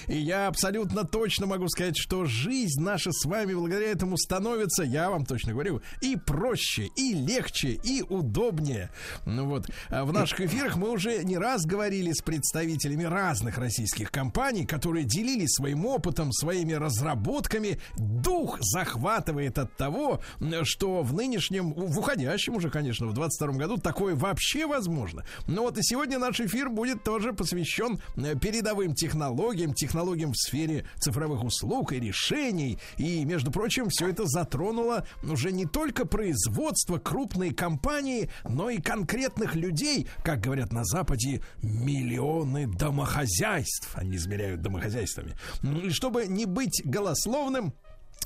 И 0.07 0.17
я 0.17 0.47
абсолютно 0.47 1.05
точно 1.05 1.47
могу 1.47 1.69
сказать, 1.69 1.97
что 1.97 2.25
жизнь 2.25 2.81
наша 2.81 3.13
с 3.13 3.25
вами 3.25 3.55
благодаря 3.55 3.89
этому 3.89 4.17
становится, 4.17 4.83
я 4.83 5.11
вам 5.11 5.25
точно 5.25 5.53
говорю, 5.53 5.83
и 6.01 6.17
проще, 6.17 6.89
и 6.97 7.15
легче, 7.15 7.73
и 7.73 8.03
удобнее. 8.03 8.91
Ну 9.27 9.47
вот, 9.47 9.67
а 9.89 10.05
в 10.05 10.13
наших 10.13 10.41
эфирах 10.43 10.77
мы 10.77 10.91
уже 10.91 11.23
не 11.25 11.39
раз 11.39 11.65
говорили 11.65 12.13
с 12.13 12.23
представителями 12.23 13.05
разных 13.05 13.59
российских 13.59 14.11
компаний, 14.11 14.67
которые 14.67 15.05
делились 15.05 15.55
своим 15.55 15.87
опытом, 15.87 16.33
своими 16.33 16.73
разработками. 16.73 17.81
Дух 17.97 18.59
захватывает 18.61 19.59
от 19.59 19.77
того, 19.77 20.21
что 20.63 21.03
в 21.03 21.15
нынешнем, 21.15 21.73
в 21.73 21.99
уходящем 21.99 22.57
уже, 22.57 22.71
конечно, 22.71 23.07
в 23.07 23.13
22 23.13 23.55
году 23.55 23.77
такое 23.79 24.15
вообще 24.15 24.67
возможно. 24.67 25.25
Ну 25.47 25.63
вот 25.63 25.79
и 25.79 25.83
сегодня 25.83 26.19
наш 26.19 26.41
эфир 26.41 26.69
будет 26.71 27.03
тоже 27.03 27.33
посвящен 27.33 28.01
э, 28.17 28.35
передовым 28.39 28.95
технологиям, 28.95 29.70
технологиям 29.75 30.33
в 30.33 30.37
сфере 30.37 30.85
цифровых 30.99 31.45
услуг 31.45 31.93
и 31.93 32.01
решений. 32.01 32.79
И, 32.97 33.25
между 33.25 33.51
прочим, 33.51 33.89
все 33.89 34.09
это 34.09 34.27
затронуло 34.27 35.07
уже 35.23 35.53
не 35.53 35.67
только 35.67 36.07
производство 36.07 36.99
крупной 36.99 37.51
компании, 37.53 38.31
но 38.49 38.71
и 38.71 38.81
конкретных 38.81 39.55
людей, 39.55 40.07
как 40.23 40.41
говорят 40.41 40.73
на 40.73 40.85
Западе, 40.85 41.43
миллионы 41.63 42.67
домохозяйств. 42.67 43.91
Они 43.95 44.17
измеряют 44.17 44.63
домохозяйствами. 44.63 45.35
Ну 45.63 45.81
И 45.81 45.91
чтобы 45.91 46.27
не 46.27 46.47
быть 46.47 46.83
голословным, 46.85 47.75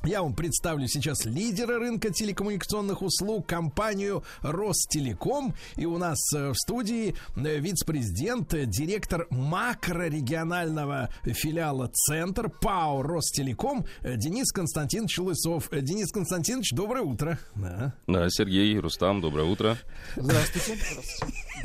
я 0.03 0.23
вам 0.23 0.35
представлю 0.35 0.87
сейчас 0.87 1.25
лидера 1.25 1.79
рынка 1.79 2.11
телекоммуникационных 2.11 3.03
услуг, 3.03 3.47
компанию 3.47 4.23
Ростелеком. 4.43 5.55
И 5.77 5.87
у 5.87 5.97
нас 5.99 6.19
э, 6.35 6.51
в 6.51 6.55
студии 6.57 7.15
э, 7.37 7.59
вице-президент, 7.59 8.53
э, 8.55 8.67
директор 8.67 9.27
макрорегионального 9.31 11.09
филиала 11.25 11.91
«Центр» 11.93 12.51
ПАО 12.51 13.03
Ростелеком 13.03 13.87
Денис 14.03 14.53
Константинович 14.53 15.19
Лысов. 15.19 15.71
Денис 15.73 16.11
Константинович, 16.13 16.73
доброе 16.73 17.03
утро. 17.03 17.39
Да. 17.55 17.95
Да, 18.07 18.29
Сергей, 18.29 18.79
Рустам, 18.79 19.21
доброе 19.21 19.47
утро. 19.47 19.79
Здравствуйте. 20.17 20.79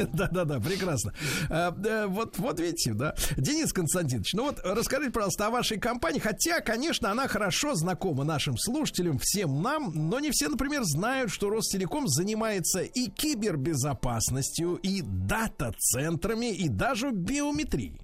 Да-да-да, 0.14 0.60
прекрасно. 0.60 1.14
А, 1.50 1.72
да, 1.72 2.08
Вот, 2.08 2.38
вот 2.38 2.60
видите, 2.60 2.94
да. 2.94 3.16
Денис 3.38 3.74
Константинович, 3.74 4.34
ну 4.34 4.46
вот 4.46 4.60
расскажите, 4.64 5.12
пожалуйста, 5.12 5.48
о 5.48 5.50
вашей 5.50 5.80
компании. 5.80 6.20
Хотя, 6.20 6.62
конечно, 6.62 7.12
она 7.12 7.28
хорошо 7.28 7.76
знакома 7.76 8.24
нашим 8.24 8.58
слушателям, 8.58 9.20
всем 9.20 9.62
нам, 9.62 9.92
но 9.94 10.20
не 10.20 10.32
все, 10.32 10.50
например, 10.50 10.84
знают, 10.84 11.32
что 11.32 11.50
Ростелеком 11.50 12.08
занимается 12.08 12.82
и 12.82 13.10
кибербезопасностью, 13.10 14.76
и 14.76 15.02
дата-центрами, 15.02 16.54
и 16.54 16.70
даже 16.70 17.12
биометрией. 17.12 18.00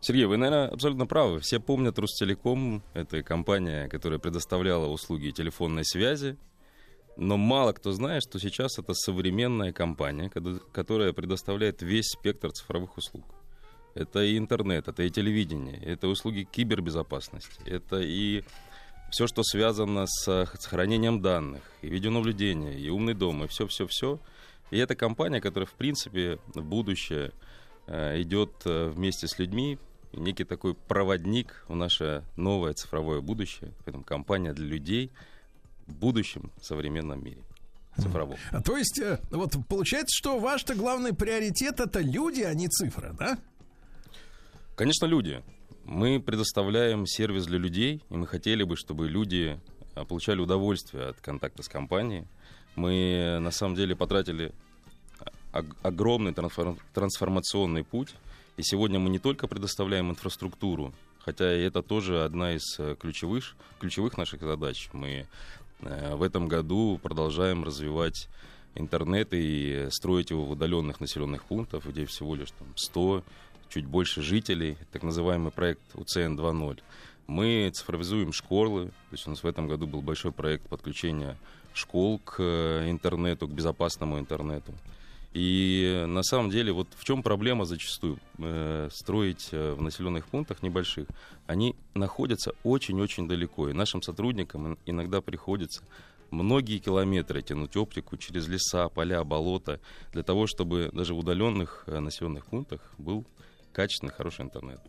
Сергей, 0.00 0.26
вы, 0.26 0.36
наверное, 0.36 0.68
абсолютно 0.68 1.06
правы. 1.06 1.40
Все 1.40 1.60
помнят 1.60 1.98
Ростелеком. 1.98 2.82
Это 2.92 3.22
компания, 3.22 3.88
которая 3.88 4.18
предоставляла 4.18 4.86
услуги 4.86 5.30
телефонной 5.30 5.84
связи. 5.86 6.36
Но 7.16 7.36
мало 7.36 7.72
кто 7.72 7.92
знает, 7.92 8.22
что 8.28 8.38
сейчас 8.38 8.78
это 8.78 8.94
современная 8.94 9.72
компания, 9.72 10.30
которая 10.72 11.12
предоставляет 11.12 11.82
весь 11.82 12.08
спектр 12.08 12.50
цифровых 12.50 12.96
услуг. 12.96 13.24
Это 13.94 14.24
и 14.24 14.36
интернет, 14.36 14.88
это 14.88 15.04
и 15.04 15.10
телевидение, 15.10 15.80
это 15.84 16.08
услуги 16.08 16.48
кибербезопасности, 16.50 17.62
это 17.64 18.00
и 18.00 18.42
все, 19.10 19.28
что 19.28 19.44
связано 19.44 20.06
с 20.08 20.46
сохранением 20.58 21.22
данных, 21.22 21.62
и 21.82 21.88
видеонаблюдение, 21.88 22.76
и 22.76 22.88
умный 22.88 23.14
дом, 23.14 23.44
и 23.44 23.46
все-все-все. 23.46 24.18
И 24.72 24.78
это 24.78 24.96
компания, 24.96 25.40
которая, 25.40 25.68
в 25.68 25.74
принципе, 25.74 26.40
в 26.52 26.64
будущее 26.64 27.30
э, 27.86 28.20
идет 28.22 28.50
э, 28.64 28.88
вместе 28.88 29.28
с 29.28 29.38
людьми, 29.38 29.78
некий 30.12 30.42
такой 30.42 30.74
проводник 30.74 31.64
в 31.68 31.76
наше 31.76 32.24
новое 32.36 32.72
цифровое 32.72 33.20
будущее. 33.20 33.72
Поэтому 33.84 34.02
компания 34.02 34.52
для 34.52 34.66
людей 34.66 35.12
будущем 35.86 36.50
современном 36.62 37.22
мире. 37.24 37.42
Цифровом. 37.96 38.36
А 38.50 38.60
То 38.60 38.76
есть, 38.76 38.98
э, 38.98 39.20
вот 39.30 39.52
получается, 39.68 40.16
что 40.16 40.38
ваш-то 40.40 40.74
главный 40.74 41.14
приоритет 41.14 41.78
это 41.78 42.00
люди, 42.00 42.42
а 42.42 42.52
не 42.52 42.66
цифра, 42.68 43.14
да? 43.16 43.38
Конечно, 44.76 45.06
люди. 45.06 45.42
Мы 45.84 46.18
предоставляем 46.20 47.06
сервис 47.06 47.46
для 47.46 47.58
людей, 47.58 48.02
и 48.10 48.14
мы 48.16 48.26
хотели 48.26 48.64
бы, 48.64 48.74
чтобы 48.76 49.08
люди 49.08 49.60
а, 49.94 50.04
получали 50.04 50.40
удовольствие 50.40 51.10
от 51.10 51.20
контакта 51.20 51.62
с 51.62 51.68
компанией. 51.68 52.24
Мы, 52.74 53.38
на 53.40 53.52
самом 53.52 53.76
деле, 53.76 53.94
потратили 53.94 54.52
ог- 55.52 55.76
огромный 55.82 56.32
трансформ- 56.32 56.80
трансформационный 56.94 57.84
путь, 57.84 58.14
и 58.56 58.62
сегодня 58.62 58.98
мы 58.98 59.10
не 59.10 59.18
только 59.20 59.46
предоставляем 59.46 60.10
инфраструктуру, 60.10 60.92
хотя 61.20 61.54
и 61.56 61.62
это 61.62 61.82
тоже 61.82 62.24
одна 62.24 62.54
из 62.54 62.62
э, 62.78 62.96
ключевых, 62.98 63.54
ключевых 63.78 64.16
наших 64.18 64.40
задач. 64.40 64.88
Мы 64.92 65.08
э, 65.08 65.24
в 65.84 66.22
этом 66.22 66.48
году 66.48 66.98
продолжаем 67.02 67.64
развивать 67.64 68.28
интернет 68.74 69.28
и 69.32 69.88
строить 69.90 70.30
его 70.30 70.44
в 70.44 70.50
удаленных 70.52 71.00
населенных 71.00 71.44
пунктах, 71.44 71.86
где 71.86 72.06
всего 72.06 72.34
лишь 72.34 72.50
там 72.50 72.68
100, 72.76 73.24
чуть 73.68 73.86
больше 73.86 74.22
жителей, 74.22 74.76
так 74.92 75.02
называемый 75.02 75.52
проект 75.52 75.82
УЦН 75.94 76.38
2.0. 76.38 76.80
Мы 77.26 77.70
цифровизуем 77.72 78.32
школы, 78.32 78.86
то 78.86 79.12
есть 79.12 79.26
у 79.26 79.30
нас 79.30 79.42
в 79.42 79.46
этом 79.46 79.66
году 79.66 79.86
был 79.86 80.02
большой 80.02 80.32
проект 80.32 80.68
подключения 80.68 81.36
школ 81.72 82.18
к 82.18 82.36
э, 82.38 82.90
интернету, 82.90 83.48
к 83.48 83.52
безопасному 83.52 84.18
интернету. 84.18 84.72
И 85.34 86.04
на 86.06 86.22
самом 86.22 86.50
деле, 86.50 86.72
вот 86.72 86.86
в 86.96 87.04
чем 87.04 87.24
проблема 87.24 87.64
зачастую 87.64 88.18
э, 88.38 88.88
строить 88.92 89.48
э, 89.50 89.74
в 89.74 89.82
населенных 89.82 90.26
пунктах 90.26 90.62
небольших? 90.62 91.08
Они 91.48 91.74
находятся 91.94 92.52
очень-очень 92.62 93.26
далеко, 93.26 93.68
и 93.68 93.72
нашим 93.72 94.00
сотрудникам 94.00 94.68
ин- 94.68 94.78
иногда 94.86 95.20
приходится 95.20 95.82
многие 96.30 96.78
километры 96.78 97.42
тянуть 97.42 97.76
оптику 97.76 98.16
через 98.16 98.46
леса, 98.46 98.88
поля, 98.88 99.24
болота, 99.24 99.80
для 100.12 100.22
того, 100.22 100.46
чтобы 100.46 100.90
даже 100.92 101.14
в 101.14 101.18
удаленных 101.18 101.82
э, 101.88 101.98
населенных 101.98 102.46
пунктах 102.46 102.80
был 102.96 103.26
качественный, 103.72 104.12
хороший 104.12 104.44
интернет. 104.44 104.80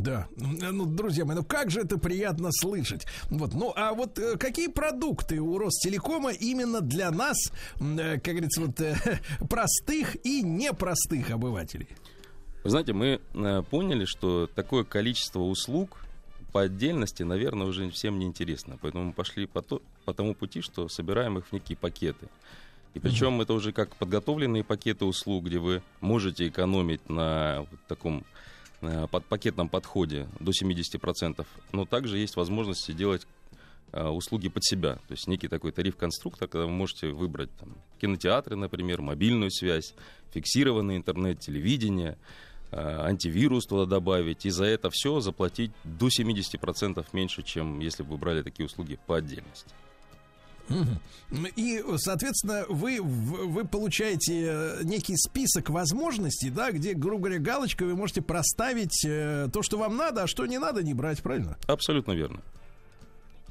Да, 0.00 0.26
ну, 0.36 0.84
друзья 0.84 1.24
мои, 1.24 1.36
ну 1.36 1.44
как 1.44 1.70
же 1.70 1.80
это 1.80 1.98
приятно 1.98 2.48
слышать. 2.52 3.06
Вот, 3.30 3.54
ну, 3.54 3.72
а 3.76 3.92
вот 3.94 4.18
э, 4.18 4.36
какие 4.36 4.66
продукты 4.66 5.40
у 5.40 5.58
Ростелекома 5.58 6.32
именно 6.32 6.80
для 6.80 7.10
нас, 7.10 7.36
э, 7.78 8.14
как 8.18 8.34
говорится, 8.34 8.60
вот 8.62 8.80
э, 8.80 8.96
простых 9.48 10.16
и 10.26 10.42
непростых 10.42 11.30
обывателей? 11.30 11.88
Вы 12.64 12.70
знаете, 12.70 12.92
мы 12.94 13.20
поняли, 13.70 14.06
что 14.06 14.48
такое 14.48 14.82
количество 14.82 15.38
услуг 15.40 16.00
по 16.52 16.62
отдельности, 16.62 17.22
наверное, 17.22 17.66
уже 17.68 17.88
всем 17.90 18.18
не 18.18 18.26
интересно. 18.26 18.76
Поэтому 18.82 19.04
мы 19.04 19.12
пошли 19.12 19.46
по, 19.46 19.62
то- 19.62 19.82
по 20.04 20.12
тому 20.12 20.34
пути, 20.34 20.62
что 20.62 20.88
собираем 20.88 21.38
их 21.38 21.46
в 21.46 21.52
некие 21.52 21.76
пакеты. 21.76 22.28
И 22.94 22.98
причем 22.98 23.40
это 23.42 23.52
уже 23.52 23.72
как 23.72 23.94
подготовленные 23.96 24.64
пакеты 24.64 25.04
услуг, 25.04 25.44
где 25.44 25.58
вы 25.58 25.82
можете 26.00 26.48
экономить 26.48 27.08
на 27.10 27.66
вот 27.70 27.80
таком 27.86 28.24
под 28.80 29.24
пакетном 29.26 29.68
подходе 29.68 30.28
до 30.40 30.52
70%, 30.52 31.46
но 31.72 31.84
также 31.86 32.18
есть 32.18 32.36
возможность 32.36 32.94
делать 32.94 33.26
э, 33.92 34.06
услуги 34.06 34.48
под 34.48 34.64
себя. 34.64 34.94
То 35.08 35.12
есть 35.12 35.26
некий 35.26 35.48
такой 35.48 35.72
тариф-конструктор, 35.72 36.48
когда 36.48 36.66
вы 36.66 36.72
можете 36.72 37.08
выбрать 37.08 37.50
там, 37.58 37.74
кинотеатры, 38.00 38.56
например, 38.56 39.00
мобильную 39.00 39.50
связь, 39.50 39.94
фиксированный 40.32 40.96
интернет, 40.96 41.40
телевидение, 41.40 42.18
э, 42.70 42.76
антивирус 42.76 43.66
туда 43.66 43.86
добавить, 43.86 44.44
и 44.44 44.50
за 44.50 44.66
это 44.66 44.90
все 44.90 45.20
заплатить 45.20 45.72
до 45.84 46.08
70% 46.08 47.04
меньше, 47.12 47.42
чем 47.42 47.80
если 47.80 48.02
бы 48.02 48.12
вы 48.12 48.18
брали 48.18 48.42
такие 48.42 48.66
услуги 48.66 48.98
по 49.06 49.16
отдельности. 49.16 49.72
И, 51.56 51.84
соответственно, 51.96 52.64
вы, 52.68 53.00
вы 53.00 53.64
получаете 53.64 54.46
э, 54.46 54.80
некий 54.84 55.16
список 55.16 55.70
возможностей, 55.70 56.50
да, 56.50 56.70
где, 56.70 56.94
грубо 56.94 57.24
говоря, 57.24 57.40
галочкой 57.40 57.88
вы 57.88 57.96
можете 57.96 58.22
проставить 58.22 59.04
э, 59.04 59.48
то, 59.52 59.62
что 59.62 59.78
вам 59.78 59.96
надо, 59.96 60.24
а 60.24 60.26
что 60.26 60.46
не 60.46 60.58
надо, 60.58 60.82
не 60.82 60.94
брать, 60.94 61.22
правильно? 61.22 61.56
Абсолютно 61.66 62.12
верно. 62.12 62.42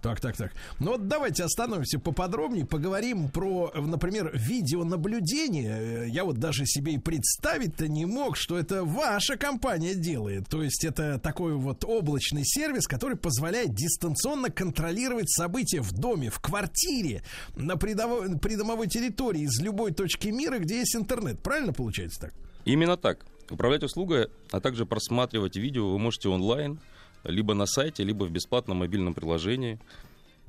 Так, 0.05 0.21
так, 0.21 0.37
так. 0.37 0.51
Ну 0.77 0.91
вот 0.91 1.07
давайте 1.07 1.43
остановимся 1.43 1.97
поподробнее, 1.97 2.63
поговорим 2.63 3.27
про, 3.27 3.71
например, 3.73 4.29
видеонаблюдение. 4.35 6.07
Я 6.09 6.25
вот 6.25 6.37
даже 6.37 6.67
себе 6.67 6.93
и 6.93 6.99
представить-то 6.99 7.87
не 7.87 8.05
мог, 8.05 8.37
что 8.37 8.55
это 8.55 8.83
ваша 8.83 9.35
компания 9.35 9.95
делает. 9.95 10.47
То 10.47 10.61
есть 10.61 10.85
это 10.85 11.17
такой 11.17 11.55
вот 11.55 11.83
облачный 11.83 12.43
сервис, 12.45 12.85
который 12.85 13.17
позволяет 13.17 13.73
дистанционно 13.73 14.51
контролировать 14.51 15.31
события 15.31 15.81
в 15.81 15.91
доме, 15.91 16.29
в 16.29 16.39
квартире, 16.39 17.23
на 17.55 17.73
придово- 17.73 18.37
придомовой 18.37 18.85
территории 18.85 19.41
из 19.41 19.59
любой 19.59 19.91
точки 19.91 20.27
мира, 20.27 20.59
где 20.59 20.81
есть 20.81 20.95
интернет. 20.95 21.39
Правильно 21.39 21.73
получается 21.73 22.19
так? 22.21 22.33
Именно 22.63 22.95
так. 22.95 23.25
Управлять 23.49 23.81
услугой, 23.81 24.27
а 24.51 24.59
также 24.59 24.85
просматривать 24.85 25.55
видео 25.55 25.89
вы 25.89 25.97
можете 25.97 26.29
онлайн, 26.29 26.77
либо 27.25 27.53
на 27.53 27.65
сайте, 27.65 28.03
либо 28.03 28.23
в 28.23 28.31
бесплатном 28.31 28.77
мобильном 28.77 29.13
приложении. 29.13 29.79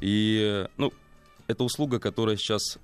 И, 0.01 0.67
ну, 0.77 0.93
это 1.47 1.65
услуга, 1.65 1.99
которая 1.99 2.37
сейчас 2.37 2.79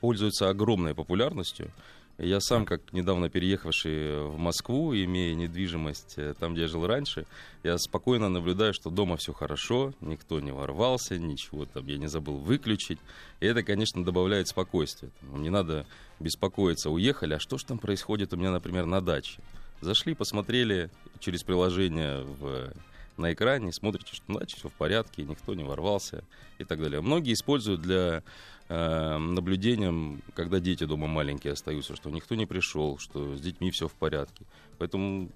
пользуется 0.00 0.48
огромной 0.48 0.94
популярностью. 0.94 1.70
Я 2.18 2.40
сам, 2.40 2.66
как 2.66 2.92
недавно 2.92 3.30
переехавший 3.30 4.26
в 4.26 4.38
Москву, 4.38 4.92
имея 4.92 5.36
недвижимость 5.36 6.14
э, 6.16 6.34
там, 6.36 6.52
где 6.52 6.62
я 6.62 6.68
жил 6.68 6.84
раньше, 6.84 7.26
я 7.62 7.78
спокойно 7.78 8.28
наблюдаю, 8.28 8.74
что 8.74 8.90
дома 8.90 9.16
все 9.16 9.32
хорошо, 9.32 9.94
никто 10.00 10.40
не 10.40 10.50
ворвался, 10.50 11.16
ничего 11.16 11.64
там 11.64 11.86
я 11.86 11.96
не 11.96 12.08
забыл 12.08 12.38
выключить. 12.38 12.98
И 13.38 13.46
это, 13.46 13.62
конечно, 13.62 14.04
добавляет 14.04 14.48
спокойствия. 14.48 15.10
Там, 15.20 15.40
Не 15.40 15.50
надо 15.50 15.86
беспокоиться, 16.18 16.90
уехали, 16.90 17.34
а 17.34 17.38
что 17.38 17.56
же 17.56 17.64
там 17.64 17.78
происходит 17.78 18.32
у 18.32 18.36
меня, 18.36 18.50
например, 18.50 18.86
на 18.86 19.00
даче? 19.00 19.40
Зашли, 19.80 20.14
посмотрели 20.14 20.90
через 21.20 21.44
приложение 21.44 22.24
в, 22.24 22.72
на 23.18 23.32
экране, 23.32 23.72
смотрите, 23.72 24.14
что 24.14 24.32
на 24.32 24.40
даче 24.40 24.56
все 24.56 24.68
в 24.68 24.72
порядке, 24.72 25.24
никто 25.24 25.54
не 25.54 25.64
ворвался 25.64 26.24
и 26.58 26.64
так 26.64 26.80
далее. 26.80 27.00
Многие 27.00 27.32
используют 27.32 27.82
для 27.82 28.22
э, 28.68 29.18
наблюдения, 29.18 30.20
когда 30.34 30.60
дети 30.60 30.84
дома 30.84 31.06
маленькие 31.06 31.52
остаются, 31.52 31.96
что 31.96 32.10
никто 32.10 32.34
не 32.34 32.46
пришел, 32.46 32.98
что 32.98 33.36
с 33.36 33.40
детьми 33.40 33.70
все 33.70 33.88
в 33.88 33.94
порядке. 33.94 34.44
Поэтому 34.78 35.30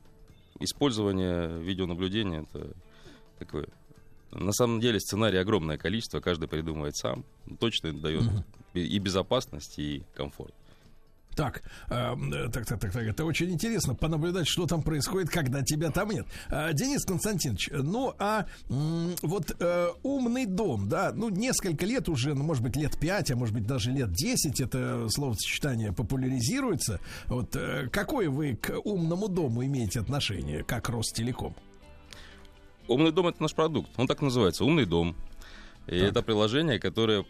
использование 0.61 1.59
видеонаблюдения 1.61 2.43
это 2.43 2.71
такое. 3.39 3.69
На 4.31 4.53
самом 4.53 4.81
деле 4.81 4.99
сценарий 4.99 5.39
огромное 5.39 5.77
количество, 5.77 6.21
каждый 6.21 6.49
придумывает 6.49 6.97
сам. 6.97 7.25
Точно 7.61 7.89
это 7.89 7.99
дает 7.99 8.23
и 8.73 8.99
безопасность, 8.99 9.79
и 9.79 10.03
комфорт. 10.15 10.55
Так, 11.35 11.63
э, 11.89 12.15
так, 12.53 12.67
так, 12.67 12.79
так, 12.79 12.93
так, 12.93 13.03
это 13.03 13.25
очень 13.25 13.51
интересно 13.51 13.95
понаблюдать, 13.95 14.47
что 14.47 14.67
там 14.67 14.83
происходит, 14.83 15.31
когда 15.31 15.63
тебя 15.63 15.91
там 15.91 16.11
нет. 16.11 16.27
Э, 16.51 16.73
Денис 16.75 17.05
Константинович, 17.05 17.71
ну 17.73 18.15
а 18.19 18.47
м, 18.69 19.15
вот 19.23 19.57
э, 19.59 19.89
умный 20.03 20.45
дом, 20.47 20.89
да, 20.89 21.13
ну 21.15 21.31
несколько 21.31 21.87
лет 21.87 22.09
уже, 22.09 22.35
ну 22.35 22.45
может 22.45 22.63
быть 22.63 22.77
лет 22.77 22.99
пять, 22.99 23.31
а 23.31 23.37
может 23.37 23.55
быть 23.55 23.67
даже 23.67 23.91
лет 23.91 24.13
10, 24.13 24.61
это 24.61 25.09
словосочетание 25.09 25.93
популяризируется. 25.93 27.01
Вот 27.27 27.57
э, 27.57 27.89
какое 27.91 28.29
вы 28.29 28.57
к 28.57 28.79
умному 28.85 29.29
дому 29.29 29.65
имеете 29.65 30.01
отношение, 30.01 30.65
как 30.65 30.89
Ростелеком? 30.91 31.55
Умный 32.89 33.13
дом 33.13 33.29
это 33.29 33.41
наш 33.41 33.55
продукт. 33.55 33.91
Он 33.97 34.07
так 34.07 34.21
называется, 34.21 34.65
умный 34.65 34.85
дом. 34.85 35.17
И 35.87 35.97
это 35.97 36.23
приложение, 36.23 36.79
которое 36.79 37.25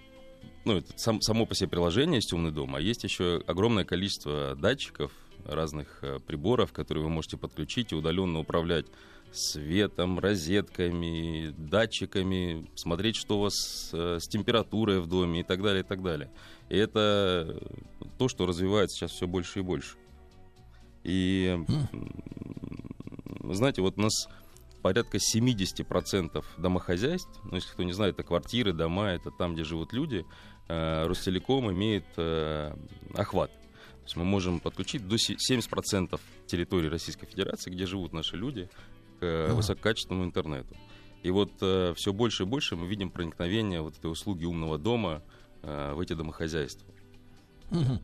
ну, 0.64 0.78
это 0.78 0.92
сам- 0.96 1.20
само 1.20 1.46
по 1.46 1.54
себе 1.54 1.68
приложение 1.68 2.16
есть 2.16 2.32
умный 2.32 2.52
дом, 2.52 2.74
а 2.74 2.80
есть 2.80 3.04
еще 3.04 3.42
огромное 3.46 3.84
количество 3.84 4.54
датчиков, 4.54 5.12
разных 5.44 5.98
э, 6.02 6.18
приборов, 6.20 6.72
которые 6.72 7.04
вы 7.04 7.10
можете 7.10 7.36
подключить 7.36 7.92
и 7.92 7.96
удаленно 7.96 8.38
управлять 8.38 8.86
светом, 9.32 10.18
розетками, 10.18 11.54
датчиками, 11.56 12.70
смотреть, 12.74 13.16
что 13.16 13.38
у 13.38 13.42
вас 13.42 13.90
э, 13.92 14.18
с 14.20 14.28
температурой 14.28 15.00
в 15.00 15.06
доме 15.06 15.40
и 15.40 15.42
так 15.42 15.62
далее, 15.62 15.82
и 15.82 15.86
так 15.86 16.02
далее. 16.02 16.30
И 16.68 16.76
это 16.76 17.60
то, 18.18 18.28
что 18.28 18.46
развивается 18.46 18.96
сейчас 18.96 19.12
все 19.12 19.26
больше 19.26 19.60
и 19.60 19.62
больше. 19.62 19.96
И, 21.02 21.58
м, 21.92 23.52
знаете, 23.52 23.82
вот 23.82 23.98
у 23.98 24.02
нас 24.02 24.28
порядка 24.82 25.18
70% 25.18 26.44
домохозяйств, 26.58 27.40
ну, 27.44 27.56
если 27.56 27.70
кто 27.72 27.82
не 27.82 27.92
знает, 27.92 28.14
это 28.14 28.24
квартиры, 28.24 28.72
дома, 28.72 29.10
это 29.10 29.30
там, 29.30 29.54
где 29.54 29.64
живут 29.64 29.92
люди, 29.92 30.26
э, 30.68 31.06
Ростелеком 31.06 31.70
имеет 31.72 32.04
э, 32.16 32.74
охват. 33.14 33.50
То 33.50 34.04
есть 34.04 34.16
мы 34.16 34.24
можем 34.24 34.60
подключить 34.60 35.06
до 35.06 35.16
се- 35.16 35.36
70% 35.36 36.20
территории 36.46 36.88
Российской 36.88 37.26
Федерации, 37.26 37.70
где 37.70 37.86
живут 37.86 38.12
наши 38.12 38.36
люди, 38.36 38.68
к 39.20 39.24
э, 39.24 39.52
высококачественному 39.52 40.26
интернету. 40.26 40.76
И 41.22 41.30
вот 41.30 41.52
все 41.58 42.12
больше 42.12 42.42
и 42.42 42.46
больше 42.46 42.74
мы 42.74 42.88
видим 42.88 43.08
проникновение 43.08 43.80
вот 43.80 43.96
этой 43.96 44.10
услуги 44.10 44.44
умного 44.44 44.76
дома 44.76 45.22
э, 45.62 45.92
в 45.94 46.00
эти 46.00 46.14
домохозяйства. 46.14 46.92
Мгм. 47.70 48.00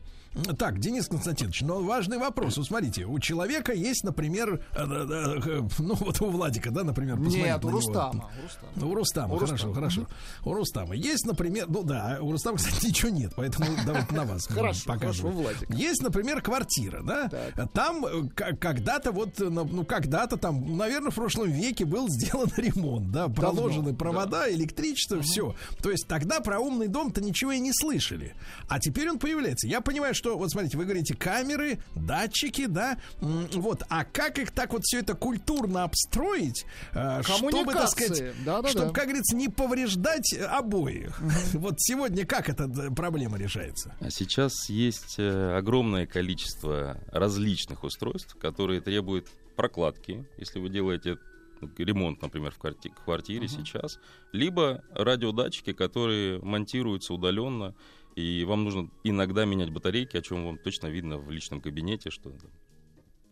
Так, 0.57 0.79
Денис 0.79 1.07
Константинович, 1.07 1.61
но 1.61 1.81
важный 1.81 2.17
вопрос. 2.17 2.57
Вот 2.57 2.67
смотрите, 2.67 3.05
у 3.05 3.19
человека 3.19 3.73
есть, 3.73 4.03
например, 4.03 4.61
э, 4.73 4.85
да, 4.85 5.35
э, 5.43 5.61
ну 5.79 5.95
вот 5.95 6.21
у 6.21 6.29
Владика, 6.29 6.69
да, 6.71 6.83
например, 6.83 7.15
посмотрите 7.17 7.47
Нет, 7.47 7.65
у 7.65 7.67
на 7.67 7.71
него. 7.71 7.79
Рустама. 7.79 8.29
у 8.37 8.43
Рустама. 8.43 8.85
У 8.85 8.95
Рустама, 8.95 9.33
У 9.33 9.37
хорошо, 9.37 9.53
Рустама. 9.53 9.75
хорошо. 9.75 10.07
У 10.45 10.53
Рустама. 10.53 10.95
Есть, 10.95 11.25
например, 11.25 11.65
ну 11.67 11.83
да, 11.83 12.19
у 12.21 12.31
Рустама, 12.31 12.57
кстати, 12.59 12.85
ничего 12.85 13.09
нет, 13.09 13.33
поэтому 13.35 13.67
давайте 13.85 14.13
на 14.13 14.25
вас 14.25 14.47
Хорошо, 14.47 14.93
хорошо, 14.93 15.27
Владик. 15.29 15.73
Есть, 15.73 16.03
например, 16.03 16.41
квартира, 16.41 17.01
да? 17.01 17.29
Там 17.73 18.05
э, 18.05 18.27
когда-то 18.35 19.11
вот, 19.11 19.41
э, 19.41 19.49
ну 19.49 19.83
когда-то 19.83 20.37
там, 20.37 20.77
наверное, 20.77 21.11
в 21.11 21.15
прошлом 21.15 21.49
веке 21.49 21.85
был 21.85 22.07
сделан 22.09 22.51
ремонт, 22.55 23.11
да, 23.11 23.29
проложены 23.29 23.95
провода, 23.95 24.51
электричество, 24.51 25.21
все. 25.21 25.55
То 25.81 25.89
есть 25.89 26.07
тогда 26.07 26.39
про 26.39 26.59
умный 26.59 26.87
дом-то 26.87 27.19
ничего 27.19 27.51
и 27.51 27.59
не 27.59 27.71
слышали. 27.73 28.35
А 28.67 28.79
теперь 28.79 29.09
он 29.09 29.17
появляется. 29.17 29.67
Я 29.67 29.81
понимаю, 29.81 30.13
что, 30.19 30.37
вот 30.37 30.51
смотрите, 30.51 30.77
вы 30.77 30.83
говорите, 30.83 31.15
камеры, 31.15 31.79
датчики, 31.95 32.65
да, 32.65 32.99
вот. 33.19 33.83
А 33.89 34.03
как 34.03 34.37
их 34.37 34.51
так 34.51 34.73
вот 34.73 34.83
все 34.83 34.99
это 34.99 35.15
культурно 35.15 35.83
обстроить, 35.83 36.65
э, 36.93 37.23
чтобы, 37.23 37.73
так 37.73 37.89
сказать, 37.89 38.17
Коммуникации. 38.19 38.45
Да-да-да. 38.45 38.69
чтобы, 38.69 38.93
как 38.93 39.05
говорится, 39.05 39.35
не 39.35 39.47
повреждать 39.47 40.33
э, 40.33 40.43
обоих. 40.43 41.19
Вот 41.53 41.75
сегодня 41.77 42.25
как 42.25 42.49
эта 42.49 42.65
э, 42.65 42.91
проблема 42.93 43.37
решается? 43.37 43.95
А 44.01 44.09
сейчас 44.09 44.69
есть 44.69 45.17
огромное 45.17 46.05
количество 46.05 46.97
различных 47.11 47.83
устройств, 47.83 48.35
которые 48.39 48.81
требуют 48.81 49.27
прокладки, 49.55 50.25
если 50.37 50.59
вы 50.59 50.69
делаете 50.69 51.17
ну, 51.61 51.69
ремонт, 51.77 52.21
например, 52.21 52.51
в 52.51 52.57
кварти- 52.57 52.93
квартире 53.03 53.47
сейчас, 53.47 53.99
либо 54.31 54.83
радиодатчики, 54.91 55.73
которые 55.73 56.39
монтируются 56.39 57.13
удаленно 57.13 57.75
и 58.15 58.43
вам 58.45 58.63
нужно 58.63 58.89
иногда 59.03 59.45
менять 59.45 59.71
батарейки, 59.71 60.17
о 60.17 60.21
чем 60.21 60.45
вам 60.45 60.57
точно 60.57 60.87
видно 60.87 61.17
в 61.17 61.29
личном 61.31 61.61
кабинете, 61.61 62.09
что, 62.09 62.31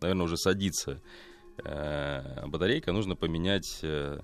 наверное, 0.00 0.24
уже 0.24 0.36
садится 0.36 1.00
э, 1.64 2.46
батарейка, 2.46 2.92
нужно 2.92 3.16
поменять 3.16 3.80
э, 3.82 4.20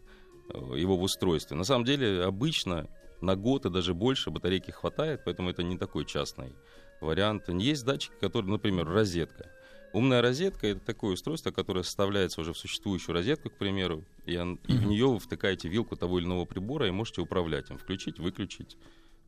его 0.76 0.96
в 0.96 1.02
устройстве. 1.02 1.56
На 1.56 1.64
самом 1.64 1.84
деле, 1.84 2.22
обычно 2.24 2.88
на 3.20 3.36
год 3.36 3.66
и 3.66 3.70
даже 3.70 3.94
больше 3.94 4.30
батарейки 4.30 4.70
хватает, 4.70 5.22
поэтому 5.24 5.50
это 5.50 5.62
не 5.62 5.78
такой 5.78 6.04
частный 6.04 6.54
вариант. 7.00 7.48
Есть 7.48 7.84
датчики, 7.84 8.14
которые, 8.20 8.50
например, 8.50 8.86
розетка. 8.88 9.50
Умная 9.92 10.22
розетка 10.22 10.66
это 10.66 10.80
такое 10.80 11.12
устройство, 11.14 11.52
которое 11.52 11.84
составляется 11.84 12.40
уже 12.40 12.52
в 12.52 12.58
существующую 12.58 13.14
розетку, 13.14 13.48
к 13.48 13.56
примеру, 13.56 14.04
и, 14.26 14.36
он- 14.36 14.56
и 14.66 14.72
в 14.76 14.84
нее 14.84 15.06
вы 15.06 15.18
втыкаете 15.20 15.68
вилку 15.68 15.94
того 15.96 16.18
или 16.18 16.26
иного 16.26 16.44
прибора 16.46 16.88
и 16.88 16.90
можете 16.90 17.20
управлять 17.20 17.70
им, 17.70 17.78
включить, 17.78 18.18
выключить, 18.18 18.76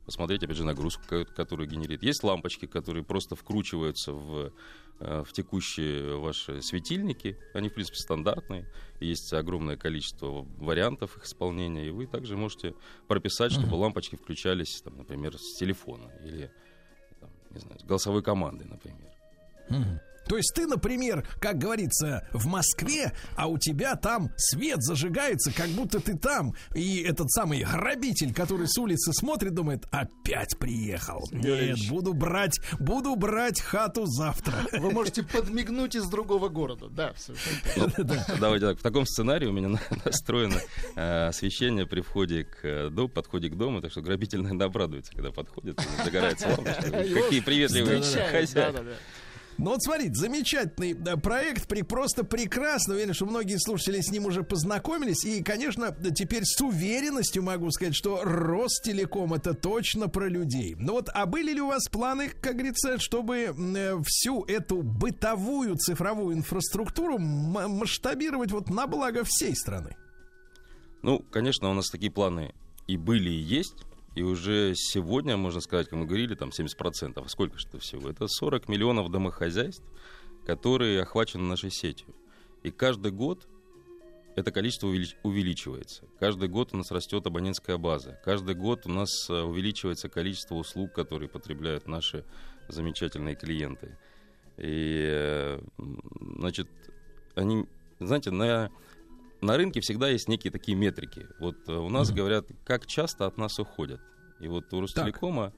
посмотреть, 0.07 0.41
опять 0.41 0.55
же, 0.57 0.63
нагрузку, 0.63 1.03
ко- 1.05 1.25
которую 1.25 1.69
генерит. 1.69 2.01
Есть 2.01 2.23
лампочки, 2.23 2.65
которые 2.65 3.03
просто 3.03 3.35
вкручиваются 3.35 4.13
в, 4.13 4.53
э, 5.01 5.23
в 5.23 5.33
текущие 5.33 6.17
ваши 6.17 6.61
светильники. 6.61 7.37
Они, 7.53 7.67
в 7.67 7.73
принципе, 7.73 7.97
стандартные. 7.97 8.65
Есть 9.01 9.33
огромное 9.33 9.75
количество 9.75 10.47
вариантов 10.57 11.17
их 11.17 11.25
исполнения. 11.25 11.87
И 11.87 11.91
вы 11.91 12.07
также 12.07 12.37
можете 12.37 12.73
прописать, 13.07 13.51
чтобы 13.51 13.75
лампочки 13.75 14.15
включались, 14.15 14.81
там, 14.81 14.97
например, 14.97 15.37
с 15.37 15.55
телефона 15.55 16.09
или 16.23 16.49
там, 17.19 17.29
не 17.51 17.59
знаю, 17.59 17.77
с 17.79 17.83
голосовой 17.83 18.23
команды, 18.23 18.63
например. 18.65 19.11
Мгм. 19.69 19.99
То 20.27 20.37
есть 20.37 20.53
ты, 20.53 20.67
например, 20.67 21.27
как 21.39 21.57
говорится, 21.57 22.27
в 22.33 22.47
Москве, 22.47 23.13
а 23.35 23.47
у 23.47 23.57
тебя 23.57 23.95
там 23.95 24.29
свет 24.37 24.81
зажигается, 24.83 25.51
как 25.53 25.69
будто 25.69 25.99
ты 25.99 26.17
там. 26.17 26.53
И 26.75 27.01
этот 27.01 27.31
самый 27.31 27.63
грабитель, 27.63 28.33
который 28.33 28.67
с 28.67 28.77
улицы 28.77 29.13
смотрит, 29.13 29.53
думает, 29.53 29.85
опять 29.91 30.57
приехал. 30.59 31.21
Нет, 31.31 31.77
буду 31.89 32.13
брать, 32.13 32.59
буду 32.79 33.15
брать 33.15 33.61
хату 33.61 34.05
завтра. 34.05 34.53
Вы 34.73 34.91
можете 34.91 35.23
подмигнуть 35.23 35.95
из 35.95 36.07
другого 36.07 36.49
города. 36.49 36.87
Да, 36.89 37.13
совершенно 37.17 37.91
точно. 37.91 38.35
Давайте 38.39 38.65
так, 38.67 38.79
в 38.79 38.83
таком 38.83 39.05
сценарии 39.05 39.47
у 39.47 39.51
меня 39.53 39.69
на- 39.69 39.81
настроено 40.05 40.59
э, 40.95 41.27
освещение 41.27 41.85
при 41.85 42.01
входе 42.01 42.43
к 42.43 42.59
э, 42.63 42.89
дому, 42.89 43.09
подходе 43.09 43.49
к 43.49 43.55
дому, 43.55 43.81
так 43.81 43.91
что 43.91 44.01
грабитель, 44.01 44.39
наверное, 44.41 44.67
обрадуется, 44.67 45.11
когда 45.13 45.31
подходит, 45.31 45.79
и 45.79 46.03
загорается 46.03 46.47
лампочка. 46.49 46.91
Какие 46.91 47.39
приветливые 47.39 48.01
хозяева. 48.31 48.83
Ну 49.57 49.71
вот 49.71 49.81
смотрите, 49.81 50.13
замечательный 50.13 50.95
проект, 51.17 51.67
при, 51.67 51.81
просто 51.81 52.23
прекрасно. 52.23 52.93
Уверен, 52.93 53.13
что 53.13 53.25
многие 53.25 53.57
слушатели 53.57 54.01
с 54.01 54.11
ним 54.11 54.25
уже 54.25 54.43
познакомились. 54.43 55.25
И, 55.25 55.41
конечно, 55.41 55.95
теперь 56.13 56.43
с 56.43 56.61
уверенностью 56.61 57.41
могу 57.41 57.71
сказать, 57.71 57.95
что 57.95 58.21
Ростелеком 58.23 59.33
это 59.33 59.55
точно 59.55 60.09
про 60.09 60.27
людей. 60.27 60.75
Ну 60.77 60.93
вот, 60.93 61.09
а 61.11 61.25
были 61.25 61.53
ли 61.53 61.61
у 61.61 61.67
вас 61.67 61.87
планы, 61.89 62.29
как 62.29 62.53
говорится, 62.53 62.99
чтобы 62.99 63.37
э, 63.37 64.01
всю 64.05 64.43
эту 64.43 64.83
бытовую 64.83 65.75
цифровую 65.77 66.35
инфраструктуру 66.35 67.17
масштабировать 67.17 68.51
вот 68.51 68.69
на 68.69 68.85
благо 68.85 69.23
всей 69.23 69.55
страны? 69.55 69.95
Ну, 71.01 71.19
конечно, 71.31 71.69
у 71.69 71.73
нас 71.73 71.89
такие 71.89 72.11
планы 72.11 72.53
и 72.85 72.95
были, 72.97 73.31
и 73.31 73.39
есть. 73.39 73.85
И 74.17 74.23
уже 74.23 74.73
сегодня, 74.75 75.37
можно 75.37 75.61
сказать, 75.61 75.89
как 75.89 75.99
мы 75.99 76.07
говорили, 76.07 76.33
там 76.33 76.49
70%. 76.49 77.23
А 77.23 77.29
сколько 77.29 77.55
это 77.55 77.77
всего? 77.77 78.09
Это 78.09 78.27
40 78.27 78.67
миллионов 78.67 79.11
домохозяйств, 79.11 79.83
которые 80.43 81.03
охвачены 81.03 81.43
нашей 81.43 81.69
сетью. 81.69 82.15
И 82.63 82.71
каждый 82.71 83.11
год 83.11 83.47
это 84.35 84.51
количество 84.51 84.87
увелич- 84.87 85.15
увеличивается. 85.21 86.05
Каждый 86.19 86.49
год 86.49 86.73
у 86.73 86.77
нас 86.77 86.89
растет 86.89 87.27
абонентская 87.27 87.77
база. 87.77 88.19
Каждый 88.25 88.55
год 88.55 88.87
у 88.87 88.89
нас 88.89 89.29
э, 89.29 89.39
увеличивается 89.39 90.09
количество 90.09 90.55
услуг, 90.55 90.93
которые 90.93 91.29
потребляют 91.29 91.87
наши 91.87 92.25
замечательные 92.69 93.35
клиенты. 93.35 93.99
И, 94.57 95.09
э, 95.11 95.61
значит, 96.39 96.67
они, 97.35 97.67
знаете, 97.99 98.31
на, 98.31 98.71
на 99.41 99.57
рынке 99.57 99.81
всегда 99.81 100.09
есть 100.09 100.27
некие 100.27 100.51
такие 100.51 100.77
метрики. 100.77 101.27
Вот 101.39 101.57
э, 101.67 101.73
у 101.73 101.89
нас 101.89 102.11
говорят, 102.11 102.47
как 102.63 102.85
часто 102.85 103.25
от 103.25 103.37
нас 103.37 103.59
уходят. 103.59 104.01
И 104.39 104.47
вот 104.47 104.71
у 104.73 104.81
Ростелекома, 104.81 105.53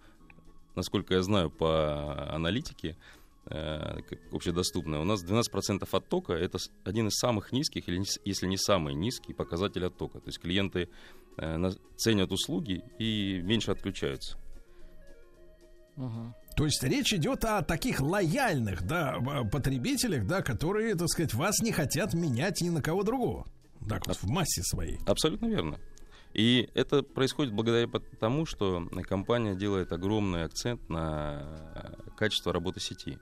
насколько 0.75 1.13
я 1.13 1.21
знаю 1.21 1.49
по 1.49 2.33
аналитике, 2.33 2.97
э, 3.45 3.99
общедоступная, 4.31 4.99
у 4.99 5.05
нас 5.05 5.23
12% 5.23 5.87
оттока 5.91 6.33
это 6.33 6.57
один 6.83 7.07
из 7.07 7.17
самых 7.17 7.51
низких, 7.51 7.87
или 7.87 8.03
если 8.25 8.47
не 8.47 8.57
самый 8.57 8.93
низкий 8.95 9.33
показатель 9.33 9.85
оттока. 9.85 10.19
То 10.19 10.27
есть 10.27 10.39
клиенты 10.39 10.89
э, 11.37 11.71
ценят 11.95 12.31
услуги 12.31 12.83
и 12.99 13.41
меньше 13.43 13.71
отключаются. 13.71 14.37
То 16.55 16.65
есть 16.65 16.81
речь 16.83 17.13
идет 17.13 17.43
о 17.43 17.61
таких 17.61 17.99
лояльных, 17.99 18.85
да, 18.85 19.17
потребителях, 19.51 20.25
да, 20.25 20.41
которые, 20.41 20.95
так 20.95 21.09
сказать, 21.09 21.33
вас 21.33 21.59
не 21.61 21.71
хотят 21.71 22.13
менять 22.13 22.61
ни 22.61 22.69
на 22.69 22.81
кого 22.81 23.03
другого. 23.03 23.45
Так 23.87 24.07
вот, 24.07 24.17
в 24.17 24.27
массе 24.29 24.61
своей. 24.63 24.99
Абсолютно 25.05 25.47
верно. 25.47 25.79
И 26.33 26.69
это 26.75 27.01
происходит 27.01 27.53
благодаря 27.53 27.87
тому, 28.19 28.45
что 28.45 28.87
компания 29.07 29.55
делает 29.55 29.91
огромный 29.91 30.43
акцент 30.43 30.87
на 30.89 31.41
э, 31.75 31.93
качество 32.17 32.53
работы 32.53 32.79
сети. 32.79 33.17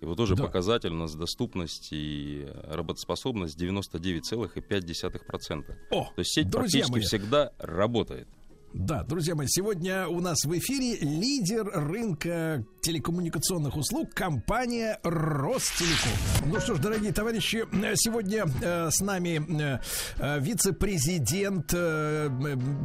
И 0.00 0.06
вот 0.06 0.16
тоже 0.16 0.36
Да. 0.36 0.44
показатель 0.44 0.90
у 0.90 0.96
нас 0.96 1.14
доступность 1.14 1.88
и 1.92 2.46
работоспособность 2.64 3.60
99,5%. 3.60 5.76
О, 5.90 6.04
То 6.04 6.12
есть 6.18 6.32
сеть 6.32 6.50
практически 6.50 6.92
мои. 6.92 7.00
всегда 7.00 7.52
работает. 7.58 8.28
Да, 8.76 9.04
друзья 9.04 9.36
мои, 9.36 9.46
сегодня 9.48 10.08
у 10.08 10.20
нас 10.20 10.44
в 10.44 10.58
эфире 10.58 10.96
лидер 10.98 11.64
рынка 11.72 12.64
телекоммуникационных 12.80 13.76
услуг 13.76 14.12
компания 14.12 14.98
Ростелеком. 15.04 16.10
Ну 16.46 16.58
что 16.60 16.74
ж, 16.74 16.80
дорогие 16.80 17.12
товарищи, 17.12 17.64
э, 17.72 17.94
сегодня 17.94 18.44
э, 18.62 18.90
с 18.90 19.00
нами 19.00 19.40
э, 19.62 19.78
э, 20.18 20.40
вице-президент 20.40 21.72
э, 21.72 22.28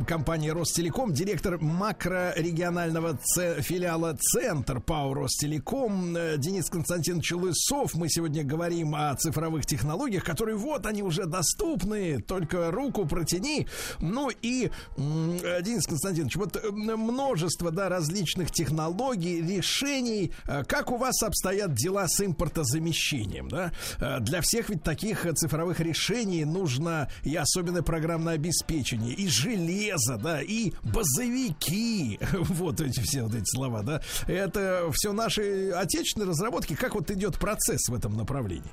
компании 0.08 0.50
Ростелеком, 0.52 1.12
директор 1.12 1.58
макрорегионального 1.60 3.18
це- 3.24 3.62
филиала 3.62 4.14
Центр 4.14 4.80
ПАО 4.82 5.14
Ростелеком 5.16 6.16
э, 6.16 6.38
Денис 6.38 6.70
Константинович 6.70 7.32
Лысов. 7.34 7.96
Мы 7.96 8.10
сегодня 8.10 8.44
говорим 8.44 8.94
о 8.96 9.16
цифровых 9.16 9.66
технологиях, 9.66 10.24
которые 10.24 10.56
вот 10.56 10.86
они 10.86 11.02
уже 11.02 11.26
доступны, 11.26 12.22
только 12.22 12.70
руку 12.72 13.06
протяни. 13.08 13.68
Ну 14.00 14.30
и, 14.44 14.70
э, 14.98 15.62
Денис 15.64 15.79
Константинович, 15.88 16.36
вот 16.36 16.56
э, 16.58 16.72
множество 16.72 17.72
да, 17.72 17.90
различных 17.90 18.52
технологий, 18.52 19.42
решений. 19.42 20.32
Э, 20.48 20.64
Как 20.64 20.92
у 20.92 20.98
вас 20.98 21.22
обстоят 21.24 21.74
дела 21.74 22.08
с 22.08 22.24
импортозамещением? 22.24 23.50
Да? 23.50 23.72
Э, 24.00 24.20
Для 24.20 24.42
всех 24.42 24.70
ведь 24.70 24.84
таких 24.84 25.26
цифровых 25.36 25.80
решений 25.80 26.46
нужно 26.46 27.10
и 27.24 27.36
особенное 27.36 27.82
программное 27.82 28.36
обеспечение, 28.36 29.14
и 29.14 29.28
железо, 29.28 30.18
да, 30.18 30.42
и 30.42 30.74
базовики. 30.84 32.20
Вот 32.60 32.82
эти 32.82 33.00
все 33.02 33.24
вот 33.24 33.36
эти 33.36 33.46
слова, 33.46 33.84
да. 33.84 34.02
Это 34.28 34.90
все 34.94 35.14
наши 35.14 35.72
отечественные 35.72 36.30
разработки. 36.30 36.76
Как 36.76 36.96
вот 36.96 37.10
идет 37.12 37.38
процесс 37.38 37.88
в 37.90 37.94
этом 37.94 38.14
направлении? 38.14 38.72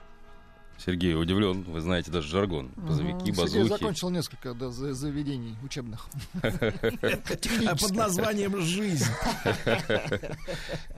Сергей 0.78 1.14
удивлен, 1.14 1.62
вы 1.62 1.80
знаете 1.80 2.10
даже 2.10 2.28
жаргон. 2.28 2.70
Базовики, 2.76 3.18
Сергей 3.26 3.32
базухи. 3.32 3.68
закончил 3.68 4.10
несколько 4.10 4.54
да, 4.54 4.70
за- 4.70 4.92
заведений 4.94 5.56
учебных. 5.64 6.06
А 6.42 7.76
под 7.76 7.90
названием 7.92 8.60
«Жизнь». 8.60 9.04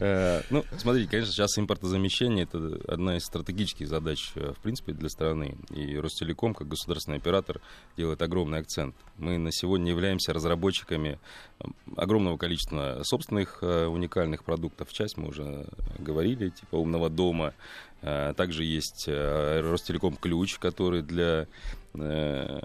Э, 0.01 0.43
Ну, 0.51 0.65
смотрите, 0.79 1.11
конечно, 1.11 1.33
сейчас 1.33 1.59
импортозамещение 1.59 2.45
это 2.45 2.81
одна 2.93 3.17
из 3.17 3.25
стратегических 3.25 3.89
задач, 3.89 4.33
э, 4.37 4.53
в 4.53 4.59
принципе, 4.61 4.93
для 4.93 5.09
страны. 5.09 5.57
И 5.71 5.97
Ростелеком, 5.97 6.55
как 6.55 6.69
государственный 6.69 7.17
оператор, 7.19 7.61
делает 7.97 8.23
огромный 8.23 8.59
акцент. 8.61 8.95
Мы 9.17 9.39
на 9.39 9.51
сегодня 9.53 9.91
являемся 9.91 10.33
разработчиками 10.33 11.19
огромного 11.97 12.37
количества 12.37 13.01
собственных 13.03 13.59
э, 13.63 13.87
уникальных 13.87 14.45
продуктов. 14.45 14.93
Часть 14.93 15.17
мы 15.17 15.29
уже 15.29 15.67
говорили, 15.99 16.51
типа 16.51 16.77
умного 16.77 17.11
дома. 17.11 17.55
Э, 18.03 18.33
Также 18.37 18.65
есть 18.65 19.05
э, 19.09 19.61
Ростелеком 19.61 20.17
ключ, 20.17 20.59
который 20.59 21.03
для 21.03 21.47
э, 21.95 22.61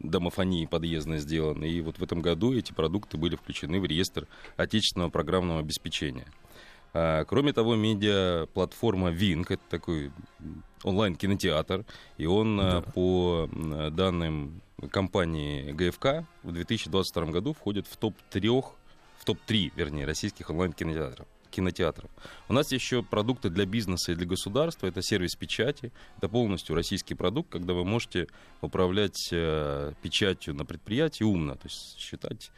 домофонии 0.00 0.66
подъездной 0.66 1.18
сделан. 1.18 1.64
И 1.64 1.80
вот 1.80 1.98
в 1.98 2.02
этом 2.02 2.20
году 2.20 2.54
эти 2.54 2.72
продукты 2.72 3.16
были 3.16 3.36
включены 3.36 3.80
в 3.80 3.84
реестр 3.84 4.26
отечественного 4.56 5.10
программного 5.10 5.60
обеспечения. 5.60 6.26
А, 6.94 7.24
Кроме 7.24 7.52
того, 7.52 7.74
медиа-платформа 7.74 9.10
Wink, 9.10 9.46
это 9.50 9.62
такой 9.68 10.12
онлайн-кинотеатр, 10.82 11.84
и 12.16 12.26
он, 12.26 12.58
а, 12.60 12.80
по 12.82 13.48
м, 13.52 13.94
данным 13.94 14.62
компании 14.90 15.72
ГФК, 15.72 16.24
в 16.42 16.52
2022 16.52 17.26
году 17.32 17.52
входит 17.52 17.86
в 17.86 17.96
топ-3, 17.96 18.64
в 19.18 19.24
топ-3, 19.24 19.72
вернее, 19.74 20.06
российских 20.06 20.48
онлайн-кинотеатров 20.48 21.26
кинотеатров. 21.56 22.10
У 22.48 22.52
нас 22.52 22.70
еще 22.72 23.02
продукты 23.02 23.48
для 23.50 23.64
бизнеса 23.64 24.12
и 24.12 24.14
для 24.14 24.26
государства. 24.26 24.86
Это 24.86 25.02
сервис 25.02 25.34
печати. 25.34 25.90
Это 26.18 26.28
полностью 26.28 26.74
российский 26.76 27.14
продукт, 27.14 27.50
когда 27.50 27.72
вы 27.72 27.84
можете 27.84 28.26
управлять 28.60 29.28
э, 29.32 29.92
печатью 30.02 30.54
на 30.54 30.64
предприятии 30.64 31.24
умно. 31.24 31.54
То 31.54 31.64
есть 31.64 31.98
считать 31.98 32.50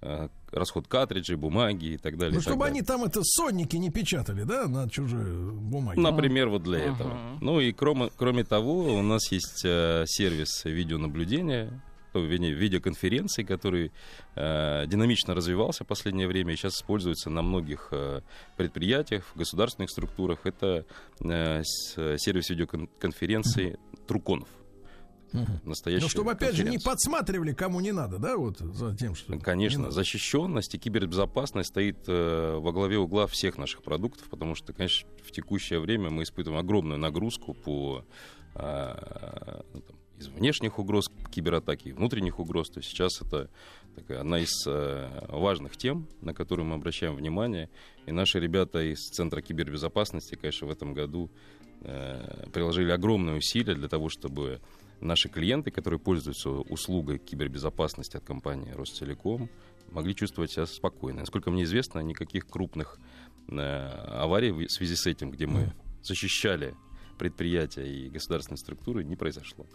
э, 0.00 0.28
расход 0.52 0.88
картриджей, 0.88 1.36
бумаги 1.36 1.86
и 1.94 1.96
так 1.98 2.16
далее. 2.16 2.36
Ну, 2.36 2.40
чтобы 2.40 2.60
далее. 2.60 2.78
они 2.78 2.82
там 2.82 3.04
это 3.04 3.20
сонники 3.22 3.76
не 3.76 3.90
печатали, 3.90 4.44
да, 4.44 4.66
на 4.68 4.88
чужой 4.88 5.52
бумаге. 5.52 6.00
Например, 6.00 6.48
вот 6.48 6.62
для 6.62 6.78
Ага. 6.78 6.94
этого. 6.94 7.18
Ну 7.40 7.60
и 7.60 7.72
кроме, 7.72 8.10
кроме 8.16 8.44
того, 8.44 8.94
у 8.98 9.02
нас 9.02 9.30
есть 9.30 9.62
э, 9.64 10.04
сервис 10.06 10.64
видеонаблюдения, 10.64 11.82
то, 12.12 12.20
вернее, 12.20 12.52
видеоконференции, 12.52 13.42
который 13.42 13.92
э, 14.36 14.86
динамично 14.86 15.34
развивался 15.34 15.84
в 15.84 15.86
последнее 15.86 16.26
время 16.26 16.52
и 16.52 16.56
сейчас 16.56 16.74
используется 16.74 17.30
на 17.30 17.42
многих 17.42 17.88
э, 17.92 18.20
предприятиях, 18.56 19.24
в 19.34 19.38
государственных 19.38 19.90
структурах. 19.90 20.40
Это 20.44 20.84
э, 21.22 21.62
с- 21.62 22.18
сервис 22.18 22.50
видеоконференции 22.50 23.78
Труконов. 24.06 24.48
Настоящий 25.64 26.02
Ну, 26.02 26.08
чтобы, 26.08 26.32
опять 26.32 26.56
же, 26.56 26.64
не 26.64 26.78
подсматривали, 26.78 27.52
кому 27.52 27.80
не 27.80 27.92
надо, 27.92 28.18
да, 28.18 28.36
вот 28.36 28.58
за 28.58 28.96
тем, 28.96 29.14
что... 29.14 29.38
Конечно, 29.38 29.90
защищенность 29.90 30.74
и 30.74 30.78
кибербезопасность 30.78 31.68
стоит 31.68 31.98
э, 32.08 32.56
во 32.58 32.72
главе 32.72 32.98
угла 32.98 33.26
всех 33.28 33.56
наших 33.56 33.82
продуктов, 33.82 34.28
потому 34.28 34.54
что, 34.56 34.72
конечно, 34.72 35.08
в 35.24 35.30
текущее 35.30 35.78
время 35.78 36.10
мы 36.10 36.24
испытываем 36.24 36.60
огромную 36.60 36.98
нагрузку 36.98 37.54
по 37.54 38.04
э, 38.56 39.60
ну, 39.72 39.80
там, 39.82 39.96
из 40.20 40.28
внешних 40.28 40.78
угроз 40.78 41.10
кибератаки 41.30 41.88
и 41.88 41.92
внутренних 41.92 42.38
угроз. 42.38 42.68
То 42.68 42.80
есть 42.80 42.90
сейчас 42.90 43.22
это 43.22 43.48
такая 43.94 44.20
одна 44.20 44.38
из 44.38 44.66
э, 44.66 45.26
важных 45.28 45.76
тем, 45.76 46.06
на 46.20 46.34
которую 46.34 46.66
мы 46.66 46.74
обращаем 46.74 47.16
внимание. 47.16 47.70
И 48.06 48.12
наши 48.12 48.38
ребята 48.38 48.82
из 48.82 48.98
Центра 49.08 49.40
кибербезопасности, 49.40 50.34
конечно, 50.34 50.66
в 50.66 50.70
этом 50.70 50.92
году 50.92 51.30
э, 51.80 52.48
приложили 52.52 52.90
огромные 52.90 53.36
усилия 53.36 53.74
для 53.74 53.88
того, 53.88 54.10
чтобы 54.10 54.60
наши 55.00 55.30
клиенты, 55.30 55.70
которые 55.70 55.98
пользуются 55.98 56.50
услугой 56.50 57.18
кибербезопасности 57.18 58.18
от 58.18 58.24
компании 58.24 58.72
Ростелеком, 58.72 59.48
могли 59.90 60.14
чувствовать 60.14 60.52
себя 60.52 60.66
спокойно. 60.66 61.20
Насколько 61.20 61.50
мне 61.50 61.64
известно, 61.64 62.00
никаких 62.00 62.46
крупных 62.46 62.98
э, 63.48 63.56
аварий 63.56 64.52
в 64.52 64.68
связи 64.70 64.96
с 64.96 65.06
этим, 65.06 65.30
где 65.30 65.46
мы 65.46 65.72
защищали 66.02 66.74
предприятия 67.18 67.86
и 67.86 68.08
государственные 68.08 68.58
структуры, 68.58 69.04
не 69.04 69.16
произошло. 69.16 69.66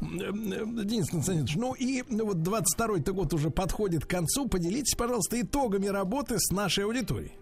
Денис 0.00 1.08
Константинович, 1.10 1.56
ну 1.56 1.74
и 1.74 2.02
вот 2.02 2.36
22-й 2.38 3.12
год 3.12 3.32
уже 3.34 3.50
подходит 3.50 4.04
к 4.04 4.10
концу. 4.10 4.48
Поделитесь, 4.48 4.94
пожалуйста, 4.96 5.40
итогами 5.40 5.86
работы 5.86 6.36
с 6.38 6.50
нашей 6.50 6.84
аудиторией. 6.84 7.32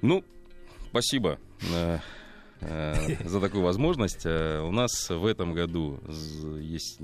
Ну, 0.00 0.24
спасибо 0.90 1.38
э, 1.72 1.98
э, 2.60 3.28
за 3.28 3.40
такую 3.40 3.64
возможность. 3.64 4.24
Э, 4.24 4.60
У 4.60 4.70
нас 4.70 5.10
в 5.10 5.26
этом 5.26 5.54
году 5.54 5.98
есть 6.60 7.00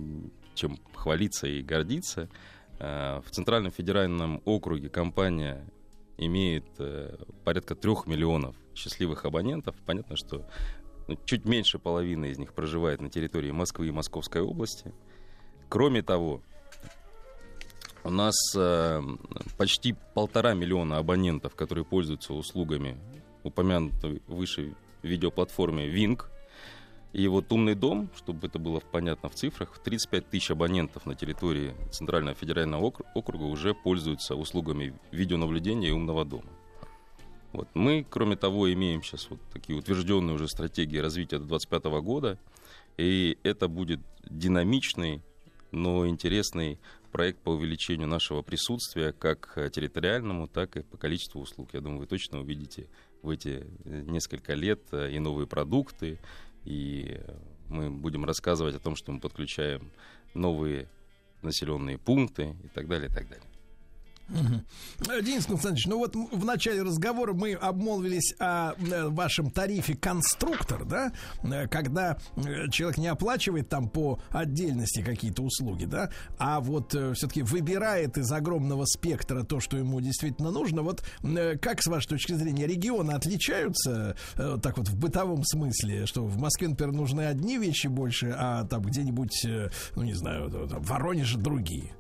чем 0.55 0.79
хвалиться 0.95 1.49
и 1.49 1.63
гордиться. 1.63 2.29
В 2.79 3.25
Центральном 3.31 3.73
федеральном 3.73 4.41
округе 4.45 4.89
компания 4.89 5.65
имеет 6.17 6.65
порядка 7.45 7.75
трех 7.75 8.07
миллионов 8.07 8.55
счастливых 8.75 9.25
абонентов. 9.25 9.75
Понятно, 9.87 10.17
что 10.17 10.47
чуть 11.25 11.45
меньше 11.45 11.79
половины 11.79 12.27
из 12.27 12.39
них 12.39 12.53
проживает 12.55 13.01
на 13.01 13.11
территории 13.11 13.51
Москвы 13.51 13.89
и 13.89 13.93
Московской 13.93 14.43
области. 14.43 14.93
Кроме 15.69 16.03
того, 16.03 16.41
у 18.05 18.11
нас 18.11 18.35
э, 18.55 19.03
почти 19.57 19.95
полтора 20.15 20.55
миллиона 20.55 20.99
абонентов, 20.99 21.55
которые 21.55 21.85
пользуются 21.85 22.35
услугами 22.35 22.99
упомянутой 23.43 24.23
выше 24.27 24.75
видеоплатформе 25.03 25.87
Wing. 25.89 26.23
И 27.13 27.29
вот 27.29 27.53
умный 27.53 27.75
дом, 27.75 28.11
чтобы 28.17 28.49
это 28.49 28.59
было 28.59 28.81
понятно 28.81 29.29
в 29.29 29.35
цифрах, 29.35 29.79
35 29.79 30.29
тысяч 30.29 30.51
абонентов 30.51 31.07
на 31.07 31.15
территории 31.15 31.75
Центрального 31.93 32.35
федерального 32.35 32.91
окр- 32.91 33.07
округа 33.15 33.45
уже 33.45 33.73
пользуются 33.73 34.35
услугами 34.35 34.95
видеонаблюдения 35.13 35.91
и 35.91 35.93
умного 35.93 36.25
дома. 36.25 36.51
Вот. 37.55 37.69
Мы, 37.73 38.05
кроме 38.11 38.35
того, 38.35 38.73
имеем 38.73 39.05
сейчас 39.05 39.31
вот 39.31 39.39
такие 39.53 39.79
утвержденные 39.79 40.35
уже 40.35 40.49
стратегии 40.49 40.99
развития 40.99 41.39
до 41.39 41.47
2025 41.47 41.85
года. 42.03 42.39
И 42.97 43.39
это 43.45 43.69
будет 43.69 44.01
динамичный, 44.29 45.23
но 45.71 46.07
интересный 46.09 46.81
проект 47.13 47.39
по 47.43 47.51
увеличению 47.51 48.09
нашего 48.09 48.43
присутствия 48.43 49.13
как 49.13 49.53
э, 49.55 49.71
территориальному, 49.71 50.49
так 50.49 50.77
и 50.77 50.83
по 50.83 50.97
количеству 50.97 51.41
услуг. 51.41 51.69
Я 51.75 51.81
думаю, 51.81 52.01
вы 52.01 52.07
точно 52.07 52.41
увидите 52.41 52.89
в 53.23 53.31
эти 53.31 53.65
э, 53.85 54.03
несколько 54.03 54.55
лет 54.55 54.81
э, 54.91 55.13
и 55.13 55.21
новые 55.21 55.47
продукты, 55.47 56.19
и 56.65 57.21
мы 57.69 57.89
будем 57.89 58.25
рассказывать 58.25 58.75
о 58.75 58.81
том, 58.81 58.97
что 58.97 59.13
мы 59.13 59.21
подключаем 59.21 59.93
новые 60.35 60.89
населенные 61.43 61.99
пункты 61.99 62.57
и 62.65 62.69
так 62.75 62.89
далее, 62.89 63.09
и 63.09 63.13
так 63.13 63.29
далее. 63.29 63.54
Денис 64.29 65.47
Константинович, 65.47 65.87
ну 65.87 65.99
вот 65.99 66.15
в 66.15 66.45
начале 66.45 66.83
разговора 66.83 67.35
мы 67.35 67.53
обмолвились 67.53 68.35
о 68.39 68.73
э, 68.73 69.09
вашем 69.09 69.51
тарифе 69.51 69.95
конструктор, 69.95 70.85
да, 70.85 71.13
Э, 71.43 71.67
когда 71.69 72.17
э, 72.37 72.69
человек 72.71 72.99
не 72.99 73.09
оплачивает 73.09 73.69
там 73.69 73.89
по 73.89 74.21
отдельности 74.31 75.03
какие-то 75.03 75.43
услуги, 75.43 75.85
да, 75.85 76.11
а 76.39 76.61
вот 76.61 76.95
все-таки 77.15 77.43
выбирает 77.43 78.19
из 78.19 78.31
огромного 78.31 78.85
спектра 78.85 79.43
то, 79.43 79.61
что 79.61 79.77
ему 79.77 80.01
действительно 80.01 80.51
нужно. 80.51 80.83
Вот 80.83 81.05
как 81.61 81.83
с 81.83 81.87
вашей 81.87 82.09
точки 82.09 82.33
зрения 82.33 82.67
регионы 82.67 83.13
отличаются 83.13 84.17
так 84.35 84.79
вот 84.79 84.89
в 84.89 84.97
бытовом 84.97 85.45
смысле, 85.45 86.07
что 86.07 86.25
в 86.25 86.39
Москве, 86.39 86.69
например, 86.69 86.95
нужны 86.95 87.23
одни 87.23 87.59
вещи 87.59 87.87
больше, 87.87 88.35
а 88.37 88.65
там 88.65 88.83
где-нибудь, 88.83 89.47
ну 89.97 90.03
не 90.03 90.15
знаю, 90.15 90.51
там, 90.51 90.83
в 90.83 90.89
Воронеже 90.89 91.39
другие? 91.39 91.95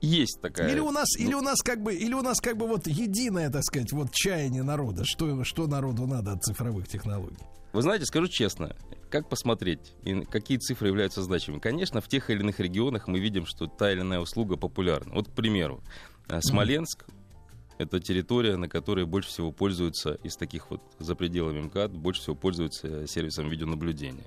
Есть 0.00 0.40
такая... 0.40 0.70
Или 0.70 0.80
у 0.80 0.90
нас, 0.90 1.08
ну, 1.18 1.24
или 1.24 1.34
у 1.34 1.40
нас 1.40 1.60
как 1.60 1.82
бы, 1.82 1.94
или 1.94 2.14
у 2.14 2.22
нас 2.22 2.40
как 2.40 2.56
бы 2.56 2.66
вот 2.66 2.86
единое, 2.86 3.50
так 3.50 3.64
сказать, 3.64 3.92
вот 3.92 4.12
чаяние 4.12 4.62
народа, 4.62 5.04
что, 5.04 5.44
что 5.44 5.66
народу 5.66 6.06
надо 6.06 6.32
от 6.32 6.44
цифровых 6.44 6.88
технологий. 6.88 7.38
Вы 7.72 7.82
знаете, 7.82 8.06
скажу 8.06 8.28
честно, 8.28 8.76
как 9.10 9.28
посмотреть, 9.28 9.94
и 10.02 10.22
какие 10.22 10.58
цифры 10.58 10.88
являются 10.88 11.22
значимыми? 11.22 11.60
Конечно, 11.60 12.00
в 12.00 12.08
тех 12.08 12.30
или 12.30 12.40
иных 12.40 12.60
регионах 12.60 13.08
мы 13.08 13.18
видим, 13.18 13.44
что 13.46 13.66
та 13.66 13.92
или 13.92 14.00
иная 14.00 14.20
услуга 14.20 14.56
популярна. 14.56 15.14
Вот, 15.14 15.28
к 15.28 15.32
примеру, 15.32 15.82
э, 16.28 16.40
Смоленск— 16.40 17.04
это 17.78 18.00
территория, 18.00 18.56
на 18.56 18.68
которой 18.68 19.04
больше 19.04 19.28
всего 19.28 19.52
пользуются 19.52 20.14
из 20.22 20.36
таких 20.36 20.70
вот 20.70 20.80
за 20.98 21.14
пределами 21.14 21.60
МКАД, 21.62 21.92
больше 21.92 22.22
всего 22.22 22.36
пользуются 22.36 23.06
сервисом 23.06 23.48
видеонаблюдения. 23.48 24.26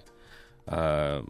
А 0.68 1.26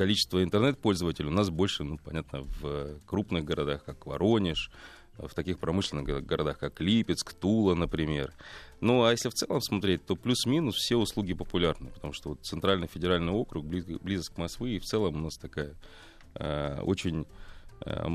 количество 0.00 0.42
интернет-пользователей 0.42 1.28
у 1.28 1.32
нас 1.32 1.50
больше, 1.50 1.84
ну, 1.84 1.98
понятно, 1.98 2.40
в 2.62 2.98
крупных 3.04 3.44
городах, 3.44 3.84
как 3.84 4.06
Воронеж, 4.06 4.70
в 5.18 5.34
таких 5.34 5.58
промышленных 5.58 6.06
го- 6.06 6.20
городах, 6.22 6.58
как 6.58 6.80
Липецк, 6.80 7.34
Тула, 7.34 7.74
например. 7.74 8.32
Ну, 8.80 9.04
а 9.04 9.10
если 9.10 9.28
в 9.28 9.34
целом 9.34 9.60
смотреть, 9.60 10.06
то 10.06 10.16
плюс-минус 10.16 10.76
все 10.76 10.96
услуги 10.96 11.34
популярны, 11.34 11.90
потому 11.90 12.14
что 12.14 12.30
вот 12.30 12.38
Центральный 12.40 12.86
федеральный 12.86 13.30
округ 13.30 13.66
близ- 13.66 14.00
близок 14.00 14.36
к 14.36 14.38
Москве, 14.38 14.76
и 14.76 14.78
в 14.78 14.84
целом 14.84 15.16
у 15.16 15.20
нас 15.20 15.34
такая 15.36 15.74
э, 16.36 16.80
очень, 16.80 17.26
э, 17.84 18.06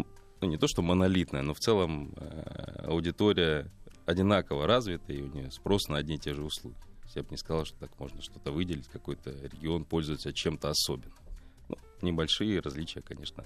ну, 0.41 0.47
не 0.47 0.57
то 0.57 0.67
что 0.67 0.81
монолитная, 0.81 1.43
но 1.43 1.53
в 1.53 1.59
целом 1.59 2.15
э, 2.17 2.85
аудитория 2.87 3.69
одинаково 4.07 4.65
развита, 4.65 5.13
и 5.13 5.21
у 5.21 5.27
нее 5.27 5.51
спрос 5.51 5.87
на 5.87 5.97
одни 5.97 6.15
и 6.15 6.19
те 6.19 6.33
же 6.33 6.41
услуги. 6.41 6.77
Я 7.13 7.21
бы 7.21 7.27
не 7.29 7.37
сказал, 7.37 7.63
что 7.63 7.77
так 7.77 7.91
можно 7.99 8.23
что-то 8.23 8.51
выделить, 8.51 8.87
какой-то 8.87 9.29
регион 9.29 9.85
пользуется 9.85 10.33
чем-то 10.33 10.69
особенным. 10.69 11.13
Небольшие 12.06 12.60
различия, 12.60 13.02
конечно, 13.02 13.44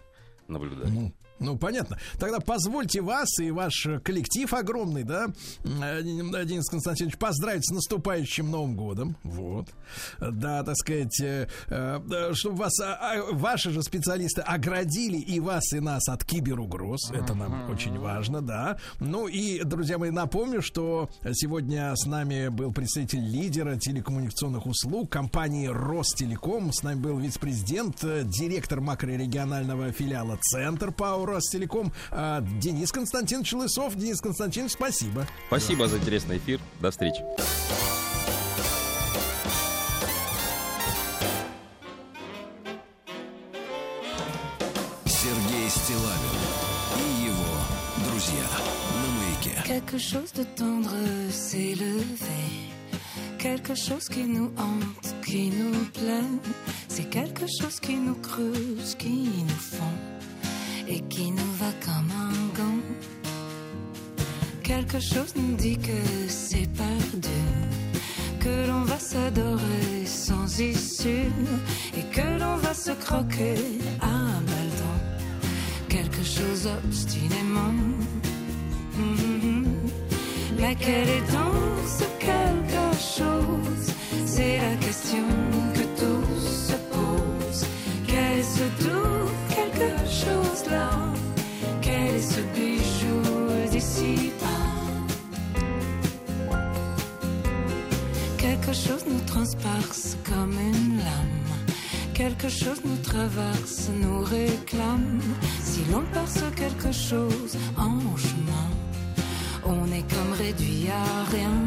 наблюдаются. 0.47 0.93
Ну, 0.93 1.13
ну, 1.39 1.57
понятно. 1.57 1.97
Тогда 2.19 2.39
позвольте 2.39 3.01
вас 3.01 3.39
и 3.39 3.51
ваш 3.51 3.87
коллектив 4.03 4.53
огромный, 4.53 5.03
да, 5.03 5.27
Денис 5.63 6.67
Константинович, 6.69 7.17
поздравить 7.17 7.65
с 7.65 7.71
наступающим 7.71 8.49
Новым 8.49 8.75
годом. 8.75 9.15
Вот. 9.23 9.67
Да, 10.19 10.63
так 10.63 10.75
сказать, 10.75 11.19
э, 11.21 11.47
э, 11.67 12.33
чтобы 12.33 12.57
вас, 12.57 12.79
а, 12.81 12.97
а, 13.01 13.33
ваши 13.33 13.71
же 13.71 13.81
специалисты 13.83 14.41
оградили 14.41 15.17
и 15.17 15.39
вас, 15.39 15.73
и 15.73 15.79
нас 15.79 16.07
от 16.09 16.23
киберугроз. 16.23 17.11
Это 17.11 17.33
нам 17.33 17.69
очень 17.69 17.97
важно, 17.97 18.41
да. 18.41 18.77
Ну 18.99 19.27
и, 19.27 19.63
друзья 19.63 19.97
мои, 19.97 20.11
напомню, 20.11 20.61
что 20.61 21.09
сегодня 21.33 21.93
с 21.95 22.05
нами 22.05 22.49
был 22.49 22.71
представитель 22.71 23.23
лидера 23.23 23.75
телекоммуникационных 23.77 24.65
услуг 24.65 25.09
компании 25.09 25.67
Ростелеком. 25.67 26.71
С 26.71 26.83
нами 26.83 26.99
был 26.99 27.17
вице-президент, 27.17 28.03
э, 28.03 28.23
директор 28.23 28.81
макрорегионального 28.81 29.91
филиала 29.91 30.37
Центр 30.41 30.91
ПАО 31.29 31.35
Ростелеком 31.35 31.91
э, 32.11 32.41
Денис 32.59 32.91
Константинович 32.91 33.53
Лысов. 33.53 33.95
Денис 33.95 34.19
Константинович, 34.19 34.73
спасибо. 34.73 35.27
Спасибо 35.47 35.87
за 35.87 35.97
интересный 35.97 36.37
эфир. 36.37 36.59
До 36.79 36.91
встречи. 36.91 37.23
Сергей 45.05 45.69
Стилавин 45.69 46.39
и 46.97 47.25
его 47.25 48.09
друзья 48.09 48.45
на 48.95 49.07
маяке. 49.19 49.63
Quelque 49.65 49.99
chose 49.99 50.33
de 50.33 50.43
tendre 50.55 50.95
s'est 51.31 51.75
levé. 51.75 52.69
Quelque 53.37 53.75
chose 53.75 54.09
qui 54.09 54.23
nous 54.23 54.51
hante, 54.57 55.15
qui 55.25 55.49
nous 55.49 55.85
plaît. 55.93 56.39
C'est 56.89 57.09
quelque 57.09 57.45
chose 57.61 57.79
qui 57.79 57.95
nous 57.95 58.15
creuse, 58.15 58.95
qui 58.95 59.29
nous 59.47 59.77
fond. 59.77 60.18
Et 60.89 61.01
qui 61.01 61.31
nous 61.31 61.53
va 61.59 61.71
comme 61.85 62.11
un 62.27 62.57
gant. 62.57 62.81
Quelque 64.63 64.99
chose 64.99 65.33
nous 65.35 65.55
dit 65.55 65.77
que 65.77 66.01
c'est 66.27 66.69
perdu, 66.73 67.41
que 68.39 68.67
l'on 68.67 68.83
va 68.83 68.97
s'adorer 68.97 70.05
sans 70.05 70.59
issue 70.59 71.31
et 71.97 72.03
que 72.15 72.27
l'on 72.39 72.57
va 72.57 72.73
se 72.73 72.91
croquer 72.91 73.55
à 74.01 74.39
belle 74.47 74.73
dents. 74.81 75.03
Quelque 75.87 76.23
chose 76.23 76.67
obstinément. 76.83 77.73
Mhm. 78.97 79.65
Mais 80.59 80.75
quel 80.75 81.07
est 81.07 81.31
donc 81.31 81.79
ce 81.97 82.05
quelque 82.19 82.87
chose? 83.17 83.85
C'est 84.25 84.57
la 84.57 84.75
question 84.85 85.27
que 85.75 85.85
tous 86.01 86.39
se 86.69 86.77
posent. 86.93 87.65
Quel 88.07 88.39
est 88.39 88.43
ce 88.43 88.83
doux 88.83 89.18
Quel 91.81 92.15
est 92.15 92.21
ce 92.21 92.41
bijou 92.53 93.69
d'ici 93.71 94.31
bas 94.39 94.47
Quelque 98.37 98.73
chose 98.73 99.03
nous 99.09 99.21
transperce 99.25 100.17
comme 100.23 100.53
une 100.53 100.97
lame. 100.97 101.39
Quelque 102.13 102.49
chose 102.49 102.81
nous 102.83 102.97
traverse, 102.97 103.89
nous 104.01 104.21
réclame. 104.21 105.21
Si 105.63 105.81
l'on 105.91 106.03
perce 106.13 106.43
quelque 106.55 106.91
chose 106.91 107.57
en 107.77 107.99
chemin, 108.17 108.69
on 109.65 109.85
est 109.91 110.07
comme 110.13 110.33
réduit 110.37 110.87
à 110.89 111.23
rien. 111.31 111.57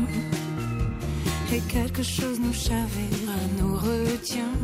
Et 1.53 1.61
quelque 1.61 2.03
chose 2.03 2.39
nous 2.39 2.53
chavire, 2.53 3.33
nous 3.59 3.75
retient. 3.77 4.57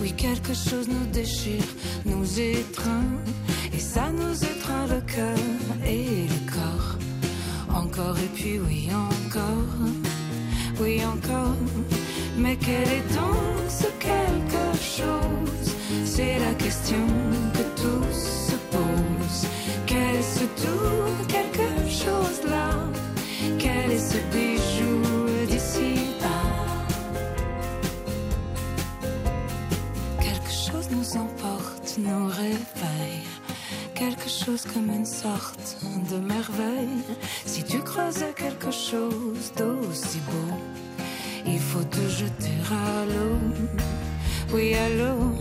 Oui, 0.00 0.12
quelque 0.12 0.54
chose 0.54 0.86
nous 0.88 1.06
déchire, 1.12 1.64
nous 2.04 2.38
étreint. 2.38 3.04
Et 3.74 3.78
ça 3.80 4.08
nous 4.12 4.36
étreint 4.44 4.86
le 4.86 5.00
cœur 5.00 5.36
et 5.84 6.28
le 6.28 6.52
corps. 6.52 6.96
Encore 7.74 8.16
et 8.18 8.30
puis 8.36 8.60
oui, 8.60 8.88
encore. 9.10 9.74
Oui, 10.80 11.02
encore. 11.04 11.56
Mais 12.36 12.56
quel 12.56 12.86
est 12.98 13.08
donc 13.14 13.64
ce 13.68 13.88
quelque 13.98 14.66
chose? 14.80 15.74
C'est 16.04 16.38
la 16.38 16.54
question 16.54 17.04
que 17.52 17.82
tous 17.82 18.16
se 18.50 18.56
posent. 18.70 19.46
Quel 19.86 20.14
est 20.20 20.30
ce 20.38 20.44
tout 20.62 21.26
quelque 21.26 21.70
chose 21.88 22.48
là 22.48 22.70
Quel 23.58 23.90
est 23.90 24.06
ce 24.12 24.18
bijou 24.32 25.46
d'ici 25.48 25.94
bas 26.20 26.50
Quelque 30.20 30.52
chose 30.52 30.88
nous 30.92 31.16
emporte, 31.16 31.98
nous 31.98 32.26
réveille. 32.28 32.93
Quelque 33.94 34.28
chose 34.28 34.64
comme 34.72 34.90
une 34.90 35.06
sorte 35.06 35.78
de 36.10 36.16
merveille. 36.16 37.04
Si 37.46 37.62
tu 37.62 37.78
croisais 37.78 38.34
quelque 38.36 38.70
chose 38.70 39.52
d'aussi 39.56 40.18
beau, 40.30 40.56
il 41.46 41.60
faut 41.60 41.84
te 41.84 42.00
jeter 42.08 42.58
à 42.70 43.04
l'eau. 43.06 43.38
Oui, 44.52 44.74
à 44.74 44.88
l'eau. 44.90 45.32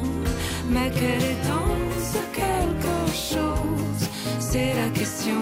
Mais 0.69 0.91
quel 0.93 1.21
est 1.31 1.41
donc 1.47 1.91
ce 1.99 2.19
quelque 2.34 2.97
chose? 3.11 4.09
C'est 4.39 4.73
la 4.75 4.89
question 4.89 5.41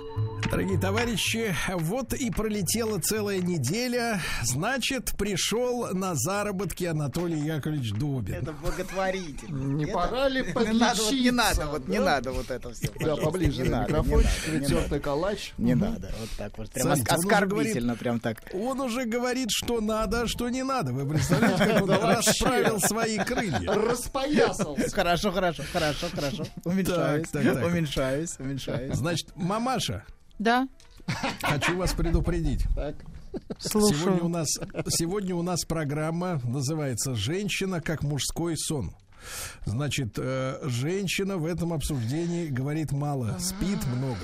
Дорогие 0.49 0.77
товарищи, 0.77 1.55
вот 1.69 2.13
и 2.13 2.29
пролетела 2.29 2.99
целая 2.99 3.39
неделя. 3.39 4.19
Значит, 4.43 5.13
пришел 5.17 5.87
на 5.93 6.13
заработки 6.15 6.83
Анатолий 6.83 7.39
Яковлевич 7.39 7.93
Добин. 7.93 8.35
Это 8.35 8.51
благотворительно. 8.51 9.75
Не 9.75 9.83
Это- 9.85 9.93
пора 9.93 10.27
ли 10.27 10.41
Не 10.41 10.51
надо, 10.51 10.53
вот, 10.53 10.67
не 10.67 10.79
надо, 10.79 10.95
подлечиться, 10.99 11.65
вот 11.67 11.87
не 11.87 11.97
да? 11.99 12.03
надо 12.05 12.31
вот 12.31 12.51
это 12.51 12.73
все. 12.73 12.89
Да, 12.99 13.15
поближе 13.15 13.63
микрофончик, 13.63 14.67
тертый 14.67 14.99
калач. 14.99 15.53
Не 15.57 15.75
надо, 15.75 16.11
вот 16.19 16.29
так 16.37 16.57
вот. 16.57 16.69
Прям 16.71 16.85
Смотрите, 16.87 17.11
оскорбительно, 17.15 17.95
прям 17.95 18.19
так. 18.19 18.37
Он 18.53 18.81
уже 18.81 19.05
говорит, 19.05 19.49
что 19.51 19.79
надо, 19.79 20.21
а 20.23 20.27
что 20.27 20.49
не 20.49 20.63
надо. 20.63 20.91
Вы 20.91 21.07
представляете, 21.09 21.65
как 21.65 21.81
он 21.83 21.87
Да 21.87 22.15
расправил 22.15 22.79
свои 22.81 23.17
крылья? 23.19 23.71
Распоясался. 23.73 24.89
Хорошо, 24.93 25.31
хорошо, 25.31 25.63
хорошо, 25.71 26.07
хорошо. 26.13 26.43
Уменьшаюсь, 26.65 27.27
уменьшаюсь, 27.33 28.35
уменьшаюсь. 28.39 28.95
Значит, 28.95 29.27
мамаша, 29.35 30.03
Да. 30.41 30.67
хочу 31.43 31.77
вас 31.77 31.93
предупредить. 31.93 32.65
Слушаю. 33.59 33.99
Сегодня 33.99 34.23
у 34.23 34.27
нас 34.27 34.47
сегодня 34.89 35.35
у 35.35 35.43
нас 35.43 35.65
программа 35.65 36.41
называется 36.43 37.13
"Женщина 37.13 37.79
как 37.79 38.01
мужской 38.01 38.57
сон". 38.57 38.91
Значит, 39.65 40.15
э, 40.17 40.59
женщина 40.63 41.37
в 41.37 41.45
этом 41.45 41.73
обсуждении 41.73 42.47
говорит 42.47 42.91
мало, 42.91 43.37
спит 43.37 43.77
много. 43.85 44.17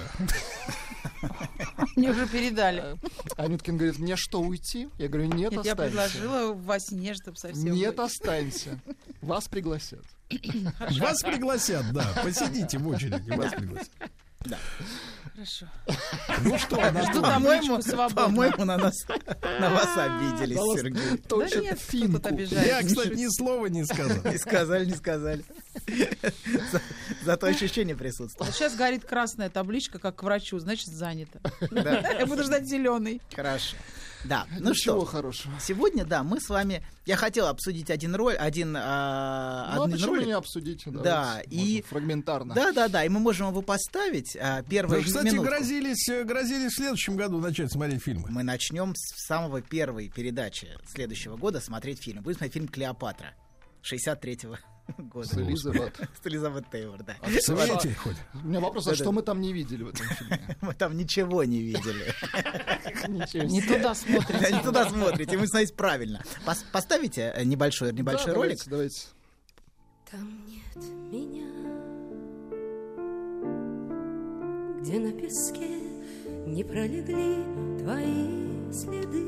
Мне 1.96 2.10
уже 2.10 2.28
передали. 2.28 2.96
Анюткин 3.38 3.78
говорит, 3.78 4.00
мне 4.00 4.16
что, 4.16 4.42
уйти? 4.42 4.90
Я 4.98 5.10
говорю, 5.10 5.28
нет, 5.28 5.52
Нет, 5.52 5.66
я 5.66 5.74
останься. 5.74 5.84
предложила 5.84 6.54
во 6.54 6.80
сне, 6.80 7.14
чтобы 7.14 7.38
совсем... 7.38 7.74
Нет, 7.74 7.96
быть. 7.96 8.06
останься. 8.06 8.80
Вас 9.22 9.48
пригласят. 9.48 10.04
Вас 11.00 11.22
пригласят, 11.22 11.86
да. 11.94 12.08
Посидите 12.24 12.80
в 12.80 12.88
очереди, 12.88 13.30
вас 13.30 13.52
пригласят. 13.54 13.92
Хорошо. 15.34 15.68
Ну 16.44 16.58
что, 16.58 16.76
Жду 17.12 17.22
свободно. 17.84 18.10
По-моему, 18.24 18.66
на 18.66 18.78
нас, 18.78 18.96
на 19.60 19.70
вас 19.70 19.90
обиделись, 19.96 20.58
Да 20.58 20.82
Сергей. 20.82 21.22
Да 21.30 21.60
нет, 21.62 21.80
тут 22.12 22.26
обижается. 22.26 22.68
Я, 22.68 22.84
кстати, 22.84 23.14
ни 23.14 23.28
слова 23.28 23.68
не 23.68 23.86
сказал. 23.86 24.18
Не 24.32 24.38
сказали, 24.40 24.86
не 24.86 24.96
сказали. 24.96 25.46
За- 26.72 26.82
Зато 27.24 27.46
ощущение 27.48 27.96
присутствует. 27.96 28.48
Вот 28.50 28.56
сейчас 28.56 28.76
горит 28.76 29.06
красная 29.06 29.50
табличка, 29.50 30.00
как 30.00 30.16
к 30.16 30.24
врачу, 30.24 30.58
значит, 30.58 30.88
занято. 30.88 31.40
Да. 31.70 32.00
Я 32.18 32.26
буду 32.26 32.44
ждать 32.44 32.66
зеленый. 32.68 33.22
Хорошо. 33.36 33.76
Да, 34.24 34.46
ну 34.60 34.72
Ничего 34.72 35.02
что, 35.02 35.06
хорошего. 35.06 35.54
сегодня, 35.60 36.04
да, 36.06 36.24
мы 36.24 36.40
с 36.40 36.50
вами... 36.50 36.84
Я 37.06 37.16
хотел 37.16 37.48
обсудить 37.48 37.90
один 37.90 38.16
роль, 38.16 38.36
один, 38.36 38.76
а, 38.78 39.74
Ну, 39.76 39.84
а 39.84 39.90
почему 39.90 40.16
ролик. 40.16 40.26
не 40.28 40.32
обсудить? 40.34 40.84
Да, 40.86 41.02
Давайте, 41.02 41.50
и... 41.50 41.76
можно 41.76 41.88
Фрагментарно. 41.90 42.54
Да, 42.56 42.72
да, 42.72 42.88
да, 42.88 43.06
и 43.06 43.10
мы 43.10 43.20
можем 43.20 43.50
его 43.50 43.62
поставить. 43.62 44.36
а, 44.36 44.64
Первую 44.64 45.00
Вы, 45.00 45.06
кстати, 45.06 45.26
минутку. 45.28 45.46
грозились, 45.46 46.10
э, 46.10 46.24
грозились 46.24 46.74
в 46.74 46.76
следующем 46.78 47.16
году 47.16 47.40
начать 47.40 47.72
смотреть 47.72 48.04
фильмы. 48.04 48.28
Мы 48.30 48.44
начнем 48.44 48.94
с 48.96 49.26
самого 49.28 49.62
первой 49.62 50.10
передачи 50.10 50.68
следующего 50.92 51.38
года 51.38 51.62
смотреть 51.62 52.02
фильм. 52.04 52.24
Будем 52.24 52.38
смотреть 52.38 52.54
фильм 52.54 52.68
«Клеопатра» 52.68 53.34
63-го 53.84 54.58
года. 54.98 55.28
С 55.28 55.34
Элизабет. 55.38 55.96
С 56.22 56.28
Элизабет 56.28 56.70
Тейлор, 56.72 57.04
да. 57.04 57.16
А 57.22 57.30
что- 57.30 57.42
Смотрите 57.56 57.94
хоть. 57.96 58.16
У 58.44 58.48
меня 58.48 58.60
вопрос, 58.60 58.88
а 58.88 58.96
что 58.96 59.12
мы 59.12 59.22
там 59.22 59.42
не 59.42 59.54
видели 59.54 59.84
в 59.84 59.90
этом 59.90 60.06
фильме? 60.08 60.58
Мы 60.62 60.74
там 60.74 60.96
ничего 60.98 61.44
не 61.44 61.62
видели. 61.62 62.14
Не 63.48 63.62
туда 63.62 63.94
смотрите. 63.96 64.52
Не 64.54 64.62
туда 64.64 64.90
смотрите, 64.90 65.38
мы 65.38 65.48
смотрите 65.48 65.74
правильно. 65.74 66.22
Пос- 66.46 66.64
Поставите 66.72 67.32
э, 67.36 67.44
небольшой, 67.44 67.94
небольшой 67.94 68.34
ролик. 68.34 68.58
Давайте, 68.66 68.70
давайте. 68.70 69.02
Там 70.12 70.46
нет 70.48 70.76
меня, 71.12 71.48
где 74.82 75.00
на 75.00 75.12
песке 75.12 75.68
не 76.48 76.64
пролегли 76.64 77.44
твои 77.80 78.72
следы, 78.72 79.24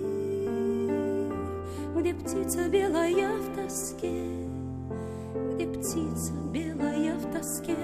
где 2.00 2.14
птица 2.14 2.70
белая 2.70 3.36
в 3.38 3.56
тоске, 3.56 4.24
где 5.54 5.68
птица 5.68 6.34
белая 6.54 7.16
в 7.16 7.32
тоске 7.34 7.76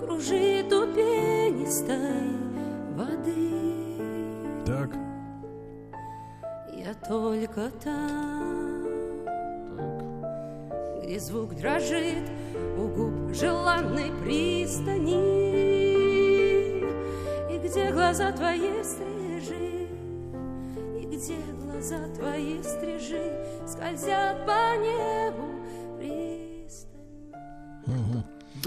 кружит 0.00 0.72
у 0.72 0.86
пенистой 0.92 1.96
воды. 2.94 3.56
Так. 4.64 4.90
Я 6.72 6.94
только 7.08 7.70
там, 7.82 8.84
где 11.02 11.18
звук 11.18 11.56
дрожит 11.56 12.28
у 12.76 12.88
губ 12.88 13.34
желанной 13.34 14.12
пристани, 14.22 15.14
и 17.52 17.58
где 17.58 17.90
глаза 17.90 18.30
твои 18.32 18.82
стрижи, 18.84 19.88
и 21.00 21.06
где 21.06 21.36
глаза 21.60 21.98
твои 22.16 22.62
стрижи 22.62 23.32
скользят 23.66 24.46
по 24.46 24.76
небу 24.76 25.55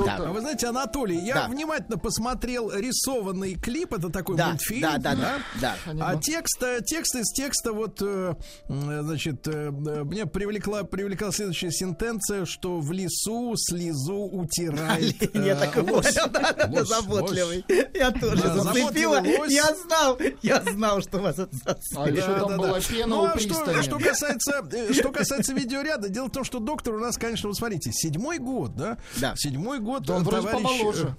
А 0.08 0.32
вы 0.32 0.40
знаете, 0.42 0.68
Анатолий, 0.68 1.18
я 1.20 1.34
Да. 1.36 1.48
внимательно 1.48 1.98
посмотрел 1.98 2.72
рисованный 2.72 3.56
клип, 3.56 3.94
это 3.94 4.10
такой 4.10 4.38
Да, 4.38 4.50
мультфильм. 4.50 4.82
да, 4.82 4.98
да, 4.98 5.16
да, 5.16 5.40
да. 5.62 5.76
А 6.02 6.16
текст, 6.18 6.62
э, 6.64 6.80
текст 6.86 7.16
из 7.16 7.32
текста, 7.32 7.74
вот, 7.74 8.02
э, 8.02 8.34
значит, 8.68 9.48
э, 9.48 9.52
э, 9.70 9.70
меня 10.04 10.26
привлекла, 10.26 10.84
привлекла 10.84 11.32
следующая 11.32 11.72
сентенция, 11.72 12.46
что 12.46 12.80
в 12.80 12.92
лесу 12.92 13.54
слезу 13.56 14.22
утирает. 14.32 15.36
Я 15.36 15.56
так 15.56 15.78
и 15.78 15.82
да, 15.82 16.28
да, 16.54 16.68
да, 16.68 16.84
заботливый. 16.86 17.66
Я 17.94 18.12
тоже 18.12 18.44
Да, 18.44 18.58
зацепила. 18.58 19.24
Я 19.48 19.74
знал, 19.76 20.18
я 20.42 20.62
знал, 20.64 21.02
что 21.02 21.20
вас 21.20 21.40
это 21.40 21.50
А 21.96 22.10
еще 22.10 22.22
Да, 22.22 22.40
там 22.40 22.50
да, 22.52 22.58
была 22.58 22.80
да. 22.80 22.82
пена 22.82 23.08
Ну, 23.08 23.22
у 23.22 23.26
а 23.26 23.40
что, 23.40 23.98
касается, 24.00 24.64
что 24.94 25.12
касается 25.12 25.54
видеоряда, 25.54 26.10
дело 26.10 26.28
в 26.28 26.32
том, 26.32 26.44
что 26.44 26.60
доктор 26.60 26.96
у 26.96 27.00
нас, 27.00 27.18
конечно, 27.18 27.50
вы 27.50 27.56
смотрите, 27.56 27.92
седьмой 27.92 28.38
год, 28.40 28.76
да? 28.76 28.98
Да. 29.18 29.34
Седьмой 29.36 29.80
год. 29.80 29.89
Да 30.00 30.16
он 30.16 30.22
э, 30.22 30.26
вроде 30.26 30.48
товарищ, 30.48 30.68
помоложе. 30.70 31.16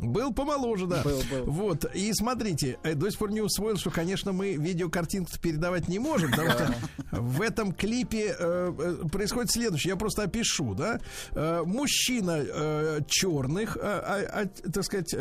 Был 0.00 0.32
помоложе, 0.32 0.86
да. 0.86 1.02
Был, 1.02 1.20
был. 1.30 1.44
Вот. 1.50 1.84
И 1.94 2.12
смотрите, 2.12 2.78
э, 2.82 2.94
до 2.94 3.10
сих 3.10 3.18
пор 3.18 3.30
не 3.32 3.40
усвоил, 3.40 3.76
что, 3.76 3.90
конечно, 3.90 4.32
мы 4.32 4.54
видеокартинку 4.54 5.30
передавать 5.42 5.88
не 5.88 5.98
можем, 5.98 6.30
потому 6.30 6.50
что 6.50 6.74
в 7.12 7.40
этом 7.42 7.72
клипе 7.72 8.34
э, 8.38 8.72
э, 9.02 9.08
происходит 9.10 9.50
следующее. 9.50 9.90
Я 9.92 9.96
просто 9.96 10.22
опишу, 10.22 10.74
да. 10.74 11.00
Э, 11.32 11.62
мужчина 11.64 12.38
э, 12.38 13.00
черных, 13.08 13.76
э, 13.76 13.80
а- 13.82 14.42
а- 14.42 14.70
так 14.70 14.84
сказать, 14.84 15.14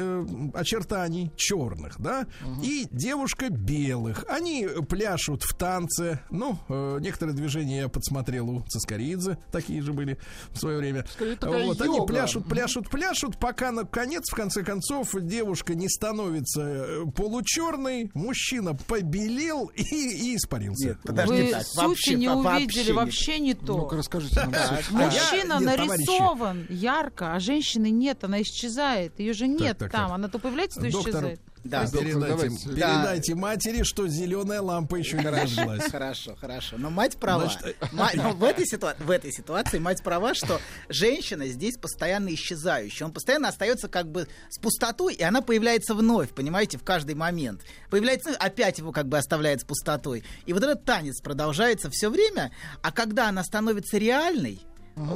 очертаний 0.54 1.32
черных, 1.36 2.00
да, 2.00 2.26
и 2.64 2.88
девушка 2.92 3.50
белых. 3.50 4.26
Они 4.30 4.68
пляшут 4.90 5.44
в 5.44 5.56
танце. 5.56 6.20
Ну, 6.30 6.58
некоторые 7.00 7.36
движения 7.36 7.82
я 7.82 7.90
подсмотрел 7.90 8.50
у 8.50 8.62
Цискоридзе, 8.62 9.38
такие 9.52 9.82
же 9.82 9.94
были 9.94 10.18
в 10.52 10.58
свое 10.58 10.78
время. 10.78 11.06
Скорее, 11.12 11.38
Вот, 11.42 11.82
они 11.82 11.96
йога. 11.98 12.08
пляшут, 12.08 12.48
пляшут, 12.48 12.90
пляшут, 12.90 13.40
пока 13.40 13.72
наконец, 13.72 14.24
в 14.32 14.36
конце 14.36 14.64
концов, 14.68 15.16
девушка 15.22 15.76
не 15.76 15.88
становится 15.88 16.62
э, 16.62 17.06
получерной, 17.16 18.12
мужчина 18.14 18.76
побелел 18.76 19.72
и, 19.76 19.82
и 19.82 20.36
испарился. 20.36 20.90
Нет, 20.90 20.98
подожди, 21.04 21.44
Вы 21.44 21.52
так, 21.52 21.66
вообще, 21.76 22.16
не 22.16 22.28
вообще 22.28 22.56
увидели, 22.56 22.88
не- 22.88 22.92
вообще 22.92 23.40
не 23.40 23.54
то. 23.54 23.78
Ну-ка, 23.78 23.96
расскажите 23.96 24.42
нам. 24.42 24.54
А 24.54 24.82
Мужчина 24.92 25.60
нарисован 25.62 26.68
ярко, 26.70 27.34
а 27.36 27.40
женщины 27.40 27.90
нет, 27.90 28.26
она 28.26 28.42
исчезает. 28.42 29.18
Ее 29.20 29.34
же 29.34 29.48
нет 29.48 29.78
так, 29.78 29.92
там, 29.92 30.08
так. 30.10 30.16
она 30.16 30.28
то 30.28 30.38
появляется, 30.38 30.82
то 30.82 30.92
Доктор, 30.92 31.12
исчезает. 31.12 31.40
Да, 31.70 31.86
Передайте, 31.86 32.50
передайте 32.76 33.36
матери, 33.36 33.84
что 33.84 34.08
зеленая 34.08 34.62
лампа 34.62 34.96
еще 34.96 35.18
не 35.18 35.24
зажглась. 35.24 35.84
Хорошо, 35.92 36.36
хорошо. 36.40 36.76
Но 36.78 36.90
мать 36.90 37.18
права. 37.18 37.50
Значит, 37.50 37.76
Ма- 37.92 38.12
но 38.16 38.34
в, 38.34 38.44
этой 38.44 38.66
ситуа- 38.66 38.96
в 39.00 39.10
этой 39.12 39.32
ситуации 39.32 39.80
мать 39.80 40.04
права, 40.04 40.34
что 40.34 40.60
женщина 40.90 41.48
здесь 41.48 41.78
постоянно 41.78 42.34
исчезающая. 42.34 43.06
Он 43.06 43.14
постоянно 43.14 43.50
остается 43.50 43.88
как 43.88 44.10
бы 44.12 44.28
с 44.50 44.60
пустотой, 44.60 45.14
и 45.14 45.24
она 45.24 45.42
появляется 45.42 45.94
вновь, 45.94 46.30
понимаете, 46.34 46.78
в 46.78 46.84
каждый 46.84 47.16
момент. 47.16 47.62
Появляется, 47.90 48.32
опять 48.38 48.78
его 48.80 48.92
как 48.92 49.08
бы 49.08 49.18
оставляет 49.18 49.62
с 49.62 49.64
пустотой. 49.64 50.24
И 50.46 50.54
вот 50.54 50.64
этот 50.64 50.86
танец 50.86 51.22
продолжается 51.22 51.90
все 51.90 52.10
время, 52.10 52.52
а 52.82 52.92
когда 52.92 53.30
она 53.30 53.44
становится 53.44 53.98
реальной, 53.98 54.62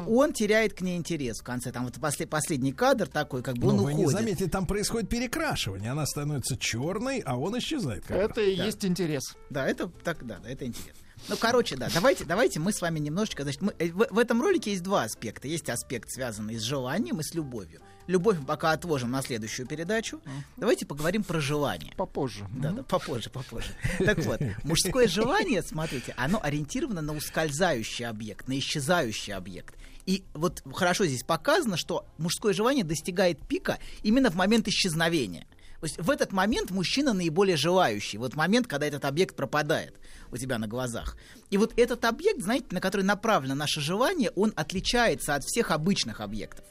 он 0.08 0.34
теряет 0.34 0.74
к 0.74 0.82
ней 0.82 0.98
интерес 0.98 1.40
в 1.40 1.44
конце. 1.44 1.72
Там 1.72 1.86
вот 1.86 1.96
после- 1.96 2.28
последний 2.28 2.72
кадр 2.72 3.08
такой, 3.08 3.42
как 3.42 3.56
бы 3.56 3.64
Но 3.64 3.70
он 3.70 3.76
Ну, 3.78 3.84
вы 3.84 3.94
не 3.94 4.04
уходит. 4.04 4.20
заметили, 4.20 4.48
там 4.48 4.66
происходит 4.66 5.10
перекрашивание. 5.10 5.92
Она 5.92 6.06
становится 6.06 6.58
черной, 6.58 7.20
а 7.26 7.38
он 7.38 7.58
исчезает. 7.58 8.06
как 8.06 8.18
раз. 8.18 8.32
Это 8.32 8.42
и 8.42 8.56
есть 8.56 8.86
интерес. 8.86 9.36
Да, 9.50 9.68
это 9.68 9.88
так, 10.04 10.26
да, 10.26 10.40
да, 10.44 10.50
это 10.50 10.66
интересно. 10.66 10.94
Ну, 11.30 11.36
короче, 11.40 11.76
да, 11.78 11.88
давайте, 11.94 12.26
давайте 12.26 12.60
мы 12.60 12.72
с 12.74 12.82
вами 12.82 12.98
немножечко, 13.00 13.44
значит, 13.44 13.62
мы, 13.62 13.74
э, 13.78 13.92
в, 13.92 14.08
в 14.10 14.18
этом 14.18 14.42
ролике 14.42 14.72
есть 14.72 14.82
два 14.84 15.04
аспекта. 15.04 15.48
Есть 15.48 15.70
аспект, 15.70 16.10
связанный 16.12 16.56
с 16.58 16.64
желанием 16.64 17.20
и 17.20 17.24
с 17.24 17.34
любовью. 17.36 17.82
Любовь 18.08 18.38
мы 18.40 18.46
пока 18.46 18.72
отложим 18.72 19.12
на 19.12 19.22
следующую 19.22 19.68
передачу. 19.68 20.22
Давайте 20.58 20.86
поговорим 20.86 21.24
про 21.24 21.40
желание. 21.40 21.94
Попозже. 21.96 22.46
Да, 22.52 22.72
да, 22.72 22.84
попозже, 22.84 23.30
попозже. 23.30 23.70
Так 24.00 24.20
вот, 24.20 24.42
мужское 24.64 25.08
желание, 25.08 25.62
смотрите, 25.62 26.14
оно 26.18 26.40
ориентировано 26.42 27.02
на 27.02 27.14
ускользающий 27.14 28.06
объект, 28.06 28.48
на 28.48 28.58
исчезающий 28.58 29.34
объект. 29.34 29.76
И 30.06 30.24
вот 30.34 30.64
хорошо 30.74 31.06
здесь 31.06 31.24
показано, 31.24 31.78
что 31.78 32.06
мужское 32.18 32.54
желание 32.54 32.84
достигает 32.84 33.40
пика 33.48 33.78
именно 34.04 34.32
в 34.32 34.36
момент 34.36 34.68
исчезновения. 34.68 35.46
То 35.80 35.88
есть 35.88 35.98
в 36.00 36.10
этот 36.12 36.32
момент 36.32 36.70
мужчина 36.70 37.14
наиболее 37.14 37.58
желающий. 37.58 38.18
Вот 38.18 38.36
момент, 38.36 38.68
когда 38.68 38.86
этот 38.86 39.04
объект 39.06 39.36
пропадает 39.36 40.00
у 40.32 40.38
тебя 40.38 40.60
на 40.60 40.68
глазах. 40.68 41.18
И 41.50 41.58
вот 41.58 41.74
этот 41.76 42.06
объект, 42.06 42.42
знаете, 42.42 42.68
на 42.72 42.80
который 42.80 43.02
направлено 43.02 43.56
наше 43.56 43.82
желание, 43.82 44.32
он 44.36 44.54
отличается 44.56 45.34
от 45.34 45.44
всех 45.44 45.72
обычных 45.72 46.22
объектов 46.22 46.66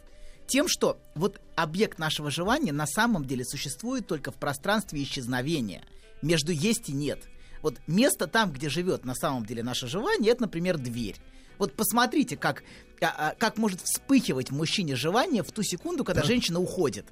тем, 0.50 0.68
что 0.68 0.98
вот 1.14 1.40
объект 1.54 1.98
нашего 1.98 2.30
желания 2.30 2.72
на 2.72 2.86
самом 2.86 3.24
деле 3.24 3.44
существует 3.44 4.06
только 4.06 4.32
в 4.32 4.34
пространстве 4.34 5.02
исчезновения. 5.02 5.84
Между 6.22 6.52
есть 6.52 6.90
и 6.90 6.92
нет. 6.92 7.20
Вот 7.62 7.78
место 7.86 8.26
там, 8.26 8.52
где 8.52 8.68
живет 8.68 9.04
на 9.04 9.14
самом 9.14 9.46
деле 9.46 9.62
наше 9.62 9.86
желание, 9.86 10.32
это, 10.32 10.42
например, 10.42 10.76
дверь. 10.76 11.16
Вот 11.58 11.74
посмотрите, 11.74 12.36
как, 12.36 12.64
а, 13.00 13.30
а, 13.30 13.34
как 13.38 13.58
может 13.58 13.80
вспыхивать 13.82 14.50
в 14.50 14.56
мужчине 14.56 14.96
желание 14.96 15.42
в 15.42 15.52
ту 15.52 15.62
секунду, 15.62 16.04
когда 16.04 16.22
женщина 16.22 16.58
уходит. 16.58 17.06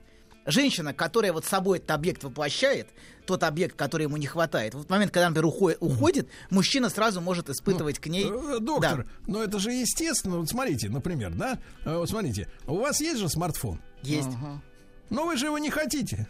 Женщина, 0.48 0.94
которая 0.94 1.32
вот 1.32 1.44
собой 1.44 1.78
этот 1.78 1.90
объект 1.92 2.24
воплощает, 2.24 2.88
тот 3.26 3.42
объект, 3.44 3.76
который 3.76 4.04
ему 4.04 4.16
не 4.16 4.26
хватает. 4.26 4.72
Вот 4.74 4.86
в 4.86 4.90
момент, 4.90 5.12
когда, 5.12 5.28
например, 5.28 5.52
ухо- 5.54 5.76
уходит, 5.80 6.28
мужчина 6.50 6.88
сразу 6.88 7.20
может 7.20 7.50
испытывать 7.50 7.98
к 7.98 8.06
ней... 8.06 8.24
Э, 8.24 8.58
Доктор, 8.58 9.04
Да. 9.04 9.10
но 9.26 9.42
это 9.44 9.58
же 9.58 9.70
естественно. 9.72 10.38
Вот 10.38 10.48
смотрите, 10.48 10.88
например, 10.88 11.32
да? 11.34 11.58
Э, 11.84 11.98
Вот 11.98 12.08
смотрите, 12.08 12.48
у 12.66 12.76
вас 12.76 13.00
есть 13.02 13.20
же 13.20 13.28
смартфон? 13.28 13.78
Есть. 14.02 14.28
Но 15.10 15.24
вы 15.24 15.36
же 15.36 15.47
его 15.47 15.59
не 15.59 15.70
хотите. 15.70 16.26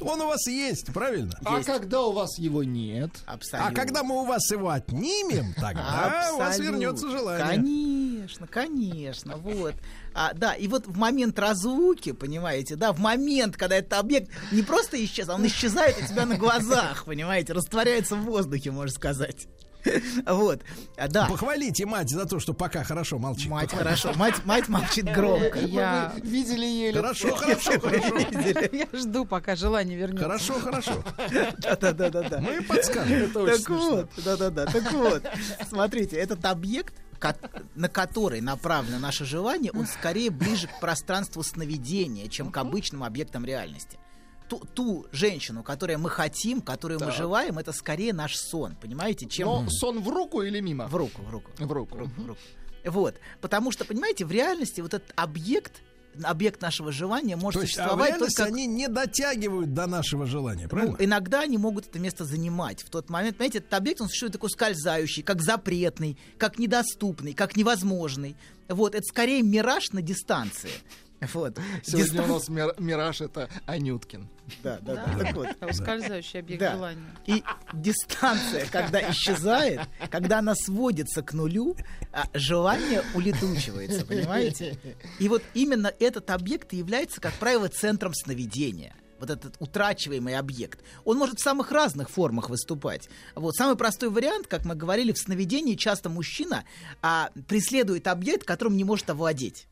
Он 0.00 0.20
у 0.20 0.26
вас 0.28 0.46
есть, 0.46 0.92
правильно? 0.92 1.32
А 1.44 1.62
когда 1.62 2.02
у 2.02 2.12
вас 2.12 2.38
его 2.38 2.62
нет? 2.62 3.10
А 3.26 3.72
когда 3.72 4.02
мы 4.02 4.22
у 4.22 4.24
вас 4.24 4.50
его 4.50 4.70
отнимем, 4.70 5.54
тогда 5.54 6.30
у 6.32 6.38
вас 6.38 6.50
Абсолютно. 6.50 6.76
вернется 6.76 7.10
желание. 7.10 7.46
Конечно, 7.46 8.46
конечно, 8.46 9.36
вот. 9.36 9.74
А, 10.14 10.32
да, 10.34 10.54
и 10.54 10.68
вот 10.68 10.86
в 10.86 10.96
момент 10.96 11.38
разлуки, 11.38 12.12
понимаете, 12.12 12.76
да, 12.76 12.92
в 12.92 12.98
момент, 12.98 13.56
когда 13.56 13.76
этот 13.76 13.94
объект 13.94 14.30
не 14.50 14.62
просто 14.62 15.02
исчез, 15.04 15.28
а 15.28 15.34
он 15.34 15.46
исчезает 15.46 15.96
у 16.02 16.06
тебя 16.06 16.26
на 16.26 16.36
глазах, 16.36 17.04
понимаете, 17.04 17.52
растворяется 17.52 18.16
в 18.16 18.22
воздухе, 18.22 18.70
можно 18.70 18.94
сказать. 18.94 19.46
Вот, 20.26 20.62
а, 20.96 21.08
да. 21.08 21.26
Похвалите 21.26 21.86
мать 21.86 22.10
за 22.10 22.26
то, 22.26 22.38
что 22.40 22.52
пока 22.54 22.84
хорошо 22.84 23.18
молчит. 23.18 23.48
Мать 23.50 23.70
Похвалите. 23.70 24.02
хорошо, 24.02 24.18
мать, 24.18 24.44
мать 24.44 24.68
молчит 24.68 25.04
громко. 25.14 25.58
Я- 25.58 26.12
видели 26.22 26.64
еле. 26.66 27.00
Хорошо, 27.00 27.34
хорошо, 27.36 27.80
хорошо. 27.80 28.18
Я 28.72 28.86
жду, 28.92 29.24
пока 29.24 29.56
желание 29.56 29.96
вернется. 29.98 30.24
Хорошо, 30.24 30.54
хорошо. 30.60 31.04
Да-да-да-да. 31.58 32.40
Мы 32.40 32.62
подскажем. 32.62 33.30
Так 33.32 33.68
вот, 33.68 34.10
да-да-да, 34.24 34.66
так 34.66 34.92
вот, 34.92 35.22
смотрите, 35.68 36.16
этот 36.16 36.44
объект, 36.44 36.94
на 37.74 37.88
который 37.88 38.40
направлено 38.40 38.98
наше 38.98 39.24
желание, 39.24 39.72
он 39.72 39.86
скорее 39.86 40.30
ближе 40.30 40.68
к 40.68 40.80
пространству 40.80 41.42
сновидения, 41.42 42.28
чем 42.28 42.50
к 42.50 42.56
обычным 42.56 43.04
объектам 43.04 43.44
реальности. 43.44 43.98
Ту, 44.50 44.58
ту 44.74 45.06
женщину, 45.12 45.62
которую 45.62 46.00
мы 46.00 46.10
хотим, 46.10 46.60
которую 46.60 46.98
мы 46.98 47.06
Так. 47.06 47.14
желаем, 47.14 47.58
это 47.58 47.72
скорее 47.72 48.12
наш 48.12 48.36
сон, 48.36 48.74
понимаете, 48.74 49.26
чем... 49.26 49.46
Но 49.46 49.70
сон 49.70 50.00
в 50.00 50.08
руку 50.08 50.42
или 50.42 50.58
мимо? 50.58 50.88
В 50.88 50.96
руку, 50.96 51.22
в 51.22 51.30
руку. 51.30 51.50
В 51.56 51.72
руку. 51.72 51.96
в 51.96 52.26
руку. 52.26 52.40
Вот, 52.84 53.14
потому 53.40 53.70
что, 53.70 53.84
понимаете, 53.84 54.24
в 54.24 54.32
реальности 54.32 54.80
вот 54.80 54.94
этот 54.94 55.12
объект, 55.14 55.82
объект 56.20 56.60
нашего 56.62 56.90
желания 56.90 57.36
может 57.36 57.60
То 57.60 57.66
есть, 57.66 57.78
а 57.78 57.82
в 57.82 57.84
существовать 57.84 58.08
реальности 58.08 58.36
только... 58.38 58.52
они 58.52 58.66
не 58.66 58.88
дотягивают 58.88 59.72
до 59.72 59.86
нашего 59.86 60.26
желания, 60.26 60.66
правильно? 60.66 60.96
Ну, 60.98 61.04
иногда 61.04 61.42
они 61.42 61.56
могут 61.56 61.86
это 61.86 62.00
место 62.00 62.24
занимать. 62.24 62.82
В 62.82 62.90
тот 62.90 63.08
момент, 63.08 63.36
понимаете, 63.36 63.58
этот 63.58 63.72
объект, 63.74 64.00
он 64.00 64.08
существует 64.08 64.32
такой 64.32 64.50
скользающий, 64.50 65.22
как 65.22 65.42
запретный, 65.42 66.18
как 66.38 66.58
недоступный, 66.58 67.34
как 67.34 67.56
невозможный. 67.56 68.34
Вот, 68.68 68.96
это 68.96 69.04
скорее 69.04 69.42
мираж 69.42 69.92
на 69.92 70.02
дистанции. 70.02 70.70
Вот. 71.34 71.58
Сегодня 71.82 72.06
Дистан- 72.12 72.30
у 72.30 72.34
нас 72.34 72.48
мир- 72.48 72.74
мираж 72.78 73.20
это 73.20 73.48
Анюткин. 73.66 74.28
Да, 74.62 74.78
да, 74.80 74.94
да. 74.94 75.18
Так 75.18 75.34
вот. 75.34 75.48
Ускользающий 75.70 76.40
объект 76.40 76.60
Да. 76.60 76.72
желания. 76.72 77.04
И 77.26 77.42
дистанция, 77.74 78.66
когда 78.66 79.10
исчезает, 79.10 79.80
когда 80.10 80.38
она 80.38 80.54
сводится 80.54 81.22
к 81.22 81.32
нулю, 81.34 81.76
а 82.12 82.24
желание 82.34 83.02
улетучивается, 83.14 84.04
понимаете? 84.06 84.78
И 85.18 85.28
вот 85.28 85.42
именно 85.54 85.92
этот 86.00 86.30
объект 86.30 86.72
является, 86.72 87.20
как 87.20 87.34
правило, 87.34 87.68
центром 87.68 88.14
сновидения. 88.14 88.94
вот 89.20 89.28
этот 89.28 89.56
утрачиваемый 89.58 90.34
объект, 90.38 90.80
он 91.04 91.18
может 91.18 91.38
в 91.38 91.42
самых 91.42 91.70
разных 91.72 92.08
формах 92.08 92.48
выступать. 92.48 93.10
Вот 93.34 93.54
самый 93.54 93.76
простой 93.76 94.08
вариант, 94.08 94.46
как 94.46 94.64
мы 94.64 94.74
говорили, 94.74 95.12
в 95.12 95.18
сновидении 95.18 95.74
часто 95.74 96.08
мужчина 96.08 96.64
а, 97.02 97.28
преследует 97.46 98.06
объект, 98.06 98.46
которым 98.46 98.78
не 98.78 98.84
может 98.84 99.10
овладеть. 99.10 99.66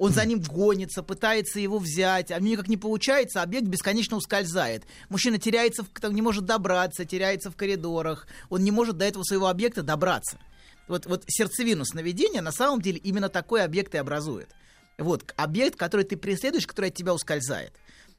Он 0.00 0.14
за 0.14 0.24
ним 0.24 0.40
гонится, 0.40 1.02
пытается 1.02 1.60
его 1.60 1.78
взять, 1.78 2.32
а 2.32 2.36
у 2.36 2.40
него 2.40 2.52
никак 2.52 2.68
не 2.68 2.78
получается, 2.78 3.42
объект 3.42 3.66
бесконечно 3.66 4.16
ускользает. 4.16 4.84
Мужчина 5.10 5.36
теряется, 5.36 5.82
в, 5.82 5.88
там, 5.88 6.14
не 6.14 6.22
может 6.22 6.46
добраться, 6.46 7.04
теряется 7.04 7.50
в 7.50 7.56
коридорах, 7.56 8.26
он 8.48 8.64
не 8.64 8.70
может 8.70 8.96
до 8.96 9.04
этого 9.04 9.24
своего 9.24 9.48
объекта 9.48 9.82
добраться. 9.82 10.38
Вот, 10.88 11.04
вот 11.04 11.24
сердцевину 11.28 11.84
сновидения 11.84 12.40
на 12.40 12.50
самом 12.50 12.80
деле 12.80 12.96
именно 12.96 13.28
такой 13.28 13.62
объект 13.62 13.94
и 13.94 13.98
образует. 13.98 14.48
Вот, 14.96 15.34
объект, 15.36 15.76
который 15.78 16.06
ты 16.06 16.16
преследуешь, 16.16 16.66
который 16.66 16.88
от 16.88 16.94
тебя 16.94 17.12
ускользает. 17.12 17.74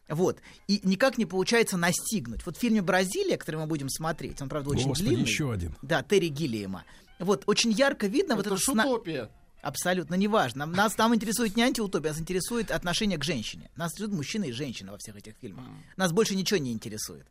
Вот. 0.08 0.38
И 0.68 0.82
никак 0.84 1.18
не 1.18 1.26
получается 1.26 1.78
настигнуть. 1.78 2.46
Вот 2.46 2.58
в 2.58 2.60
фильме 2.60 2.84
«Бразилия», 2.84 3.38
который 3.38 3.56
мы 3.56 3.66
будем 3.66 3.90
смотреть, 3.90 4.40
он, 4.40 4.50
правда, 4.50 4.70
очень 4.70 4.90
Господи, 4.90 5.08
длинный. 5.10 5.26
еще 5.26 5.52
один. 5.52 5.76
Да, 5.82 6.04
Терри 6.04 6.28
Гиллиема. 6.28 6.84
Вот, 7.18 7.44
очень 7.48 7.72
ярко 7.72 8.06
видно 8.06 8.36
вот 8.36 8.46
Это 8.46 8.54
это... 8.54 8.62
ж 8.62 8.66
сна-. 8.66 9.30
Абсолютно 9.62 10.16
неважно. 10.16 10.66
Нас 10.66 10.94
там 10.96 11.14
интересует 11.14 11.56
не 11.56 11.64
антиутопия, 11.64 12.12
нас 12.12 12.20
интересует 12.20 12.72
отношение 12.72 13.18
к 13.18 13.24
женщине. 13.24 13.70
Нас 13.76 13.92
интересуют 13.92 14.14
мужчина 14.18 14.46
и 14.46 14.52
женщина 14.52 14.92
во 14.92 14.98
всех 14.98 15.16
этих 15.16 15.34
фильмах. 15.42 15.66
Нас 15.98 16.12
больше 16.12 16.36
ничего 16.36 16.58
не 16.60 16.72
интересует. 16.72 17.26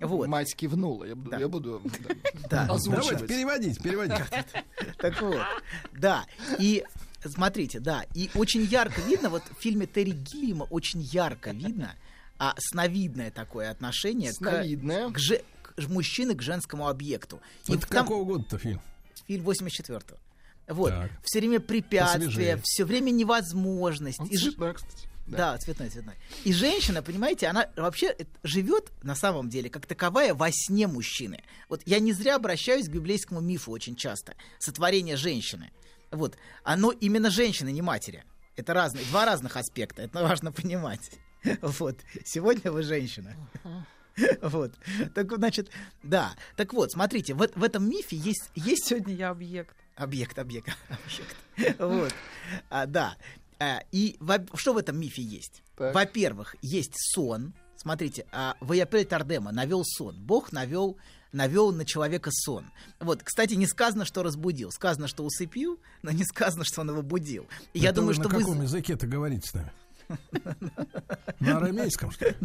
Вот. 0.00 0.28
Мать 0.28 0.54
кивнула. 0.56 1.04
Я 1.04 1.14
буду, 1.14 1.38
я 1.38 1.48
буду 1.48 1.82
Да. 2.48 2.66
да, 2.66 2.72
озвучивать. 2.74 3.08
Давайте 3.18 3.26
переводить, 3.26 3.82
переводить. 3.82 4.24
Так 4.98 5.20
вот, 5.20 5.40
да. 5.92 6.24
И 6.58 6.84
смотрите, 7.24 7.80
да, 7.80 8.04
и 8.14 8.30
очень 8.34 8.62
ярко 8.62 9.00
видно, 9.02 9.28
вот 9.28 9.42
в 9.42 9.60
фильме 9.60 9.86
Терри 9.86 10.12
Гиллиама 10.12 10.64
очень 10.70 11.00
ярко 11.02 11.50
видно 11.50 11.94
а, 12.38 12.54
сновидное 12.58 13.30
такое 13.30 13.70
отношение 13.70 14.30
к- 14.32 14.36
Сновидное. 14.36 15.10
к, 15.10 15.18
же- 15.18 15.42
к 15.62 15.86
мужчины 15.88 16.34
к 16.34 16.40
женскому 16.40 16.88
объекту. 16.88 17.40
И 17.66 17.74
Это 17.74 17.86
там- 17.86 18.04
какого 18.06 18.24
года-то 18.24 18.56
фильм? 18.56 18.80
фильм 19.26 19.44
84-го. 19.46 20.16
Вот. 20.70 20.90
Так. 20.90 21.10
Все 21.24 21.40
время 21.40 21.60
препятствия, 21.60 22.26
Посвежее. 22.26 22.60
все 22.64 22.84
время 22.84 23.10
невозможность. 23.10 24.20
Он 24.20 24.26
И 24.28 24.36
ж- 24.36 24.42
цветной, 24.42 24.74
кстати. 24.74 25.08
Да. 25.26 25.56
цветной, 25.58 25.90
цветной. 25.90 26.14
И 26.44 26.52
женщина, 26.52 27.02
понимаете, 27.02 27.46
она 27.46 27.68
вообще 27.76 28.16
живет 28.42 28.90
на 29.04 29.14
самом 29.14 29.48
деле 29.48 29.70
как 29.70 29.86
таковая 29.86 30.34
во 30.34 30.48
сне 30.50 30.86
мужчины. 30.88 31.44
Вот 31.68 31.82
я 31.86 32.00
не 32.00 32.12
зря 32.12 32.34
обращаюсь 32.36 32.88
к 32.88 32.90
библейскому 32.92 33.40
мифу 33.40 33.70
очень 33.70 33.94
часто. 33.94 34.34
Сотворение 34.58 35.16
женщины. 35.16 35.70
Вот. 36.10 36.36
Оно 36.64 36.90
именно 36.90 37.30
женщины, 37.30 37.70
не 37.70 37.82
матери. 37.82 38.24
Это 38.56 38.74
разные, 38.74 39.04
два 39.06 39.24
разных 39.24 39.56
аспекта. 39.56 40.02
Это 40.02 40.22
важно 40.22 40.50
понимать. 40.52 41.10
Вот. 41.62 41.96
Сегодня 42.24 42.70
вы 42.72 42.82
женщина. 42.82 43.34
Вот. 44.42 44.72
Так, 45.14 45.32
значит, 45.32 45.70
да. 46.02 46.34
Так 46.56 46.74
вот, 46.74 46.90
смотрите, 46.92 47.32
в, 47.32 47.48
в 47.54 47.62
этом 47.64 47.88
мифе 47.88 48.16
есть, 48.16 48.50
есть 48.54 48.86
Сегодня 48.86 49.14
я 49.14 49.30
объект. 49.30 49.74
Объект, 50.00 50.38
объект, 50.38 50.70
объект. 50.88 51.78
Вот. 51.78 52.14
А, 52.70 52.86
да. 52.86 53.16
А, 53.58 53.82
и 53.92 54.16
во- 54.18 54.46
что 54.54 54.72
в 54.72 54.78
этом 54.78 54.98
мифе 54.98 55.22
есть? 55.22 55.62
Во-первых, 55.76 56.56
есть 56.62 56.94
сон. 56.96 57.52
Смотрите, 57.76 58.26
а, 58.32 58.56
Ваяпель 58.60 59.04
Тардема 59.04 59.52
навел 59.52 59.84
сон. 59.84 60.16
Бог 60.18 60.52
навел 60.52 60.96
навел 61.32 61.70
на 61.70 61.84
человека 61.84 62.30
сон. 62.32 62.64
Вот, 62.98 63.22
кстати, 63.22 63.54
не 63.54 63.66
сказано, 63.66 64.04
что 64.04 64.22
разбудил. 64.22 64.72
Сказано, 64.72 65.06
что 65.06 65.22
усыпил, 65.24 65.78
но 66.02 66.10
не 66.10 66.24
сказано, 66.24 66.64
что 66.64 66.80
он 66.80 66.90
его 66.90 67.02
будил. 67.02 67.46
И 67.72 67.78
я 67.78 67.90
Это 67.90 67.96
думаю, 68.00 68.08
вы 68.08 68.14
что 68.14 68.28
на 68.28 68.34
вы... 68.34 68.40
каком 68.40 68.62
языке-то 68.62 69.06
говорите 69.06 69.46
с 69.48 69.54
нами? 69.54 69.70
На 71.40 71.56
арамейском, 71.56 72.10
что 72.10 72.28
ли? 72.28 72.36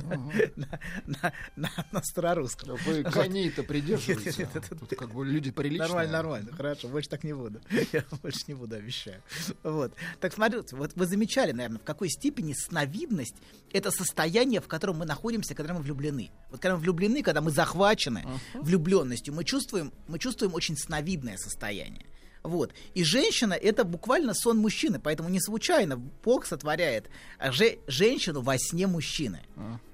на, 1.06 2.04
старорусском. 2.04 2.78
Вы 2.86 3.04
коней-то 3.04 3.64
придерживаете. 3.64 4.48
Тут 4.70 4.90
как 4.98 5.14
бы 5.14 5.26
люди 5.26 5.52
приличные. 5.56 5.88
Нормально, 5.88 6.14
нормально, 6.14 6.52
хорошо, 6.54 6.88
больше 6.88 7.10
так 7.10 7.24
не 7.24 7.34
буду. 7.34 7.62
Я 7.94 8.04
больше 8.22 8.40
не 8.48 8.54
буду, 8.54 8.76
обещаю. 8.76 9.22
Вот. 9.64 9.94
Так 10.20 10.34
смотрите, 10.34 10.76
вот 10.76 10.94
вы 10.96 11.06
замечали, 11.06 11.52
наверное, 11.52 11.80
в 11.80 11.84
какой 11.84 12.10
степени 12.10 12.54
сновидность— 12.54 13.36
это 13.74 13.92
состояние, 13.92 14.62
в 14.62 14.68
котором 14.68 14.98
мы 14.98 15.06
находимся, 15.06 15.56
когда 15.56 15.74
мы 15.74 15.82
влюблены. 15.82 16.32
Вот 16.50 16.62
когда 16.62 16.76
мы 16.76 16.82
влюблены, 16.82 17.22
когда 17.22 17.42
мы 17.42 17.52
захвачены 17.52 18.26
влюбленностью, 18.54 19.34
мы 19.34 19.44
чувствуем, 19.44 19.92
мы 20.08 20.20
чувствуем 20.20 20.54
очень 20.54 20.78
сновидное 20.78 21.38
состояние. 21.38 22.06
Вот. 22.46 22.72
И 22.94 23.04
женщина— 23.04 23.54
это 23.62 23.84
буквально 23.84 24.34
сон 24.34 24.58
мужчины, 24.58 25.00
поэтому 25.00 25.30
не 25.30 25.42
случайно 25.42 25.98
Бог 26.24 26.46
сотворяет 26.46 27.10
же- 27.52 27.80
женщину 27.88 28.42
во 28.42 28.58
сне 28.58 28.88
мужчины. 28.88 29.42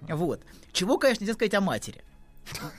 Вот. 0.02 0.42
Чего, 0.72 0.98
конечно, 0.98 1.24
нельзя 1.24 1.34
сказать 1.34 1.54
о 1.54 1.62
матери. 1.62 2.04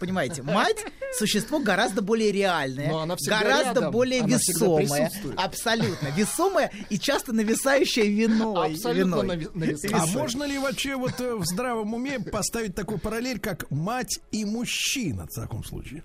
Понимаете, 0.00 0.42
мать 0.42 0.84
существо 1.16 1.60
гораздо 1.60 2.02
более 2.02 2.32
реальное, 2.32 2.88
Но 2.88 2.98
она 2.98 3.16
гораздо 3.26 3.80
рядом, 3.80 3.92
более 3.92 4.20
она 4.22 4.36
весомое, 4.36 5.10
абсолютно 5.36 6.08
весомое 6.08 6.72
и 6.90 6.98
часто 6.98 7.32
нависающее 7.32 8.08
виной. 8.10 8.72
Абсолютно 8.72 9.32
виной. 9.32 9.76
А 9.92 10.06
можно 10.06 10.44
ли 10.44 10.58
вообще 10.58 10.96
вот 10.96 11.20
э, 11.20 11.36
в 11.36 11.44
здравом 11.44 11.94
уме 11.94 12.18
поставить 12.18 12.74
такую 12.74 12.98
параллель, 12.98 13.38
как 13.38 13.70
мать 13.70 14.18
и 14.32 14.44
мужчина 14.44 15.26
в 15.30 15.34
таком 15.40 15.64
случае? 15.64 16.02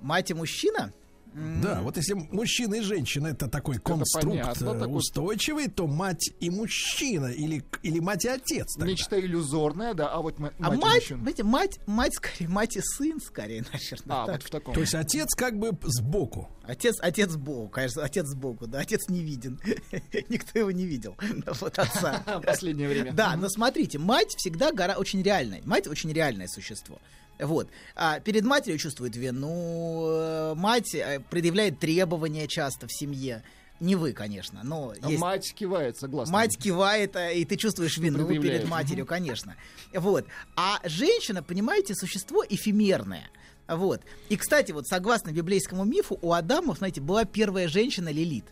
Мать 0.00 0.30
и 0.30 0.34
мужчина? 0.34 0.92
Да, 1.34 1.82
вот 1.82 1.96
если 1.96 2.14
мужчина 2.14 2.76
и 2.76 2.80
женщина 2.80 3.28
это 3.28 3.48
такой 3.48 3.78
конструкт 3.78 4.26
понятно, 4.26 4.70
э, 4.70 4.78
такой- 4.80 4.96
устойчивый, 4.96 5.68
то 5.68 5.86
мать 5.86 6.30
и 6.40 6.50
мужчина 6.50 7.26
или, 7.26 7.64
или 7.82 8.00
мать 8.00 8.24
и 8.24 8.28
отец. 8.28 8.74
тогда. 8.74 8.90
Нечто 8.90 9.20
иллюзорное, 9.20 9.94
да, 9.94 10.08
а 10.08 10.20
вот 10.20 10.36
А 10.38 10.42
мать 10.42 10.54
и 10.58 10.62
мать, 10.62 10.94
мужчина. 10.94 11.20
знаете, 11.20 11.42
мать, 11.44 11.78
мать 11.86 12.14
скорее, 12.14 12.48
мать 12.48 12.76
и 12.76 12.80
сын 12.82 13.20
скорее, 13.20 13.64
наверное. 13.72 14.22
А, 14.22 14.26
так. 14.26 14.34
вот 14.36 14.42
в 14.44 14.50
таком. 14.50 14.74
То 14.74 14.80
есть 14.80 14.94
отец 14.94 15.34
как 15.34 15.58
бы 15.58 15.70
сбоку. 15.82 16.48
Отец, 16.64 16.96
отец 17.00 17.34
Богу, 17.34 17.68
конечно, 17.70 18.02
отец 18.04 18.26
сбоку, 18.26 18.66
да, 18.66 18.80
отец 18.80 19.08
не 19.08 19.22
виден. 19.22 19.58
Никто 20.28 20.58
его 20.58 20.70
не 20.70 20.84
видел, 20.86 21.16
вот 21.60 21.78
отца. 21.78 22.22
В 22.26 22.40
последнее 22.42 22.88
время. 22.88 23.12
Да, 23.12 23.36
но 23.36 23.48
смотрите, 23.48 23.98
мать 23.98 24.34
всегда 24.36 24.70
гора 24.72 24.96
очень 24.96 25.22
реальная. 25.22 25.62
Мать 25.64 25.86
очень 25.86 26.12
реальное 26.12 26.46
существо. 26.46 26.98
Вот. 27.38 27.68
А 27.94 28.20
перед 28.20 28.44
матерью 28.44 28.78
чувствует 28.78 29.16
вину, 29.16 30.06
э, 30.08 30.54
мать 30.54 30.94
э, 30.94 31.20
предъявляет 31.30 31.78
требования 31.78 32.46
часто 32.48 32.86
в 32.86 32.92
семье. 32.92 33.42
Не 33.80 33.94
вы, 33.94 34.12
конечно, 34.12 34.60
но 34.64 34.92
А 35.00 35.08
есть... 35.08 35.20
Мать 35.20 35.54
кивает, 35.54 35.96
согласна. 35.96 36.32
Мать 36.32 36.58
кивает, 36.58 37.14
э, 37.14 37.36
и 37.36 37.44
ты 37.44 37.56
чувствуешь 37.56 37.96
вину 37.98 38.26
предъявляет. 38.26 38.60
перед 38.62 38.68
матерью, 38.68 39.06
конечно. 39.06 39.54
Вот. 39.94 40.26
А 40.56 40.80
женщина, 40.84 41.42
понимаете, 41.42 41.94
существо 41.94 42.44
эфемерное. 42.48 43.30
Вот. 43.68 44.00
И, 44.30 44.36
кстати, 44.36 44.72
вот 44.72 44.88
согласно 44.88 45.30
библейскому 45.30 45.84
мифу, 45.84 46.18
у 46.22 46.32
Адама, 46.32 46.74
знаете, 46.74 47.00
была 47.00 47.24
первая 47.24 47.68
женщина 47.68 48.08
Лилит, 48.08 48.46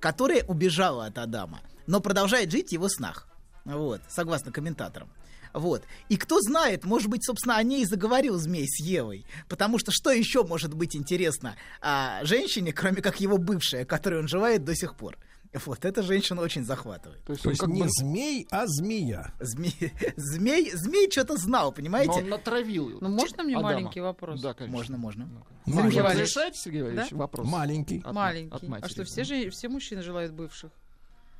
которая 0.00 0.44
убежала 0.44 1.06
от 1.06 1.16
Адама, 1.18 1.60
но 1.86 2.00
продолжает 2.00 2.50
жить 2.50 2.68
в 2.68 2.72
его 2.72 2.88
снах. 2.88 3.28
Вот, 3.64 4.00
согласно 4.08 4.52
комментаторам. 4.52 5.08
Вот. 5.56 5.84
И 6.10 6.18
кто 6.18 6.38
знает, 6.40 6.84
может 6.84 7.08
быть, 7.08 7.24
собственно, 7.24 7.56
о 7.56 7.62
ней 7.62 7.82
и 7.82 7.86
заговорил 7.86 8.36
змей 8.36 8.68
с 8.68 8.78
Евой. 8.78 9.24
Потому 9.48 9.78
что 9.78 9.90
что 9.90 10.10
еще 10.10 10.44
может 10.44 10.74
быть 10.74 10.94
интересно 10.94 11.56
а, 11.80 12.22
женщине, 12.24 12.74
кроме 12.74 13.00
как 13.00 13.20
его 13.20 13.38
бывшая, 13.38 13.86
которой 13.86 14.20
он 14.20 14.28
желает 14.28 14.64
до 14.64 14.74
сих 14.76 14.94
пор? 14.96 15.16
Вот, 15.64 15.86
эта 15.86 16.02
женщина 16.02 16.42
очень 16.42 16.64
захватывает. 16.66 17.24
То 17.24 17.32
есть, 17.32 17.42
То 17.42 17.48
есть 17.48 17.60
как 17.62 17.70
не 17.70 17.82
бы- 17.84 17.88
змей, 17.88 18.46
а 18.50 18.64
змея. 18.66 19.32
Змей, 19.40 19.72
змей, 20.16 20.70
змей 20.74 21.10
что-то 21.10 21.38
знал, 21.38 21.68
но 21.68 21.72
понимаете? 21.72 22.10
он 22.12 22.28
натравил. 22.28 22.98
Ну, 23.00 23.08
можно 23.08 23.42
мне 23.42 23.54
Адама? 23.56 23.72
маленький 23.72 24.00
вопрос? 24.00 24.42
Да, 24.42 24.52
конечно. 24.52 24.76
Можно, 24.76 24.96
можно. 24.98 25.28
Вы 25.64 25.74
Маленький. 25.74 26.00
разрешаете, 26.00 26.58
Сергей 26.60 26.82
Валерьевич, 26.82 27.10
Да? 27.12 27.16
вопрос? 27.16 27.48
Маленький. 27.48 28.02
От- 28.04 28.12
Маленький. 28.12 28.54
от 28.54 28.84
а 28.84 28.88
что, 28.90 29.04
все 29.04 29.24
же 29.24 29.48
все 29.48 29.70
мужчины 29.70 30.02
желают 30.02 30.32
бывших? 30.32 30.70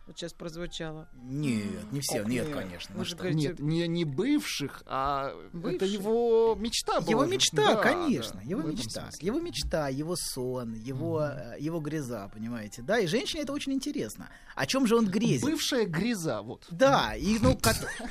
Вот 0.07 0.17
сейчас 0.17 0.33
прозвучало. 0.35 1.09
Нет, 1.17 1.91
не 1.91 2.01
все, 2.01 2.19
Как 2.19 2.29
нет, 2.29 2.47
нет? 2.47 2.57
конечно. 2.57 2.95
Вы 2.97 3.05
что. 3.05 3.17
говорите, 3.17 3.49
Нет, 3.49 3.59
не, 3.59 3.89
не 3.89 4.05
бывших, 4.05 4.85
а 4.87 5.31
это 5.31 5.57
Бывших? 5.57 5.91
его 5.91 6.55
мечта 6.61 7.01
была. 7.01 7.11
Его 7.11 7.25
мечта, 7.25 7.75
Да, 7.75 7.83
конечно, 7.83 8.41
да, 8.41 8.49
его 8.49 8.63
мечта, 8.63 9.03
смысле. 9.03 9.27
его 9.27 9.41
мечта, 9.41 9.89
его 9.89 10.15
сон, 10.15 10.75
его, 10.75 11.25
э, 11.25 11.57
его 11.59 11.81
греза, 11.81 12.31
понимаете, 12.33 12.83
да, 12.83 13.01
и 13.01 13.09
женщине 13.09 13.43
это 13.43 13.53
очень 13.53 13.73
интересно. 13.73 14.29
О 14.55 14.65
чем 14.65 14.87
же 14.87 14.97
он 14.97 15.07
грезит? 15.09 15.43
Бывшая 15.43 15.87
греза, 15.87 16.41
вот. 16.43 16.65
Да, 16.71 17.17
и 17.17 17.39
ну, 17.41 17.59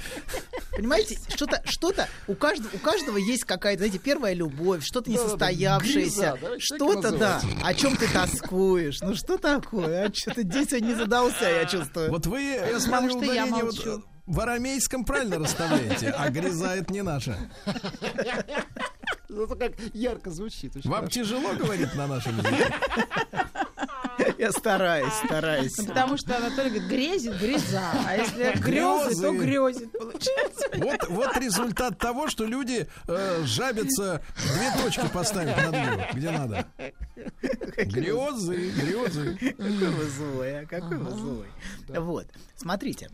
понимаете, 0.76 1.17
что-то, 1.30 1.61
что-то, 1.63 2.09
у 2.27 2.35
каждого, 2.35 2.76
у 2.76 2.80
каждого 2.80 3.15
есть 3.17 3.45
какая-то, 3.45 3.80
знаете, 3.84 3.99
первая 3.99 4.34
любовь, 4.34 4.84
что-то 4.84 5.09
несостоявшееся, 5.09 6.38
что-то, 6.59 7.17
да, 7.17 7.41
о 7.63 7.73
чем 7.73 7.95
ты 7.95 8.11
тоскуешь, 8.11 8.99
ну 8.99 9.15
что 9.15 9.38
такое, 9.38 10.07
а 10.09 10.13
что-то 10.13 10.43
день 10.43 10.67
сегодня 10.67 10.88
не 10.88 10.95
задался, 10.95 11.45
я 11.45 11.63
чувствую. 11.63 11.85
Вот 11.94 12.26
вы, 12.28 12.41
я 12.41 12.80
смотрю, 12.80 13.18
ударение 13.18 13.64
вот, 13.64 14.03
в 14.26 14.40
арамейском 14.40 15.06
правильно 15.06 15.40
расставляете, 15.40 16.10
а 16.10 16.30
гряза 16.30 16.76
это 16.76 16.91
не 16.91 17.03
наша. 17.03 17.38
Это 19.28 19.56
как 19.56 19.74
ярко 19.94 20.30
звучит. 20.32 20.74
Вам 20.86 20.94
хорошо. 20.94 21.12
тяжело 21.12 21.53
говорить 21.53 21.94
на 21.95 22.07
нашем 22.07 22.38
языке? 22.38 22.74
Я 24.38 24.52
стараюсь, 24.52 25.14
стараюсь. 25.26 25.78
Ну, 25.78 25.86
Потому 25.86 26.18
что 26.18 26.38
Анатолий 26.38 26.70
говорит, 26.70 26.90
грезит, 26.90 27.40
греза. 27.40 27.91
А 28.07 28.16
если 28.16 28.53
грезы, 28.60 29.22
то 29.22 29.32
грезит, 29.32 29.91
получается. 29.91 30.70
Вот, 30.76 31.10
вот 31.10 31.38
результат 31.38 31.98
того, 31.98 32.28
что 32.28 32.45
люди 32.45 32.88
э, 33.07 33.44
жабятся 33.44 34.22
две 34.53 34.84
точки 34.84 35.07
поставить 35.14 35.56
над 35.57 35.74
«ё», 35.74 36.07
где 36.14 36.32
надо. 36.32 36.66
Грезы, 37.77 38.72
грезы. 38.72 39.38
Какой 39.57 39.90
вы 39.90 40.10
злой, 40.10 40.60
а 40.61 40.65
какой 40.65 40.98
вы 40.98 41.11
злой. 41.11 41.48
Вот, 41.88 42.27
смотрите. 42.56 43.10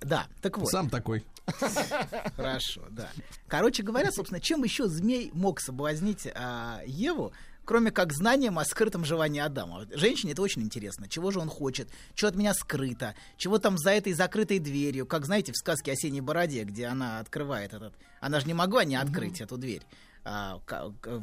Да, 0.00 0.26
так 0.40 0.58
вот. 0.58 0.68
Сам 0.68 0.88
такой. 0.90 1.24
Хорошо, 2.36 2.82
да. 2.90 3.10
Короче 3.46 3.82
говоря, 3.82 4.12
собственно, 4.12 4.40
чем 4.40 4.62
еще 4.64 4.86
змей 4.86 5.30
мог 5.32 5.60
соблазнить 5.60 6.28
а, 6.34 6.82
Еву, 6.86 7.32
кроме 7.64 7.90
как 7.90 8.12
знанием 8.12 8.58
о 8.58 8.64
скрытом 8.64 9.04
желании 9.04 9.40
Адама. 9.40 9.86
Женщине 9.92 10.32
это 10.32 10.42
очень 10.42 10.62
интересно. 10.62 11.08
Чего 11.08 11.30
же 11.30 11.38
он 11.38 11.48
хочет? 11.48 11.90
Что 12.14 12.28
от 12.28 12.34
меня 12.34 12.54
скрыто? 12.54 13.14
Чего 13.36 13.58
там 13.58 13.76
за 13.76 13.90
этой 13.90 14.14
закрытой 14.14 14.58
дверью? 14.58 15.06
Как, 15.06 15.26
знаете, 15.26 15.52
в 15.52 15.56
сказке 15.56 15.92
«Осенней 15.92 16.20
бороде», 16.20 16.64
где 16.64 16.86
она 16.86 17.18
открывает 17.18 17.74
этот... 17.74 17.94
Она 18.20 18.40
же 18.40 18.46
не 18.46 18.54
могла 18.54 18.84
не 18.84 18.96
открыть 18.96 19.40
эту 19.40 19.58
дверь, 19.58 19.82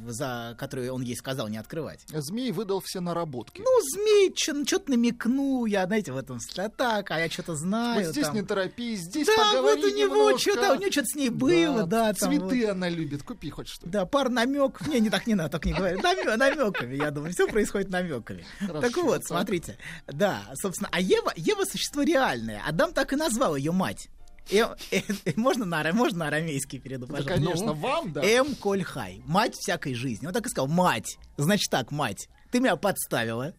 за 0.07 0.56
которую 0.57 0.94
он 0.94 1.02
ей 1.02 1.15
сказал 1.15 1.48
не 1.48 1.57
открывать. 1.57 2.06
Змей 2.07 2.52
выдал 2.52 2.82
все 2.82 2.99
наработки. 2.99 3.61
Ну, 3.61 3.82
змей 3.82 4.34
что-то 4.36 4.91
намекнул, 4.91 5.65
я, 5.65 5.86
знаете, 5.86 6.11
в 6.11 6.18
этом 6.18 6.40
а 6.57 6.69
так, 6.69 7.11
а 7.11 7.19
я 7.19 7.30
что-то 7.30 7.56
знаю. 7.56 8.03
вот 8.03 8.11
здесь 8.11 8.26
там. 8.26 8.36
не 8.36 8.41
торопись, 8.41 9.02
здесь 9.02 9.27
Да, 9.27 9.34
поговори 9.36 9.82
вот 9.82 9.91
у 9.91 9.95
него 9.95 10.38
что-то, 10.38 10.73
у 10.73 10.76
него 10.76 10.91
что-то 10.91 11.07
с 11.07 11.15
ней 11.15 11.30
было, 11.30 11.86
да, 11.86 12.14
там 12.14 12.32
Цветы 12.32 12.68
она 12.68 12.90
любит, 12.90 13.23
купи 13.23 13.49
хоть 13.49 13.68
что. 13.68 13.88
Да, 13.88 14.06
пар 14.06 14.30
намек. 14.30 14.86
Не, 14.88 14.99
не 14.99 15.10
так 15.10 15.27
не 15.27 15.36
надо, 15.36 15.49
так 15.49 15.65
не 15.65 15.73
говори. 15.73 15.98
намеками, 16.02 16.95
я 16.95 17.11
думаю, 17.11 17.34
все 17.34 17.48
происходит 17.48 17.90
намеками. 17.90 18.45
Так 18.60 18.95
вот, 18.98 19.23
смотрите. 19.26 19.77
Да, 20.07 20.41
собственно, 20.56 20.90
а 20.91 20.99
Ева, 20.99 21.34
Ева 21.36 21.65
существо 21.65 22.03
реальное. 22.03 22.61
Адам 22.65 22.94
так 22.94 23.14
и 23.14 23.15
назвал 23.15 23.56
ее 23.56 23.72
мать. 23.72 24.10
Э- 24.51 24.76
э- 24.91 25.01
э, 25.26 25.34
можно, 25.35 25.65
на, 25.65 25.91
можно 25.93 26.19
на 26.19 26.27
арамейский 26.27 26.80
перейду, 26.80 27.07
Да, 27.07 27.15
пожалуйста? 27.15 27.34
конечно, 27.34 27.73
вам, 27.73 28.13
да. 28.13 28.23
Эм 28.23 28.55
Кольхай. 28.55 29.22
Мать 29.26 29.55
всякой 29.55 29.93
жизни. 29.93 30.27
Он 30.27 30.34
так 30.34 30.45
и 30.45 30.49
сказал, 30.49 30.67
мать. 30.67 31.17
Значит 31.38 31.69
так, 31.72 31.91
мать. 31.91 32.27
Ты 32.51 32.59
меня 32.59 32.76
подставила. 32.76 33.53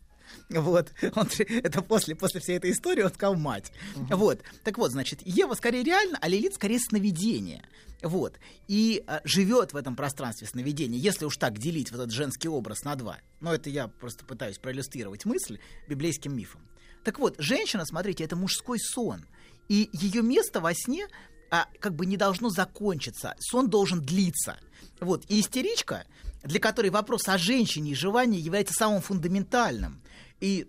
Вот, 0.50 0.92
он, 1.14 1.28
это 1.38 1.82
после, 1.82 2.14
после 2.16 2.40
всей 2.40 2.56
этой 2.56 2.72
истории 2.72 3.02
он 3.02 3.12
сказал 3.12 3.36
мать. 3.36 3.72
Вот, 3.94 4.40
так 4.64 4.76
вот, 4.78 4.90
значит, 4.90 5.20
Ева 5.24 5.54
скорее 5.54 5.84
реально, 5.84 6.18
а 6.20 6.28
Лилит 6.28 6.54
скорее 6.54 6.80
сновидение. 6.80 7.62
Вот, 8.02 8.34
и 8.68 9.02
а, 9.06 9.20
живет 9.24 9.72
в 9.72 9.76
этом 9.76 9.96
пространстве 9.96 10.46
сновидения, 10.46 10.98
если 10.98 11.24
уж 11.24 11.36
так 11.36 11.58
делить 11.58 11.90
вот 11.92 12.00
этот 12.00 12.12
женский 12.12 12.48
образ 12.48 12.82
на 12.82 12.94
два. 12.96 13.18
Но 13.40 13.54
это 13.54 13.70
я 13.70 13.88
просто 13.88 14.24
пытаюсь 14.24 14.58
проиллюстрировать 14.58 15.24
мысль 15.24 15.58
библейским 15.88 16.36
мифом. 16.36 16.60
Так 17.04 17.18
вот, 17.20 17.36
женщина, 17.38 17.86
смотрите, 17.86 18.24
это 18.24 18.34
мужской 18.36 18.78
сон. 18.80 19.24
И 19.68 19.88
ее 19.92 20.22
место 20.22 20.60
во 20.60 20.74
сне 20.74 21.06
а, 21.50 21.66
как 21.80 21.94
бы 21.94 22.06
не 22.06 22.16
должно 22.16 22.48
закончиться. 22.50 23.34
Сон 23.38 23.68
должен 23.68 24.00
длиться. 24.00 24.58
Вот. 25.00 25.24
И 25.28 25.40
истеричка, 25.40 26.04
для 26.42 26.60
которой 26.60 26.90
вопрос 26.90 27.28
о 27.28 27.38
женщине 27.38 27.92
и 27.92 27.94
желании 27.94 28.40
является 28.40 28.74
самым 28.74 29.00
фундаментальным. 29.00 30.00
И 30.40 30.68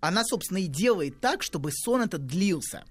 она, 0.00 0.24
собственно, 0.24 0.58
и 0.58 0.66
делает 0.66 1.20
так, 1.20 1.42
чтобы 1.42 1.70
сон 1.72 2.02
этот 2.02 2.26
длился. 2.26 2.84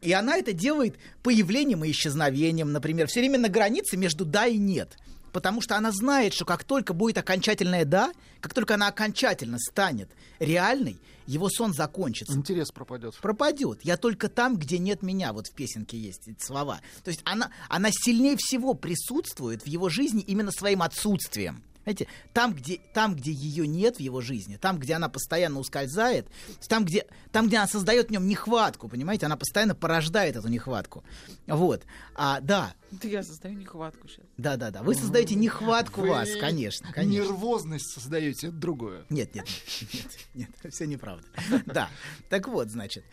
И 0.00 0.12
она 0.12 0.36
это 0.36 0.52
делает 0.52 0.96
появлением 1.22 1.84
и 1.84 1.90
исчезновением, 1.90 2.72
например, 2.72 3.06
все 3.06 3.20
время 3.20 3.38
на 3.38 3.48
границе 3.48 3.96
между 3.96 4.24
да 4.24 4.46
и 4.46 4.58
нет. 4.58 4.98
Потому 5.34 5.60
что 5.60 5.76
она 5.76 5.90
знает, 5.90 6.32
что 6.32 6.44
как 6.44 6.62
только 6.62 6.94
будет 6.94 7.18
окончательное 7.18 7.84
да, 7.84 8.12
как 8.40 8.54
только 8.54 8.74
она 8.74 8.86
окончательно 8.86 9.58
станет 9.58 10.08
реальной, 10.38 10.96
его 11.26 11.48
сон 11.50 11.72
закончится. 11.72 12.34
Интерес 12.34 12.70
пропадет. 12.70 13.16
Пропадет. 13.16 13.80
Я 13.82 13.96
только 13.96 14.28
там, 14.28 14.56
где 14.56 14.78
нет 14.78 15.02
меня. 15.02 15.32
Вот 15.32 15.48
в 15.48 15.50
песенке 15.50 15.98
есть 15.98 16.28
эти 16.28 16.40
слова. 16.40 16.80
То 17.02 17.10
есть 17.10 17.20
она, 17.24 17.50
она 17.68 17.88
сильнее 17.90 18.36
всего 18.38 18.74
присутствует 18.74 19.64
в 19.64 19.66
его 19.66 19.88
жизни 19.88 20.22
именно 20.22 20.52
своим 20.52 20.82
отсутствием. 20.82 21.64
Знаете, 21.84 22.06
там 22.32 22.54
где, 22.54 22.80
там, 22.92 23.14
где 23.14 23.30
ее 23.30 23.66
нет 23.66 23.98
в 23.98 24.00
его 24.00 24.20
жизни, 24.20 24.56
там, 24.56 24.78
где 24.78 24.94
она 24.94 25.08
постоянно 25.08 25.58
ускользает, 25.60 26.26
там, 26.68 26.84
где, 26.84 27.06
там, 27.30 27.46
где 27.46 27.58
она 27.58 27.68
создает 27.68 28.08
в 28.08 28.10
нем 28.10 28.26
нехватку, 28.26 28.88
понимаете, 28.88 29.26
она 29.26 29.36
постоянно 29.36 29.74
порождает 29.74 30.36
эту 30.36 30.48
нехватку. 30.48 31.04
Вот. 31.46 31.82
А, 32.14 32.40
да, 32.40 32.74
Да 32.90 33.08
я 33.08 33.22
создаю 33.22 33.56
нехватку 33.56 34.08
сейчас. 34.08 34.24
да, 34.36 34.56
да, 34.56 34.70
да. 34.70 34.82
Вы 34.82 34.94
создаете 34.94 35.34
нехватку 35.34 36.00
Вы 36.00 36.08
вас, 36.08 36.28
конечно, 36.40 36.90
конечно. 36.92 37.24
Нервозность 37.24 37.90
создаете, 37.92 38.48
это 38.48 38.56
другое. 38.56 39.04
Нет, 39.10 39.34
нет, 39.34 39.46
нет, 39.80 39.92
нет, 40.34 40.48
нет, 40.62 40.72
все 40.72 40.86
неправда. 40.86 41.26
Да. 41.66 41.90
Так 42.30 42.48
вот, 42.48 42.70
значит, 42.70 43.04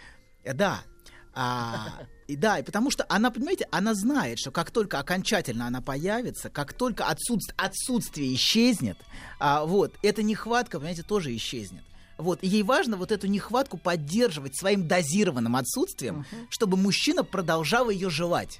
э, 0.43 0.53
да. 0.53 0.81
А, 1.33 2.05
и 2.27 2.35
да, 2.35 2.59
и 2.59 2.63
потому 2.63 2.91
что 2.91 3.05
она, 3.09 3.31
понимаете, 3.31 3.67
она 3.71 3.93
знает, 3.93 4.39
что 4.39 4.51
как 4.51 4.71
только 4.71 4.99
окончательно 4.99 5.67
она 5.67 5.81
появится, 5.81 6.49
как 6.49 6.73
только 6.73 7.05
отсутствие, 7.05 7.55
отсутствие 7.57 8.33
исчезнет, 8.35 8.97
а, 9.39 9.65
вот, 9.65 9.93
эта 10.01 10.23
нехватка, 10.23 10.77
понимаете, 10.79 11.03
тоже 11.03 11.35
исчезнет. 11.35 11.83
Вот, 12.17 12.39
и 12.43 12.47
ей 12.47 12.63
важно 12.63 12.97
вот 12.97 13.11
эту 13.11 13.27
нехватку 13.27 13.77
поддерживать 13.77 14.55
своим 14.55 14.87
дозированным 14.87 15.55
отсутствием, 15.55 16.25
чтобы 16.49 16.77
мужчина 16.77 17.23
продолжал 17.23 17.89
ее 17.89 18.09
желать. 18.09 18.59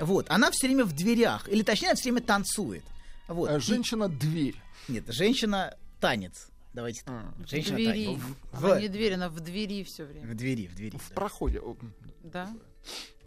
Вот, 0.00 0.26
она 0.30 0.50
все 0.50 0.66
время 0.66 0.84
в 0.84 0.92
дверях, 0.92 1.48
или 1.48 1.62
точнее, 1.62 1.88
она 1.88 1.96
все 1.96 2.10
время 2.10 2.22
танцует. 2.22 2.84
Вот. 3.28 3.50
А 3.50 3.56
И- 3.56 3.60
женщина 3.60 4.08
дверь. 4.08 4.56
Нет, 4.88 5.04
женщина 5.08 5.76
танец. 6.00 6.48
Давайте. 6.72 7.02
В 7.06 7.46
Женщина 7.48 7.76
двери. 7.76 8.18
Она 8.52 8.74
В, 8.74 8.80
не 8.80 8.88
дверь, 8.88 9.14
она 9.14 9.28
в 9.28 9.40
двери 9.40 9.82
все 9.84 10.04
время. 10.04 10.26
в 10.30 10.34
двери, 10.34 10.66
в 10.68 10.74
двери. 10.74 10.96
В 10.98 11.10
проходе. 11.12 11.60
О, 11.60 11.76
Да. 12.24 12.48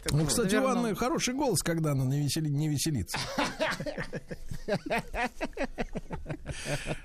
Так 0.02 0.12
Ну, 0.12 0.18
вот. 0.20 0.28
кстати, 0.28 0.56
у. 0.56 0.66
Анны 0.66 0.94
хороший 0.96 1.34
голос, 1.34 1.60
когда 1.62 1.92
она 1.92 2.04
не, 2.06 2.26
весели- 2.26 2.48
не 2.48 2.68
веселится. 2.68 3.18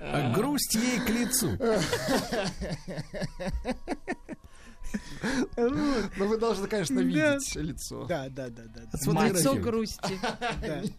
А 0.00 0.32
грусть 0.34 0.74
ей 0.74 0.98
к 1.00 1.08
лицу. 1.08 1.56
Но 5.56 6.26
вы 6.26 6.38
должны, 6.38 6.66
конечно, 6.68 7.00
видеть 7.00 7.54
лицо. 7.56 8.04
Да, 8.06 8.28
да, 8.28 8.48
да, 8.48 8.62
да. 8.66 8.82
Лицо 9.38 9.54
грусти. 9.62 10.18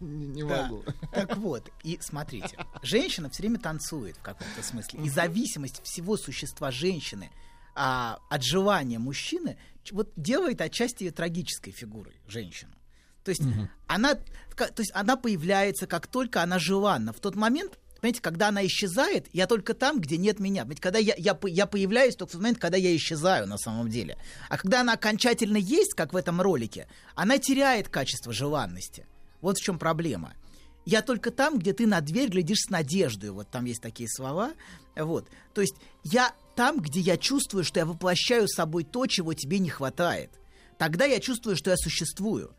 Не, 0.00 0.42
могу. 0.44 0.84
Так 1.12 1.36
вот, 1.36 1.70
и 1.82 1.98
смотрите, 2.00 2.56
женщина 2.82 3.30
все 3.30 3.42
время 3.42 3.58
танцует 3.58 4.16
в 4.16 4.22
каком-то 4.22 4.62
смысле. 4.62 5.00
И 5.04 5.08
зависимость 5.08 5.82
всего 5.82 6.16
существа 6.16 6.70
женщины 6.70 7.30
а, 7.74 8.18
от 8.28 8.42
желания 8.42 8.98
мужчины 8.98 9.58
вот 9.92 10.12
делает 10.16 10.60
отчасти 10.60 11.04
ее 11.04 11.10
трагической 11.10 11.72
фигурой 11.72 12.14
женщину. 12.26 12.72
То 13.24 13.30
есть, 13.30 13.42
она, 13.86 14.14
ка- 14.54 14.68
то 14.68 14.80
есть 14.80 14.92
она 14.94 15.16
появляется, 15.16 15.86
как 15.86 16.06
только 16.06 16.42
она 16.42 16.58
желанна. 16.58 17.12
В 17.12 17.20
тот 17.20 17.34
момент, 17.36 17.78
понимаете, 18.00 18.22
когда 18.22 18.48
она 18.48 18.66
исчезает, 18.66 19.26
я 19.32 19.46
только 19.46 19.74
там, 19.74 20.00
где 20.00 20.16
нет 20.16 20.40
меня. 20.40 20.62
Понимаете, 20.62 20.82
когда 20.82 20.98
я, 20.98 21.14
я, 21.16 21.38
я 21.44 21.66
появляюсь 21.66 22.16
только 22.16 22.32
в 22.32 22.40
момент, 22.40 22.58
когда 22.58 22.76
я 22.76 22.94
исчезаю 22.96 23.46
на 23.46 23.58
самом 23.58 23.88
деле. 23.88 24.16
А 24.48 24.58
когда 24.58 24.80
она 24.80 24.94
окончательно 24.94 25.56
есть, 25.56 25.94
как 25.94 26.12
в 26.12 26.16
этом 26.16 26.40
ролике, 26.40 26.88
она 27.14 27.38
теряет 27.38 27.88
качество 27.88 28.32
желанности. 28.32 29.06
Вот 29.40 29.58
в 29.58 29.62
чем 29.62 29.78
проблема. 29.78 30.34
Я 30.86 31.02
только 31.02 31.30
там, 31.30 31.58
где 31.58 31.72
ты 31.72 31.86
на 31.86 32.00
дверь 32.00 32.30
глядишь 32.30 32.62
с 32.66 32.70
надеждой. 32.70 33.30
Вот 33.30 33.50
там 33.50 33.64
есть 33.64 33.82
такие 33.82 34.08
слова. 34.08 34.52
Вот. 34.96 35.28
То 35.54 35.60
есть 35.60 35.74
я 36.02 36.32
там, 36.56 36.80
где 36.80 37.00
я 37.00 37.16
чувствую, 37.16 37.64
что 37.64 37.80
я 37.80 37.86
воплощаю 37.86 38.48
собой 38.48 38.84
то, 38.84 39.06
чего 39.06 39.34
тебе 39.34 39.58
не 39.58 39.68
хватает. 39.68 40.30
Тогда 40.78 41.04
я 41.04 41.20
чувствую, 41.20 41.56
что 41.56 41.70
я 41.70 41.76
существую. 41.76 42.54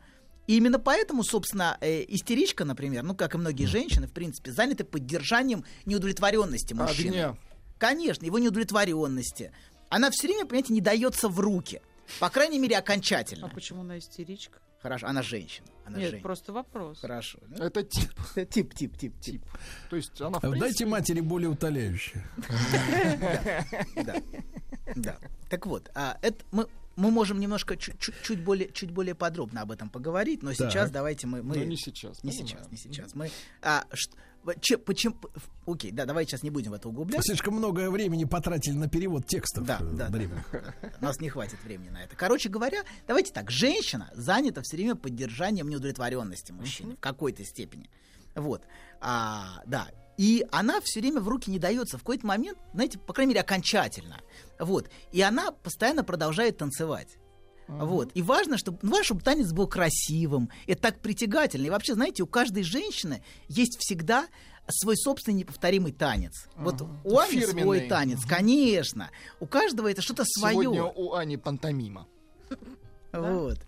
И 0.46 0.56
именно 0.56 0.78
поэтому, 0.78 1.22
собственно, 1.22 1.78
э, 1.80 2.04
истеричка, 2.08 2.64
например, 2.64 3.02
ну, 3.04 3.14
как 3.14 3.34
и 3.34 3.38
многие 3.38 3.66
женщины, 3.66 4.06
в 4.08 4.12
принципе, 4.12 4.50
заняты 4.52 4.84
поддержанием 4.84 5.64
неудовлетворенности 5.86 6.74
мужчины. 6.74 7.10
Огня. 7.10 7.36
Конечно, 7.78 8.24
его 8.24 8.38
неудовлетворенности. 8.38 9.52
Она 9.88 10.10
все 10.10 10.26
время, 10.28 10.46
понимаете, 10.46 10.72
не 10.72 10.80
дается 10.80 11.28
в 11.28 11.38
руки. 11.38 11.80
По 12.18 12.28
крайней 12.30 12.58
мере, 12.58 12.76
А 12.76 12.80
окончательно. 12.80 13.48
почему 13.48 13.82
она 13.82 13.98
истеричка? 13.98 14.58
Хорошо, 14.80 15.06
она 15.06 15.22
женщина. 15.22 15.66
Она 15.84 15.98
Нет, 15.98 16.10
женщина. 16.10 16.22
просто 16.24 16.52
вопрос. 16.52 16.98
Хорошо. 17.00 17.38
Это 17.56 17.82
тип. 17.84 18.10
Тип, 18.50 18.74
тип, 18.74 18.96
тип, 18.98 19.20
тип. 19.20 19.44
То 19.90 19.94
есть 19.96 20.20
она, 20.20 20.38
в 20.38 20.42
Дайте 20.42 20.58
принципе, 20.60 20.86
матери 20.86 21.20
более 21.20 21.50
утоляющее. 21.50 22.24
Да. 24.04 24.22
Да. 24.96 25.18
Так 25.48 25.66
вот, 25.66 25.90
а, 25.94 26.18
это 26.22 26.44
мы, 26.50 26.66
мы 26.96 27.10
можем 27.10 27.40
немножко 27.40 27.76
чуть, 27.76 27.98
чуть, 27.98 28.14
чуть 28.22 28.42
более, 28.42 28.70
чуть 28.72 28.90
более 28.90 29.14
подробно 29.14 29.62
об 29.62 29.70
этом 29.70 29.88
поговорить, 29.90 30.42
но 30.42 30.52
сейчас 30.52 30.84
Так. 30.84 30.92
давайте 30.92 31.26
мы... 31.26 31.42
мы 31.42 31.56
Но 31.56 31.64
не 31.64 31.76
сейчас, 31.76 32.22
Не 32.22 32.32
сейчас, 32.32 32.70
не 32.70 32.76
сейчас. 32.76 33.14
Мы, 33.14 33.30
а, 33.62 33.84
в- 34.44 34.60
че- 34.60 34.78
почему... 34.78 35.16
Окей, 35.66 35.92
да, 35.92 36.04
давайте 36.04 36.30
сейчас 36.32 36.42
не 36.42 36.50
будем 36.50 36.72
в 36.72 36.74
это 36.74 36.88
углубляться. 36.88 37.28
Слишком 37.28 37.54
много 37.54 37.90
времени 37.90 38.24
потратили 38.24 38.74
на 38.74 38.88
перевод 38.88 39.26
текстов. 39.26 39.64
Да, 39.64 39.78
э, 39.80 39.84
да, 39.84 40.06
да, 40.06 40.08
древних. 40.08 40.44
да, 40.52 40.74
да. 40.82 40.92
У 41.00 41.04
нас 41.04 41.20
не 41.20 41.28
хватит 41.28 41.62
времени 41.62 41.90
на 41.90 42.02
это. 42.02 42.16
Короче 42.16 42.48
говоря, 42.48 42.82
давайте 43.06 43.32
так. 43.32 43.50
Женщина 43.50 44.10
занята 44.14 44.62
все 44.62 44.76
время 44.76 44.96
поддержанием 44.96 45.68
неудовлетворенности 45.68 46.52
мужчины 46.52 46.96
в 46.96 47.00
какой-то 47.00 47.44
степени. 47.44 47.88
Вот. 48.34 48.62
А, 49.00 49.62
да. 49.66 49.88
И 50.22 50.46
она 50.52 50.80
все 50.80 51.00
время 51.00 51.20
в 51.20 51.26
руки 51.26 51.50
не 51.50 51.58
дается. 51.58 51.98
В 51.98 52.02
какой-то 52.02 52.24
момент, 52.24 52.56
знаете, 52.74 52.96
по 52.96 53.12
крайней 53.12 53.30
мере, 53.30 53.40
окончательно. 53.40 54.20
Вот. 54.60 54.88
И 55.10 55.20
она 55.20 55.50
постоянно 55.50 56.04
продолжает 56.04 56.58
танцевать. 56.58 57.08
Вот. 57.66 58.12
И 58.14 58.22
важно, 58.22 58.56
чтобы, 58.56 58.78
ну, 58.82 58.90
важно, 58.90 59.04
чтобы 59.04 59.22
танец 59.22 59.50
был 59.50 59.66
красивым. 59.66 60.48
Это 60.68 60.80
так 60.80 61.00
притягательно. 61.00 61.66
И 61.66 61.70
вообще, 61.70 61.94
знаете, 61.94 62.22
у 62.22 62.28
каждой 62.28 62.62
женщины 62.62 63.24
есть 63.48 63.78
всегда 63.80 64.28
свой 64.68 64.96
собственный 64.96 65.38
неповторимый 65.38 65.90
танец. 65.90 66.46
Вот 66.54 66.82
у 66.82 67.18
Ани 67.18 67.40
свой 67.40 67.78
Фирменный. 67.80 67.88
танец, 67.88 68.20
конечно. 68.24 69.10
У 69.40 69.46
каждого 69.46 69.90
это 69.90 70.02
что-то 70.02 70.22
свое. 70.24 70.62
Сегодня 70.62 70.84
у 70.84 71.14
Ани 71.14 71.36
пантомима. 71.36 72.06
Вот. 73.12 73.58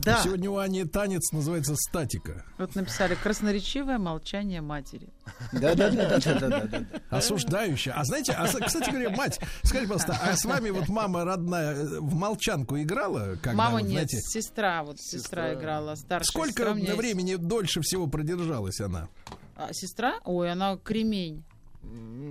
Да. 0.00 0.22
Сегодня 0.22 0.50
у 0.50 0.58
Ани 0.58 0.84
танец 0.84 1.32
называется 1.32 1.74
статика. 1.76 2.44
Вот 2.58 2.74
написали 2.74 3.14
красноречивое 3.14 3.98
молчание 3.98 4.60
матери. 4.60 5.08
Да-да-да-да-да-да. 5.52 6.84
Осуждающая. 7.10 7.94
А 7.94 8.04
знаете, 8.04 8.32
а, 8.32 8.46
кстати 8.46 8.90
говоря, 8.90 9.10
мать, 9.10 9.40
скажите, 9.62 9.92
пожалуйста, 9.92 10.18
а 10.22 10.36
с 10.36 10.44
вами 10.44 10.70
вот 10.70 10.88
мама 10.88 11.24
родная 11.24 11.74
э, 11.74 12.00
в 12.00 12.14
молчанку 12.14 12.78
играла? 12.78 13.36
Когда, 13.42 13.54
Мама 13.54 13.80
вот, 13.80 13.88
нет, 13.88 14.10
сестра, 14.10 14.82
вот 14.84 15.00
сестра, 15.00 15.54
играла, 15.54 15.94
старшая 15.94 16.26
Сколько 16.26 16.52
сестра 16.64 16.74
есть. 16.74 16.96
времени 16.96 17.34
дольше 17.36 17.80
всего 17.80 18.06
продержалась 18.06 18.80
она? 18.80 19.08
А, 19.56 19.72
сестра? 19.72 20.20
Ой, 20.24 20.50
она 20.50 20.76
кремень. 20.76 21.44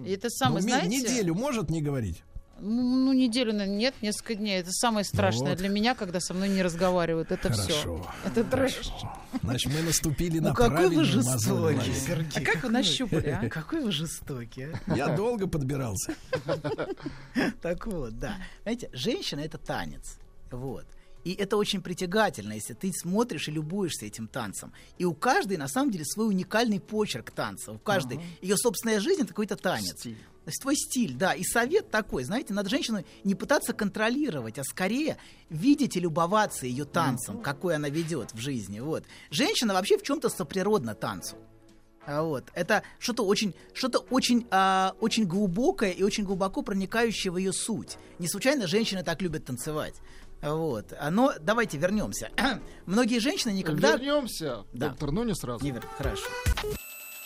Это 0.06 0.30
самое, 0.30 0.61
Ну, 0.61 0.69
знаете... 0.69 0.90
Неделю 0.90 1.34
может 1.34 1.69
не 1.69 1.82
говорить? 1.82 2.24
Ну, 2.59 2.82
ну, 2.82 3.14
неделю, 3.14 3.51
наверное, 3.51 3.77
нет, 3.77 3.95
несколько 4.01 4.35
дней. 4.35 4.59
Это 4.59 4.72
самое 4.72 5.03
страшное 5.03 5.51
вот. 5.51 5.58
для 5.58 5.67
меня, 5.67 5.93
когда 5.93 6.19
со 6.22 6.34
мной 6.34 6.50
не 6.50 6.61
разговаривают. 6.61 7.32
Это 7.32 7.51
все. 7.51 7.82
Хорошо. 7.82 8.08
Это 8.24 8.43
трэш. 8.43 8.92
Значит, 9.43 9.74
мы 9.74 9.82
наступили 9.82 10.40
Ну 10.40 10.50
на 10.50 10.56
какой 10.56 10.90
вы 10.90 11.03
жестокий. 11.03 11.93
Сергей. 11.93 12.32
А 12.34 12.42
как 12.42 12.64
вы 12.64 12.69
нащупали, 12.69 13.30
а? 13.30 13.50
Какой 13.50 13.82
вы 13.82 13.92
жестокий, 13.92 14.69
а? 14.88 14.95
Я 14.95 15.16
долго 15.16 15.48
подбирался. 15.48 16.16
Так 17.61 17.88
вот, 17.88 18.17
да. 18.19 18.38
Знаете, 18.64 18.90
женщина 18.93 19.42
это 19.42 19.58
танец. 19.58 20.17
Вот. 20.50 20.85
И 21.25 21.34
это 21.34 21.58
очень 21.58 21.82
притягательно, 21.82 22.53
если 22.53 22.74
ты 22.74 22.92
смотришь 22.93 23.48
и 23.48 23.51
любуешься 23.51 24.06
этим 24.06 24.27
танцем. 24.27 24.72
И 25.00 25.06
у 25.06 25.14
каждой, 25.16 25.58
на 25.58 25.67
самом 25.67 25.92
деле, 25.92 26.06
свой 26.06 26.27
уникальный 26.27 26.80
почерк 26.80 27.32
танца. 27.32 27.72
У 27.72 27.80
каждой 27.80 28.22
ее 28.42 28.56
собственная 28.56 29.00
жизнь 29.00 29.22
это 29.22 29.30
какой-то 29.30 29.56
танец. 29.56 30.06
То 30.45 30.49
есть 30.51 30.61
твой 30.61 30.75
стиль, 30.75 31.14
да. 31.15 31.33
И 31.33 31.43
совет 31.43 31.90
такой, 31.90 32.24
знаете, 32.24 32.53
надо 32.53 32.69
женщину 32.69 33.03
не 33.24 33.33
пытаться 33.35 33.74
контролировать, 33.74 34.59
а 34.59 34.64
скорее 34.64 35.17
видеть 35.49 35.98
и 35.98 35.99
любоваться 35.99 36.67
ее 36.67 36.85
танцем, 36.85 37.41
какой 37.41 37.75
она 37.75 37.90
ведет 37.90 38.32
в 38.33 38.38
жизни. 38.38 38.80
Вот. 38.80 39.03
Женщина 39.32 39.74
вообще 39.74 39.98
в 39.98 40.03
чем-то 40.03 40.30
соприродна 40.30 40.93
танцу. 40.95 41.35
А 42.06 42.22
Вот. 42.22 42.45
Это 42.53 42.83
что-то 42.99 43.25
очень, 43.25 43.56
что-то 43.74 43.98
очень, 44.11 44.45
а, 44.51 44.93
очень 44.99 45.25
глубокое 45.25 45.90
и 45.90 46.03
очень 46.03 46.24
глубоко 46.24 46.61
проникающее 46.61 47.32
в 47.32 47.38
ее 47.38 47.51
суть. 47.51 47.98
Не 48.19 48.27
случайно 48.27 48.67
женщины 48.67 49.03
так 49.03 49.24
любят 49.24 49.45
танцевать. 49.45 49.95
Вот. 50.43 50.93
А, 50.99 51.09
Но 51.09 51.33
давайте 51.41 51.80
вернемся. 51.80 52.30
Многие 52.85 53.17
женщины 53.17 53.51
никогда... 53.53 53.93
Вернемся, 53.93 54.64
Да. 54.74 54.90
доктор, 54.90 55.09
но 55.11 55.24
не 55.24 55.33
сразу. 55.33 55.65
Не 55.65 55.72
вер- 55.72 55.83
Хорошо. 55.98 56.27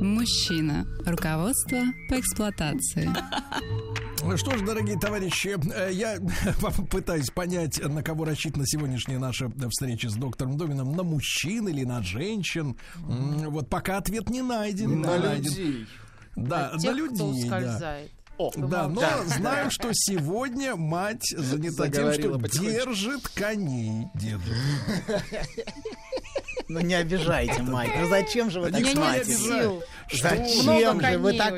Мужчина. 0.00 0.86
Руководство 1.06 1.78
по 2.08 2.18
эксплуатации. 2.20 3.10
Ну 4.22 4.36
Что 4.36 4.56
ж, 4.56 4.62
дорогие 4.62 4.98
товарищи, 4.98 5.56
э, 5.74 5.90
я 5.92 6.18
пытаюсь 6.90 7.30
понять, 7.30 7.78
на 7.82 8.02
кого 8.02 8.24
рассчитана 8.24 8.64
сегодняшняя 8.66 9.18
наша 9.18 9.50
встреча 9.70 10.08
с 10.10 10.14
доктором 10.14 10.56
Домином, 10.58 10.92
на 10.94 11.02
мужчин 11.02 11.68
или 11.68 11.84
на 11.84 12.02
женщин. 12.02 12.76
Вот 12.96 13.68
пока 13.68 13.96
ответ 13.98 14.28
не 14.28 14.42
найден. 14.42 15.00
На 15.00 15.16
не 15.16 15.22
найден. 15.24 15.44
людей. 15.50 15.86
Да, 16.36 16.72
Тех, 16.78 16.92
на 16.92 16.96
людей. 16.96 17.14
кто 17.16 17.24
да. 17.32 17.38
ускользает. 17.38 18.10
Да, 18.56 18.88
но 18.88 19.00
Да. 19.00 19.24
знаем, 19.26 19.70
что 19.70 19.88
сегодня 19.92 20.76
мать 20.76 21.24
занята 21.36 21.88
тем, 21.88 21.92
Заговорила 22.04 22.14
что 22.34 22.38
потихонечку. 22.38 22.84
держит 22.90 23.28
коней 23.28 24.06
деду. 24.14 24.42
Ну 26.68 26.80
не 26.80 26.94
обижайте, 26.94 27.62
мать. 27.62 27.90
Ну 27.98 28.08
зачем 28.08 28.50
же 28.50 28.60
вы 28.60 28.70
так 28.70 28.80
обижает. 28.80 29.26
Зачем 30.12 31.00
же 31.00 31.18
вы 31.18 31.32
так 31.36 31.54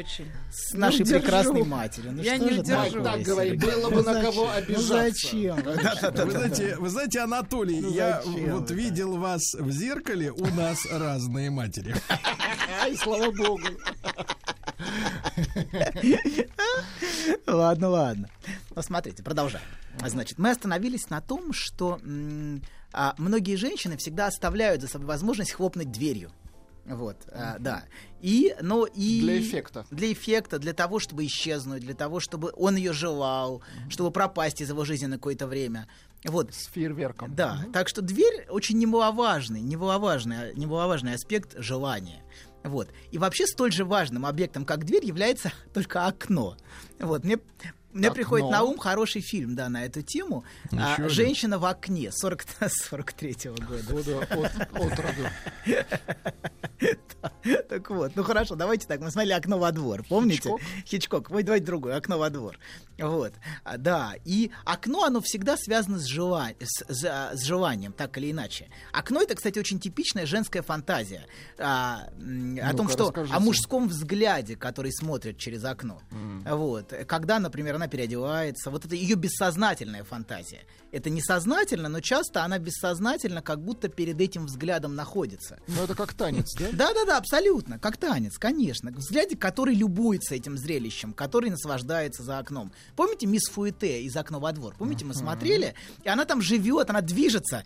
с 0.53 0.73
нашей 0.75 1.05
прекрасной 1.05 1.65
матерью? 1.65 2.13
Ну 2.13 2.23
Я 2.23 2.37
что 2.37 2.51
не 2.51 2.63
такое, 2.63 3.03
Так 3.03 3.23
говори, 3.23 3.51
Сергей? 3.51 3.71
было 3.71 3.91
бы 3.91 4.03
Ну 4.03 4.13
на 4.13 4.23
кого 4.23 4.47
зачем? 4.79 5.55
обижаться. 5.57 5.57
Ну 5.57 5.73
зачем? 5.73 6.27
Вы 6.27 6.31
знаете, 6.31 6.77
вы 6.79 6.89
знаете, 6.91 7.21
Анатолий, 7.21 7.81
Ну 7.81 7.93
я 7.93 8.23
вот 8.25 8.71
видел 8.71 9.17
вас 9.17 9.43
в 9.59 9.71
зеркале, 9.73 10.31
у 10.31 10.47
нас 10.55 10.87
разные 10.91 11.51
матери. 11.51 11.95
Ай, 12.83 12.97
слава 12.97 13.31
богу. 13.33 13.63
Ладно, 17.47 17.89
ладно. 17.89 18.29
Ну, 18.75 18.83
смотрите, 18.83 19.23
продолжаем. 19.23 19.65
Значит, 20.07 20.39
мы 20.39 20.51
остановились 20.51 21.11
на 21.11 21.21
том, 21.21 21.53
что 21.53 22.01
а, 22.93 23.15
многие 23.19 23.57
женщины 23.57 23.97
всегда 23.97 24.27
оставляют 24.27 24.83
за 24.83 24.89
собой 24.89 25.07
возможность 25.07 25.53
хлопнуть 25.53 25.91
дверью. 25.91 26.33
Вот, 26.87 27.17
а, 27.29 27.57
да. 27.59 27.85
И, 28.21 28.55
но 28.61 28.87
и... 28.87 29.21
Для 29.21 29.41
эффекта. 29.41 29.87
Для 29.91 30.13
эффекта, 30.13 30.59
для 30.59 30.73
того, 30.73 30.99
чтобы 30.99 31.25
исчезнуть, 31.27 31.83
для 31.83 31.95
того, 31.95 32.21
чтобы 32.21 32.53
он 32.57 32.77
ее 32.77 32.93
желал, 32.93 33.63
чтобы 33.89 34.11
пропасть 34.11 34.61
из 34.61 34.71
его 34.71 34.85
жизни 34.85 35.07
на 35.07 35.17
какое-то 35.17 35.47
время. 35.47 35.87
Вот. 36.25 36.53
С 36.53 36.67
фейерверком. 36.67 37.35
Да, 37.35 37.65
так 37.73 37.89
что 37.89 38.03
дверь 38.03 38.47
очень 38.49 38.79
немаловажный, 38.79 39.61
немаловажный, 39.61 40.55
немаловажный 40.55 41.15
аспект 41.15 41.59
желания. 41.59 42.23
Вот. 42.63 42.89
И 43.11 43.19
вообще 43.19 43.47
столь 43.47 43.73
же 43.73 43.85
важным 43.85 44.27
объектом, 44.27 44.65
как 44.65 44.85
дверь, 44.85 45.05
является 45.05 45.53
только 45.75 46.07
окно. 46.07 46.57
Вот. 46.99 47.25
Мне, 47.25 47.39
мне 47.93 48.09
Окно. 48.09 48.15
приходит 48.15 48.51
на 48.51 48.63
ум 48.63 48.79
хороший 48.79 49.21
фильм, 49.23 49.55
да, 49.57 49.69
на 49.69 49.85
эту 49.85 50.03
тему. 50.03 50.45
А, 50.73 50.75
Еще 50.93 51.03
один. 51.03 51.09
«Женщина 51.11 51.59
в 51.59 51.65
окне» 51.65 52.11
40, 52.13 52.45
43 52.69 53.37
года. 53.69 53.83
Года 53.93 54.19
от, 54.21 54.33
от 54.33 54.99
роду. 55.01 55.29
Так 57.69 57.91
вот, 57.91 58.13
ну 58.17 58.23
хорошо, 58.23 58.55
давайте 58.55 58.87
так. 58.87 59.01
Мы 59.01 59.11
смотрели 59.11 59.33
окно 59.35 59.59
во 59.59 59.71
двор, 59.73 60.03
помните? 60.09 60.37
Хичкок? 60.87 61.29
Хичкок. 61.31 61.31
Давайте 61.45 61.67
другое, 61.67 61.97
окно 61.97 62.19
во 62.19 62.31
двор. 62.31 62.59
Вот. 62.99 63.33
А, 63.65 63.77
Да. 63.77 64.15
И 64.25 64.51
окно, 64.65 65.05
оно 65.05 65.21
всегда 65.21 65.57
связано 65.57 65.99
с, 65.99 66.07
жела- 66.11 66.55
с, 66.61 66.85
за- 66.89 67.31
с 67.35 67.43
желанием, 67.43 67.93
так 67.93 68.17
или 68.19 68.31
иначе. 68.31 68.69
Окно 68.93 69.21
это, 69.23 69.35
кстати, 69.35 69.59
очень 69.59 69.79
типичная 69.79 70.27
женская 70.27 70.63
фантазия. 70.63 71.27
а, 71.59 72.09
о 72.63 72.75
том, 72.77 72.89
что 72.89 73.05
расскажите. 73.07 73.35
о 73.35 73.41
мужском 73.41 73.89
взгляде, 73.89 74.57
который 74.57 74.93
смотрит 74.93 75.37
через 75.39 75.65
окно. 75.65 76.01
Вот. 76.47 76.93
Когда, 77.07 77.39
например, 77.39 77.77
она 77.81 77.89
переодевается, 77.89 78.71
вот 78.71 78.85
это 78.85 78.95
ее 78.95 79.17
бессознательная 79.17 80.05
фантазия. 80.05 80.61
Это 80.93 81.09
несознательно, 81.09 81.89
но 81.89 82.01
часто 82.01 82.45
она 82.45 82.59
бессознательно 82.59 83.41
как 83.41 83.63
будто 83.63 83.89
перед 83.89 84.21
этим 84.21 84.47
взглядом 84.47 84.95
находится. 84.95 85.59
Ну, 85.67 85.85
это 85.85 85.95
как 85.95 86.13
танец, 86.13 86.55
да? 86.59 86.67
Да, 86.73 86.93
да, 86.93 87.05
да, 87.07 87.17
абсолютно. 87.17 87.79
Как 87.79 87.97
танец, 87.97 88.37
конечно. 88.39 88.91
Взгляде, 88.91 89.37
который 89.37 89.75
любуется 89.75 90.35
этим 90.35 90.59
зрелищем, 90.59 91.15
который 91.15 91.49
наслаждается 91.49 92.23
за 92.23 92.39
окном. 92.39 92.73
Помните 92.97 93.27
мисс 93.27 93.49
Фуэте 93.51 94.03
из 94.03 94.15
окна 94.17 94.39
во 94.39 94.53
двор? 94.53 94.75
Помните, 94.77 95.05
мы 95.05 95.15
смотрели? 95.15 95.75
И 96.05 96.09
она 96.09 96.27
там 96.27 96.43
живет, 96.43 96.91
она 96.91 97.01
движется 97.01 97.65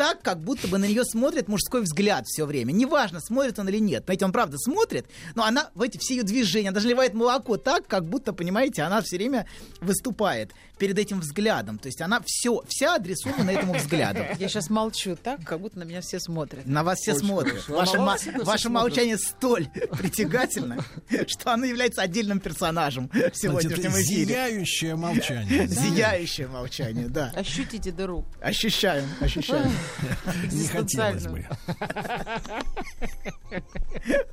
так, 0.00 0.22
как 0.22 0.42
будто 0.42 0.66
бы 0.66 0.78
на 0.78 0.86
нее 0.86 1.04
смотрит 1.04 1.46
мужской 1.46 1.82
взгляд 1.82 2.24
все 2.26 2.46
время. 2.46 2.72
Неважно, 2.72 3.20
смотрит 3.20 3.58
он 3.58 3.68
или 3.68 3.76
нет. 3.76 4.06
Понимаете, 4.06 4.24
он 4.24 4.32
правда 4.32 4.56
смотрит, 4.56 5.04
но 5.34 5.44
она 5.44 5.68
в 5.74 5.82
эти 5.82 5.98
все 5.98 6.16
ее 6.16 6.22
движения, 6.22 6.70
она 6.70 6.76
даже 6.76 6.88
ливает 6.88 7.12
молоко 7.12 7.58
так, 7.58 7.86
как 7.86 8.08
будто, 8.08 8.32
понимаете, 8.32 8.80
она 8.80 9.02
все 9.02 9.18
время 9.18 9.46
выступает 9.82 10.52
перед 10.80 10.98
этим 10.98 11.20
взглядом. 11.20 11.78
То 11.78 11.86
есть 11.86 12.00
она 12.00 12.20
все, 12.24 12.62
вся 12.66 12.94
адресована 12.96 13.50
этому 13.50 13.74
взгляду. 13.74 14.20
Я 14.38 14.48
сейчас 14.48 14.70
молчу 14.70 15.14
так, 15.14 15.44
как 15.44 15.60
будто 15.60 15.78
на 15.78 15.84
меня 15.84 16.00
все 16.00 16.18
смотрят. 16.18 16.66
На 16.66 16.82
вас 16.82 16.98
все 16.98 17.12
Очень 17.12 17.26
смотрят. 17.26 17.68
Ваше, 17.68 17.98
ма- 17.98 18.16
ваше 18.42 18.70
молчание 18.70 19.18
столь 19.18 19.68
притягательно, 19.98 20.82
что 21.28 21.52
оно 21.52 21.66
является 21.66 22.00
отдельным 22.02 22.40
персонажем 22.40 23.10
в 23.12 23.36
сегодняшнем 23.36 23.90
эфире. 23.92 24.24
зияющее 24.24 24.96
молчание. 24.96 25.66
Зияющее 25.66 26.48
молчание, 26.48 27.08
да. 27.08 27.30
Ощутите 27.36 27.92
дыру. 27.92 28.24
Ощущаем, 28.40 29.04
ощущаем. 29.20 29.70
Не 30.50 30.66
хотелось 30.66 31.26
бы. 31.26 31.46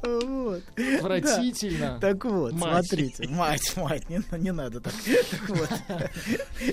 Вот. 0.04 0.64
Отвратительно. 0.96 2.00
Так 2.00 2.24
вот, 2.24 2.54
Мать. 2.54 2.88
смотрите, 2.88 3.28
мать, 3.28 3.74
мать, 3.76 4.10
не, 4.10 4.22
не 4.38 4.52
надо 4.52 4.80
так. 4.80 4.94
Так 5.32 5.50
вот. 5.50 5.70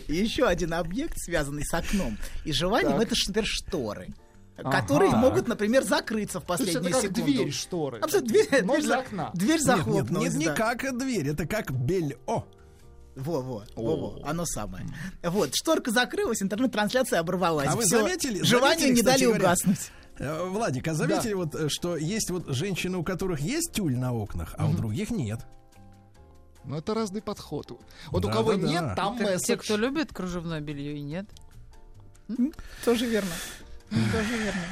Еще 0.09 0.45
один 0.47 0.75
объект, 0.75 1.15
связанный 1.19 1.65
с 1.65 1.73
окном 1.75 2.17
и 2.45 2.53
желанием, 2.53 2.99
это, 3.01 3.15
например, 3.27 3.47
шторы. 3.47 4.09
которые 4.57 5.09
Ага. 5.11 5.19
могут, 5.19 5.49
например, 5.49 5.83
закрыться 5.83 6.39
в 6.41 6.45
То 6.45 6.53
есть 6.55 6.65
последнюю 6.65 6.91
это 6.97 7.09
как 7.09 7.17
секунду. 7.17 7.33
дверь, 7.33 7.53
шторы. 7.53 7.99
Абсолютно, 7.99 8.29
дверь, 8.33 8.65
Но 8.65 8.75
дверь 8.75 8.87
за- 8.87 8.99
окна. 9.01 9.31
дверь 9.35 9.49
Нет, 9.49 9.59
нет, 9.59 9.63
захлопнулась. 9.67 10.29
нет, 10.33 10.39
не 10.39 10.47
да. 10.47 10.55
как 10.55 10.99
дверь, 10.99 11.29
это 11.29 11.47
как 11.47 11.73
бельо. 11.73 12.47
Во-во, 13.17 13.65
во-во, 13.77 14.21
оно 14.25 14.45
самое. 14.47 14.87
Вот, 15.25 15.51
шторка 15.55 15.91
закрылась, 15.91 16.41
интернет-трансляция 16.43 17.19
оборвалась. 17.21 17.69
А 17.69 17.75
вы 17.77 17.83
Всё, 17.83 18.01
заметили? 18.01 18.43
Желанию 18.43 18.79
заметили, 18.81 18.97
не 18.97 19.03
дали 19.03 19.25
говоря, 19.25 19.41
угаснуть. 19.45 19.91
э, 20.19 20.45
Владик, 20.49 20.87
а 20.89 20.95
заметили 20.95 21.33
вот, 21.33 21.55
э, 21.57 21.69
что 21.69 21.97
есть 21.97 22.31
вот 22.31 22.47
женщины, 22.49 22.97
у 22.99 23.03
которых 23.05 23.41
есть 23.41 23.73
тюль 23.73 23.97
на 23.97 24.13
окнах, 24.15 24.55
а 24.59 24.67
у 24.67 24.73
других 24.73 25.11
нет? 25.11 25.41
Ну, 26.65 26.77
это 26.77 26.95
разный 26.95 27.21
подход. 27.23 27.71
Вот 28.11 28.25
у 28.25 28.29
Да, 28.29 28.35
кого 28.35 28.53
да, 28.55 28.59
да. 28.63 28.69
нет, 28.69 28.97
там 28.97 29.19
Как 29.19 29.27
те, 29.27 29.33
месседж. 29.35 29.59
кто 29.59 29.77
любит 29.77 30.13
кружевное 30.13 30.61
белье 30.61 30.97
и 30.97 31.01
нет. 31.03 31.27
Тоже 32.85 33.07
верно. 33.07 33.31
Тоже 33.91 34.37
верно. 34.37 34.63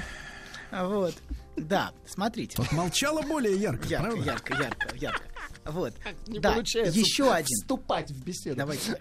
А 0.71 0.87
Вот. 0.87 1.15
Да, 1.57 1.93
смотрите. 2.07 2.55
Вот 2.57 2.73
молчала 2.73 3.21
более 3.21 3.55
ярко, 3.57 3.87
Ярко, 3.87 4.07
правда? 4.11 4.25
ярко, 4.25 4.55
ярко, 4.55 4.97
ярко. 4.97 5.23
Вот. 5.67 5.93
Не 6.27 6.39
да, 6.41 6.53
получается 6.55 6.99
еще 6.99 7.31
один. 7.31 7.47
вступать 7.47 8.11
в 8.11 8.25
беседу. 8.25 8.57
Давайте. 8.57 8.99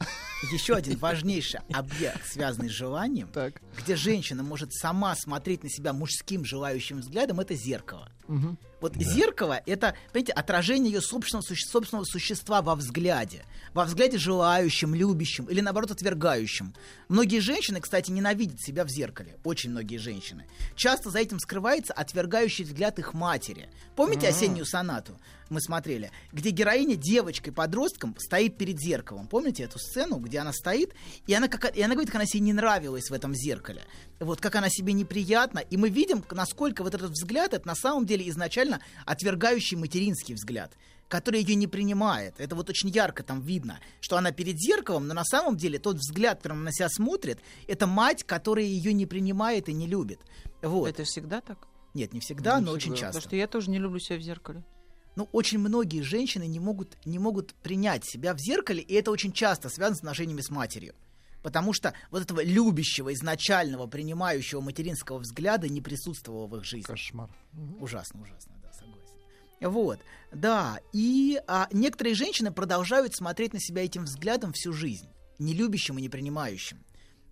Еще 0.51 0.75
один 0.75 0.97
важнейший 0.97 1.61
объект, 1.71 2.27
связанный 2.27 2.67
с 2.67 2.73
желанием, 2.73 3.29
где 3.77 3.95
женщина 3.95 4.43
может 4.43 4.73
сама 4.73 5.15
смотреть 5.15 5.63
на 5.63 5.69
себя 5.69 5.93
мужским 5.93 6.43
желающим 6.43 6.99
взглядом, 6.99 7.39
это 7.39 7.55
зеркало. 7.55 8.11
Мгм. 8.27 8.57
Вот 8.81 8.95
зеркало 8.95 9.61
это, 9.65 9.95
понимаете, 10.11 10.33
отражение 10.33 10.91
ее 10.91 11.01
собственного, 11.01 11.43
суще- 11.43 11.67
собственного 11.69 12.03
существа 12.03 12.61
во 12.61 12.75
взгляде. 12.75 13.45
Во 13.73 13.85
взгляде 13.85 14.17
желающим, 14.17 14.93
любящим 14.95 15.45
или 15.45 15.61
наоборот 15.61 15.91
отвергающим. 15.91 16.73
Многие 17.07 17.39
женщины, 17.39 17.79
кстати, 17.79 18.11
ненавидят 18.11 18.59
себя 18.59 18.83
в 18.83 18.89
зеркале. 18.89 19.37
Очень 19.43 19.69
многие 19.69 19.97
женщины. 19.97 20.45
Часто 20.75 21.09
за 21.11 21.19
этим 21.19 21.39
скрывается 21.39 21.93
отвергающий 21.93 22.65
взгляд 22.65 22.99
их 22.99 23.13
матери. 23.13 23.69
Помните 23.95 24.27
Ага. 24.27 24.35
осеннюю 24.35 24.65
сонату? 24.65 25.17
Мы 25.51 25.59
смотрели, 25.59 26.11
где 26.31 26.51
героиня 26.51 26.95
девочкой, 26.95 27.51
подростком 27.51 28.15
стоит 28.17 28.57
перед 28.57 28.79
зеркалом. 28.79 29.27
Помните 29.27 29.63
эту 29.63 29.79
сцену, 29.79 30.15
где 30.15 30.39
она 30.39 30.53
стоит, 30.53 30.95
и 31.27 31.33
она, 31.33 31.49
как, 31.49 31.75
и 31.75 31.81
она 31.81 31.93
говорит, 31.93 32.09
как 32.09 32.15
она 32.15 32.25
себе 32.25 32.39
не 32.39 32.53
нравилась 32.53 33.09
в 33.09 33.13
этом 33.13 33.35
зеркале. 33.35 33.81
Вот 34.21 34.39
как 34.39 34.55
она 34.55 34.69
себе 34.69 34.93
неприятна. 34.93 35.59
И 35.59 35.75
мы 35.75 35.89
видим, 35.89 36.23
насколько 36.31 36.83
вот 36.83 36.95
этот 36.95 37.11
взгляд, 37.11 37.53
это 37.53 37.67
на 37.67 37.75
самом 37.75 38.05
деле 38.05 38.29
изначально 38.29 38.79
отвергающий 39.05 39.77
материнский 39.77 40.33
взгляд 40.35 40.71
который 41.09 41.41
ее 41.41 41.55
не 41.55 41.67
принимает. 41.67 42.35
Это 42.37 42.55
вот 42.55 42.69
очень 42.69 42.87
ярко 42.87 43.21
там 43.21 43.41
видно, 43.41 43.81
что 43.99 44.15
она 44.15 44.31
перед 44.31 44.57
зеркалом, 44.57 45.09
но 45.09 45.13
на 45.13 45.25
самом 45.25 45.57
деле 45.57 45.77
тот 45.77 45.97
взгляд, 45.97 46.37
которым 46.37 46.59
она 46.59 46.65
на 46.67 46.71
себя 46.71 46.87
смотрит, 46.87 47.41
это 47.67 47.85
мать, 47.85 48.23
которая 48.23 48.63
ее 48.63 48.93
не 48.93 49.05
принимает 49.05 49.67
и 49.67 49.73
не 49.73 49.87
любит. 49.87 50.21
Вот. 50.61 50.87
Это 50.87 51.03
всегда 51.03 51.41
так? 51.41 51.67
Нет, 51.93 52.13
не 52.13 52.21
всегда, 52.21 52.59
Не 52.61 52.65
но 52.65 52.77
всегда. 52.77 52.93
очень 52.93 52.95
часто. 52.95 53.07
Потому 53.19 53.21
что 53.23 53.35
я 53.35 53.47
тоже 53.47 53.71
не 53.71 53.77
люблю 53.77 53.99
себя 53.99 54.19
в 54.19 54.21
зеркале. 54.21 54.63
Ну, 55.15 55.27
очень 55.31 55.59
многие 55.59 56.01
женщины 56.01 56.47
не 56.47 56.59
могут, 56.59 56.97
не 57.05 57.19
могут 57.19 57.53
принять 57.55 58.05
себя 58.05 58.33
в 58.33 58.39
зеркале, 58.39 58.81
и 58.81 58.93
это 58.93 59.11
очень 59.11 59.33
часто 59.33 59.69
связано 59.69 59.95
с 59.95 59.99
отношениями 59.99 60.41
с 60.41 60.49
матерью. 60.49 60.95
Потому 61.43 61.73
что 61.73 61.93
вот 62.11 62.21
этого 62.21 62.43
любящего, 62.43 63.13
изначального, 63.13 63.87
принимающего 63.87 64.61
материнского 64.61 65.17
взгляда 65.17 65.67
не 65.67 65.81
присутствовало 65.81 66.47
в 66.47 66.55
их 66.57 66.63
жизни. 66.63 66.85
Кошмар. 66.85 67.29
Ужасно, 67.79 68.21
ужасно, 68.21 68.53
да, 68.61 68.71
согласен. 68.71 69.15
Вот, 69.59 69.99
да, 70.31 70.79
и 70.93 71.39
а, 71.47 71.67
некоторые 71.71 72.15
женщины 72.15 72.51
продолжают 72.51 73.15
смотреть 73.15 73.53
на 73.53 73.59
себя 73.59 73.83
этим 73.83 74.05
взглядом 74.05 74.53
всю 74.53 74.73
жизнь, 74.73 75.07
не 75.39 75.53
любящим 75.53 75.97
и 75.97 76.01
не 76.01 76.09
принимающим. 76.09 76.83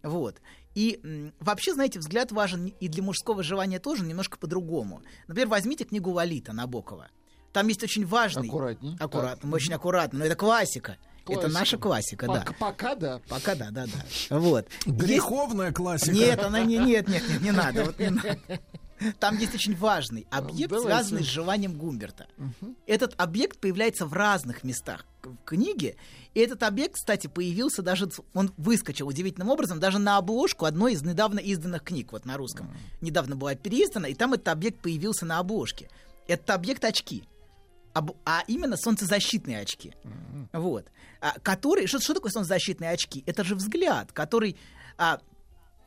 Вот. 0.03 0.41
И 0.75 0.99
м, 1.03 1.33
вообще, 1.39 1.73
знаете, 1.73 1.99
взгляд 1.99 2.31
важен 2.31 2.67
и 2.67 2.87
для 2.87 3.03
мужского 3.03 3.43
желания 3.43 3.79
тоже 3.79 4.03
но 4.03 4.09
немножко 4.09 4.37
по-другому. 4.37 5.01
Например, 5.27 5.49
возьмите 5.49 5.85
книгу 5.85 6.11
Валита 6.11 6.53
Набокова. 6.53 7.09
Там 7.53 7.67
есть 7.67 7.83
очень 7.83 8.05
важный... 8.05 8.47
Аккуратней. 8.47 8.95
Аккуратно, 8.99 9.41
Так. 9.49 9.53
очень 9.53 9.73
аккуратно, 9.73 10.19
но 10.19 10.25
это 10.25 10.35
классика. 10.35 10.97
Это 11.25 11.41
Классика. 11.41 11.59
наша 11.59 11.77
классика, 11.77 12.25
да. 12.27 12.45
Пока, 12.59 12.95
да. 12.95 13.21
Пока 13.29 13.53
да, 13.53 13.69
да, 13.69 13.85
да. 13.85 14.37
Вот. 14.39 14.67
Греховная 14.87 15.67
Есть- 15.67 15.77
классика. 15.77 16.11
Нет, 16.11 16.39
она 16.43 16.63
не, 16.63 16.77
нет, 16.79 17.07
нет, 17.07 17.21
нет, 17.29 17.41
не 17.41 17.51
надо. 17.51 17.85
Вот 17.85 17.99
не 17.99 18.09
надо. 18.09 18.39
Там 19.19 19.37
есть 19.37 19.53
очень 19.55 19.75
важный 19.77 20.27
объект, 20.29 20.71
Давайте. 20.71 20.87
связанный 20.89 21.23
с 21.23 21.27
желанием 21.27 21.73
Гумберта. 21.77 22.27
Этот 22.87 23.13
объект 23.17 23.59
появляется 23.59 24.05
в 24.05 24.13
разных 24.13 24.63
местах 24.63 25.05
в 25.23 25.35
книге. 25.45 25.95
И 26.33 26.39
этот 26.41 26.63
объект, 26.63 26.95
кстати, 26.95 27.27
появился 27.27 27.81
даже, 27.81 28.09
он 28.33 28.51
выскочил 28.57 29.07
удивительным 29.07 29.49
образом 29.49 29.79
даже 29.79 29.99
на 29.99 30.17
обложку 30.17 30.65
одной 30.65 30.93
из 30.93 31.01
недавно 31.03 31.39
изданных 31.39 31.83
книг, 31.83 32.11
вот 32.11 32.25
на 32.25 32.37
русском. 32.37 32.75
Недавно 33.01 33.35
была 33.35 33.55
переиздана, 33.55 34.07
и 34.07 34.13
там 34.15 34.33
этот 34.33 34.49
объект 34.49 34.81
появился 34.81 35.25
на 35.25 35.39
обложке. 35.39 35.89
Это 36.27 36.53
объект 36.55 36.83
очки. 36.83 37.23
Об- 37.99 38.15
а 38.25 38.43
именно 38.47 38.77
солнцезащитные 38.77 39.59
очки. 39.59 39.93
Вот. 40.53 40.87
А, 41.19 41.37
которые, 41.41 41.85
что, 41.85 41.99
что 41.99 42.13
такое 42.13 42.31
солнцезащитные 42.31 42.91
очки? 42.91 43.23
Это 43.25 43.43
же 43.43 43.55
взгляд, 43.55 44.13
который 44.13 44.55
а, 44.97 45.19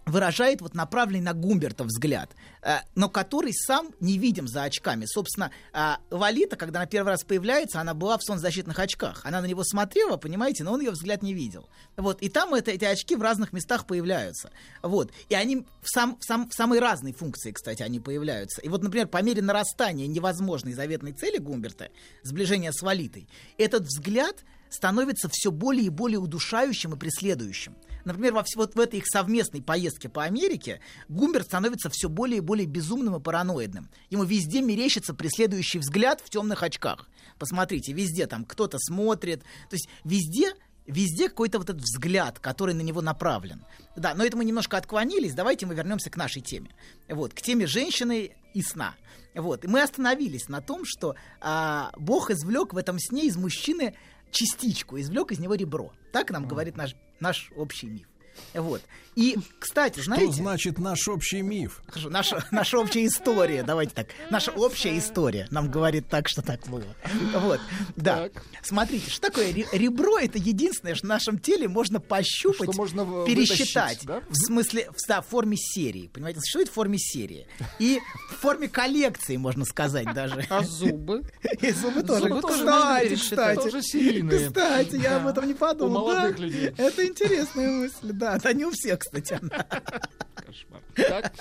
выражает 0.04 0.60
вот 0.60 0.74
направленный 0.74 1.20
на 1.20 1.32
Гумберта 1.32 1.84
взгляд, 1.84 2.30
а, 2.62 2.82
но 2.94 3.08
который 3.08 3.52
сам 3.52 3.90
не 4.00 4.18
видим 4.18 4.48
за 4.48 4.64
очками. 4.64 5.06
Собственно, 5.06 5.50
а, 5.72 5.98
Лолита, 6.10 6.56
когда 6.56 6.80
она 6.80 6.86
первый 6.86 7.10
раз 7.10 7.24
появляется, 7.24 7.80
она 7.80 7.94
была 7.94 8.18
в 8.18 8.22
солнцезащитных 8.22 8.78
очках. 8.78 9.20
Она 9.24 9.40
на 9.40 9.46
него 9.46 9.62
смотрела, 9.64 10.16
понимаете, 10.16 10.64
но 10.64 10.72
он 10.72 10.80
ее 10.80 10.90
взгляд 10.90 11.22
не 11.22 11.34
видел. 11.34 11.68
Вот. 11.96 12.20
И 12.20 12.28
там 12.28 12.54
это, 12.54 12.70
эти 12.70 12.84
очки 12.84 13.16
в 13.16 13.22
разных 13.22 13.52
местах 13.52 13.86
появляются. 13.86 14.50
Вот. 14.82 15.12
И 15.28 15.34
они 15.34 15.64
в, 15.80 15.88
сам, 15.88 16.18
в, 16.18 16.24
сам, 16.24 16.48
в 16.48 16.54
самой 16.54 16.80
разной 16.80 17.12
функции, 17.12 17.52
кстати, 17.52 17.82
они 17.82 18.00
появляются. 18.00 18.60
И 18.60 18.68
вот, 18.68 18.82
например, 18.82 19.06
по 19.08 19.22
мере 19.22 19.42
нарастания 19.42 20.06
невозможной 20.06 20.72
заветной 20.72 21.12
цели 21.12 21.38
Гумберта, 21.38 21.90
сближения 22.22 22.72
с 22.72 22.82
Валитой, 22.82 23.28
этот 23.58 23.84
взгляд 23.84 24.36
становится 24.68 25.28
все 25.30 25.50
более 25.50 25.86
и 25.86 25.90
более 25.90 26.18
удушающим 26.18 26.94
и 26.94 26.98
преследующим. 26.98 27.76
Например, 28.04 28.32
во, 28.32 28.44
вот 28.56 28.74
в 28.74 28.80
этой 28.80 28.98
их 28.98 29.06
совместной 29.06 29.62
поездке 29.62 30.08
по 30.08 30.24
Америке 30.24 30.80
Гумберт 31.08 31.46
становится 31.46 31.90
все 31.90 32.08
более 32.08 32.38
и 32.38 32.40
более 32.40 32.66
безумным 32.66 33.16
и 33.16 33.20
параноидным. 33.20 33.88
Ему 34.10 34.24
везде 34.24 34.60
мерещится 34.62 35.14
преследующий 35.14 35.80
взгляд 35.80 36.20
в 36.24 36.30
темных 36.30 36.62
очках. 36.62 37.08
Посмотрите, 37.38 37.92
везде 37.92 38.26
там 38.26 38.44
кто-то 38.44 38.78
смотрит. 38.78 39.42
То 39.68 39.76
есть 39.76 39.88
везде 40.04 40.54
Везде 40.86 41.28
какой-то 41.28 41.58
вот 41.58 41.70
этот 41.70 41.82
взгляд, 41.82 42.40
который 42.40 42.74
на 42.74 42.80
него 42.80 43.00
направлен. 43.00 43.64
Да, 43.94 44.14
но 44.14 44.24
это 44.24 44.36
мы 44.36 44.44
немножко 44.44 44.76
отклонились. 44.76 45.32
Давайте 45.32 45.64
мы 45.64 45.74
вернемся 45.74 46.10
к 46.10 46.16
нашей 46.16 46.42
теме. 46.42 46.70
Вот, 47.08 47.34
к 47.34 47.40
теме 47.40 47.66
женщины 47.66 48.32
и 48.52 48.62
сна. 48.62 48.96
Вот, 49.34 49.64
и 49.64 49.68
мы 49.68 49.80
остановились 49.80 50.48
на 50.48 50.60
том, 50.60 50.82
что 50.84 51.14
а, 51.40 51.92
Бог 51.96 52.30
извлек 52.30 52.74
в 52.74 52.76
этом 52.76 52.98
сне 52.98 53.26
из 53.26 53.36
мужчины 53.36 53.94
частичку, 54.32 54.98
извлек 54.98 55.30
из 55.30 55.38
него 55.38 55.54
ребро. 55.54 55.92
Так 56.12 56.30
нам 56.30 56.48
говорит 56.48 56.76
наш, 56.76 56.96
наш 57.22 57.50
общий 57.56 57.86
миф. 57.86 58.08
Вот. 58.54 58.82
И, 59.14 59.36
кстати, 59.58 60.00
Что 60.00 60.14
знаете... 60.14 60.32
значит 60.32 60.78
наш 60.78 61.06
общий 61.08 61.42
миф? 61.42 61.82
Хорошо, 61.86 62.08
наша, 62.08 62.44
наша 62.50 62.78
общая 62.78 63.06
история, 63.06 63.62
давайте 63.62 63.92
так. 63.94 64.06
Наша 64.30 64.50
общая 64.52 64.96
история 64.98 65.46
нам 65.50 65.70
говорит 65.70 66.08
так, 66.08 66.28
что 66.28 66.40
так 66.42 66.66
было. 66.66 66.84
Вот, 67.34 67.60
да. 67.96 68.30
Смотрите, 68.62 69.10
что 69.10 69.28
такое 69.28 69.52
ре- 69.52 69.66
ребро? 69.72 70.18
Это 70.18 70.38
единственное, 70.38 70.94
что 70.94 71.06
в 71.06 71.10
нашем 71.10 71.38
теле 71.38 71.68
можно 71.68 72.00
пощупать, 72.00 72.70
Что 72.70 72.72
можно 72.72 73.04
пересчитать. 73.26 74.02
вытащить, 74.02 74.06
да? 74.06 74.22
В 74.28 74.34
смысле, 74.34 74.90
в, 74.96 75.06
да, 75.06 75.20
в 75.20 75.26
форме 75.28 75.56
серии. 75.58 76.08
Понимаете, 76.08 76.40
существует 76.40 76.68
в 76.68 76.72
форме 76.72 76.98
серии. 76.98 77.46
И 77.78 78.00
в 78.30 78.40
форме 78.40 78.68
коллекции, 78.68 79.36
можно 79.36 79.64
сказать 79.64 80.12
даже. 80.14 80.46
А 80.48 80.62
зубы? 80.62 81.22
И 81.60 81.70
зубы 81.72 82.02
тоже. 82.02 82.28
Зубы 82.28 82.40
тоже 82.40 82.64
можно 82.64 82.76
Кстати, 82.78 83.08
пересчитать. 83.08 83.58
кстати. 83.58 83.70
Тоже 83.72 83.82
серийные. 83.82 84.46
Кстати, 84.48 84.96
я 84.96 85.16
об 85.16 85.26
этом 85.26 85.46
не 85.46 85.54
подумал. 85.54 86.04
У 86.04 86.08
молодых 86.08 86.36
да. 86.36 86.42
людей. 86.42 86.74
Это 86.78 87.06
интересная 87.06 87.68
мысль, 87.70 88.12
да. 88.12 88.38
Да 88.38 88.52
не 88.52 88.64
у 88.64 88.70
всех, 88.70 89.01
кстати. 89.02 89.40
Так, 90.94 91.32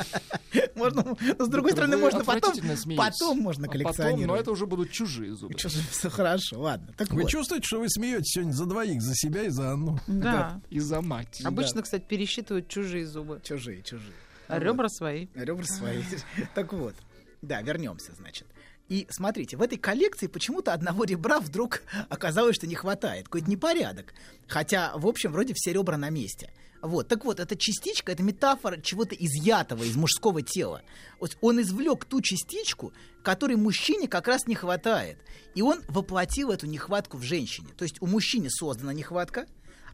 Можно, 0.76 1.18
но 1.38 1.46
с 1.46 1.50
другой 1.50 1.72
стороны, 1.74 1.98
можно 1.98 2.24
потом, 2.24 2.54
потом 2.98 3.40
можно 3.40 3.66
А 3.66 3.70
потом, 3.70 3.72
коллекционировать. 3.72 4.28
но 4.28 4.36
это 4.38 4.52
уже 4.52 4.66
будут 4.66 4.92
чужие 4.92 5.36
зубы. 5.36 5.56
Все 5.92 6.10
хорошо, 6.10 6.60
ладно. 6.60 6.94
Так 6.98 7.10
Вы 7.12 7.24
вот. 7.24 7.30
чувствуете, 7.32 7.68
что 7.68 7.80
вы 7.80 7.90
смеетесь 7.90 8.32
сегодня 8.34 8.54
за 8.54 8.66
двоих, 8.66 9.02
за 9.02 9.14
себя 9.16 9.44
и 9.44 9.50
за 9.50 9.72
Анну? 9.72 10.00
Да. 10.08 10.62
И 10.70 10.80
за 10.80 11.02
мать. 11.02 11.42
Обычно, 11.44 11.82
кстати, 11.82 12.04
пересчитывают 12.08 12.68
чужие 12.70 13.06
зубы. 13.06 13.42
Чужие, 13.44 13.82
чужие. 13.82 14.14
А 14.48 14.60
ребра 14.60 14.88
свои. 14.90 15.28
Ребра 15.36 15.66
свои. 15.66 16.02
Так 16.56 16.74
вот. 16.74 16.96
Да, 17.42 17.62
вернемся, 17.62 18.14
значит. 18.16 18.48
И 18.88 19.08
смотрите, 19.10 19.58
в 19.58 19.62
этой 19.62 19.78
коллекции 19.78 20.28
почему-то 20.28 20.74
одного 20.74 21.06
ребра 21.06 21.40
вдруг 21.40 21.82
оказалось, 22.10 22.56
что 22.56 22.68
не 22.68 22.76
хватает. 22.76 23.26
Какой-то 23.26 23.50
непорядок. 23.50 24.14
Хотя, 24.48 24.92
в 24.96 25.08
общем, 25.08 25.32
вроде 25.32 25.54
все 25.56 25.72
ребра 25.74 25.98
на 25.98 26.10
месте. 26.10 26.52
Вот, 26.82 27.08
так 27.08 27.26
вот, 27.26 27.40
эта 27.40 27.56
частичка, 27.56 28.12
это 28.12 28.24
метафора 28.24 28.78
чего-то 28.82 29.14
изъятого 29.14 29.84
из 29.84 29.96
мужского 29.96 30.42
тела. 30.42 30.82
Вот 31.20 31.38
он 31.42 31.62
извлек 31.62 32.06
ту 32.06 32.22
частичку, 32.22 32.92
которой 33.24 33.56
мужчине 33.56 34.08
как 34.08 34.28
раз 34.28 34.48
не 34.48 34.56
хватает. 34.56 35.20
И 35.54 35.62
он 35.62 35.82
воплотил 35.88 36.50
эту 36.50 36.66
нехватку 36.66 37.18
в 37.18 37.24
женщине. 37.24 37.70
То 37.78 37.84
есть 37.84 38.02
у 38.02 38.08
мужчины 38.08 38.50
создана 38.50 38.94
нехватка, 38.94 39.46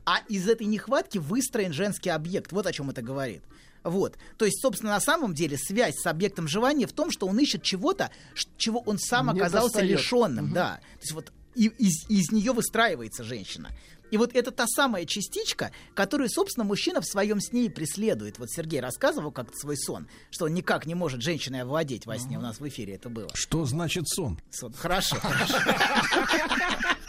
а 0.06 0.20
из 0.30 0.48
этой 0.48 0.66
нехватки 0.66 1.18
выстроен 1.18 1.74
женский 1.74 2.10
объект. 2.10 2.54
Вот 2.54 2.66
о 2.66 2.72
чем 2.72 2.90
это 2.90 3.02
говорит. 3.02 3.44
Вот. 3.84 4.18
То 4.38 4.46
есть, 4.46 4.62
собственно, 4.62 4.94
на 4.94 5.02
самом 5.02 5.34
деле 5.34 5.58
связь 5.58 5.96
с 5.98 6.06
объектом 6.08 6.48
желания 6.48 6.88
в 6.88 6.94
том, 6.94 7.12
что 7.12 7.28
он 7.28 7.38
ищет 7.40 7.64
чего-то, 7.64 8.12
чего 8.58 8.80
он 8.80 8.98
сам 8.98 9.34
Не 9.34 9.40
оказался 9.40 9.80
достает. 9.80 9.92
лишенным. 9.92 10.46
Мгм. 10.46 10.54
Да. 10.54 10.80
То 10.96 11.02
есть 11.02 11.12
вот 11.14 11.32
и- 11.58 11.74
из, 11.78 12.10
из 12.10 12.32
нее 12.32 12.52
выстраивается 12.54 13.24
женщина. 13.24 13.72
И 14.10 14.16
вот 14.18 14.34
это 14.36 14.52
та 14.52 14.66
самая 14.68 15.06
частичка, 15.06 15.72
которую, 15.94 16.30
собственно, 16.30 16.64
мужчина 16.64 17.02
в 17.02 17.06
своем 17.06 17.42
сне 17.42 17.66
и 17.66 17.70
преследует. 17.70 18.40
Вот 18.40 18.50
Сергей 18.50 18.80
рассказывал 18.80 19.32
как-то 19.32 19.58
свой 19.58 19.76
сон, 19.78 20.08
что 20.30 20.46
он 20.46 20.54
никак 20.54 20.86
не 20.86 20.96
может 20.96 21.22
женщиной 21.22 21.64
овладеть 21.64 22.06
во 22.06 22.18
сне. 22.18 22.38
У 22.38 22.42
нас 22.42 22.60
в 22.62 22.68
эфире 22.70 22.94
это 22.96 23.10
было. 23.10 23.28
Что 23.34 23.66
значит 23.66 24.08
сон? 24.08 24.40
Сон. 24.50 24.72
Хорошо, 24.74 25.18
хорошо. 25.20 25.58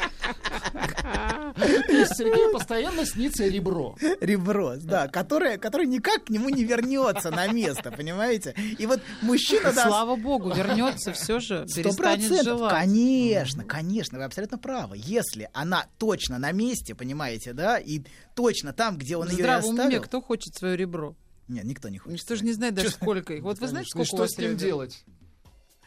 То 1.58 1.92
есть 1.92 2.16
Сергею 2.16 2.52
постоянно 2.52 3.04
снится 3.04 3.46
ребро. 3.46 3.96
Ребро, 4.20 4.74
да, 4.76 5.08
которое, 5.08 5.58
которое 5.58 5.86
никак 5.86 6.24
к 6.24 6.30
нему 6.30 6.48
не 6.48 6.64
вернется 6.64 7.30
на 7.30 7.46
место, 7.48 7.90
понимаете? 7.90 8.54
И 8.78 8.86
вот 8.86 9.00
мужчина... 9.22 9.72
да, 9.72 9.86
Слава 9.86 10.16
богу, 10.16 10.52
вернется 10.52 11.12
все 11.12 11.40
же, 11.40 11.64
Сто 11.66 11.82
перестанет 11.82 11.96
процентов, 12.28 12.58
желать. 12.58 12.72
конечно, 12.72 13.64
конечно, 13.64 14.18
вы 14.18 14.24
абсолютно 14.24 14.58
правы. 14.58 14.96
Если 14.98 15.48
она 15.52 15.86
точно 15.98 16.38
на 16.38 16.52
месте, 16.52 16.94
понимаете, 16.94 17.52
да, 17.52 17.78
и 17.78 18.02
точно 18.34 18.72
там, 18.72 18.98
где 18.98 19.16
он 19.16 19.28
В 19.28 19.30
ее 19.30 19.38
и 19.38 19.42
здравом 19.42 19.70
уме 19.70 19.80
оставил... 19.82 20.02
кто 20.02 20.20
хочет 20.20 20.54
свое 20.54 20.76
ребро? 20.76 21.16
Нет, 21.48 21.64
никто 21.64 21.88
не 21.88 21.98
хочет. 21.98 22.20
Никто 22.20 22.36
же 22.36 22.44
не 22.44 22.52
знает 22.52 22.74
даже, 22.74 22.90
сколько 22.90 23.32
их. 23.34 23.42
Вот 23.42 23.58
вы 23.58 23.68
знаете, 23.68 23.88
сколько 23.90 24.14
у 24.14 24.18
вас 24.18 24.32
с 24.32 24.38
ним 24.38 24.56
делать? 24.56 25.04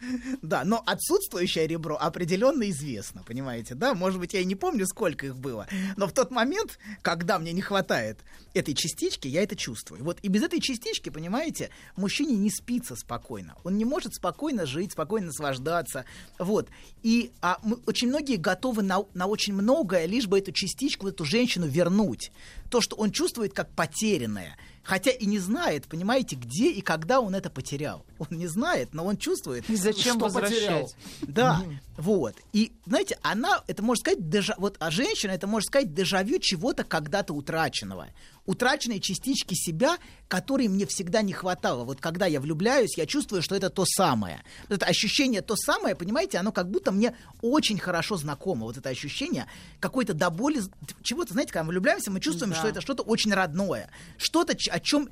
Да, 0.42 0.64
но 0.64 0.82
отсутствующее 0.86 1.68
ребро 1.68 1.98
определенно 2.00 2.70
известно, 2.70 3.24
понимаете, 3.24 3.76
да? 3.76 3.94
Может 3.94 4.20
быть, 4.20 4.34
я 4.34 4.42
и 4.42 4.46
не 4.46 4.56
помню, 4.56 4.86
сколько 4.88 5.26
их 5.26 5.38
было, 5.38 5.68
но 5.98 6.08
в 6.08 6.14
тот 6.14 6.32
момент, 6.32 6.80
когда 7.02 7.40
мне 7.40 7.54
не 7.54 7.62
хватает 7.62 8.20
этой 8.54 8.74
частички, 8.74 9.28
я 9.28 9.44
это 9.44 9.56
чувствую. 9.56 10.04
Вот 10.04 10.20
и 10.22 10.28
без 10.28 10.44
этой 10.44 10.60
частички, 10.60 11.10
понимаете, 11.10 11.70
мужчине 11.96 12.36
не 12.36 12.50
спится 12.50 12.96
спокойно. 12.96 13.56
Он 13.64 13.78
не 13.78 13.86
может 13.86 14.14
спокойно 14.16 14.66
жить, 14.66 14.92
спокойно 14.92 15.28
наслаждаться. 15.28 16.06
Вот. 16.38 16.70
И 17.04 17.32
а, 17.42 17.60
мы- 17.64 17.80
очень 17.86 18.10
многие 18.10 18.36
готовы 18.36 18.84
на, 18.84 19.06
на 19.14 19.28
очень 19.28 19.54
многое, 19.54 20.06
лишь 20.06 20.28
бы 20.28 20.40
эту 20.40 20.52
частичку, 20.52 21.08
эту 21.08 21.24
женщину 21.24 21.68
вернуть. 21.68 22.32
То, 22.70 22.82
что 22.82 22.96
он 22.96 23.12
чувствует 23.12 23.54
как 23.54 23.70
потерянное. 23.72 24.58
Хотя 24.92 25.12
и 25.12 25.26
не 25.26 25.40
знает, 25.40 25.88
понимаете, 25.88 26.36
где 26.36 26.70
и 26.70 26.82
когда 26.82 27.22
он 27.22 27.34
это 27.34 27.50
потерял. 27.50 28.06
Он 28.20 28.28
не 28.32 28.48
знает, 28.48 28.94
но 28.94 29.06
он 29.06 29.16
чувствует. 29.16 29.70
И 29.70 29.78
зачем 29.78 30.18
что 30.18 30.26
возвращать? 30.26 30.52
потерял. 30.52 30.92
Да, 31.22 31.64
вот. 31.96 32.36
И, 32.52 32.74
знаете, 32.86 33.18
она, 33.22 33.64
это 33.68 33.82
можно 33.84 34.02
сказать, 34.02 34.28
дежа, 34.28 34.54
вот, 34.58 34.76
а 34.80 34.92
женщина, 34.92 35.32
это 35.32 35.48
можно 35.48 35.66
сказать 35.66 35.94
дежавю 35.94 36.40
чего-то 36.40 36.84
когда-то 36.84 37.34
утраченного. 37.34 38.08
Утраченной 38.46 39.00
частички 39.00 39.54
себя, 39.54 39.98
которой 40.28 40.68
мне 40.68 40.86
всегда 40.88 41.22
не 41.22 41.32
хватало. 41.32 41.84
Вот 41.84 42.02
когда 42.02 42.26
я 42.26 42.40
влюбляюсь, 42.42 42.98
я 42.98 43.06
чувствую, 43.06 43.42
что 43.44 43.56
это 43.56 43.70
то 43.70 43.86
самое. 43.86 44.44
Вот 44.68 44.78
это 44.78 44.86
ощущение 44.88 45.42
то 45.42 45.56
самое, 45.56 45.96
понимаете, 45.96 46.40
оно 46.40 46.52
как 46.52 46.70
будто 46.70 46.92
мне 46.92 47.16
очень 47.42 47.78
хорошо 47.78 48.18
знакомо. 48.18 48.66
Вот 48.66 48.78
это 48.78 48.90
ощущение 48.90 49.46
какой-то 49.80 50.14
до 50.16 50.30
боли, 50.32 50.62
чего-то, 51.04 51.34
знаете, 51.34 51.54
когда 51.54 51.64
мы 51.66 51.70
влюбляемся, 51.70 52.10
мы 52.10 52.20
чувствуем, 52.20 52.52
Да. 52.54 52.58
что 52.58 52.68
это 52.68 52.82
что-то 52.82 53.04
очень 53.04 53.32
родное. 53.34 53.90
Что-то, 54.18 54.54
о 54.72 54.80
чем 54.80 55.10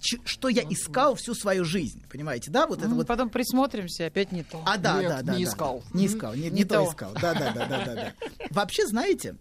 что 0.00 0.48
я 0.48 0.62
искал 0.64 1.14
всю 1.14 1.34
свою 1.34 1.64
жизнь, 1.64 2.04
понимаете, 2.10 2.50
да, 2.50 2.66
вот 2.66 2.80
это 2.80 2.90
вот 2.90 3.06
Потом 3.06 3.30
присмотримся, 3.30 4.06
опять 4.06 4.32
не 4.32 4.42
то. 4.42 4.62
а, 4.66 4.76
да, 4.76 5.00
Нет, 5.00 5.08
да, 5.10 5.22
да. 5.22 5.34
не 5.36 5.44
да. 5.44 5.50
искал. 5.50 5.82
Не 5.94 6.06
искал, 6.06 6.34
не, 6.34 6.42
Не 6.42 6.50
не 6.50 6.64
то 6.64 6.84
то. 6.84 6.90
искал. 6.90 7.12
Да, 7.14 7.32
да, 7.34 7.52
да, 7.52 7.66
да, 7.66 7.84
да, 7.84 7.94
да. 7.94 8.12
Вообще, 8.50 8.86
знаете, 8.86 9.36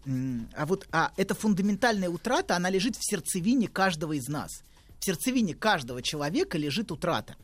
а 0.56 0.66
вот 0.66 0.88
а, 0.92 1.12
эта 1.18 1.34
фундаментальная 1.36 2.10
утрата, 2.10 2.56
она 2.56 2.70
лежит 2.70 2.96
в 2.96 3.06
сердцевине 3.06 3.68
каждого 3.68 4.14
из 4.14 4.28
нас. 4.30 4.64
В 5.00 5.06
сердцевине 5.06 5.54
каждого 5.54 6.02
человека 6.02 6.58
лежит 6.58 6.92
утрата. 6.92 7.36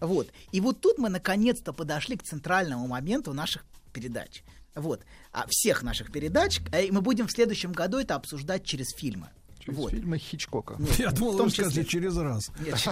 Вот. 0.00 0.28
И 0.50 0.60
вот 0.62 0.80
тут 0.80 0.96
мы 0.98 1.10
наконец-то 1.10 1.72
подошли 1.74 2.16
к 2.16 2.22
центральному 2.22 2.86
моменту 2.86 3.34
наших 3.34 3.64
передач. 3.92 4.42
Вот. 4.74 5.02
А 5.30 5.44
всех 5.48 5.82
наших 5.82 6.10
передач. 6.10 6.60
А, 6.72 6.80
И 6.80 6.90
мы 6.90 7.02
будем 7.02 7.26
в 7.26 7.32
следующем 7.32 7.72
году 7.72 7.98
это 7.98 8.14
обсуждать 8.14 8.64
через 8.64 8.86
фильмы. 8.96 9.28
Через 9.64 9.78
вот. 9.78 9.90
фильмы 9.90 10.18
Хичкока. 10.18 10.76
Нет, 10.78 10.98
Я 10.98 11.10
в 11.10 11.14
думал, 11.14 11.36
том 11.36 11.46
вы 11.46 11.52
числе. 11.52 11.84
через 11.84 12.16
раз. 12.16 12.50
Нет, 12.58 12.78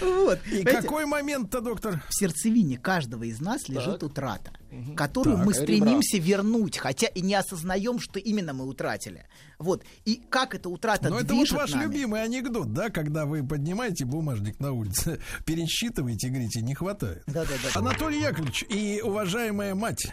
Вот. 0.00 0.38
И 0.46 0.64
какой 0.64 1.06
момент-то, 1.06 1.60
доктор? 1.60 2.02
в 2.08 2.14
сердцевине 2.14 2.78
каждого 2.78 3.24
из 3.24 3.40
нас 3.40 3.68
лежит 3.68 4.02
утрата, 4.02 4.52
которую 4.96 5.36
Так, 5.36 5.46
мы 5.46 5.52
ребра. 5.52 5.62
стремимся 5.64 6.18
вернуть, 6.18 6.78
хотя 6.78 7.06
и 7.08 7.20
не 7.20 7.34
осознаем, 7.34 7.98
что 7.98 8.18
именно 8.18 8.52
мы 8.52 8.66
утратили. 8.66 9.26
Вот. 9.58 9.84
И 10.04 10.20
как 10.30 10.54
эта 10.54 10.68
утрата 10.68 11.08
Ну, 11.10 11.18
это 11.18 11.34
вот 11.34 11.50
ваш 11.52 11.72
нами. 11.72 11.84
любимый 11.84 12.22
анекдот, 12.22 12.72
да, 12.72 12.90
когда 12.90 13.24
вы 13.24 13.46
поднимаете 13.46 14.04
бумажник 14.04 14.58
на 14.60 14.72
улице, 14.72 15.20
пересчитываете 15.46 16.26
и 16.26 16.30
говорите, 16.30 16.60
не 16.62 16.74
хватает. 16.74 17.22
Да-да-да. 17.26 17.78
Анатолий 17.78 18.20
Яковлевич 18.20 18.64
и 18.68 19.00
уважаемая 19.02 19.74
мать, 19.74 20.06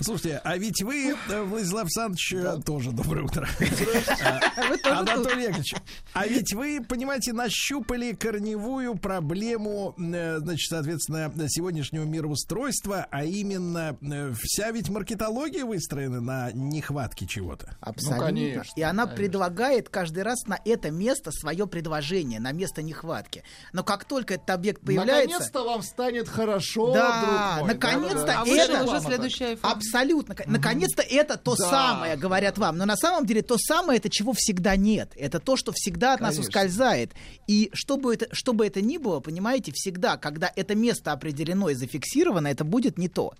слушайте, 0.00 0.40
а 0.42 0.56
ведь 0.56 0.82
вы, 0.82 1.14
э, 1.28 1.42
Владислав 1.42 1.82
Александрович, 1.82 2.32
э, 2.32 2.60
тоже 2.64 2.92
доброе 2.92 3.24
утро. 3.24 3.46
Анатолий 4.84 5.42
Яковлевич, 5.44 5.74
а 6.14 6.26
ведь 6.26 6.52
вы, 6.54 6.80
понимаете, 6.82 7.32
нащупали 7.32 8.12
корневую 8.12 8.96
проблему, 8.96 9.94
э, 9.98 10.38
значит, 10.38 10.68
соответственно, 10.68 11.32
сегодняшнего 11.48 12.04
мироустройства, 12.04 13.06
а 13.10 13.24
именно 13.24 13.97
вся 14.34 14.70
ведь 14.70 14.88
маркетология 14.88 15.64
выстроена 15.64 16.20
на 16.20 16.52
нехватке 16.52 17.26
чего-то. 17.26 17.76
Абсолютно. 17.80 18.26
конечно, 18.26 18.72
и 18.76 18.82
она 18.82 19.04
конечно. 19.04 19.16
предлагает 19.16 19.88
каждый 19.88 20.22
раз 20.22 20.46
на 20.46 20.58
это 20.64 20.90
место 20.90 21.30
свое 21.32 21.66
предложение, 21.66 22.40
на 22.40 22.52
место 22.52 22.82
нехватки. 22.82 23.42
Но 23.72 23.82
как 23.84 24.04
только 24.04 24.34
этот 24.34 24.50
объект 24.50 24.82
появляется... 24.82 25.28
Наконец-то 25.30 25.64
вам 25.64 25.82
станет 25.82 26.28
хорошо, 26.28 26.92
Да, 26.92 27.62
наконец-то 27.66 28.24
Да-да-да. 28.26 28.42
А 28.42 28.46
это- 28.46 28.72
вышел 28.72 28.88
уже 28.88 29.00
следующий 29.00 29.44
iPhone. 29.44 29.58
Абсолютно. 29.72 30.36
Наконец-то 30.46 31.02
это 31.02 31.36
то 31.36 31.56
Да. 31.56 31.70
самое, 31.70 32.16
говорят 32.16 32.58
вам. 32.58 32.76
Но 32.78 32.86
на 32.86 32.96
самом 32.96 33.26
деле 33.26 33.42
то 33.42 33.56
самое, 33.58 33.98
это 33.98 34.08
чего 34.10 34.32
всегда 34.32 34.76
нет. 34.76 35.12
Это 35.16 35.40
то, 35.40 35.56
что 35.56 35.72
всегда 35.74 36.14
от 36.14 36.20
нас 36.20 36.34
Конечно. 36.36 36.48
ускользает. 36.48 37.12
И 37.46 37.70
что 37.72 37.96
бы, 37.96 38.14
это, 38.14 38.26
что 38.32 38.52
бы 38.52 38.66
это 38.66 38.80
ни 38.80 38.98
было, 38.98 39.20
понимаете, 39.20 39.72
всегда, 39.74 40.16
когда 40.16 40.50
это 40.54 40.74
место 40.74 41.12
определено 41.12 41.68
и 41.70 41.74
зафиксировано, 41.74 42.48
это 42.48 42.64
будет 42.64 42.98
не 42.98 43.08
то. 43.08 43.34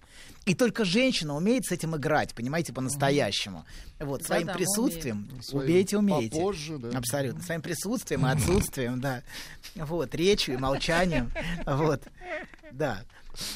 И 0.48 0.54
только 0.54 0.86
женщина 0.86 1.36
умеет 1.36 1.66
с 1.66 1.72
этим 1.72 1.94
играть, 1.94 2.34
понимаете, 2.34 2.72
по-настоящему. 2.72 3.66
Вот, 4.00 4.22
своим 4.22 4.46
Да-да, 4.46 4.58
мы 4.58 4.64
присутствием. 4.64 5.30
Своим 5.42 5.64
Убейте, 5.64 5.98
умеете. 5.98 6.36
попозже, 6.36 6.78
да. 6.78 6.96
Абсолютно. 6.96 7.42
Своим 7.42 7.60
присутствием 7.60 8.26
и 8.26 8.30
отсутствием, 8.30 8.98
да. 8.98 9.22
Вот, 9.74 10.14
речью 10.14 10.54
и 10.54 10.56
молчанием. 10.56 11.30
Вот. 11.66 12.02
Да. 12.72 13.04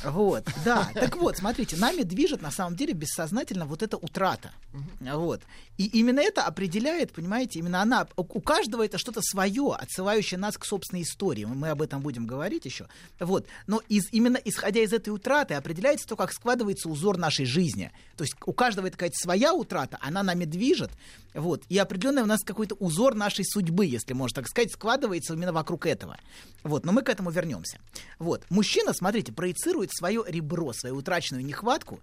Вот, 0.05 0.45
да. 0.65 0.91
Так 0.95 1.17
вот, 1.17 1.39
смотрите, 1.39 1.77
нами 1.77 2.03
движет 2.03 2.43
на 2.43 2.51
самом 2.51 2.77
деле 2.77 2.93
бессознательно 2.93 3.65
вот 3.65 3.83
эта 3.83 3.97
утрата. 3.97 4.53
Вот. 5.01 5.41
И 5.83 5.87
именно 5.99 6.21
это 6.21 6.45
определяет, 6.45 7.11
понимаете, 7.11 7.59
именно 7.59 7.83
она. 7.83 8.07
У 8.17 8.41
каждого 8.41 8.85
это 8.85 8.99
что-то 8.99 9.21
свое, 9.21 9.75
отсылающее 9.77 10.39
нас 10.39 10.57
к 10.57 10.65
собственной 10.65 11.03
истории. 11.03 11.45
Мы 11.45 11.71
об 11.71 11.83
этом 11.83 12.03
будем 12.03 12.25
говорить 12.25 12.65
еще. 12.67 12.87
Вот. 13.19 13.49
Но 13.67 13.83
из, 13.89 14.05
именно 14.13 14.37
исходя 14.37 14.81
из 14.81 14.93
этой 14.93 15.09
утраты 15.09 15.55
определяется 15.55 16.07
то, 16.07 16.15
как 16.15 16.33
складывается 16.33 16.89
узор 16.89 17.19
нашей 17.19 17.47
жизни. 17.47 17.91
То 18.17 18.23
есть 18.23 18.37
у 18.47 18.53
каждого 18.53 18.87
это 18.87 18.97
какая-то 18.97 19.17
своя 19.19 19.53
утрата, 19.55 19.99
она 20.01 20.23
нами 20.23 20.45
движет. 20.45 20.93
Вот. 21.35 21.65
И 21.69 21.77
определенный 21.79 22.23
у 22.23 22.27
нас 22.27 22.45
какой-то 22.45 22.77
узор 22.77 23.17
нашей 23.17 23.45
судьбы, 23.45 23.85
если 23.85 24.13
можно 24.13 24.37
так 24.37 24.49
сказать, 24.49 24.71
складывается 24.71 25.35
именно 25.35 25.53
вокруг 25.53 25.87
этого. 25.87 26.17
Вот. 26.63 26.87
Но 26.87 26.93
мы 26.93 27.03
к 27.03 27.09
этому 27.09 27.31
вернемся. 27.31 27.81
Вот. 28.21 28.45
Мужчина, 28.51 28.93
смотрите, 28.95 29.33
проецирует 29.33 29.91
свое 29.93 30.23
ребро, 30.29 30.73
свою 30.75 30.99
утраченную 30.99 31.45
нехватку, 31.45 32.01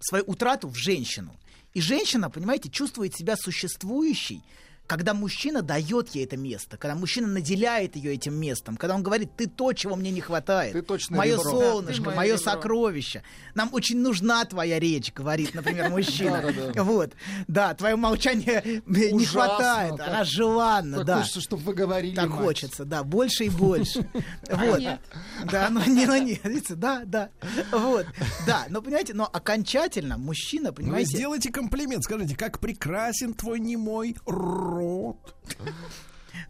свою 0.00 0.24
утрату 0.24 0.66
в 0.66 0.74
женщину. 0.74 1.36
И 1.74 1.80
женщина, 1.80 2.28
понимаете, 2.30 2.68
чувствует 2.68 3.14
себя 3.14 3.36
существующей, 3.36 4.42
когда 4.92 5.14
мужчина 5.14 5.62
дает 5.62 6.10
ей 6.10 6.26
это 6.26 6.36
место, 6.36 6.76
когда 6.76 6.94
мужчина 6.94 7.26
наделяет 7.26 7.96
ее 7.96 8.12
этим 8.12 8.34
местом, 8.34 8.76
когда 8.76 8.94
он 8.94 9.02
говорит, 9.02 9.34
ты 9.38 9.46
то, 9.46 9.72
чего 9.72 9.96
мне 9.96 10.10
не 10.10 10.20
хватает, 10.20 10.74
Ты 10.74 10.82
точно 10.82 11.16
мое 11.16 11.38
ребро. 11.38 11.50
солнышко, 11.50 12.10
Да, 12.10 12.14
мое 12.14 12.34
ребро. 12.34 12.42
сокровище, 12.44 13.22
нам 13.54 13.70
очень 13.72 13.98
нужна 14.00 14.44
твоя 14.44 14.78
речь, 14.78 15.10
говорит, 15.14 15.54
например, 15.54 15.88
мужчина. 15.88 16.44
Вот, 16.76 17.14
да, 17.48 17.72
твое 17.72 17.96
молчание 17.96 18.82
не 18.86 19.24
хватает, 19.24 19.98
она 19.98 20.24
желанна, 20.24 21.04
да. 21.04 21.20
хочется, 21.20 21.40
чтобы 21.40 21.62
вы 21.62 21.72
говорили, 21.72 22.14
Так 22.14 22.28
хочется, 22.28 22.84
да, 22.84 23.02
больше 23.02 23.44
и 23.44 23.48
больше. 23.48 24.06
Вот. 24.50 24.82
Да, 25.50 25.70
но 25.70 25.82
не, 25.86 26.04
но 26.04 26.18
нет, 26.18 26.44
видите, 26.44 26.74
да, 26.74 27.02
да. 27.06 27.30
Вот. 27.72 28.04
Да, 28.46 28.66
но 28.68 28.82
понимаете, 28.82 29.14
но 29.14 29.24
окончательно 29.24 30.18
мужчина, 30.18 30.68
Ну, 30.68 30.74
понимаете, 30.74 31.16
сделайте 31.16 31.50
комплимент, 31.50 32.04
скажите, 32.04 32.36
как 32.36 32.58
прекрасен 32.58 33.32
твой 33.32 33.58
немой 33.58 34.16
рот. 34.26 34.81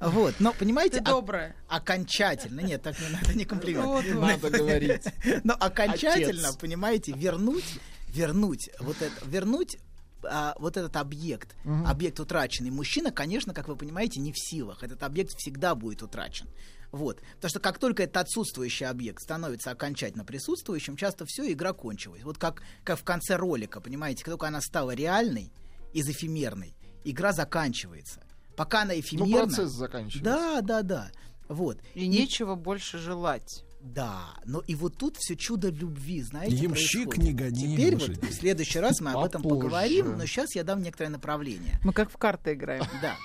Вот, 0.01 0.35
но 0.39 0.53
понимаете, 0.53 0.99
Ты 0.99 1.05
добрая. 1.05 1.55
окончательно, 1.69 2.61
нет, 2.61 2.83
так 2.83 2.99
не 3.01 3.09
надо, 3.09 3.35
не 3.35 3.45
комплимент. 3.45 3.87
Вот, 3.87 4.05
надо 4.07 4.51
говорить. 4.51 5.03
Но 5.45 5.55
окончательно, 5.55 6.49
Отец. 6.49 6.57
понимаете, 6.57 7.13
вернуть, 7.13 7.65
вернуть 8.09 8.71
вот 8.81 8.97
это, 9.01 9.13
вернуть 9.27 9.79
а, 10.25 10.55
вот 10.59 10.77
этот 10.77 10.97
объект, 10.97 11.55
Мгм. 11.65 11.87
объект 11.87 12.21
утраченный, 12.21 12.71
мужчина, 12.71 13.11
конечно, 13.11 13.53
как 13.55 13.67
вы 13.69 13.75
понимаете, 13.77 14.21
не 14.21 14.33
в 14.33 14.39
силах. 14.39 14.83
Этот 14.85 15.03
объект 15.03 15.33
всегда 15.37 15.75
будет 15.75 16.03
утрачен. 16.03 16.47
Вот. 16.93 17.21
Потому 17.37 17.49
что 17.51 17.59
как 17.61 17.79
только 17.79 18.05
этот 18.05 18.19
отсутствующий 18.19 18.87
объект 18.87 19.21
становится 19.23 19.71
окончательно 19.73 20.25
присутствующим, 20.25 20.97
часто 20.97 21.25
все, 21.27 21.51
игра 21.51 21.73
кончилась. 21.73 22.23
Вот 22.23 22.39
как, 22.39 22.63
как 22.85 22.99
в 23.01 23.05
конце 23.05 23.35
ролика, 23.37 23.81
понимаете, 23.81 24.23
как 24.25 24.33
только 24.35 24.47
она 24.47 24.61
стала 24.61 24.93
реальной 24.93 25.51
из 25.93 26.09
эфемерной, 26.09 26.75
игра 27.05 27.33
заканчивается. 27.33 28.21
Пока 28.57 28.83
она 28.83 28.99
эфемерна... 28.99 29.31
Ну, 29.31 29.47
процесс 29.47 29.71
заканчивается. 29.71 30.23
Да, 30.25 30.61
да, 30.61 30.83
да. 30.83 31.11
Вот. 31.49 31.79
И 31.95 32.07
нечего 32.07 32.55
больше 32.55 32.99
желать. 32.99 33.65
Да, 33.81 34.35
но 34.45 34.61
и 34.61 34.77
вот 34.77 34.97
тут 34.97 35.17
все 35.19 35.35
чудо 35.35 35.69
любви, 35.69 36.23
знаете, 36.23 36.55
Ямщик 36.55 37.09
происходит. 37.11 37.23
не 37.25 37.33
гони 37.33 37.75
Теперь 37.75 37.95
лошадей. 37.95 38.19
вот 38.21 38.31
в 38.31 38.33
следующий 38.35 38.79
раз 38.79 39.01
мы 39.01 39.11
об 39.11 39.25
этом 39.25 39.43
Попозже. 39.43 39.61
поговорим, 39.61 40.17
но 40.17 40.25
сейчас 40.27 40.55
я 40.55 40.63
дам 40.63 40.83
некоторое 40.83 41.09
направление. 41.09 41.81
Мы 41.83 41.93
как 41.93 42.09
в 42.11 42.17
карты 42.17 42.53
играем. 42.53 42.85
Да. 43.01 43.17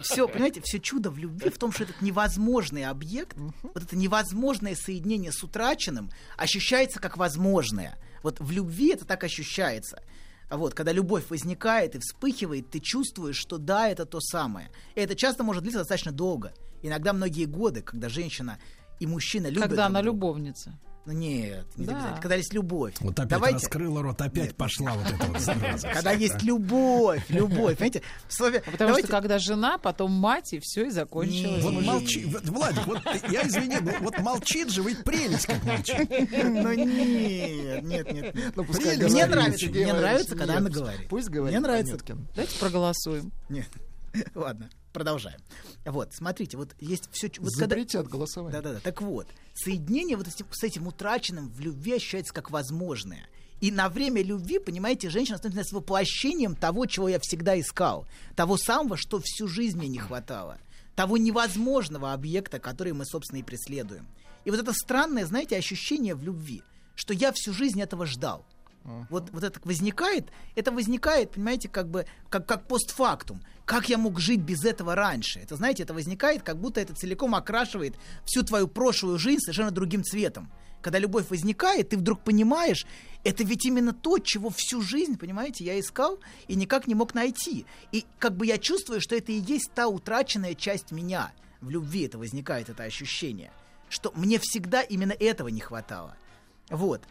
Все, 0.00 0.28
понимаете, 0.28 0.60
все 0.62 0.78
чудо 0.78 1.10
в 1.10 1.18
любви 1.18 1.50
в 1.50 1.58
том, 1.58 1.72
что 1.72 1.82
этот 1.84 2.02
невозможный 2.02 2.84
объект, 2.84 3.36
вот 3.62 3.82
это 3.82 3.96
невозможное 3.96 4.76
соединение 4.76 5.32
с 5.32 5.42
утраченным 5.42 6.10
ощущается 6.36 7.00
как 7.00 7.16
возможное. 7.16 7.98
Вот 8.22 8.38
в 8.38 8.50
любви 8.52 8.92
это 8.92 9.04
так 9.06 9.24
ощущается. 9.24 10.02
А 10.48 10.56
Вот, 10.56 10.74
когда 10.74 10.92
любовь 10.92 11.28
возникает 11.28 11.94
и 11.96 11.98
вспыхивает, 11.98 12.70
ты 12.70 12.80
чувствуешь, 12.80 13.36
что 13.36 13.58
да, 13.58 13.88
это 13.88 14.06
то 14.06 14.20
самое. 14.20 14.70
И 14.94 15.00
это 15.00 15.16
часто 15.16 15.42
может 15.42 15.62
длиться 15.62 15.80
достаточно 15.80 16.12
долго. 16.12 16.52
Иногда 16.82 17.12
многие 17.12 17.46
годы, 17.46 17.82
когда 17.82 18.08
женщина 18.08 18.58
и 19.00 19.06
мужчина 19.06 19.48
любят 19.48 19.68
Когда 19.68 19.86
она 19.86 20.00
любовница. 20.00 20.78
Ну 21.06 21.12
нет, 21.12 21.64
не 21.76 21.86
Да. 21.86 21.92
обязательно. 21.92 22.20
Когда 22.20 22.34
есть 22.34 22.52
любовь. 22.52 22.94
Вот 22.98 23.12
опять 23.18 23.28
Давайте. 23.28 23.58
раскрыла 23.58 24.02
рот, 24.02 24.20
опять 24.20 24.56
пошла 24.56 24.92
вот 24.94 25.06
эта 25.08 25.24
вот 25.26 25.40
зараза. 25.40 25.88
Когда 25.88 26.10
есть 26.10 26.42
любовь, 26.42 27.22
любовь, 27.28 27.76
понимаете? 27.78 28.02
Слове- 28.28 28.58
А 28.58 28.70
Потому 28.72 28.88
давайте- 28.88 29.06
что 29.06 29.16
когда 29.16 29.38
жена, 29.38 29.78
потом 29.78 30.10
мать, 30.10 30.52
и 30.52 30.58
все, 30.60 30.86
и 30.86 30.90
закончилось. 30.90 31.62
Вот 31.62 31.74
молчи, 31.84 32.24
вот, 32.24 32.42
Владик, 32.48 32.86
вот 32.88 33.00
я 33.30 33.46
извини, 33.46 33.76
но 33.80 33.92
вот 34.00 34.18
молчит 34.18 34.68
же, 34.70 34.82
ведь 34.82 35.04
прелесть 35.04 35.46
как 35.46 35.62
молчит. 35.64 36.10
Ну 36.10 36.72
нет, 36.72 37.84
нет, 37.84 38.12
нет. 38.12 38.34
нет. 38.34 38.52
Ну, 38.56 38.64
пускай 38.64 38.96
Мне 38.96 39.26
нравится, 39.26 39.66
мне 39.66 39.92
нравится, 39.92 40.34
когда 40.36 40.54
нет. 40.54 40.60
она 40.60 40.70
говорит. 40.70 41.08
Пусть 41.08 41.28
говорит 41.28 41.56
Мне 41.56 41.60
нравится. 41.60 41.96
Давайте 42.34 42.58
проголосуем. 42.58 43.32
Нет. 43.48 43.68
Ладно, 44.34 44.68
продолжаем. 44.96 45.38
Вот, 45.84 46.14
смотрите, 46.14 46.56
вот 46.56 46.74
есть 46.80 47.10
все... 47.12 47.30
Вот 47.38 47.52
когда... 47.52 47.76
Запретят 47.76 48.08
голосование. 48.08 48.62
Да-да-да. 48.62 48.80
Так 48.80 49.02
вот, 49.02 49.26
соединение 49.52 50.16
вот 50.16 50.26
с 50.26 50.34
этим, 50.36 50.46
с 50.50 50.64
этим 50.64 50.86
утраченным 50.86 51.50
в 51.50 51.60
любви 51.60 51.96
ощущается 51.96 52.32
как 52.32 52.50
возможное. 52.50 53.28
И 53.60 53.70
на 53.70 53.90
время 53.90 54.22
любви, 54.22 54.58
понимаете, 54.58 55.10
женщина 55.10 55.36
становится 55.36 55.76
воплощением 55.76 56.56
того, 56.56 56.86
чего 56.86 57.10
я 57.10 57.18
всегда 57.20 57.60
искал. 57.60 58.06
Того 58.36 58.56
самого, 58.56 58.96
что 58.96 59.20
всю 59.22 59.48
жизнь 59.48 59.76
мне 59.76 59.88
не 59.88 59.98
хватало. 59.98 60.56
Того 60.94 61.18
невозможного 61.18 62.14
объекта, 62.14 62.58
который 62.58 62.94
мы, 62.94 63.04
собственно, 63.04 63.40
и 63.40 63.42
преследуем. 63.42 64.08
И 64.46 64.50
вот 64.50 64.60
это 64.60 64.72
странное, 64.72 65.26
знаете, 65.26 65.58
ощущение 65.58 66.14
в 66.14 66.22
любви, 66.22 66.62
что 66.94 67.12
я 67.12 67.32
всю 67.32 67.52
жизнь 67.52 67.82
этого 67.82 68.06
ждал. 68.06 68.46
Вот, 69.10 69.30
вот 69.32 69.42
это 69.42 69.60
возникает, 69.64 70.30
это 70.54 70.70
возникает, 70.70 71.32
понимаете, 71.32 71.68
как 71.68 71.88
бы 71.90 72.06
как, 72.28 72.46
как 72.46 72.68
постфактум. 72.68 73.42
Как 73.64 73.88
я 73.88 73.98
мог 73.98 74.20
жить 74.20 74.40
без 74.40 74.64
этого 74.64 74.94
раньше? 74.94 75.40
Это, 75.40 75.56
знаете, 75.56 75.82
это 75.82 75.92
возникает, 75.92 76.42
как 76.44 76.60
будто 76.60 76.80
это 76.80 76.94
целиком 76.94 77.34
окрашивает 77.34 77.96
всю 78.24 78.44
твою 78.44 78.68
прошлую 78.68 79.18
жизнь 79.18 79.40
совершенно 79.40 79.72
другим 79.72 80.04
цветом. 80.04 80.50
Когда 80.82 81.00
любовь 81.00 81.30
возникает, 81.30 81.88
ты 81.88 81.96
вдруг 81.96 82.22
понимаешь, 82.22 82.86
это 83.24 83.42
ведь 83.42 83.66
именно 83.66 83.92
то, 83.92 84.20
чего 84.20 84.50
всю 84.50 84.82
жизнь, 84.82 85.18
понимаете, 85.18 85.64
я 85.64 85.80
искал 85.80 86.20
и 86.46 86.54
никак 86.54 86.86
не 86.86 86.94
мог 86.94 87.12
найти. 87.12 87.66
И 87.90 88.04
как 88.20 88.36
бы 88.36 88.46
я 88.46 88.56
чувствую, 88.56 89.00
что 89.00 89.16
это 89.16 89.32
и 89.32 89.40
есть 89.40 89.72
та 89.74 89.88
утраченная 89.88 90.54
часть 90.54 90.92
меня. 90.92 91.32
В 91.60 91.70
любви 91.70 92.06
это 92.06 92.18
возникает, 92.18 92.68
это 92.68 92.84
ощущение. 92.84 93.50
Что 93.88 94.12
мне 94.14 94.38
всегда 94.40 94.82
именно 94.82 95.12
этого 95.12 95.48
не 95.48 95.60
хватало. 95.60 96.16
Вот. 96.70 97.02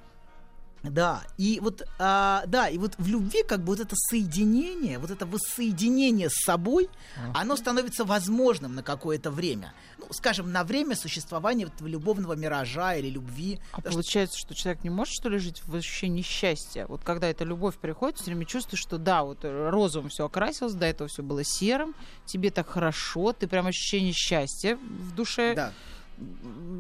Да, 0.92 1.24
и 1.38 1.60
вот, 1.62 1.84
а, 2.00 2.44
да, 2.48 2.70
и 2.70 2.78
вот 2.78 2.94
в 2.98 3.08
любви 3.08 3.44
как 3.44 3.60
бы 3.60 3.68
вот 3.76 3.80
это 3.80 3.96
соединение, 3.96 5.00
вот 5.00 5.12
это 5.12 5.26
воссоединение 5.26 6.30
с 6.30 6.44
собой, 6.46 6.90
оно 7.34 7.56
становится 7.56 8.06
возможным 8.06 8.76
на 8.76 8.84
какое-то 8.84 9.32
время. 9.32 9.74
Ну, 9.98 10.08
скажем, 10.12 10.52
на 10.52 10.64
время 10.64 10.96
существования 10.96 11.66
вот 11.66 11.88
любовного 11.88 12.34
миража 12.34 12.96
или 12.96 13.10
любви. 13.10 13.60
А 13.72 13.78
Потому 13.78 13.92
что- 13.92 13.92
получается, 13.94 14.38
что 14.38 14.54
человек 14.54 14.84
не 14.84 14.90
может, 14.90 15.14
что 15.14 15.30
ли, 15.30 15.38
жить 15.38 15.62
в 15.66 15.76
ощущении 15.76 16.22
счастья? 16.22 16.86
Вот 16.88 17.02
когда 17.04 17.28
эта 17.28 17.44
любовь 17.44 17.76
приходит, 17.78 18.18
все 18.18 18.26
время 18.26 18.46
чувствуешь, 18.46 18.82
что 18.82 18.98
да, 18.98 19.24
вот 19.24 19.40
розовым 19.44 20.10
все 20.10 20.26
окрасилось, 20.26 20.74
до 20.74 20.86
этого 20.86 21.08
все 21.10 21.24
было 21.24 21.44
серым, 21.44 21.96
тебе 22.26 22.52
так 22.52 22.70
хорошо, 22.70 23.34
ты 23.34 23.48
прям 23.48 23.68
ощущение 23.68 24.14
счастья 24.14 24.76
в 24.78 25.16
душе 25.16 25.54
Да. 25.56 25.74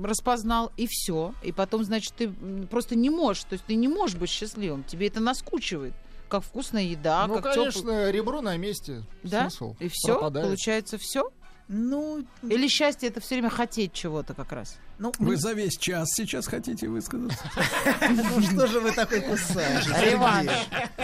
Распознал, 0.03 0.71
и 0.77 0.87
все. 0.87 1.33
И 1.43 1.51
потом, 1.51 1.83
значит, 1.83 2.13
ты 2.15 2.29
просто 2.69 2.95
не 2.95 3.09
можешь, 3.09 3.43
то 3.43 3.53
есть 3.53 3.65
ты 3.65 3.75
не 3.75 3.87
можешь 3.87 4.15
быть 4.15 4.29
счастливым, 4.29 4.83
тебе 4.83 5.07
это 5.07 5.19
наскучивает. 5.19 5.93
Как 6.29 6.43
вкусная 6.43 6.83
еда, 6.83 7.27
ну, 7.27 7.35
как 7.35 7.53
конечно, 7.53 8.09
ребро 8.09 8.41
на 8.41 8.57
месте. 8.57 9.03
Да? 9.23 9.41
Смысл 9.41 9.75
И 9.79 9.89
все? 9.89 10.13
пропадает. 10.13 10.47
Получается 10.47 10.97
все? 10.97 11.31
Ну, 11.67 12.25
Или 12.43 12.67
счастье 12.67 13.09
это 13.09 13.19
все 13.19 13.35
время 13.35 13.49
хотеть 13.49 13.93
чего-то 13.93 14.33
как 14.33 14.51
раз? 14.51 14.77
Ну, 14.97 15.11
Вы 15.19 15.35
за 15.35 15.51
весь 15.51 15.77
час 15.77 16.09
сейчас 16.15 16.47
хотите 16.47 16.87
высказаться? 16.87 17.37
ну 18.09 18.41
что 18.41 18.65
же 18.67 18.79
вы 18.79 18.91
такой 18.93 19.19
кусаешь? 19.21 19.85
Реванш. 19.87 20.51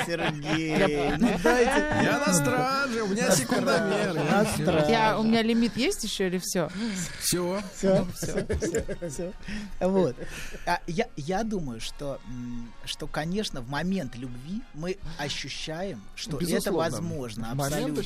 Сергей, 0.06 1.18
ну 1.18 1.38
дайте. 1.44 2.04
Я 2.04 2.24
на 2.26 2.34
страже, 2.34 3.04
у 3.04 3.08
меня 3.08 3.32
секундомер. 3.32 4.16
Я, 4.90 5.20
у 5.20 5.24
меня 5.24 5.42
лимит 5.42 5.76
есть 5.76 6.04
еще 6.06 6.28
или 6.28 6.38
все? 6.38 6.70
Все. 7.20 7.62
Всё, 7.76 8.08
всё. 9.02 9.34
Вот. 9.82 10.16
А 10.66 10.80
я, 10.88 11.08
я 11.18 11.44
думаю, 11.44 11.82
что, 11.82 12.20
что, 12.86 13.08
конечно, 13.08 13.62
в 13.62 13.70
момент 13.70 14.16
любви 14.16 14.62
мы 14.74 14.98
ощущаем, 15.18 16.02
что 16.16 16.38
это 16.58 16.72
возможно. 16.92 17.52
Абсолютно. 17.52 18.02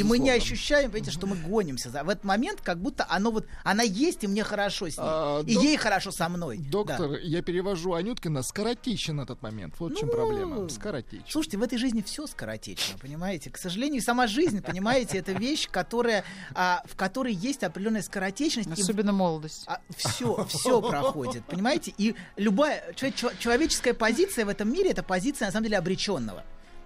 и 0.00 0.02
мы 0.02 0.18
не 0.18 0.30
ощущаем, 0.30 0.90
понимаете, 0.90 1.10
что 1.16 1.26
мы 1.26 1.36
гонимся. 1.36 1.90
за- 1.90 2.02
В 2.04 2.08
этот 2.08 2.24
момент 2.24 2.60
как 2.62 2.78
будто 2.78 3.06
оно 3.08 3.30
вот, 3.30 3.46
она 3.64 3.82
есть, 3.82 4.24
и 4.24 4.26
мне 4.26 4.42
хорошо 4.42 4.88
с 4.88 4.96
ней. 4.96 5.04
А, 5.22 5.42
и 5.42 5.54
док- 5.54 5.62
ей 5.64 5.76
хорошо 5.76 6.10
со 6.10 6.28
мной. 6.28 6.58
Доктор, 6.58 7.18
я 7.22 7.42
перевожу 7.42 7.92
Анюткина, 7.94 8.42
скоротечен 8.42 9.20
этот 9.20 9.42
момент. 9.42 9.74
Вот 9.78 9.92
в 9.92 9.96
чем 9.98 10.08
Ну, 10.08 10.14
проблема. 10.14 10.68
Скоротечен. 10.68 11.24
Слушайте, 11.28 11.58
в 11.58 11.62
этой 11.62 11.78
жизни 11.78 12.02
все 12.02 12.26
скоротечно, 12.26 12.96
понимаете? 12.98 13.50
К 13.50 13.58
сожалению, 13.58 14.00
сама 14.02 14.26
жизнь, 14.26 14.62
понимаете, 14.62 15.18
это 15.18 15.32
вещь, 15.32 15.68
которая, 15.70 16.24
а, 16.54 16.82
в 16.86 16.96
которой 16.96 17.34
есть 17.34 17.62
определенная 17.62 18.02
скоротечность. 18.02 18.68
и 18.78 18.82
Особенно 18.82 19.12
молодость. 19.12 19.66
все, 19.96 20.46
все 20.48 20.80
проходит, 20.80 21.44
понимаете? 21.44 21.92
И 21.98 22.14
любая 22.36 22.94
человеческая 22.94 23.94
позиция 23.94 24.44
в 24.44 24.48
этом 24.48 24.72
мире 24.72 24.90
это 24.90 25.02
позиция 25.02 25.46
на 25.46 25.52
самом 25.52 25.64
деле 25.64 25.78
обреченного. 25.78 26.44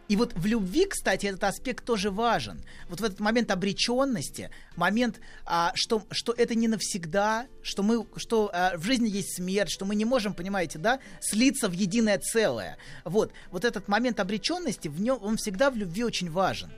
И 0.08 0.16
вот 0.16 0.34
в 0.34 0.44
любви, 0.46 0.86
кстати, 0.86 1.26
этот 1.26 1.44
аспект 1.44 1.84
тоже 1.84 2.10
важен. 2.10 2.62
Вот 2.88 3.00
в 3.00 3.04
этот 3.04 3.20
момент 3.20 3.50
обреченности, 3.50 4.50
момент, 4.76 5.20
а, 5.46 5.72
что, 5.74 6.02
что 6.10 6.32
это 6.32 6.54
не 6.54 6.68
навсегда, 6.68 7.46
что, 7.62 7.82
мы, 7.82 8.06
что 8.16 8.50
а, 8.52 8.76
в 8.76 8.84
жизни 8.84 9.08
есть 9.08 9.36
смерть, 9.36 9.70
что 9.70 9.84
мы 9.84 9.94
не 9.94 10.04
можем, 10.04 10.34
понимаете, 10.34 10.78
да, 10.78 11.00
слиться 11.20 11.68
в 11.68 11.72
единое 11.72 12.18
целое. 12.18 12.76
Вот, 13.04 13.32
вот 13.50 13.64
этот 13.64 13.88
момент 13.88 14.20
обреченности, 14.20 14.88
в 14.88 15.00
нем, 15.00 15.18
он 15.22 15.36
всегда 15.36 15.70
в 15.70 15.76
любви 15.76 16.04
очень 16.04 16.30
важен. 16.30 16.70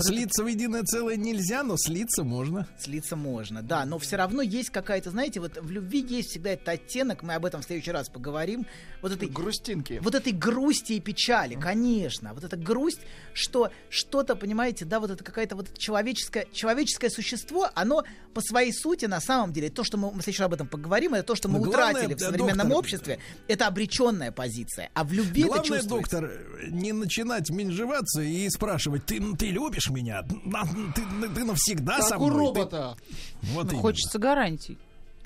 Слиться 0.00 0.42
в 0.42 0.46
единое 0.46 0.82
целое 0.84 1.16
нельзя, 1.16 1.62
но 1.62 1.76
слиться 1.76 2.24
можно. 2.24 2.66
Слиться 2.78 3.16
можно, 3.16 3.62
да, 3.62 3.84
но 3.84 3.98
все 3.98 4.16
равно 4.16 4.42
есть 4.42 4.70
какая-то, 4.70 5.10
знаете, 5.10 5.40
вот 5.40 5.58
в 5.60 5.70
любви 5.70 6.00
есть 6.00 6.30
всегда 6.30 6.50
этот 6.50 6.68
оттенок, 6.68 7.22
мы 7.22 7.34
об 7.34 7.44
этом 7.44 7.60
в 7.60 7.64
следующий 7.64 7.90
раз 7.90 8.08
поговорим, 8.08 8.66
вот 9.02 9.12
этой 9.12 9.28
грустинки, 9.28 10.00
вот 10.02 10.14
этой 10.14 10.32
грусти 10.32 10.94
и 10.94 11.00
печали, 11.00 11.54
конечно, 11.56 12.32
вот 12.32 12.44
эта 12.44 12.56
грусть, 12.56 13.00
что 13.34 13.70
что-то, 13.90 14.34
понимаете, 14.34 14.84
да, 14.84 14.98
вот 15.00 15.10
это 15.10 15.22
какая-то 15.22 15.56
вот 15.56 15.76
человеческое 15.76 16.46
человеческое 16.52 17.10
существо, 17.10 17.68
оно 17.74 18.04
по 18.32 18.40
своей 18.40 18.72
сути 18.72 19.04
на 19.04 19.20
самом 19.20 19.52
деле 19.52 19.68
то, 19.68 19.84
что 19.84 19.98
мы, 19.98 20.10
мы 20.10 20.20
в 20.20 20.22
следующий 20.22 20.42
раз 20.42 20.46
об 20.46 20.54
этом 20.54 20.68
поговорим, 20.68 21.14
это 21.14 21.24
то, 21.24 21.34
что 21.34 21.48
мы 21.48 21.58
Но 21.58 21.64
главное, 21.66 21.90
утратили 21.90 22.14
в 22.14 22.18
да, 22.18 22.26
современном 22.26 22.68
доктор, 22.68 22.78
обществе, 22.78 23.18
это 23.48 23.66
обреченная 23.66 24.32
позиция, 24.32 24.90
а 24.94 25.04
в 25.04 25.12
любви 25.12 25.42
это 25.42 25.54
Главное, 25.54 25.78
чувствуется. 25.80 26.20
доктор, 26.20 26.30
не 26.68 26.92
начинать 26.92 27.50
менжеваться 27.50 28.22
и 28.22 28.48
спрашивать, 28.48 29.04
ты, 29.04 29.20
ты 29.36 29.48
любишь 29.48 29.81
меня? 29.90 30.22
На- 30.44 30.64
Ты, 30.94 31.02
ты 31.34 31.44
навсегда 31.44 31.96
Как 31.96 32.06
со 32.06 32.18
у 32.18 32.26
мной? 32.26 32.38
робота. 32.46 32.96
Ты- 33.40 33.46
Вот 33.52 33.66
именно. 33.68 33.80
Хочется 33.82 34.18
гарантий. 34.18 34.78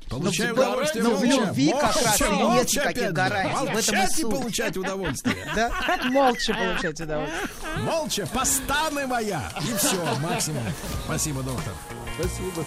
Получаю 0.08 0.54
Ну, 0.54 0.62
в- 0.62 0.66
удовольствие 0.68 1.02
но 1.04 1.10
в 1.16 1.24
молча. 1.24 1.40
любви 1.46 1.70
как 1.72 1.82
Молча, 1.82 2.04
раз 2.04 2.20
и 2.20 2.24
нет 2.24 2.32
молча, 2.38 2.80
никаких 2.80 3.12
гарантий. 3.12 3.50
В 3.50 3.56
этом 3.56 3.66
и 3.66 3.74
Молчать 3.74 4.18
и 4.18 4.22
получать 4.22 4.76
удовольствие. 4.76 5.36
Да? 5.56 5.72
Молча 6.10 6.54
получать 6.54 7.00
удовольствие. 7.00 7.48
Молча, 7.82 8.26
постаны 8.32 9.06
моя. 9.08 9.50
И 9.60 9.76
все, 9.76 10.04
максимум. 10.20 10.62
Спасибо, 11.06 11.42
доктор. 11.42 11.72
Спасибо. 12.20 12.64